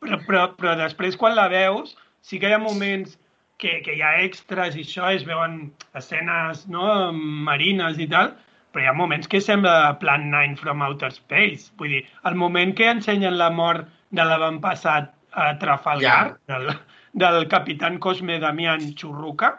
Però, 0.00 0.18
però, 0.26 0.42
però 0.56 0.74
després, 0.80 1.16
quan 1.20 1.36
la 1.36 1.46
veus, 1.52 1.94
sí 2.24 2.40
que 2.40 2.48
hi 2.48 2.56
ha 2.56 2.58
moments 2.62 3.18
que, 3.58 3.80
que 3.82 3.94
hi 3.96 4.02
ha 4.04 4.14
extras 4.22 4.76
i 4.76 4.82
això, 4.84 5.08
es 5.14 5.24
veuen 5.24 5.70
escenes 5.96 6.66
no, 6.68 7.12
marines 7.12 7.98
i 7.98 8.06
tal, 8.10 8.34
però 8.72 8.84
hi 8.84 8.88
ha 8.90 8.96
moments 8.96 9.28
que 9.32 9.40
sembla 9.40 9.96
Plan 10.00 10.28
9 10.30 10.56
from 10.60 10.82
Outer 10.84 11.08
Space. 11.14 11.70
Vull 11.80 11.94
dir, 11.96 12.02
el 12.28 12.34
moment 12.36 12.74
que 12.76 12.90
ensenyen 12.90 13.38
la 13.38 13.48
mort 13.50 13.88
de 14.10 14.24
l'avantpassat 14.24 15.12
a 15.32 15.54
Trafalgar, 15.60 16.36
del, 16.48 16.68
del 17.12 17.46
capitán 17.48 17.98
Cosme 17.98 18.38
Damián 18.40 18.92
Churruca, 18.94 19.54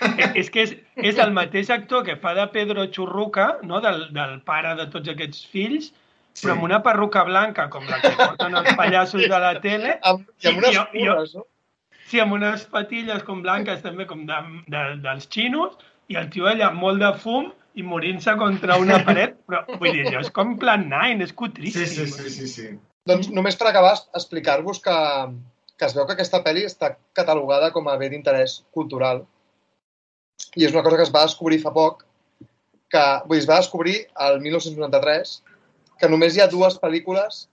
eh, 0.00 0.30
és 0.38 0.50
que 0.54 0.62
és, 0.68 0.76
és 0.96 1.18
el 1.18 1.32
mateix 1.34 1.70
actor 1.74 2.04
que 2.06 2.14
fa 2.22 2.34
de 2.38 2.46
Pedro 2.54 2.86
Churruca, 2.94 3.56
no? 3.66 3.80
del, 3.82 4.04
del 4.14 4.40
pare 4.46 4.76
de 4.78 4.86
tots 4.94 5.08
aquests 5.16 5.46
fills, 5.50 5.90
Sí. 6.38 6.44
però 6.46 6.52
amb 6.54 6.62
una 6.68 6.76
perruca 6.84 7.24
blanca, 7.26 7.64
com 7.72 7.82
la 7.90 7.96
que 7.98 8.12
porten 8.14 8.54
els 8.54 8.68
pallassos 8.78 9.24
de 9.26 9.38
la 9.42 9.56
tele, 9.58 9.96
Amb, 10.06 10.28
I 10.44 10.46
amb 10.52 10.58
unes 10.60 10.76
jo- 10.76 10.84
curres, 10.92 11.32
no? 11.34 11.42
Sí, 12.08 12.20
amb 12.22 12.34
unes 12.38 12.64
patilles 12.72 13.22
com 13.26 13.42
blanques 13.44 13.82
també 13.84 14.06
com 14.08 14.24
de, 14.28 14.40
de, 14.72 14.82
dels 15.04 15.28
xinos, 15.32 15.76
i 16.08 16.16
el 16.16 16.28
tio 16.32 16.48
allà 16.48 16.70
molt 16.74 17.02
de 17.02 17.12
fum 17.22 17.50
i 17.78 17.84
morint-se 17.84 18.34
contra 18.40 18.78
una 18.80 18.98
paret, 19.06 19.36
però 19.46 19.62
vull 19.80 19.94
dir, 19.94 20.08
és 20.20 20.32
com 20.34 20.56
plan 20.60 20.86
9, 20.90 21.22
és 21.26 21.32
Sí, 21.32 21.38
cutríssim. 21.42 21.86
sí, 21.86 22.06
sí, 22.14 22.30
sí, 22.34 22.48
sí. 22.54 22.68
Doncs 23.08 23.30
només 23.32 23.56
per 23.56 23.70
acabar, 23.70 23.94
explicar-vos 24.18 24.80
que, 24.84 24.96
que 25.78 25.86
es 25.86 25.94
veu 25.96 26.06
que 26.08 26.16
aquesta 26.16 26.42
pel·li 26.44 26.66
està 26.68 26.94
catalogada 27.16 27.70
com 27.72 27.88
a 27.88 27.96
bé 28.00 28.10
d'interès 28.12 28.62
cultural. 28.74 29.22
I 30.56 30.66
és 30.66 30.74
una 30.74 30.82
cosa 30.86 30.98
que 30.98 31.06
es 31.06 31.14
va 31.14 31.24
descobrir 31.28 31.60
fa 31.62 31.72
poc, 31.74 32.04
que 32.92 33.04
vull 33.28 33.36
dir, 33.36 33.44
es 33.44 33.48
va 33.48 33.60
descobrir 33.62 33.96
el 34.26 34.40
1993, 34.44 35.38
que 36.00 36.10
només 36.10 36.36
hi 36.36 36.42
ha 36.44 36.50
dues 36.50 36.76
pel·lícules 36.82 37.46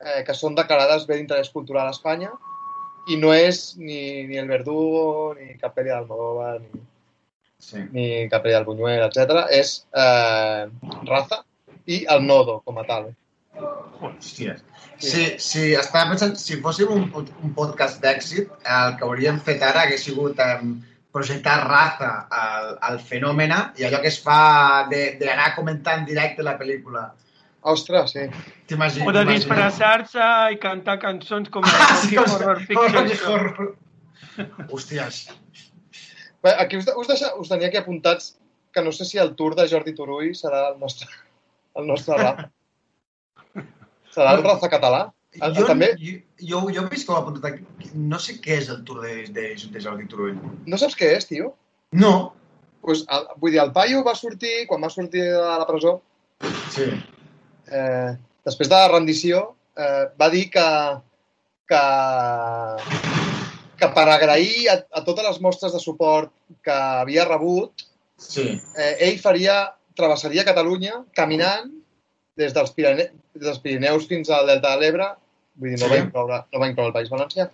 eh, 0.00 0.22
que 0.26 0.34
són 0.34 0.56
declarades 0.58 1.06
bé 1.08 1.18
d'interès 1.18 1.50
cultural 1.54 1.90
a 1.90 1.96
Espanya 1.96 2.30
i 3.08 3.16
no 3.16 3.32
és 3.34 3.76
ni, 3.78 4.26
ni 4.28 4.36
El 4.40 4.48
Verdugo, 4.50 5.34
ni 5.38 5.54
cap 5.60 5.74
pel·li 5.76 5.88
d'Almodóvar, 5.92 6.60
ni, 6.60 6.82
sí. 7.58 7.84
ni 7.94 8.06
cap 8.32 8.44
pel·li 8.44 8.54
del 8.58 8.66
Buñuel, 8.68 9.02
etc. 9.06 9.46
És 9.50 9.86
eh, 9.96 10.66
Raza 11.08 11.40
i 11.86 12.04
El 12.12 12.26
Nodo, 12.26 12.60
com 12.64 12.78
a 12.78 12.84
tal. 12.88 13.10
Hòsties. 14.00 14.60
Sí, 15.00 15.24
sí, 15.40 15.62
estava 15.80 16.10
pensant, 16.12 16.34
si 16.36 16.58
fóssim 16.60 16.90
un, 16.92 17.06
un 17.16 17.52
podcast 17.56 18.02
d'èxit, 18.04 18.50
el 18.68 18.96
que 18.98 19.06
hauríem 19.06 19.38
fet 19.46 19.62
ara 19.64 19.86
hagués 19.86 20.02
sigut 20.04 20.38
um, 20.44 20.74
projectar 21.10 21.56
raza 21.64 22.10
al, 22.30 22.74
al 22.84 22.98
fenòmena 23.00 23.72
i 23.80 23.86
allò 23.88 24.02
que 24.04 24.10
es 24.12 24.18
fa 24.22 24.84
de- 24.92 25.14
d'anar 25.20 25.54
comentant 25.56 26.04
directe 26.06 26.44
la 26.44 26.58
pel·lícula. 26.60 27.06
Ostres, 27.62 28.12
sí. 28.14 28.20
T'imagines? 28.66 29.06
O 29.08 29.12
de 29.12 29.24
disfressar-se 29.28 30.26
i 30.54 30.58
cantar 30.62 30.98
cançons 31.02 31.50
com 31.52 31.64
Ah, 31.66 31.96
sí, 32.00 32.16
com- 32.16 32.30
Horror 32.34 32.62
Picture. 32.66 33.34
Horror. 33.34 33.76
Hòsties. 34.70 35.26
Bé, 36.42 36.54
aquí 36.56 36.78
us, 36.80 36.86
us, 36.96 37.08
deixa, 37.10 37.34
us 37.36 37.48
tenia 37.52 37.68
aquí 37.68 37.76
apuntats 37.76 38.38
que 38.72 38.80
no 38.82 38.92
sé 38.92 39.04
si 39.04 39.18
el 39.18 39.34
tour 39.36 39.54
de 39.58 39.66
Jordi 39.68 39.92
Turull 39.94 40.30
serà 40.38 40.70
el 40.72 40.78
nostre, 40.80 41.08
el 41.76 41.86
nostre 41.90 42.16
rap. 42.16 42.46
Serà 44.14 44.32
el 44.38 44.42
raza 44.46 44.70
català? 44.72 45.02
El, 45.40 45.52
Jo, 45.54 45.66
també, 45.68 45.92
jo, 46.00 46.16
jo, 46.42 46.60
jo 46.74 46.82
he 46.86 46.88
vist 46.90 47.06
com 47.06 47.14
ha 47.18 47.20
apuntat 47.22 47.44
aquí. 47.52 47.90
No 47.94 48.18
sé 48.18 48.38
què 48.42 48.56
és 48.62 48.70
el 48.72 48.80
tour 48.88 49.02
de, 49.04 49.26
de, 49.30 49.44
de 49.70 49.82
Jordi 49.84 50.08
Turull. 50.10 50.38
no 50.66 50.78
saps 50.80 50.96
què 50.98 51.12
és, 51.18 51.28
tio? 51.28 51.52
No. 51.92 52.32
Pues, 52.80 53.04
el, 53.12 53.26
vull 53.36 53.52
dir, 53.52 53.60
el 53.62 53.70
paio 53.76 54.00
va 54.06 54.14
sortir, 54.16 54.64
quan 54.66 54.82
va 54.82 54.88
sortir 54.90 55.22
de 55.28 55.44
la 55.60 55.66
presó, 55.68 56.00
Sí. 56.72 56.86
Eh, 57.70 58.10
després 58.46 58.68
de 58.68 58.76
la 58.76 58.88
rendició, 58.92 59.42
eh, 59.78 60.04
va 60.20 60.28
dir 60.32 60.46
que, 60.50 60.66
que, 61.70 61.82
que 63.80 63.88
per 63.96 64.06
agrair 64.12 64.68
a, 64.72 64.76
a 65.00 65.04
totes 65.06 65.24
les 65.26 65.40
mostres 65.44 65.72
de 65.74 65.80
suport 65.82 66.32
que 66.64 66.74
havia 66.74 67.26
rebut, 67.28 67.86
Sí. 68.20 68.42
eh, 68.76 68.96
ell 69.06 69.16
faria, 69.18 69.70
travessaria 69.96 70.44
Catalunya 70.44 70.98
caminant 71.16 71.70
des 72.36 72.52
dels, 72.52 72.70
Pirine, 72.76 73.06
des 73.34 73.46
dels 73.46 73.58
Pirineus 73.64 74.04
fins 74.08 74.28
al 74.30 74.46
Delta 74.46 74.74
de 74.74 74.80
l'Ebre, 74.82 75.06
vull 75.56 75.72
dir, 75.72 75.78
no, 75.80 75.86
Sí. 75.86 75.92
va 75.94 75.98
incloure, 76.04 76.42
no 76.52 76.60
va 76.60 76.68
incloure 76.68 76.88
el 76.90 76.96
País 76.98 77.08
Valencià. 77.10 77.48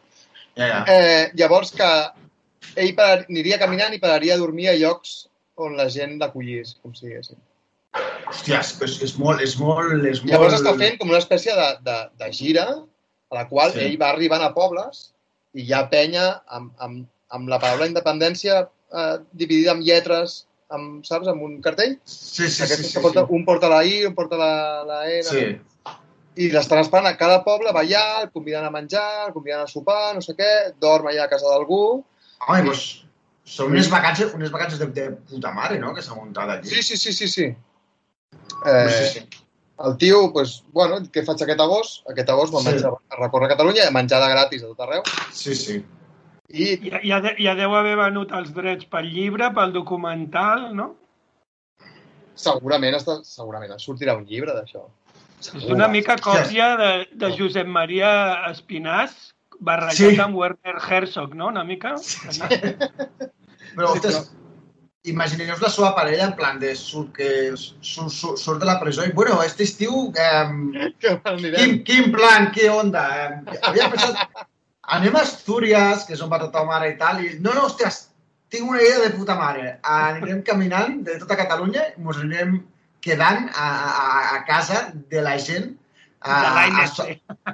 Ja, 0.57 0.67
ja. 0.67 0.85
Eh, 0.91 1.31
llavors 1.39 1.71
que 1.71 1.89
ell 2.83 2.95
par, 2.99 3.27
aniria 3.29 3.59
caminant 3.63 3.95
i 3.95 4.01
pararia 4.03 4.35
a 4.35 4.39
dormir 4.43 4.69
a 4.71 4.75
llocs 4.75 5.29
on 5.57 5.77
la 5.77 5.87
gent 5.89 6.19
l'acollís, 6.19 6.75
com 6.83 6.95
si 6.95 7.07
diguéssim. 7.07 7.39
Hòsties, 8.27 8.73
és, 8.83 8.97
és 9.07 9.15
molt, 9.21 9.43
és 9.45 9.55
molt, 9.61 9.93
és 10.05 10.23
molt... 10.23 10.33
Llavors 10.33 10.57
està 10.59 10.73
fent 10.79 10.97
com 11.01 11.13
una 11.13 11.21
espècie 11.23 11.55
de, 11.57 11.69
de, 11.87 11.99
de 12.23 12.31
gira 12.35 12.67
a 12.73 13.39
la 13.39 13.47
qual 13.51 13.73
Sí. 13.73 13.79
sí. 13.81 13.85
ell 13.87 14.01
va 14.01 14.11
arribant 14.15 14.43
a 14.45 14.53
pobles 14.57 15.11
i 15.57 15.65
hi 15.67 15.73
ha 15.73 15.87
penya 15.93 16.27
amb, 16.59 16.73
amb, 16.83 17.07
amb 17.35 17.49
la 17.53 17.61
paraula 17.63 17.89
independència 17.89 18.65
eh, 18.67 19.17
dividida 19.33 19.73
en 19.75 19.85
lletres, 19.87 20.43
amb, 20.75 21.05
saps, 21.07 21.31
amb 21.31 21.43
un 21.47 21.61
cartell. 21.63 21.97
Sí, 22.05 22.45
sí, 22.45 22.51
sí. 22.59 22.67
Aquestes 22.67 22.91
sí, 22.91 22.97
que 22.99 23.05
porta, 23.05 23.25
sí. 23.25 23.35
un 23.39 23.47
porta 23.47 23.71
la 23.73 23.81
I, 23.87 24.05
un 24.11 24.15
porta 24.19 24.39
la, 24.41 24.53
la 24.89 25.01
N. 25.13 25.25
sí. 25.31 25.47
I 26.37 26.51
l'estan 26.53 26.83
esperant 26.83 27.07
a 27.09 27.17
cada 27.17 27.39
poble, 27.47 27.71
va 27.73 27.81
allà, 27.81 28.03
el 28.27 28.29
conviden 28.35 28.67
a 28.67 28.71
menjar, 28.75 29.07
el 29.29 29.33
conviden 29.33 29.63
a 29.63 29.71
sopar, 29.71 30.11
no 30.13 30.21
sé 30.21 30.35
què, 30.37 30.51
dorm 30.83 31.09
allà 31.09 31.25
a 31.25 31.31
casa 31.31 31.49
d'algú. 31.49 32.03
Home, 32.45 32.59
doncs, 32.67 32.83
són 33.49 33.71
unes 33.73 33.89
vacances, 33.89 34.35
unes 34.37 34.53
vacances 34.53 34.83
de, 34.83 34.91
de 34.93 35.07
puta 35.31 35.55
mare, 35.57 35.79
no?, 35.81 35.95
que 35.97 36.05
s'ha 36.05 36.19
muntat 36.19 36.53
allí. 36.59 36.69
Sí, 36.69 36.83
sí, 36.85 36.99
sí, 37.01 37.15
sí, 37.17 37.31
sí. 37.33 37.47
Sí, 38.33 38.39
Eh, 38.67 39.11
sí. 39.13 39.29
el 39.87 39.97
tio, 39.99 40.33
pues, 40.33 40.63
bueno, 40.73 41.01
què 41.13 41.25
faig 41.25 41.43
aquest 41.43 41.61
agost? 41.61 42.07
Aquest 42.11 42.31
agost 42.31 42.53
me'n 42.55 42.63
Sí. 42.65 42.73
vaig 42.83 42.85
a 42.85 43.15
a 43.17 43.21
recórrer 43.23 43.49
Catalunya, 43.49 43.91
menjada 43.91 44.29
gratis 44.29 44.63
a 44.63 44.67
tot 44.67 44.81
arreu. 44.81 45.03
Sí, 45.33 45.55
sí. 45.55 45.85
I 46.49 46.77
Ja, 46.91 47.01
ja, 47.03 47.21
de, 47.21 47.35
ja 47.43 47.55
deu 47.55 47.75
haver 47.75 47.97
venut 47.97 48.31
els 48.33 48.53
drets 48.55 48.85
pel 48.87 49.11
llibre, 49.11 49.51
pel 49.55 49.73
documental, 49.73 50.75
no? 50.75 50.95
segurament, 52.37 52.95
està, 52.95 53.23
segurament 53.25 53.73
en 53.73 53.79
sortirà 53.79 54.15
un 54.17 54.27
llibre 54.27 54.53
d'això. 54.53 54.83
És 55.41 55.65
una 55.73 55.89
mica 55.89 56.17
còpia 56.19 56.77
de, 56.77 56.91
de 57.13 57.31
Josep 57.37 57.67
Maria 57.67 58.45
Espinàs 58.51 59.33
barrejat 59.59 60.13
Sí. 60.15 60.21
amb 60.21 60.37
Werner 60.37 60.77
Herzog, 60.89 61.35
no? 61.35 61.49
Una 61.49 61.65
mica? 61.65 61.95
Però, 63.77 63.93
ostres, 63.93 64.33
imagineu-vos 65.11 65.63
la 65.63 65.71
seva 65.73 65.93
parella 65.97 66.27
en 66.29 66.35
plan 66.39 66.59
de 66.63 66.73
surt, 66.79 67.13
que 67.17 67.29
surt, 67.55 68.11
surt, 68.11 68.41
surt 68.43 68.61
de 68.63 68.69
la 68.69 68.79
presó 68.81 69.07
i, 69.07 69.13
bueno, 69.15 69.39
este 69.43 69.65
estiu, 69.65 70.13
eh, 70.19 70.91
quin, 71.57 71.81
quin 71.87 72.13
plan, 72.15 72.51
què 72.55 72.69
onda? 72.73 73.07
Eh, 73.23 73.59
havia 73.63 73.89
pensat, 73.93 74.45
anem 74.97 75.17
a 75.17 75.25
Astúries, 75.27 76.05
que 76.07 76.15
és 76.17 76.23
on 76.25 76.31
va 76.33 76.43
tota 76.43 76.65
mare 76.69 76.93
i 76.93 76.99
tal, 77.01 77.23
i 77.23 77.35
no, 77.39 77.55
no, 77.55 77.67
ostres, 77.71 78.07
tinc 78.53 78.69
una 78.71 78.83
idea 78.83 79.03
de 79.03 79.15
puta 79.17 79.35
mare. 79.39 79.77
Anirem 79.83 80.43
caminant 80.47 81.01
de 81.07 81.19
tota 81.23 81.39
Catalunya 81.39 81.89
i 81.91 82.03
ens 82.03 82.23
anirem 82.23 82.61
quedant 83.03 83.51
a, 83.55 83.67
a, 83.67 84.07
a 84.37 84.39
casa 84.47 84.87
de 85.11 85.23
la 85.23 85.37
gent 85.39 85.75
a, 86.27 86.39
a, 86.65 86.87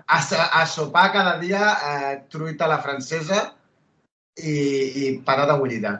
a, 0.07 0.19
a 0.61 0.63
sopar 0.67 1.11
cada 1.13 1.37
dia 1.41 1.73
eh, 1.89 2.15
truita 2.33 2.65
a 2.65 2.73
la 2.73 2.81
francesa 2.85 3.43
i, 4.37 4.55
i 5.03 5.19
patata 5.27 5.59
bullida. 5.61 5.99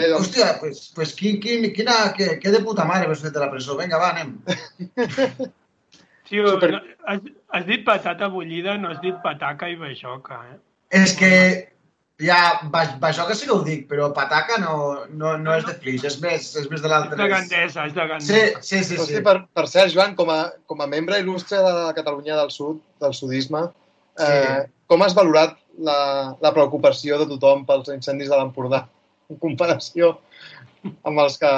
Bé, 0.00 0.08
doncs, 0.12 0.26
Hòstia, 0.28 0.48
pues, 0.60 0.80
pues 0.94 1.14
quin, 1.18 1.38
quin, 1.40 1.68
quina, 1.76 1.96
que, 2.16 2.38
que 2.42 2.50
de 2.54 2.60
puta 2.64 2.84
mare 2.88 3.08
m'has 3.08 3.22
fet 3.24 3.32
de 3.34 3.40
la 3.42 3.50
presó. 3.52 3.76
Vinga, 3.78 3.98
va, 4.02 4.10
anem. 4.14 4.36
Sí, 6.26 6.40
o- 6.40 6.48
Super- 6.56 6.72
no, 6.72 6.80
has, 7.06 7.20
has 7.54 7.66
dit 7.68 7.84
patata 7.86 8.26
bullida, 8.26 8.72
no 8.82 8.88
has 8.90 9.00
dit 9.00 9.14
pataca 9.22 9.68
i 9.70 9.76
baixoca, 9.78 10.40
eh? 10.50 10.56
És 10.90 11.12
que 11.14 11.28
ja, 12.18 12.38
ba- 12.72 12.96
bajoca 12.98 13.34
sí 13.38 13.46
que 13.46 13.52
ho 13.54 13.60
dic, 13.62 13.84
però 13.86 14.08
pataca 14.14 14.56
no, 14.58 15.04
no, 15.10 15.36
no 15.38 15.54
és 15.54 15.64
de 15.68 15.74
flix, 15.78 16.02
és 16.10 16.16
més, 16.24 16.48
és 16.58 16.66
més 16.72 16.82
de 16.82 16.88
És 16.88 16.90
l'altre. 16.90 17.18
de 17.20 17.28
Gandesa, 17.30 17.84
és 17.86 17.94
de 17.94 18.02
Sí, 18.02 18.08
Gandesa. 18.08 18.62
sí, 18.62 18.82
sí. 18.88 18.98
Hosti, 18.98 19.14
sí. 19.20 19.22
per, 19.22 19.36
per 19.54 19.68
cert, 19.70 19.94
Joan, 19.94 20.16
com 20.18 20.30
a, 20.34 20.40
com 20.66 20.82
a 20.82 20.88
membre 20.90 21.20
il·lustre 21.22 21.62
de 21.62 21.72
la 21.78 21.94
Catalunya 21.94 22.34
del 22.40 22.50
Sud, 22.50 22.82
del 23.00 23.14
sudisme, 23.14 23.62
eh, 24.18 24.64
Sí. 24.66 24.72
com 24.90 25.02
has 25.06 25.14
valorat 25.14 25.54
la, 25.78 26.34
la 26.42 26.52
preocupació 26.58 27.20
de 27.22 27.26
tothom 27.36 27.62
pels 27.68 27.88
incendis 27.94 28.28
de 28.32 28.34
l'Empordà 28.38 28.88
en 29.30 29.42
comparació 29.42 30.16
amb 31.06 31.22
els 31.24 31.38
que 31.42 31.52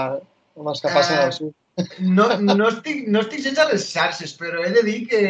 amb 0.59 0.69
els 0.73 0.83
que 0.83 0.93
passen 0.93 1.19
Eh, 1.19 1.25
al 1.29 1.33
sud. 1.33 1.55
No, 2.03 2.25
no, 2.43 2.69
estic, 2.73 3.05
no 3.07 3.21
estic 3.23 3.45
gens 3.45 3.59
a 3.62 3.69
les 3.69 3.85
xarxes, 3.87 4.33
però 4.35 4.64
he 4.66 4.71
de 4.75 4.83
dir 4.83 4.97
que, 5.07 5.21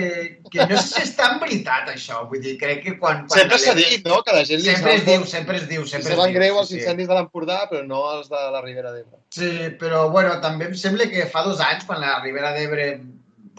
que 0.48 0.64
no 0.70 0.78
sé 0.80 0.86
si 0.94 1.02
és 1.02 1.10
tan 1.18 1.36
veritat, 1.42 1.90
això. 1.92 2.22
Vull 2.30 2.40
dir, 2.40 2.54
crec 2.62 2.80
que 2.86 2.94
quan... 3.02 3.26
quan 3.28 3.42
Sempre 3.42 3.58
s'ha 3.60 3.74
dit, 3.76 4.06
no?, 4.08 4.22
que 4.24 4.32
la 4.32 4.46
gent 4.48 4.62
li 4.62 4.70
Sempre 4.70 4.94
es 4.96 5.04
diu, 5.04 5.26
sempre 5.28 5.58
es 5.60 5.66
diu, 5.68 5.84
sempre 5.90 6.14
saben 6.14 6.32
diu. 6.32 6.38
greu 6.38 6.60
els 6.62 6.70
sí, 6.70 6.78
sí. 6.78 6.80
incendis 6.80 7.10
de 7.10 7.18
l'Empordà, 7.18 7.58
però 7.68 7.82
no 7.84 8.00
els 8.14 8.32
de 8.32 8.40
la 8.54 8.62
Ribera 8.64 8.94
d'Ebre. 8.94 9.20
Sí, 9.36 9.50
però 9.82 10.06
bueno, 10.14 10.38
també 10.44 10.70
em 10.70 10.78
sembla 10.86 11.10
que 11.12 11.28
fa 11.34 11.44
dos 11.44 11.60
anys, 11.60 11.84
quan 11.84 12.00
la 12.00 12.16
Ribera 12.22 12.54
d'Ebre, 12.56 12.88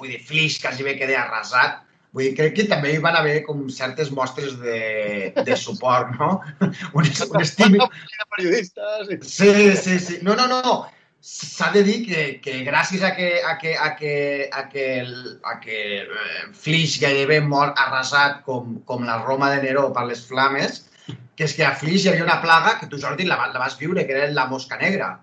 vull 0.02 0.16
dir, 0.16 0.24
Flix 0.26 0.58
quasi 0.64 0.88
bé 0.88 0.98
queda 0.98 1.20
arrasat, 1.28 1.84
vull 2.14 2.26
dir, 2.26 2.36
crec 2.38 2.56
que 2.58 2.68
també 2.72 2.94
hi 2.96 3.02
van 3.04 3.16
haver 3.20 3.42
com 3.46 3.66
certes 3.74 4.10
mostres 4.12 4.56
de, 4.62 5.34
de 5.46 5.58
suport, 5.58 6.16
no? 6.20 6.30
un, 6.98 7.04
un 7.10 7.42
estímul, 7.42 7.84
de 7.90 8.30
periodistes... 8.38 9.12
Sí, 9.30 9.52
sí, 9.78 10.00
sí. 10.00 10.18
No, 10.26 10.36
no, 10.40 10.48
no. 10.50 10.78
S'ha 11.22 11.68
de 11.74 11.82
dir 11.84 11.98
que, 12.08 12.22
que 12.40 12.62
gràcies 12.64 13.02
a 13.04 13.10
que, 13.16 13.42
a 13.44 13.58
que, 13.60 13.74
a 13.76 13.90
que, 14.00 14.14
a 14.56 14.62
que, 14.72 14.86
el- 15.02 15.40
a 15.44 15.58
que 15.60 15.80
eh, 16.06 16.44
Flix 16.56 16.96
gairebé 17.02 17.42
mor 17.44 17.74
arrasat 17.76 18.40
com, 18.46 18.78
com 18.88 19.04
la 19.04 19.18
Roma 19.26 19.50
de 19.52 19.60
Neró 19.66 19.90
per 19.94 20.06
les 20.08 20.22
flames, 20.30 20.86
que 21.36 21.44
és 21.44 21.54
que 21.58 21.66
a 21.68 21.74
Flix 21.76 22.06
hi 22.06 22.14
havia 22.14 22.24
una 22.24 22.40
plaga 22.42 22.78
que 22.80 22.88
tu, 22.88 22.98
Jordi, 23.04 23.28
la, 23.28 23.36
la 23.52 23.60
vas 23.60 23.76
viure, 23.80 24.08
que 24.08 24.16
era 24.16 24.32
la 24.32 24.48
mosca 24.48 24.80
negra. 24.80 25.18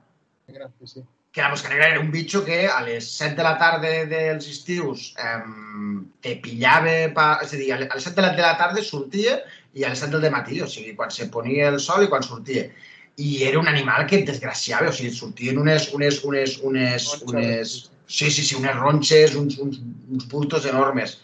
Sí, 0.47 0.87
sí. 0.99 1.07
Que 1.37 1.43
la 1.43 1.51
mosca 1.53 1.69
negra 1.69 1.91
era 1.91 2.01
un 2.01 2.09
bitxo 2.11 2.41
que 2.47 2.63
a 2.65 2.81
les 2.81 3.05
7 3.13 3.35
de 3.37 3.45
la 3.45 3.59
tarda 3.61 3.91
dels 4.09 4.47
estius 4.49 5.11
eh, 5.21 5.43
te 6.25 6.39
pillava, 6.41 6.95
pa, 7.13 7.27
és 7.45 7.51
a 7.53 7.59
dir, 7.61 7.67
a 7.75 7.77
les 7.83 8.07
7 8.09 8.15
de 8.17 8.25
la, 8.25 8.31
de 8.39 8.41
la 8.41 8.55
tarda 8.57 8.85
sortia 8.87 9.35
i 9.77 9.85
a 9.85 9.91
les 9.93 10.01
7 10.01 10.17
del 10.23 10.33
matí, 10.33 10.63
o 10.65 10.69
sigui, 10.73 10.95
quan 10.97 11.13
se 11.13 11.27
ponia 11.35 11.67
el 11.75 11.77
sol 11.89 12.07
i 12.07 12.09
quan 12.09 12.25
sortia. 12.25 12.63
I 13.21 13.29
era 13.51 13.61
un 13.61 13.69
animal 13.69 14.07
que 14.09 14.23
et 14.23 14.33
desgraciava, 14.33 14.89
o 14.89 14.97
sigui, 14.97 15.13
sortien 15.13 15.61
unes, 15.61 15.91
unes, 15.93 16.23
unes, 16.25 16.57
unes, 16.71 17.11
Ronxes. 17.13 17.29
unes, 17.29 17.77
sí, 18.07 18.31
sí, 18.31 18.41
sí, 18.41 18.57
unes 18.57 18.81
ronxes, 18.81 19.37
uns, 19.37 19.61
uns, 19.61 19.85
uns 20.09 20.27
bultos 20.33 20.65
enormes. 20.73 21.19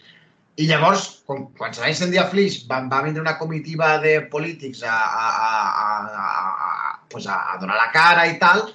I 0.61 0.69
llavors, 0.69 1.09
quan, 1.25 1.47
quan 1.57 1.73
se 1.73 1.81
va 1.81 1.89
incendiar 1.89 2.29
Flix, 2.29 2.61
va, 2.69 2.83
va 2.85 3.01
vindre 3.01 3.25
una 3.25 3.39
comitiva 3.41 3.95
de 3.97 4.19
polítics 4.29 4.85
a, 4.85 4.93
a, 4.93 5.27
a, 5.49 5.51
a, 5.81 5.99
a, 6.21 6.55
a, 6.69 6.97
pues 7.09 7.25
a, 7.25 7.41
a 7.55 7.57
donar 7.57 7.81
la 7.81 7.89
cara 7.97 8.29
i 8.29 8.37
tal, 8.37 8.67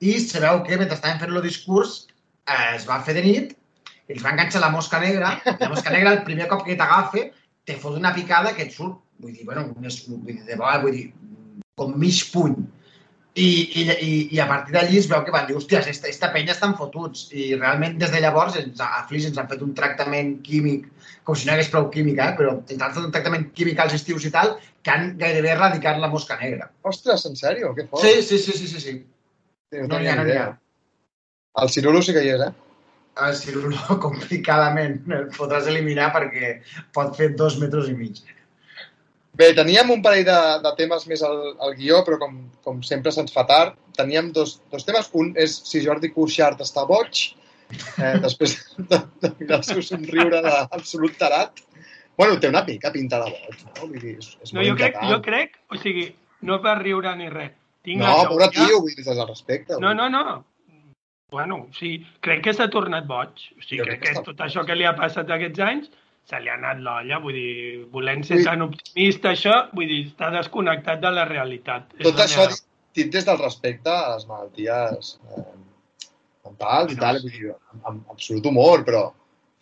i 0.00 0.18
se 0.20 0.40
veu 0.42 0.62
que 0.66 0.76
mentre 0.76 0.96
estaven 0.98 1.20
fent 1.22 1.32
el 1.32 1.42
discurs 1.44 2.06
eh, 2.46 2.76
es 2.76 2.84
va 2.88 3.00
fer 3.06 3.16
de 3.16 3.24
nit 3.24 3.56
i 4.06 4.14
els 4.14 4.24
va 4.24 4.32
enganxar 4.34 4.62
la 4.62 4.70
mosca 4.70 5.00
negra. 5.02 5.34
La 5.60 5.68
mosca 5.72 5.90
negra, 5.90 6.12
el 6.14 6.22
primer 6.26 6.46
cop 6.50 6.64
que 6.66 6.78
t'agafa, 6.78 7.26
te 7.66 7.76
fot 7.82 7.98
una 7.98 8.14
picada 8.14 8.54
que 8.54 8.68
et 8.68 8.74
surt, 8.74 9.00
vull 9.18 9.34
dir, 9.34 9.46
bueno, 9.48 9.66
unes, 9.74 10.02
vull 10.06 10.22
dir, 10.28 10.38
de 10.46 10.54
vegades, 10.54 10.82
vull 10.84 10.94
dir, 10.98 11.06
com 11.80 11.96
mig 11.98 12.20
puny. 12.32 12.54
I, 13.36 13.46
i, 13.46 13.82
i, 13.84 14.12
i 14.32 14.38
a 14.40 14.46
partir 14.48 14.72
d'allí 14.72 14.96
es 14.96 15.08
veu 15.10 15.20
que 15.26 15.32
van 15.34 15.44
dir, 15.48 15.56
hòstia, 15.58 15.82
esta, 15.90 16.08
esta 16.08 16.30
penya 16.32 16.54
estan 16.54 16.76
fotuts. 16.78 17.26
I 17.36 17.50
realment 17.58 17.98
des 18.00 18.14
de 18.14 18.22
llavors 18.22 18.56
ens, 18.62 18.78
a 18.80 19.02
Flix 19.10 19.26
ens 19.28 19.42
han 19.42 19.50
fet 19.50 19.64
un 19.66 19.74
tractament 19.76 20.38
químic, 20.46 20.86
com 21.26 21.36
si 21.36 21.44
no 21.44 21.52
hi 21.52 21.56
hagués 21.58 21.72
prou 21.74 21.90
química, 21.92 22.30
eh? 22.30 22.38
però 22.38 22.54
ens 22.62 22.78
han 22.78 22.94
fet 22.94 23.02
un 23.02 23.12
tractament 23.12 23.50
químic 23.58 23.82
als 23.82 23.98
estius 23.98 24.24
i 24.30 24.32
tal, 24.38 24.54
que 24.86 24.94
han 24.94 25.10
gairebé 25.20 25.52
erradicat 25.52 26.00
la 26.00 26.08
mosca 26.14 26.38
negra. 26.40 26.70
Ostres, 26.86 27.26
en 27.28 27.36
sèrio? 27.36 27.74
Que 27.76 27.84
fort. 27.90 28.06
Sí, 28.06 28.22
sí, 28.22 28.38
sí, 28.38 28.56
sí, 28.62 28.72
sí. 28.72 28.86
sí. 28.86 28.96
Sí, 29.76 29.88
No 29.90 29.98
n'hi 30.00 30.08
ha, 30.08 30.14
no 30.16 30.24
n'hi 30.24 30.38
ha. 30.40 30.46
El 31.62 31.72
cirulo 31.72 32.00
sí 32.04 32.14
que 32.16 32.22
hi 32.24 32.32
és, 32.34 32.46
eh? 32.46 32.52
El 33.26 33.36
cirulo 33.36 33.96
complicadament 34.06 34.98
el 35.18 35.28
podràs 35.36 35.68
eliminar 35.72 36.10
perquè 36.14 36.56
pot 36.96 37.16
fer 37.18 37.32
dos 37.36 37.58
metres 37.60 37.90
i 37.92 37.96
mig. 37.98 38.22
Bé, 39.36 39.50
teníem 39.56 39.90
un 39.92 40.02
parell 40.04 40.24
de, 40.24 40.36
de 40.64 40.72
temes 40.78 41.02
més 41.10 41.22
al, 41.26 41.40
al 41.60 41.74
guió, 41.76 42.00
però 42.06 42.16
com, 42.22 42.38
com 42.64 42.78
sempre 42.84 43.12
se'ns 43.12 43.34
fa 43.34 43.44
tard. 43.48 43.74
Teníem 43.98 44.30
dos, 44.36 44.54
dos 44.72 44.86
temes. 44.88 45.10
Un 45.20 45.34
és 45.36 45.58
si 45.68 45.82
Jordi 45.84 46.08
Cuixart 46.14 46.62
està 46.64 46.86
boig, 46.88 47.20
eh, 48.00 48.14
després 48.24 48.56
de, 48.78 49.02
de 49.20 49.32
mirar 49.40 49.60
el 49.60 49.66
seu 49.68 49.84
somriure 49.84 50.40
d'absolut 50.44 51.20
tarat. 51.20 51.60
Bueno, 52.16 52.40
té 52.40 52.48
una 52.48 52.64
pica 52.64 52.88
pinta 52.94 53.20
de 53.20 53.34
boig, 53.34 53.60
no? 53.66 53.76
Vull 53.82 54.00
dir, 54.00 54.16
és, 54.22 54.32
és 54.40 54.54
No, 54.54 54.62
molt 54.62 54.70
jo 54.70 54.80
crec, 54.80 54.98
jo 55.12 55.20
crec, 55.28 55.60
o 55.68 55.80
sigui, 55.84 56.08
no 56.48 56.62
per 56.64 56.78
riure 56.80 57.12
ni 57.20 57.28
res. 57.32 57.52
Tinc 57.86 58.02
No, 58.02 58.12
pobre 58.32 58.50
tio, 58.54 58.80
vull 58.82 58.92
dir, 58.96 59.04
des 59.04 59.14
del 59.16 59.28
respecte. 59.28 59.78
No, 59.82 59.92
no, 59.94 60.08
no. 60.10 60.44
Bueno, 61.30 61.66
sí, 61.74 61.96
crec 62.22 62.42
que 62.44 62.52
s'ha 62.54 62.68
tornat 62.70 63.06
boig. 63.06 63.40
O 63.58 63.62
sigui, 63.62 63.78
Jo 63.80 63.86
crec 63.86 64.00
crec 64.02 64.12
que 64.12 64.18
que 64.20 64.26
tot 64.30 64.42
això 64.46 64.64
que 64.66 64.76
li 64.78 64.86
ha 64.86 64.94
passat 64.98 65.30
aquests 65.30 65.62
anys 65.66 65.90
se 66.26 66.38
li 66.42 66.50
ha 66.50 66.54
anat 66.58 66.80
l'olla, 66.82 67.18
vull 67.22 67.34
dir, 67.38 67.84
volent 67.92 68.24
ser 68.26 68.40
Ui. 68.40 68.44
tan 68.46 68.62
optimista, 68.64 69.30
això, 69.30 69.54
vull 69.74 69.86
dir, 69.90 70.00
està 70.08 70.30
desconnectat 70.34 71.02
de 71.02 71.12
la 71.14 71.24
realitat. 71.28 71.92
Tot 72.02 72.18
això 72.24 72.48
meva- 72.48 72.58
dit 72.98 73.12
des 73.12 73.26
del 73.28 73.38
respecte 73.38 73.92
a 73.92 74.14
les 74.14 74.26
malalties 74.26 75.12
eh, 75.36 75.44
mentals 76.46 76.92
i 76.92 76.96
Bueno, 76.96 77.00
tal, 77.04 77.20
vull 77.22 77.30
dir, 77.36 77.52
amb, 77.54 77.86
amb 77.92 78.10
absolut 78.16 78.46
humor, 78.50 78.82
però 78.88 79.04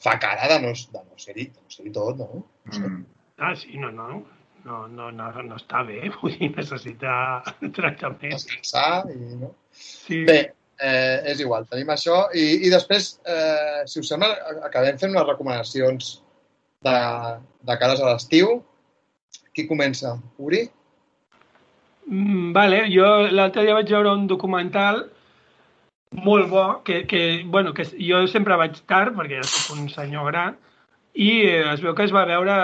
fa 0.04 0.16
cara 0.22 0.48
de 0.54 0.60
no, 0.64 0.72
de 0.72 1.02
no 1.04 1.18
ser-hi 1.20 1.50
no 1.52 1.68
ser 1.76 1.92
tot, 1.92 2.16
no? 2.22 2.44
Mm. 2.72 3.04
Ah, 3.38 3.54
sí, 3.56 3.76
no, 3.76 3.90
no. 3.90 4.22
No, 4.64 4.86
no, 4.88 5.10
no, 5.12 5.30
no 5.44 5.56
està 5.60 5.82
bé, 5.84 6.08
vull 6.18 6.36
dir, 6.38 6.50
necessita 6.56 7.14
tractament. 7.76 8.36
Descansar 8.36 9.04
i... 9.12 9.18
No? 9.40 9.52
Sí. 9.74 10.22
Bé, 10.28 10.38
eh, 10.80 11.18
és 11.32 11.42
igual, 11.44 11.66
tenim 11.70 11.90
això. 11.92 12.24
I, 12.32 12.46
i 12.66 12.70
després, 12.72 13.14
eh, 13.28 13.82
si 13.90 14.00
us 14.00 14.12
sembla, 14.12 14.30
acabem 14.68 15.00
fent 15.00 15.12
unes 15.12 15.28
recomanacions 15.28 16.14
de, 16.84 16.96
de 17.68 17.76
cares 17.80 18.00
a 18.00 18.14
l'estiu. 18.14 18.58
Qui 19.54 19.68
comença? 19.68 20.16
Uri? 20.42 20.64
Mm, 22.10 22.52
vale, 22.56 22.84
jo 22.92 23.06
l'altre 23.32 23.64
dia 23.64 23.76
vaig 23.76 23.92
veure 23.92 24.12
un 24.12 24.26
documental 24.28 25.04
molt 26.14 26.48
bo, 26.50 26.64
que, 26.84 27.06
que, 27.10 27.42
bueno, 27.46 27.72
que 27.74 27.86
jo 27.98 28.24
sempre 28.30 28.58
vaig 28.60 28.76
tard, 28.90 29.16
perquè 29.18 29.40
ja 29.40 29.46
soc 29.48 29.76
un 29.76 29.88
senyor 29.90 30.28
gran, 30.30 30.58
i 31.14 31.30
es 31.46 31.82
veu 31.82 31.94
que 31.94 32.06
es 32.08 32.14
va 32.14 32.24
veure 32.26 32.54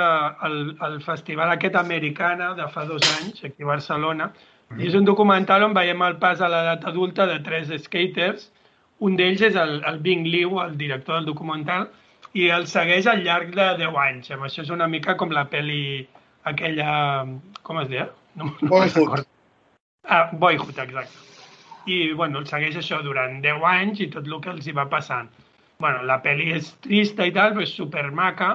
el, 0.47 0.57
el 0.87 0.97
festival 1.05 1.53
aquest 1.53 1.77
americana 1.79 2.53
de 2.59 2.67
fa 2.75 2.85
dos 2.89 3.05
anys, 3.21 3.45
aquí 3.45 3.63
a 3.63 3.71
Barcelona, 3.71 4.33
i 4.79 4.87
és 4.87 4.95
un 4.99 5.07
documental 5.07 5.65
on 5.67 5.75
veiem 5.75 6.03
el 6.07 6.17
pas 6.23 6.43
a 6.43 6.49
l'edat 6.51 6.85
adulta 6.91 7.27
de 7.31 7.39
tres 7.47 7.71
skaters, 7.85 8.51
un 9.07 9.17
d'ells 9.17 9.43
és 9.49 9.57
el, 9.59 9.79
el 9.87 9.99
Bing 10.05 10.27
Liu, 10.27 10.59
el 10.63 10.77
director 10.79 11.19
del 11.19 11.31
documental, 11.31 11.89
i 12.37 12.51
el 12.55 12.67
segueix 12.71 13.09
al 13.11 13.25
llarg 13.25 13.55
de 13.57 13.67
10 13.81 13.99
anys. 14.05 14.31
Amb 14.35 14.47
això 14.47 14.63
és 14.63 14.71
una 14.71 14.87
mica 14.91 15.17
com 15.19 15.33
la 15.35 15.47
peli 15.51 16.07
aquella... 16.47 16.93
Com 17.67 17.81
es 17.83 17.89
deia? 17.91 18.09
No, 18.39 18.53
no 18.61 18.71
Boyhood. 18.71 19.25
Ah, 20.07 20.29
Boyhood, 20.33 20.79
exacte. 20.79 21.27
I, 21.87 22.13
bueno, 22.13 22.43
el 22.43 22.47
segueix 22.47 22.77
això 22.79 23.01
durant 23.03 23.41
10 23.43 23.67
anys 23.73 24.05
i 24.05 24.11
tot 24.13 24.29
el 24.29 24.39
que 24.45 24.53
els 24.53 24.69
hi 24.69 24.77
va 24.77 24.87
passant. 24.93 25.31
Bueno, 25.81 26.03
la 26.05 26.19
pel·li 26.23 26.51
és 26.59 26.75
trista 26.85 27.25
i 27.27 27.33
tal, 27.33 27.55
però 27.57 27.65
és 27.65 27.73
supermaca 27.73 28.51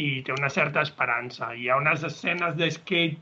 i 0.00 0.22
té 0.26 0.32
una 0.34 0.48
certa 0.50 0.82
esperança. 0.82 1.52
Hi 1.54 1.68
ha 1.68 1.76
unes 1.76 2.02
escenes 2.08 2.56
de 2.56 2.70
skate 2.72 3.18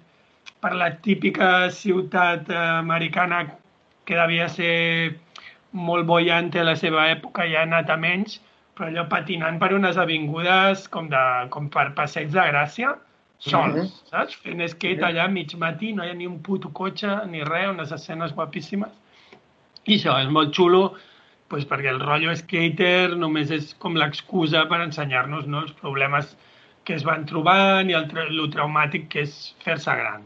per 0.62 0.72
la 0.78 0.92
típica 1.02 1.68
ciutat 1.74 2.48
eh, 2.50 2.56
americana 2.78 3.42
que 4.06 4.14
devia 4.18 4.46
ser 4.48 5.18
molt 5.72 6.06
boiante 6.06 6.60
a 6.62 6.66
la 6.68 6.76
seva 6.78 7.08
època, 7.10 7.46
ja 7.50 7.62
ha 7.62 7.66
anat 7.66 7.90
a 7.90 7.96
menys, 7.98 8.38
però 8.76 8.88
allò 8.88 9.06
patinant 9.10 9.58
per 9.60 9.72
unes 9.74 9.98
avingudes 9.98 10.86
com, 10.92 11.08
de, 11.12 11.22
com 11.52 11.68
per 11.72 11.90
passeig 11.98 12.30
de 12.32 12.46
Gràcia, 12.52 12.94
sols, 13.42 13.74
Mhm. 13.74 13.88
saps? 14.10 14.36
Fent 14.44 14.62
skate 14.70 15.02
allà 15.02 15.26
mig 15.28 15.54
matí, 15.58 15.92
no 15.92 16.04
hi 16.04 16.10
ha 16.10 16.14
ni 16.14 16.26
un 16.30 16.38
puto 16.42 16.70
cotxe 16.70 17.26
ni 17.26 17.42
res, 17.42 17.70
unes 17.74 17.90
escenes 17.92 18.32
guapíssimes. 18.32 18.90
I 19.86 19.96
això 19.98 20.14
és 20.22 20.30
molt 20.30 20.54
xulo 20.54 20.92
doncs 21.52 21.68
perquè 21.70 21.92
el 21.92 22.00
rotllo 22.02 22.34
skater 22.38 23.14
només 23.20 23.52
és 23.54 23.72
com 23.82 23.96
l'excusa 23.98 24.64
per 24.70 24.80
ensenyar-nos 24.84 25.46
no, 25.46 25.64
els 25.66 25.74
problemes 25.80 26.36
que 26.84 26.96
es 26.98 27.04
van 27.06 27.26
trobant 27.28 27.90
i 27.90 27.96
el, 27.98 28.08
el 28.26 28.46
traumàtic 28.52 29.08
que 29.12 29.26
és 29.26 29.34
fer-se 29.64 29.94
gran. 30.00 30.24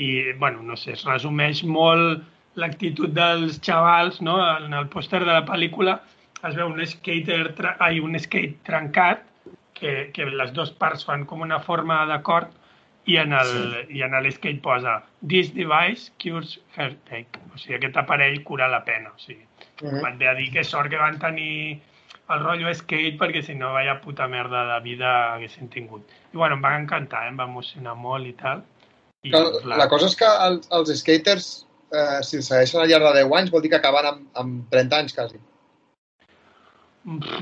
I, 0.00 0.32
bueno, 0.40 0.62
no 0.66 0.76
sé, 0.80 0.96
es 0.96 1.04
resumeix 1.06 1.62
molt 1.68 2.24
l'actitud 2.58 3.12
dels 3.14 3.60
xavals, 3.64 4.20
no? 4.24 4.38
En 4.40 4.72
el 4.74 4.88
pòster 4.92 5.20
de 5.22 5.30
la 5.30 5.44
pel·lícula 5.46 6.00
es 6.48 6.56
veu 6.58 6.72
un 6.72 6.80
skater, 6.88 7.44
ai, 7.78 8.00
un 8.02 8.18
skate 8.18 8.58
trencat, 8.66 9.28
que, 9.82 10.10
que 10.14 10.26
les 10.30 10.52
dues 10.54 10.70
parts 10.78 11.02
fan 11.08 11.26
com 11.26 11.42
una 11.42 11.58
forma 11.60 12.04
d'acord 12.06 12.52
i 13.10 13.16
en 13.18 13.34
el, 13.34 13.48
sí. 13.50 13.98
i 13.98 14.04
en 14.06 14.14
l'skate 14.14 14.60
posa 14.62 15.00
This 15.26 15.50
device 15.56 16.12
cures 16.22 16.54
heartache. 16.76 17.40
O 17.50 17.58
sigui, 17.58 17.80
aquest 17.80 17.98
aparell 17.98 18.38
cura 18.46 18.70
la 18.70 18.84
pena. 18.86 19.10
O 19.10 19.18
sigui, 19.18 19.42
-hmm. 19.82 20.02
van 20.02 20.18
bé 20.18 20.28
a 20.28 20.34
dir 20.34 20.50
que 20.52 20.64
sort 20.64 20.90
que 20.90 20.98
van 20.98 21.18
tenir 21.18 21.80
el 22.32 22.40
rotllo 22.40 22.72
skate 22.74 23.18
perquè 23.20 23.42
si 23.44 23.54
no, 23.54 23.72
vaya 23.72 24.00
puta 24.00 24.28
merda 24.28 24.64
de 24.74 24.80
vida 24.84 25.34
haguessin 25.34 25.68
tingut. 25.68 26.02
I 26.32 26.36
bueno, 26.36 26.56
em 26.56 26.62
va 26.64 26.76
encantar, 26.78 27.24
eh? 27.26 27.32
em 27.32 27.38
va 27.38 27.48
emocionar 27.50 27.94
molt 27.94 28.26
i 28.26 28.32
tal. 28.32 28.62
I, 29.22 29.30
La, 29.30 29.76
la 29.84 29.88
cosa 29.88 30.08
és 30.10 30.16
que 30.18 30.28
els, 30.46 30.68
els 30.74 30.92
skaters, 30.98 31.48
eh, 31.94 32.20
si 32.26 32.42
segueixen 32.42 32.82
al 32.82 32.88
llarg 32.90 33.08
de 33.08 33.22
10 33.22 33.34
anys, 33.38 33.50
vol 33.54 33.62
dir 33.62 33.70
que 33.70 33.80
acaben 33.80 34.08
amb, 34.08 34.22
amb 34.34 34.70
30 34.74 34.98
anys, 34.98 35.16
quasi. 35.18 35.42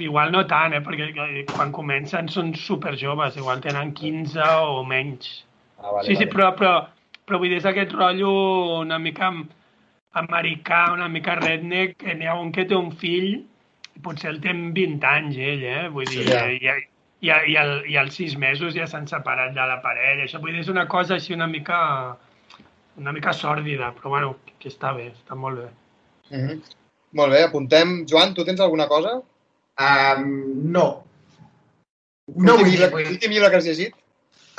Igual 0.00 0.32
no 0.32 0.46
tant, 0.48 0.74
eh? 0.76 0.80
perquè 0.84 1.44
quan 1.52 1.72
comencen 1.76 2.28
són 2.32 2.54
super 2.56 2.96
joves, 2.96 3.36
igual 3.36 3.60
tenen 3.64 3.94
15 3.96 4.40
o 4.64 4.82
menys. 4.88 5.44
Ah, 5.78 5.92
vale, 5.92 6.06
sí, 6.08 6.16
sí, 6.16 6.24
vale. 6.24 6.32
però, 6.34 6.50
però, 6.56 6.74
però 7.28 7.40
vull 7.40 7.52
dir, 7.52 7.60
és 7.60 7.68
aquest 7.68 7.92
rotllo 7.96 8.30
una 8.80 8.98
mica 9.00 9.28
amb, 9.28 9.52
americà, 10.12 10.92
una 10.92 11.08
mica 11.08 11.36
redneck, 11.38 11.98
que 12.02 12.14
n'hi 12.14 12.26
ha 12.26 12.36
un 12.40 12.50
que 12.52 12.64
té 12.66 12.76
un 12.76 12.90
fill, 13.02 13.44
potser 14.02 14.30
el 14.32 14.40
té 14.42 14.50
amb 14.54 14.72
20 14.74 15.06
anys, 15.06 15.36
ell, 15.36 15.62
eh? 15.64 15.84
Vull 15.92 16.08
dir, 16.08 16.24
Sí, 16.24 16.30
ja. 16.30 16.46
i, 16.48 16.72
i, 17.20 17.30
i, 17.52 17.56
al, 17.60 17.72
i 17.86 17.96
als 18.00 18.16
sis 18.18 18.36
mesos 18.40 18.74
ja 18.74 18.88
s'han 18.90 19.06
separat 19.10 19.54
de 19.54 19.68
la 19.70 19.78
parella. 19.84 20.24
Això 20.24 20.40
vull 20.40 20.54
dir, 20.56 20.64
és 20.64 20.72
una 20.72 20.86
cosa 20.88 21.14
així 21.18 21.36
una 21.36 21.46
mica 21.50 21.80
una 23.00 23.12
mica 23.16 23.32
sòrdida, 23.32 23.94
però 23.96 24.10
bueno, 24.12 24.34
que 24.58 24.68
està 24.68 24.92
bé, 24.96 25.12
està 25.14 25.36
molt 25.36 25.58
bé. 25.62 25.68
Mm 26.30 26.46
-hmm. 26.46 26.60
Molt 27.12 27.32
bé, 27.32 27.42
apuntem. 27.44 28.04
Joan, 28.06 28.34
tu 28.34 28.44
tens 28.44 28.60
alguna 28.60 28.86
cosa? 28.86 29.20
Um, 29.80 30.70
no. 30.70 31.04
No 32.36 32.56
llibre, 32.56 32.90
vull 32.90 33.02
dir, 33.02 33.10
l'últim 33.10 33.32
llibre 33.32 33.50
que 33.50 33.56
has 33.56 33.66
llegit? 33.66 33.94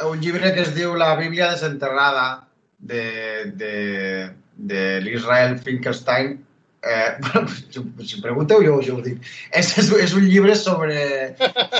un 0.05 0.19
llibre 0.19 0.53
que 0.53 0.61
es 0.61 0.73
diu 0.75 0.95
La 0.95 1.15
Bíblia 1.15 1.51
desenterrada 1.51 2.47
de, 2.79 3.51
de, 3.53 4.31
de 4.69 5.01
l'Israel 5.01 5.57
Finkelstein. 5.59 6.39
Eh, 6.81 7.09
si, 7.71 7.81
em 7.81 8.23
pregunteu, 8.23 8.63
jo, 8.65 8.79
jo 8.85 8.97
ho 8.97 9.03
dic. 9.05 9.21
És, 9.57 9.69
és, 9.77 9.91
és 10.07 10.15
un 10.17 10.25
llibre 10.25 10.55
sobre, 10.57 10.97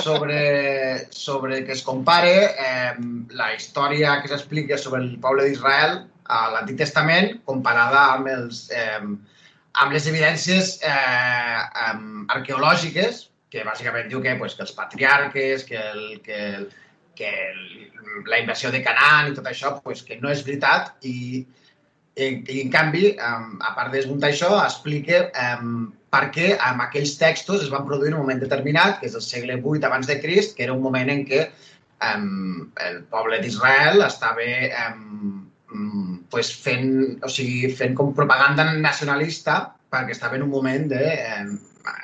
sobre, 0.04 0.42
sobre 1.14 1.62
que 1.66 1.74
es 1.74 1.82
compare 1.86 2.34
eh, 2.50 2.94
la 3.38 3.52
història 3.56 4.20
que 4.22 4.30
s'explica 4.30 4.78
sobre 4.78 5.02
el 5.02 5.16
poble 5.22 5.48
d'Israel 5.48 6.02
a 6.32 6.42
l'Antic 6.54 6.78
Testament 6.84 7.34
comparada 7.48 8.04
amb, 8.14 8.30
els, 8.30 8.68
eh, 8.70 9.02
amb 9.02 9.96
les 9.96 10.06
evidències 10.10 10.76
eh, 10.86 11.58
arqueològiques 12.36 13.26
que 13.52 13.66
bàsicament 13.66 14.08
diu 14.08 14.22
que, 14.24 14.32
pues, 14.40 14.54
que 14.56 14.64
els 14.64 14.72
patriarques, 14.72 15.66
que, 15.68 15.76
el, 15.76 16.04
que, 16.24 16.38
el, 16.56 16.68
que 17.18 17.32
el, 17.50 18.22
la 18.30 18.38
invasió 18.40 18.70
de 18.72 18.80
Canaan 18.86 19.28
i 19.28 19.34
tot 19.36 19.50
això, 19.50 19.74
pues, 19.84 20.00
que 20.06 20.16
no 20.22 20.30
és 20.32 20.40
veritat 20.46 20.94
i, 21.04 21.42
i, 22.16 22.28
i 22.48 22.60
en 22.60 22.70
canvi, 22.72 23.16
a 23.18 23.72
part 23.76 23.90
de 23.92 23.98
desmuntar 24.00 24.32
això, 24.32 24.50
explica 24.60 25.24
um, 25.32 25.90
per 26.12 26.26
què 26.34 26.52
amb 26.60 26.84
aquells 26.84 27.14
textos 27.20 27.64
es 27.64 27.70
van 27.72 27.86
produir 27.88 28.12
en 28.12 28.18
un 28.18 28.26
moment 28.26 28.42
determinat, 28.42 28.98
que 29.00 29.08
és 29.08 29.16
el 29.16 29.24
segle 29.24 29.56
VIII 29.64 29.86
abans 29.88 30.10
de 30.10 30.18
Crist, 30.20 30.56
que 30.56 30.66
era 30.66 30.76
un 30.76 30.82
moment 30.84 31.08
en 31.12 31.24
què 31.28 31.46
um, 32.12 32.66
el 32.84 33.00
poble 33.12 33.40
d'Israel 33.40 34.04
estava 34.04 34.48
um, 34.82 36.20
pues 36.32 36.52
fent, 36.64 36.92
o 37.24 37.30
sigui, 37.32 37.72
fent 37.76 37.96
com 37.96 38.12
propaganda 38.16 38.68
nacionalista 38.76 39.62
perquè 39.92 40.16
estava 40.16 40.36
en 40.36 40.44
un 40.46 40.52
moment 40.52 40.88
de 40.92 41.02
um, 41.40 41.56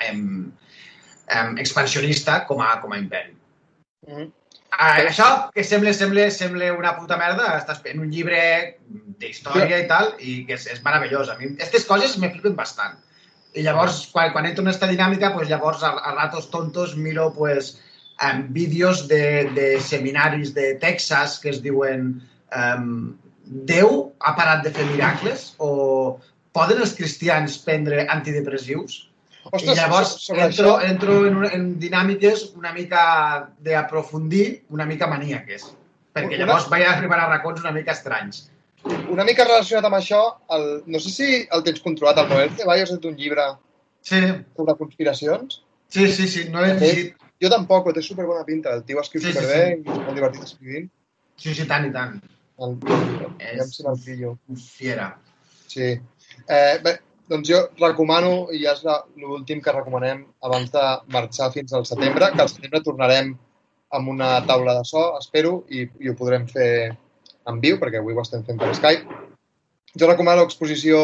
um, 0.08 0.24
um, 1.36 1.54
expansionista 1.60 2.42
com 2.48 2.64
a, 2.64 2.74
com 2.80 2.92
a 2.92 3.00
imperi. 3.00 3.36
Mm 4.06 4.14
-hmm. 4.14 4.32
Ah, 4.70 5.00
això, 5.00 5.26
que 5.54 5.64
sembla, 5.64 5.94
sembla, 5.96 6.28
sembla 6.30 6.72
una 6.76 6.92
puta 6.98 7.16
merda, 7.16 7.54
estàs 7.56 7.80
en 7.88 8.02
un 8.04 8.10
llibre 8.12 8.40
d'història 9.20 9.80
i 9.80 9.86
tal, 9.90 10.12
i 10.20 10.42
que 10.46 10.58
és, 10.58 10.66
és 10.74 10.82
meravellós. 10.84 11.30
A 11.32 11.38
mi 11.38 11.54
aquestes 11.54 11.86
coses 11.88 12.18
me 12.20 12.30
flipen 12.34 12.56
bastant. 12.58 12.98
I 13.56 13.64
llavors, 13.64 14.02
quan, 14.12 14.30
quan 14.34 14.46
entro 14.46 14.62
en 14.62 14.68
aquesta 14.68 14.90
dinàmica, 14.90 15.32
pues, 15.34 15.48
llavors 15.48 15.82
a, 15.82 15.94
a 15.96 16.14
ratos 16.18 16.50
tontos 16.52 16.94
miro 16.96 17.30
pues, 17.34 17.78
um, 18.22 18.44
vídeos 18.52 19.06
de, 19.08 19.48
de 19.56 19.80
seminaris 19.80 20.52
de 20.54 20.74
Texas 20.82 21.38
que 21.40 21.50
es 21.54 21.62
diuen 21.64 22.12
um, 22.52 23.16
Déu 23.48 24.12
ha 24.20 24.34
parat 24.36 24.60
de 24.66 24.70
fer 24.76 24.84
miracles 24.90 25.54
o 25.64 26.18
poden 26.52 26.82
els 26.84 26.92
cristians 26.98 27.56
prendre 27.64 28.04
antidepressius? 28.12 29.06
Ostres, 29.44 29.76
I 29.76 29.80
llavors 29.80 30.08
sobre 30.20 30.42
entro, 30.44 30.74
això, 30.76 30.90
entro 30.90 31.26
en, 31.26 31.36
una, 31.36 31.48
en 31.56 31.78
dinàmiques 31.80 32.52
una 32.56 32.72
mica 32.72 33.02
d'aprofundir, 33.64 34.64
una 34.70 34.84
mica 34.84 35.06
maníaques. 35.06 35.70
Perquè 36.14 36.34
Una- 36.36 36.44
llavors 36.46 36.68
vaig 36.68 36.84
arribar 36.86 37.20
a 37.20 37.28
racons 37.30 37.60
una 37.60 37.72
mica 37.72 37.92
estranys. 37.92 38.50
una 39.10 39.24
mica 39.24 39.44
relacionat 39.44 39.84
amb 39.84 39.96
això, 39.96 40.18
el, 40.54 40.82
no 40.86 40.98
sé 41.00 41.10
si 41.10 41.48
el 41.50 41.62
tens 41.64 41.80
controlat, 41.80 42.18
el 42.18 42.28
Noel 42.28 42.50
Ceballos 42.56 42.92
ha 42.92 42.98
un 43.08 43.16
llibre 43.16 43.42
Sí, 44.02 44.20
sobre 44.56 44.74
conspiracions. 44.76 45.62
sí, 45.88 46.06
sí, 46.12 46.28
sí 46.28 46.48
no 46.48 46.64
he 46.64 46.78
Sí. 46.78 46.84
llegit. 46.84 47.16
Jo 47.42 47.48
tampoc, 47.50 47.84
però 47.86 47.94
té 47.94 48.02
superbona 48.02 48.44
pinta. 48.44 48.72
El 48.74 48.82
tio 48.84 49.00
escriu 49.00 49.22
Sí, 49.22 49.28
sí, 49.28 49.32
superbé 49.32 49.78
i 49.78 49.80
és 49.90 49.98
molt 49.98 50.14
divertit 50.14 50.42
escrivint. 50.42 50.88
Sí, 51.36 51.54
sí, 51.54 51.66
tant 51.66 51.86
i 51.86 51.92
tant. 51.92 52.20
El, 52.58 52.78
És- 53.38 53.60
és... 53.62 53.74
si 53.76 53.82
me'l 53.86 54.00
pillo. 54.04 54.38
Fiera. 54.56 55.16
Sí. 55.68 56.00
Eh, 56.48 56.78
bé, 56.82 56.98
doncs 57.28 57.48
jo 57.50 57.60
recomano, 57.80 58.48
i 58.54 58.62
ja 58.62 58.74
és 58.76 58.84
l'últim 59.20 59.60
que 59.64 59.74
recomanem 59.74 60.24
abans 60.48 60.72
de 60.72 60.84
marxar 61.14 61.50
fins 61.52 61.74
al 61.76 61.86
setembre, 61.88 62.30
que 62.34 62.44
al 62.44 62.50
setembre 62.52 62.82
tornarem 62.84 63.34
amb 63.96 64.12
una 64.12 64.30
taula 64.48 64.74
de 64.78 64.84
so, 64.88 65.04
espero, 65.20 65.62
i, 65.68 65.86
i 66.00 66.10
ho 66.10 66.16
podrem 66.16 66.46
fer 66.48 66.70
en 67.48 67.60
viu, 67.60 67.78
perquè 67.80 68.00
avui 68.00 68.16
ho 68.16 68.24
estem 68.24 68.44
fent 68.44 68.60
per 68.60 68.74
Skype. 68.76 69.20
Jo 69.98 70.08
recomano 70.08 70.44
l'exposició 70.44 71.02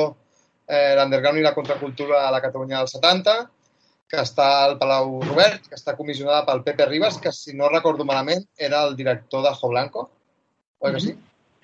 eh, 0.68 0.94
L'Underground 0.96 1.40
i 1.40 1.44
la 1.44 1.54
Contracultura 1.56 2.26
a 2.26 2.32
la 2.32 2.42
Catalunya 2.44 2.80
dels 2.80 2.96
70, 2.96 3.36
que 4.10 4.20
està 4.20 4.48
al 4.64 4.76
Palau 4.80 5.16
Robert, 5.24 5.68
que 5.68 5.78
està 5.78 5.96
comissionada 5.96 6.44
pel 6.48 6.62
Pepe 6.66 6.86
Ribas, 6.88 7.16
que, 7.20 7.32
si 7.32 7.56
no 7.56 7.72
recordo 7.72 8.04
malament, 8.08 8.44
era 8.56 8.84
el 8.88 8.96
director 8.96 9.44
de 9.44 9.54
Jo 9.56 9.72
Blanco. 9.72 10.08
Oi 10.84 10.92
que 10.92 11.00
sí? 11.00 11.14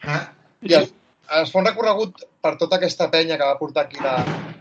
Eh? 0.09 0.23
I 0.69 0.77
es, 0.81 0.95
es 1.39 1.53
fa 1.53 1.61
un 1.61 1.69
recorregut 1.69 2.25
per 2.43 2.57
tota 2.59 2.79
aquesta 2.79 3.07
penya 3.13 3.37
que 3.39 3.47
va 3.47 3.59
portar 3.59 3.85
aquí 3.87 4.01
la, 4.03 4.17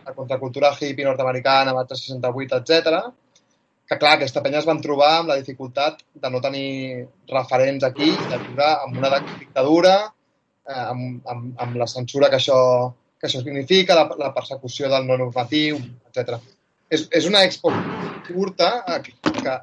la 0.05 0.13
contracultura 0.13 0.72
hippie 0.76 1.07
nord-americana, 1.07 1.74
Mata 1.74 1.97
68, 1.97 2.59
etc. 2.59 2.99
Que, 3.89 3.97
clar, 3.97 4.15
aquesta 4.17 4.43
penya 4.45 4.61
es 4.61 4.67
van 4.70 4.82
trobar 4.84 5.11
amb 5.20 5.32
la 5.32 5.39
dificultat 5.39 6.03
de 6.13 6.30
no 6.30 6.41
tenir 6.43 7.07
referents 7.32 7.86
aquí, 7.88 8.11
de 8.11 8.41
viure 8.43 8.67
amb 8.70 8.99
una 9.01 9.11
dictadura, 9.17 9.95
eh, 10.70 10.84
amb, 10.84 11.26
amb, 11.34 11.47
amb 11.65 11.80
la 11.82 11.89
censura 11.89 12.30
que 12.30 12.38
això, 12.38 12.59
que 13.17 13.30
això 13.30 13.41
significa, 13.41 13.97
la, 13.97 14.05
la 14.20 14.34
persecució 14.36 14.91
del 14.93 15.09
no 15.09 15.17
normatiu, 15.17 15.82
etc. 16.11 16.38
És, 16.89 17.07
és 17.09 17.26
una 17.30 17.41
expo 17.47 17.74
curta, 18.30 18.70
eh, 18.86 19.01
que, 19.07 19.17
que, 19.41 19.57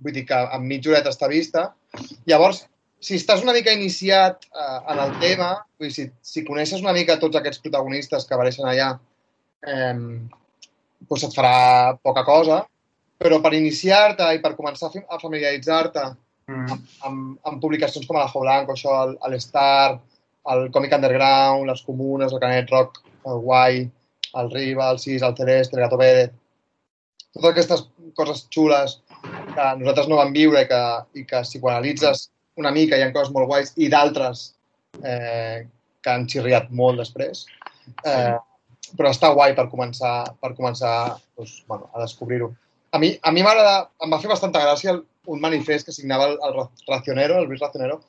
vull 0.00 0.16
dir 0.16 0.24
que 0.28 0.40
en 0.56 0.64
mitja 0.68 0.92
horeta 0.92 1.12
està 1.12 1.28
vista. 1.28 1.68
Llavors, 2.28 2.64
si 3.00 3.18
estàs 3.20 3.42
una 3.44 3.54
mica 3.56 3.74
iniciat 3.74 4.46
eh, 4.48 4.78
en 4.92 5.02
el 5.04 5.16
tema, 5.22 5.50
vull 5.78 5.90
dir, 5.90 5.94
si, 5.94 6.06
si 6.22 6.44
coneixes 6.46 6.82
una 6.84 6.94
mica 6.96 7.18
tots 7.22 7.38
aquests 7.38 7.62
protagonistes 7.64 8.26
que 8.26 8.36
apareixen 8.36 8.68
allà, 8.68 8.92
eh, 9.66 9.94
doncs 11.06 11.26
et 11.28 11.36
farà 11.36 11.96
poca 12.02 12.24
cosa, 12.24 12.62
però 13.16 13.40
per 13.42 13.54
iniciar-te 13.56 14.28
i 14.36 14.40
per 14.44 14.56
començar 14.56 14.90
a 14.92 15.20
familiaritzar-te 15.20 16.06
Mm. 16.46 16.66
amb, 16.70 16.82
amb, 17.06 17.38
amb 17.42 17.58
publicacions 17.62 18.06
com 18.06 18.16
a 18.16 18.20
la 18.20 18.30
Jo 18.30 18.40
Blanco, 18.44 18.74
això, 18.76 18.92
el, 19.04 19.16
el 19.26 19.38
el 20.52 20.70
Comic 20.70 20.92
Underground, 20.94 21.66
les 21.66 21.82
Comunes, 21.82 22.32
el 22.32 22.38
Canet 22.38 22.70
Rock, 22.70 23.00
el 23.26 23.40
Guai, 23.42 23.80
el 24.40 24.50
Riva, 24.52 24.90
el 24.92 25.00
Cis, 25.02 25.22
el 25.22 25.34
Celeste, 25.36 25.74
el 25.74 25.82
Gato 25.82 25.98
Pérez, 25.98 26.30
totes 27.34 27.50
aquestes 27.50 27.82
coses 28.14 28.44
xules 28.54 29.00
que 29.56 29.64
nosaltres 29.80 30.06
no 30.08 30.20
vam 30.20 30.30
viure 30.32 30.62
i 30.62 30.68
que, 30.70 30.82
i 31.18 31.24
que 31.26 31.42
si 31.44 31.58
ho 31.58 31.68
analitzes 31.72 32.28
una 32.56 32.70
mica 32.72 32.96
hi 32.96 33.02
ha 33.04 33.12
coses 33.12 33.32
molt 33.34 33.48
guais 33.50 33.72
i 33.76 33.88
d'altres 33.92 34.46
eh, 35.02 35.66
que 36.02 36.10
han 36.12 36.26
xirriat 36.30 36.70
molt 36.70 36.98
després. 37.02 37.44
Eh, 38.04 38.36
però 38.96 39.10
està 39.10 39.32
guai 39.34 39.54
per 39.56 39.66
començar, 39.70 40.14
per 40.40 40.52
començar 40.54 41.16
doncs, 41.36 41.58
bueno, 41.68 41.90
a 41.94 42.00
descobrir-ho. 42.04 42.52
A 42.94 42.98
mi, 43.02 43.10
a 43.22 43.32
mi 43.34 43.42
m'agrada, 43.42 43.88
em 44.04 44.12
va 44.14 44.20
fer 44.22 44.30
bastanta 44.30 44.62
gràcia 44.62 44.92
el, 44.94 45.02
un 45.26 45.40
manifest 45.42 45.88
que 45.88 45.92
signava 45.92 46.28
el, 46.30 46.36
el 46.46 46.60
Racionero, 46.88 47.40
el 47.42 47.48
Luis 47.50 47.60
Racionero, 47.60 48.00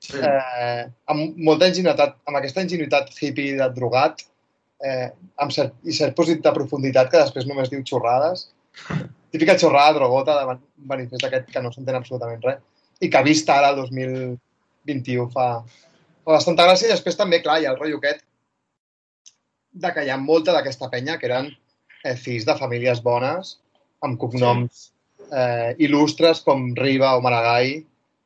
Sí. 0.00 0.16
eh, 0.16 0.86
amb 1.12 1.36
molta 1.44 1.66
ingenuïtat, 1.68 2.14
amb 2.24 2.38
aquesta 2.38 2.62
ingenuïtat 2.64 3.10
hippie 3.20 3.58
de 3.58 3.66
drogat, 3.76 4.22
eh, 4.80 5.10
amb 5.44 5.52
cert, 5.52 5.74
i 5.84 5.92
cert 5.92 6.14
posit 6.16 6.40
de 6.40 6.52
profunditat 6.56 7.10
que 7.12 7.20
després 7.20 7.44
només 7.44 7.68
diu 7.68 7.82
xorrades. 7.84 8.46
Típica 9.30 9.58
xorrada 9.60 9.98
drogota 9.98 10.38
de 10.38 10.46
man- 10.48 10.62
manifest 10.88 11.26
aquest 11.28 11.50
que 11.52 11.60
no 11.60 11.68
s'entén 11.74 11.98
absolutament 11.98 12.40
res 12.46 12.62
i 13.00 13.10
que 13.10 13.22
vist 13.26 13.48
ara, 13.50 13.72
el 13.72 13.80
2021, 13.82 15.28
fa, 15.34 15.46
fa 16.24 16.36
bastanta 16.36 16.66
gràcia. 16.68 16.88
I 16.88 16.94
després 16.94 17.18
també, 17.18 17.40
clar, 17.44 17.60
hi 17.60 17.68
ha 17.68 17.74
el 17.74 17.80
rotllo 17.80 18.00
aquest 18.00 18.24
de 19.72 19.92
que 19.94 20.04
hi 20.04 20.10
ha 20.10 20.18
molta 20.18 20.54
d'aquesta 20.54 20.90
penya 20.90 21.16
que 21.18 21.28
eren 21.28 21.50
eh, 22.04 22.16
fills 22.18 22.46
de 22.48 22.56
famílies 22.58 23.02
bones, 23.04 23.58
amb 24.02 24.18
cognoms 24.18 24.88
eh, 25.30 25.76
il·lustres 25.86 26.42
com 26.46 26.72
Riba 26.76 27.14
o 27.16 27.22
Maragall, 27.24 27.78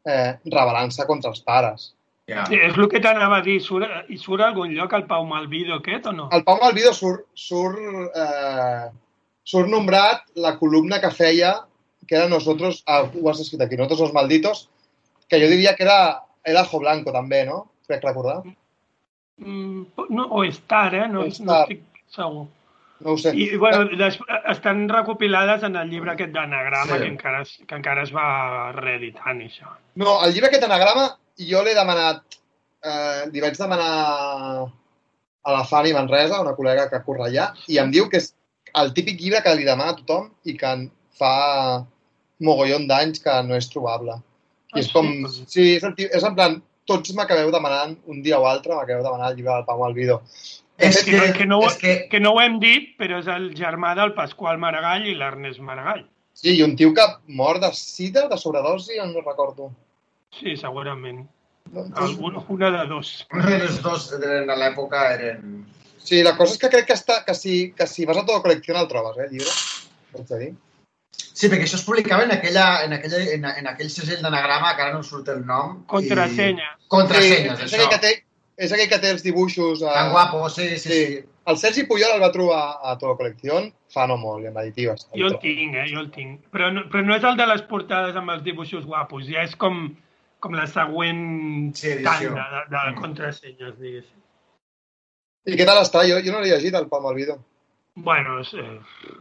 eh, 0.08 0.30
rebel·lant-se 0.46 1.06
contra 1.08 1.32
els 1.34 1.44
pares. 1.44 1.92
Ja. 2.30 2.46
Sí, 2.48 2.56
és 2.56 2.76
el 2.78 2.88
que 2.88 3.02
t'anava 3.04 3.42
a 3.42 3.44
dir. 3.44 3.58
Surt, 3.60 3.90
I 4.08 4.16
surt 4.16 4.40
a 4.40 4.48
algun 4.48 4.72
lloc 4.72 4.94
el 4.96 5.04
Pau 5.10 5.26
Malvido 5.28 5.76
aquest 5.76 6.08
o 6.08 6.14
no? 6.16 6.30
El 6.32 6.44
Pau 6.46 6.60
Malvido 6.62 6.94
surt, 6.96 7.26
surt, 7.36 7.80
eh, 8.16 8.88
surt 9.44 9.68
nombrat 9.68 10.24
la 10.40 10.54
columna 10.60 11.02
que 11.02 11.12
feia, 11.12 11.58
que 12.06 12.16
era 12.16 12.28
nosotros, 12.28 12.82
ah, 12.86 13.02
ho 13.12 13.30
has 13.30 13.40
escrit 13.40 13.60
aquí, 13.62 13.76
nosotros 13.76 14.00
los 14.00 14.12
malditos, 14.14 14.68
que 15.28 15.40
jo 15.40 15.48
diria 15.48 15.74
que 15.76 15.84
era, 15.84 16.22
era 16.44 16.64
Jo 16.64 16.80
Blanco 16.80 17.12
també, 17.12 17.44
no? 17.46 17.70
Crec 17.86 18.02
recordar. 18.04 18.42
Mm, 19.38 19.86
no 20.10 20.26
o 20.30 20.44
Star, 20.44 20.94
eh? 20.94 21.08
No, 21.08 21.20
O 21.20 21.24
no 21.24 21.56
estic 21.62 21.82
segur. 22.14 22.46
No 23.00 23.10
ho 23.12 23.18
sé. 23.18 23.32
I, 23.36 23.56
bueno, 23.56 23.84
des, 23.98 24.18
estan 24.52 24.88
recopilades 24.88 25.62
en 25.66 25.74
el 25.76 25.90
llibre 25.90 26.12
aquest 26.12 26.30
d'anagrama 26.32 26.94
Sí. 26.96 27.00
que, 27.02 27.08
encara, 27.08 27.40
es- 27.42 27.58
que 27.66 27.74
encara 27.74 28.02
es 28.04 28.12
va 28.14 28.72
reeditant, 28.72 29.40
això. 29.42 29.72
No, 29.96 30.20
el 30.24 30.32
llibre 30.32 30.48
aquest 30.48 30.64
anagrama 30.64 31.18
jo 31.36 31.62
l'he 31.64 31.74
demanat, 31.74 32.22
eh, 32.84 33.26
li 33.32 33.40
vaig 33.40 33.56
demanar 33.58 34.70
a 35.44 35.52
la 35.52 35.64
Fanny 35.64 35.92
Manresa, 35.92 36.40
una 36.40 36.54
col·lega 36.56 36.88
que 36.88 37.02
corre 37.04 37.26
allà, 37.28 37.50
i 37.68 37.78
em 37.78 37.90
diu 37.90 38.08
que 38.08 38.18
és 38.22 38.30
el 38.74 38.94
típic 38.94 39.20
llibre 39.20 39.42
que 39.42 39.54
li 39.54 39.64
demana 39.64 39.90
a 39.92 39.96
tothom 39.96 40.30
i 40.44 40.56
que 40.56 40.70
fa 41.18 41.84
mogollon 42.40 42.88
d'anys 42.90 43.22
que 43.22 43.34
no 43.46 43.58
és 43.58 43.68
trobable. 43.70 44.18
I 44.74 44.74
Ah, 44.74 44.80
és 44.80 44.90
com... 44.90 45.06
sí? 45.30 45.44
Sí, 45.46 45.64
és, 45.76 45.84
el, 45.86 45.94
és 46.08 46.24
en 46.26 46.34
plan, 46.34 46.56
tots 46.90 47.12
m'acabeu 47.14 47.52
demanant 47.54 47.94
un 48.10 48.22
dia 48.24 48.40
o 48.40 48.46
altre, 48.50 48.74
m'acabeu 48.74 49.04
demanant 49.04 49.30
el 49.30 49.36
llibre 49.38 49.54
del 49.54 49.66
Pau 49.68 49.84
Malvido. 49.84 50.20
És 50.82 51.04
Que, 51.06 51.20
que, 51.36 51.46
no, 51.46 51.60
és 51.68 51.76
que 51.78 51.92
que 52.10 52.18
no 52.18 52.32
ho 52.34 52.40
hem 52.42 52.58
dit, 52.58 52.96
però 52.98 53.20
és 53.22 53.28
el 53.30 53.52
germà 53.54 53.92
del 53.94 54.10
Pasqual 54.16 54.58
Maragall 54.58 55.06
i 55.06 55.14
l'Ernest 55.14 55.62
Maragall. 55.62 56.02
Sí, 56.34 56.56
i 56.58 56.64
un 56.66 56.74
tio 56.74 56.90
que 56.92 57.04
mor 57.30 57.60
de 57.62 57.70
sida, 57.78 58.26
de 58.28 58.36
sobredosi, 58.36 58.98
no 58.98 59.22
recordo. 59.22 59.70
Sí, 60.34 60.56
segurament. 60.58 61.22
No? 61.70 61.86
Algun, 61.94 62.42
una 62.48 62.72
de 62.74 62.82
dos. 62.90 63.14
un 63.32 63.46
dels 63.46 63.78
dos 63.82 64.10
eren 64.18 64.50
a 64.50 64.58
l'època 64.58 65.06
eren... 65.14 65.62
Sí, 66.04 66.20
la 66.26 66.34
cosa 66.36 66.52
és 66.52 66.60
que 66.60 66.68
crec 66.68 66.90
que, 66.90 66.98
està, 66.98 67.22
que, 67.24 67.32
si, 67.38 67.70
que 67.72 67.86
si 67.88 68.04
vas 68.04 68.18
a 68.18 68.26
tota 68.26 68.42
col·lecció 68.44 68.74
el 68.76 68.90
trobes, 68.90 69.16
eh, 69.16 69.28
el 69.28 69.38
llibre. 69.38 70.24
A 70.24 70.40
dir. 70.42 70.50
Sí, 71.34 71.48
perquè 71.50 71.66
això 71.66 71.78
es 71.80 71.84
publicava 71.86 72.22
en, 72.24 72.30
aquella, 72.36 72.84
en, 72.84 72.92
aquella, 72.94 73.18
en, 73.34 73.44
en 73.44 73.66
aquell 73.66 73.90
segell 73.90 74.22
d'anagrama, 74.22 74.74
que 74.76 74.82
ara 74.84 74.92
no 74.94 75.00
em 75.02 75.06
surt 75.06 75.28
el 75.32 75.44
nom. 75.46 75.80
Contrasenya. 75.90 76.68
I... 76.78 76.88
Contrasenyes, 76.94 77.58
és 77.58 77.72
això. 77.72 77.80
aquell, 77.80 77.90
que 77.90 77.98
té, 78.04 78.12
és 78.66 78.72
aquell 78.76 78.90
que 78.92 78.98
té 79.02 79.10
els 79.16 79.24
dibuixos... 79.26 79.82
Eh... 79.82 79.94
Tan 79.96 80.12
guapo, 80.14 80.44
sí, 80.48 80.68
sí, 80.74 80.78
sí. 80.84 80.98
Sí. 81.14 81.22
El 81.44 81.58
Sergi 81.60 81.82
Puyol 81.84 82.14
el 82.14 82.22
va 82.22 82.30
trobar 82.32 82.60
a 82.80 82.94
tota 82.96 83.18
col·lecció 83.18 83.58
fa 83.92 84.06
no 84.08 84.14
molt, 84.16 84.46
i 84.46 84.48
en 84.48 84.54
l'editiva. 84.56 84.94
Jo 85.12 85.26
el 85.28 85.34
tinc, 85.42 85.74
eh? 85.76 85.84
Jo 85.90 86.00
el 86.00 86.06
tinc. 86.14 86.38
Però 86.54 86.70
no, 86.72 86.86
però 86.88 87.02
no 87.04 87.14
és 87.18 87.26
el 87.28 87.36
de 87.36 87.46
les 87.50 87.64
portades 87.68 88.16
amb 88.16 88.32
els 88.32 88.44
dibuixos 88.46 88.86
guapos, 88.88 89.26
ja 89.28 89.42
és 89.44 89.52
com, 89.60 89.82
com 90.40 90.54
la 90.56 90.64
següent 90.70 91.20
Sí, 91.76 91.90
edició. 91.98 92.30
tanda 92.32 92.46
de, 92.54 92.62
de 92.72 92.84
Mm. 92.92 93.00
contrasenyes, 93.02 93.74
diguéssim. 93.82 94.22
I 95.44 95.58
què 95.58 95.66
tal 95.68 95.82
està? 95.82 96.06
Jo, 96.08 96.22
jo 96.24 96.32
no 96.32 96.40
l'he 96.40 96.54
llegit, 96.54 96.74
el 96.78 96.88
Pau 96.88 97.02
Malvido. 97.04 97.36
Bueno, 97.96 98.40
és, 98.42 98.50
eh, 98.58 98.80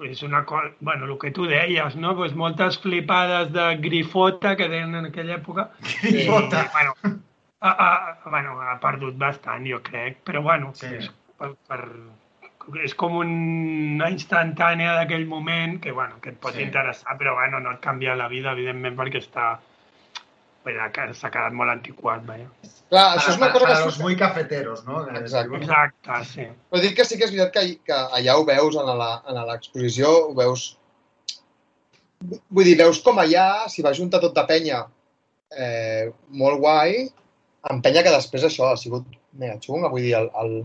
és 0.09 0.23
una 0.25 0.43
cosa... 0.45 0.71
Bueno, 0.79 1.05
el 1.05 1.17
que 1.21 1.29
tu 1.31 1.45
deies, 1.45 1.95
no? 1.95 2.15
Pues 2.17 2.33
moltes 2.33 2.79
flipades 2.81 3.51
de 3.53 3.75
grifota 3.77 4.55
que 4.57 4.67
deien 4.67 4.95
en 4.95 5.05
aquella 5.11 5.35
època. 5.37 5.67
Grifota. 6.01 6.63
I, 6.65 6.69
bueno, 6.73 7.19
ha, 7.61 7.69
ha, 7.69 8.29
bueno, 8.29 8.55
ha 8.61 8.79
perdut 8.81 9.15
bastant, 9.21 9.67
jo 9.69 9.79
crec, 9.85 10.23
però 10.25 10.41
bueno, 10.41 10.71
Sí. 10.73 10.87
és, 10.97 11.11
per, 11.37 11.51
per, 11.69 11.79
és 12.81 12.95
com 12.97 13.19
una 13.21 14.09
instantània 14.09 14.95
d'aquell 14.97 15.27
moment 15.29 15.77
que, 15.83 15.91
bueno, 15.93 16.17
que 16.19 16.33
et 16.33 16.39
pot 16.41 16.57
Sí. 16.57 16.63
interessar, 16.65 17.15
però 17.21 17.35
bueno, 17.37 17.59
no 17.59 17.75
et 17.77 17.79
canvia 17.79 18.15
la 18.15 18.27
vida, 18.27 18.51
evidentment, 18.57 18.97
perquè 18.97 19.21
està 19.21 19.59
s'ha 20.63 21.29
quedat 21.33 21.53
molt 21.53 21.71
antiquat, 21.73 22.21
vaja. 22.27 22.45
Clar, 22.89 23.03
això 23.17 23.31
és 23.33 23.37
una 23.41 23.49
cosa 23.51 23.67
que... 23.71 23.85
los 23.85 23.99
muy 23.99 24.15
cafeteros, 24.15 24.85
no? 24.85 25.01
Exacte. 25.17 25.57
Exacte, 25.59 26.19
sí. 26.29 26.45
Però 26.71 26.81
dic 26.83 26.95
que 26.97 27.05
sí 27.05 27.17
que 27.17 27.25
és 27.27 27.33
veritat 27.33 27.53
que, 27.57 27.63
que 27.89 27.97
allà 28.19 28.37
ho 28.39 28.45
veus 28.47 28.77
en 28.79 28.91
la- 29.01 29.21
en 29.27 29.41
l'exposició, 29.49 30.11
ho 30.29 30.33
veus... 30.37 30.77
Vull 32.23 32.63
dir, 32.69 32.77
veus 32.79 33.01
com 33.03 33.19
allà 33.19 33.67
s'hi 33.67 33.83
va 33.83 33.91
juntar 33.97 34.21
tot 34.23 34.35
de 34.37 34.45
penya 34.47 34.85
eh, 35.51 36.07
molt 36.31 36.61
guai, 36.63 37.09
amb 37.67 37.83
penya 37.83 38.03
que 38.05 38.13
després 38.15 38.45
això 38.47 38.69
ha 38.71 38.77
sigut 38.79 39.03
mega 39.35 39.57
xunga. 39.59 39.89
Vull 39.91 40.05
dir, 40.07 40.13
el, 40.21 40.29
el, 40.39 40.55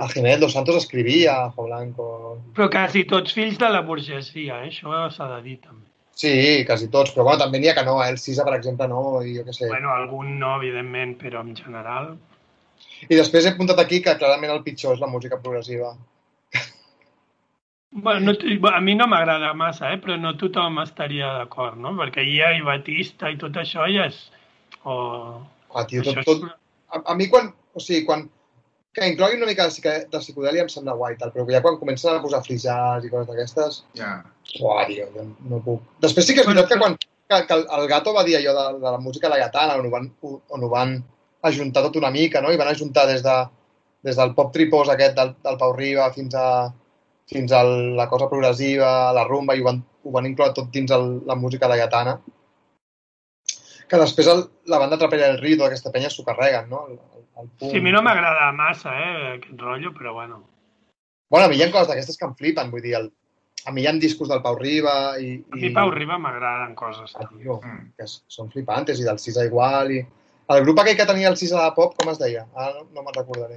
el 0.00 0.08
Jiménez 0.14 0.40
Dos 0.40 0.56
Santos 0.56 0.80
escrivia, 0.80 1.36
Jo 1.52 1.66
Blanco... 1.68 2.08
Però 2.56 2.70
quasi 2.72 3.04
tots 3.04 3.36
fills 3.36 3.60
de 3.60 3.68
la 3.68 3.82
burgesia, 3.84 4.62
eh? 4.64 4.70
això 4.72 5.04
s'ha 5.12 5.28
de 5.36 5.42
dir 5.44 5.58
també. 5.60 5.84
Sí, 6.14 6.64
quasi 6.68 6.90
tots, 6.92 7.14
però 7.14 7.24
bueno, 7.24 7.40
també 7.40 7.58
n'hi 7.58 7.70
ha 7.70 7.76
que 7.78 7.84
no, 7.86 7.96
eh? 8.02 8.10
el 8.12 8.18
Sisa, 8.20 8.44
per 8.44 8.54
exemple, 8.58 8.86
no, 8.88 9.22
i 9.24 9.36
jo 9.38 9.46
què 9.46 9.54
sé. 9.56 9.68
Bueno, 9.70 9.94
algun 9.94 10.36
no, 10.42 10.56
evidentment, 10.60 11.16
però 11.20 11.40
en 11.46 11.54
general... 11.56 12.12
I 13.08 13.16
després 13.16 13.46
he 13.46 13.52
apuntat 13.54 13.80
aquí 13.80 14.00
que 14.02 14.14
clarament 14.18 14.52
el 14.52 14.62
pitjor 14.66 14.96
és 14.96 15.02
la 15.02 15.10
música 15.10 15.40
progressiva. 15.42 15.94
Bueno, 17.92 18.32
no, 18.32 18.68
a 18.72 18.78
mi 18.80 18.94
no 18.96 19.04
m'agrada 19.04 19.50
massa, 19.52 19.90
eh? 19.92 19.98
però 20.00 20.14
no 20.16 20.30
tothom 20.40 20.78
estaria 20.80 21.26
d'acord, 21.34 21.76
no? 21.76 21.90
Perquè 21.98 22.22
ja 22.24 22.48
i 22.56 22.62
Batista 22.64 23.28
i 23.28 23.36
tot 23.36 23.58
això 23.60 23.84
ja 23.92 24.06
és... 24.08 24.22
O... 24.88 24.94
Ah, 25.76 25.84
tio, 25.90 26.00
tot, 26.06 26.22
tot, 26.24 26.46
a, 26.88 27.02
a 27.12 27.16
mi 27.18 27.26
quan, 27.28 27.50
o 27.76 27.84
sigui, 27.84 28.06
quan 28.08 28.24
que 28.92 29.08
incloguin 29.08 29.40
una 29.40 29.48
mica 29.48 29.68
de, 29.68 30.20
psicodèlia 30.20 30.66
em 30.66 30.68
sembla 30.68 30.96
guai, 30.98 31.16
tal, 31.20 31.32
però 31.32 31.46
ja 31.48 31.62
quan 31.64 31.78
comencen 31.80 32.16
a 32.18 32.20
posar 32.24 32.42
frisars 32.44 33.06
i 33.06 33.12
coses 33.12 33.30
d'aquestes, 33.30 33.78
Ja. 33.96 34.18
uah, 34.60 34.84
tio, 34.86 35.08
jo 35.14 35.24
no 35.48 35.62
puc. 35.64 35.80
Després 36.04 36.26
sí 36.26 36.34
que 36.36 36.44
és 36.44 36.50
veritat 36.50 36.68
que 36.68 36.78
quan 36.82 36.98
que, 37.32 37.46
que 37.46 37.54
el, 37.54 37.64
el 37.78 37.88
gato 37.88 38.12
va 38.12 38.24
dir 38.24 38.36
allò 38.36 38.52
de, 38.58 38.66
de 38.84 38.90
la 38.90 39.00
música 39.00 39.30
laietana, 39.32 39.78
on 39.80 39.88
ho 39.88 39.90
van, 39.90 40.10
on 40.48 40.64
ho 40.64 40.68
van 40.68 40.98
ajuntar 41.42 41.82
tot 41.86 41.96
una 41.96 42.10
mica, 42.10 42.42
no? 42.42 42.52
I 42.52 42.60
van 42.60 42.68
ajuntar 42.68 43.06
des, 43.08 43.22
de, 43.24 43.36
des 44.04 44.18
del 44.18 44.34
pop 44.36 44.52
tripós 44.52 44.92
aquest 44.92 45.16
del, 45.16 45.34
del 45.42 45.58
Pau 45.58 45.72
Riba 45.76 46.10
fins 46.12 46.36
a, 46.38 46.46
fins 47.32 47.52
a 47.56 47.62
la 47.64 48.08
cosa 48.12 48.28
progressiva, 48.28 49.12
la 49.16 49.24
rumba, 49.24 49.56
i 49.56 49.64
ho 49.64 49.70
van, 49.70 49.82
ho 50.04 50.14
van 50.14 50.28
incloure 50.28 50.54
tot 50.58 50.70
dins 50.74 50.92
el, 50.94 51.08
la 51.26 51.38
música 51.38 51.70
laietana. 51.70 52.18
Que 53.88 54.00
després 54.00 54.28
el, 54.32 54.46
la 54.72 54.78
banda 54.80 54.98
Trapella 55.00 55.32
del 55.32 55.40
Rio, 55.40 55.58
tota 55.58 55.72
aquesta 55.72 55.92
penya 55.94 56.12
s'ho 56.12 56.24
carreguen, 56.28 56.70
no? 56.70 56.86
El, 56.88 57.00
el. 57.00 57.21
Sí, 57.60 57.78
a 57.78 57.82
mi 57.82 57.90
no 57.94 58.02
m'agrada 58.04 58.52
massa, 58.52 58.92
eh, 59.00 59.34
aquest 59.38 59.60
rotllo, 59.60 59.92
però 59.96 60.12
bueno. 60.14 60.42
Bueno, 61.32 61.46
a 61.46 61.48
mi 61.48 61.56
hi 61.56 61.62
ha 61.64 61.70
coses 61.72 61.88
d'aquestes 61.88 62.18
que 62.20 62.26
em 62.28 62.34
flipen, 62.36 62.70
vull 62.70 62.82
dir, 62.84 62.94
el, 62.98 63.06
a 63.66 63.72
mi 63.72 63.82
hi 63.82 63.86
ha 63.88 63.92
discos 63.96 64.28
del 64.28 64.42
Pau 64.44 64.58
Riba 64.58 65.16
i... 65.18 65.30
A 65.50 65.56
mi 65.56 65.70
i... 65.70 65.72
Pau 65.74 65.90
Riba 65.90 66.18
m'agraden 66.20 66.74
coses. 66.76 67.14
Ah, 67.16 67.28
tio, 67.38 67.60
Mm. 67.64 67.86
que 67.96 68.06
són 68.06 68.50
flipantes, 68.52 69.00
i 69.00 69.04
del 69.08 69.18
Sisa 69.18 69.44
igual, 69.48 69.90
i... 69.96 70.02
El 70.52 70.64
grup 70.66 70.80
aquell 70.82 70.96
que 70.98 71.06
tenia 71.08 71.30
el 71.30 71.36
Sisa 71.40 71.62
de 71.62 71.70
pop, 71.76 71.94
com 71.96 72.10
es 72.12 72.18
deia? 72.20 72.44
Ara 72.54 72.74
no, 72.80 72.84
no 72.92 73.02
me'n 73.06 73.14
recordaré. 73.16 73.56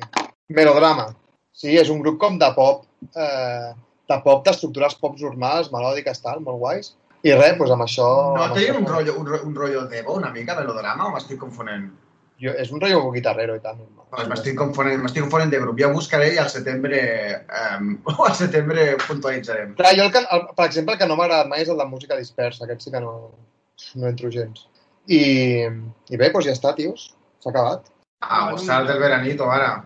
Melodrama. 0.55 1.09
Sí, 1.51 1.73
és 1.77 1.89
un 1.89 1.99
grup 2.03 2.17
com 2.21 2.37
de 2.39 2.47
pop, 2.55 2.85
eh, 3.15 3.73
de 4.07 4.17
pop 4.23 4.45
d'estructures 4.45 4.95
pops 5.01 5.21
normals, 5.25 5.71
melòdiques, 5.73 6.21
tal, 6.23 6.39
molt 6.45 6.59
guais. 6.61 6.93
I 7.25 7.33
res, 7.33 7.57
doncs 7.57 7.71
amb 7.73 7.83
això... 7.87 8.07
No 8.37 8.43
amb 8.45 8.55
això- 8.55 8.77
un 8.77 8.85
rotllo, 8.87 9.15
un, 9.19 9.27
un 9.49 9.55
rotllo 9.57 9.85
d'Evo, 9.91 10.15
una 10.21 10.29
mica, 10.31 10.55
melodrama, 10.55 11.07
o 11.09 11.11
m'estic 11.15 11.39
confonent? 11.41 11.89
Jo, 12.41 12.51
és 12.59 12.71
un 12.71 12.81
rotllo 12.81 13.11
guitarrero 13.13 13.55
i 13.55 13.61
tal. 13.63 13.77
normal. 13.79 14.05
Pues 14.11 14.27
m'estic 14.27 14.57
confonent, 14.59 15.01
m'estic 15.03 15.23
confonent 15.23 15.51
de 15.51 15.59
grup. 15.61 15.77
Ja 15.79 15.87
buscaré 15.93 16.33
i 16.35 16.39
al 16.41 16.49
setembre, 16.51 16.99
um, 17.79 17.93
al 18.27 18.35
setembre 18.35 18.97
puntualitzarem. 19.07 19.73
Clar, 19.79 19.93
jo, 19.95 20.07
el 20.07 20.11
que, 20.11 20.23
el, 20.35 20.47
per 20.57 20.65
exemple, 20.67 20.95
el 20.95 20.99
que 20.99 21.07
no 21.07 21.15
m'ha 21.19 21.27
agradat 21.29 21.51
mai 21.51 21.63
és 21.63 21.71
el 21.71 21.79
de 21.79 21.87
música 21.91 22.17
dispersa. 22.19 22.65
Aquest 22.65 22.83
sí 22.87 22.91
que 22.91 23.01
no, 23.03 23.13
no 23.95 24.07
entro 24.11 24.31
gens. 24.33 24.67
I, 25.07 25.21
i 26.11 26.17
bé, 26.19 26.31
doncs 26.33 26.47
ja 26.49 26.55
està, 26.57 26.73
tios. 26.75 27.11
S'ha 27.43 27.51
acabat. 27.53 27.87
Ah, 28.25 28.49
gostar 28.51 28.81
del 28.87 28.99
veranito, 28.99 29.47
ara. 29.51 29.85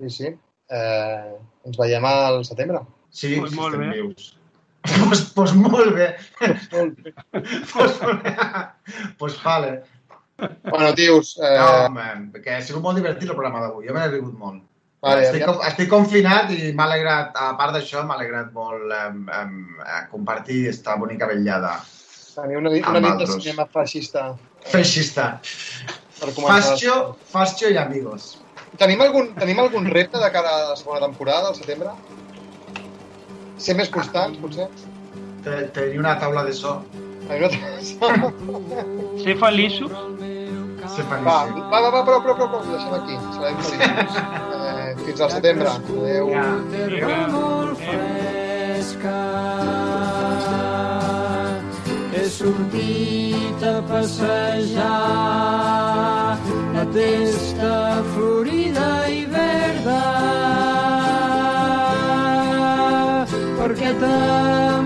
Sí, 0.00 0.10
sí. 0.10 0.34
Eh, 0.70 1.32
ens 1.66 1.78
veiem 1.78 2.04
al 2.08 2.42
setembre. 2.44 2.80
Sí, 3.10 3.36
Pues 3.38 3.50
si 3.52 3.56
molt 3.58 3.74
estem 3.74 3.90
bé. 3.90 4.02
vius. 4.02 4.36
pues, 5.08 5.22
pues 5.36 5.54
molt 5.54 5.94
bé. 5.96 6.10
Molt 6.72 7.00
bé. 7.04 7.14
pues, 7.72 7.98
pues 9.18 9.42
vale. 9.44 9.72
Bueno, 10.70 10.94
tios, 10.94 11.36
eh, 11.42 11.54
No, 11.58 11.68
home, 11.86 12.42
que 12.44 12.54
ha 12.54 12.62
sigut 12.62 12.82
molt 12.82 12.96
divertit 13.00 13.28
el 13.28 13.36
programa 13.36 13.60
d'avui. 13.66 13.86
Jo 13.88 13.94
me 13.94 14.00
n'he 14.00 14.10
rigut 14.16 14.36
molt. 14.38 14.62
vale, 15.02 15.22
estic, 15.24 15.42
aviam, 15.42 15.62
estic 15.68 15.88
confinat 15.88 16.50
i 16.52 16.72
m'ha 16.76 16.84
alegrat, 16.84 17.30
a 17.34 17.54
part 17.56 17.72
d'això, 17.72 18.02
m'ha 18.04 18.14
alegrat 18.18 18.52
molt 18.52 18.92
um, 18.98 19.22
um, 19.32 19.54
compartir 20.10 20.66
esta 20.68 20.96
bonica 21.00 21.26
vetllada 21.30 21.78
teniu 22.34 22.60
una, 22.60 22.70
una 22.70 23.00
nit 23.00 23.18
de 23.18 23.26
cinema 23.26 23.66
feixista 23.72 24.36
feixista. 24.70 25.40
per. 26.20 26.30
Fascio, 26.36 27.16
fascio 27.32 27.70
i 27.72 27.76
amigos. 27.80 28.38
Tenim 28.78 29.00
algun, 29.00 29.32
tenim 29.34 29.58
algun 29.58 29.86
repte 29.90 30.20
de 30.20 30.30
cara 30.30 30.50
a 30.52 30.68
la 30.70 30.76
segona 30.76 31.00
temporada, 31.06 31.48
al 31.48 31.56
setembre? 31.56 31.90
Ser 33.60 33.74
més 33.76 33.88
constants, 33.92 34.38
potser? 34.40 34.68
Te- 35.44 35.66
Tenir 35.74 35.98
una 35.98 36.18
taula 36.20 36.44
de 36.44 36.52
so. 36.52 36.76
Tenim 37.30 37.44
una... 37.46 38.82
Ser 39.22 39.36
feliços? 39.38 39.92
Ser 40.90 41.04
Va, 41.06 41.14
feliç. 41.14 41.64
va, 41.70 41.78
va, 41.80 41.90
va, 41.94 42.00
prou, 42.04 42.20
prou, 42.24 42.34
prou, 42.34 42.48
prou, 42.48 42.60
ho 42.60 42.62
deixem 42.74 42.94
aquí. 42.98 43.14
Serem 43.36 43.56
feliços. 43.62 44.14
Eh, 44.60 44.96
fins 45.04 45.20
al 45.20 45.30
setembre. 45.36 45.68
Adéu. 45.68 46.26
Ja, 46.34 46.44
fresca. 47.84 49.18
He 52.12 52.24
sortit 52.28 53.60
a 53.62 53.76
passejar 53.86 55.00
la 56.74 56.84
testa 56.96 57.72
florida 58.14 58.90
i 59.14 59.22
verda 59.30 60.02
perquè 63.60 63.90
també 64.02 64.79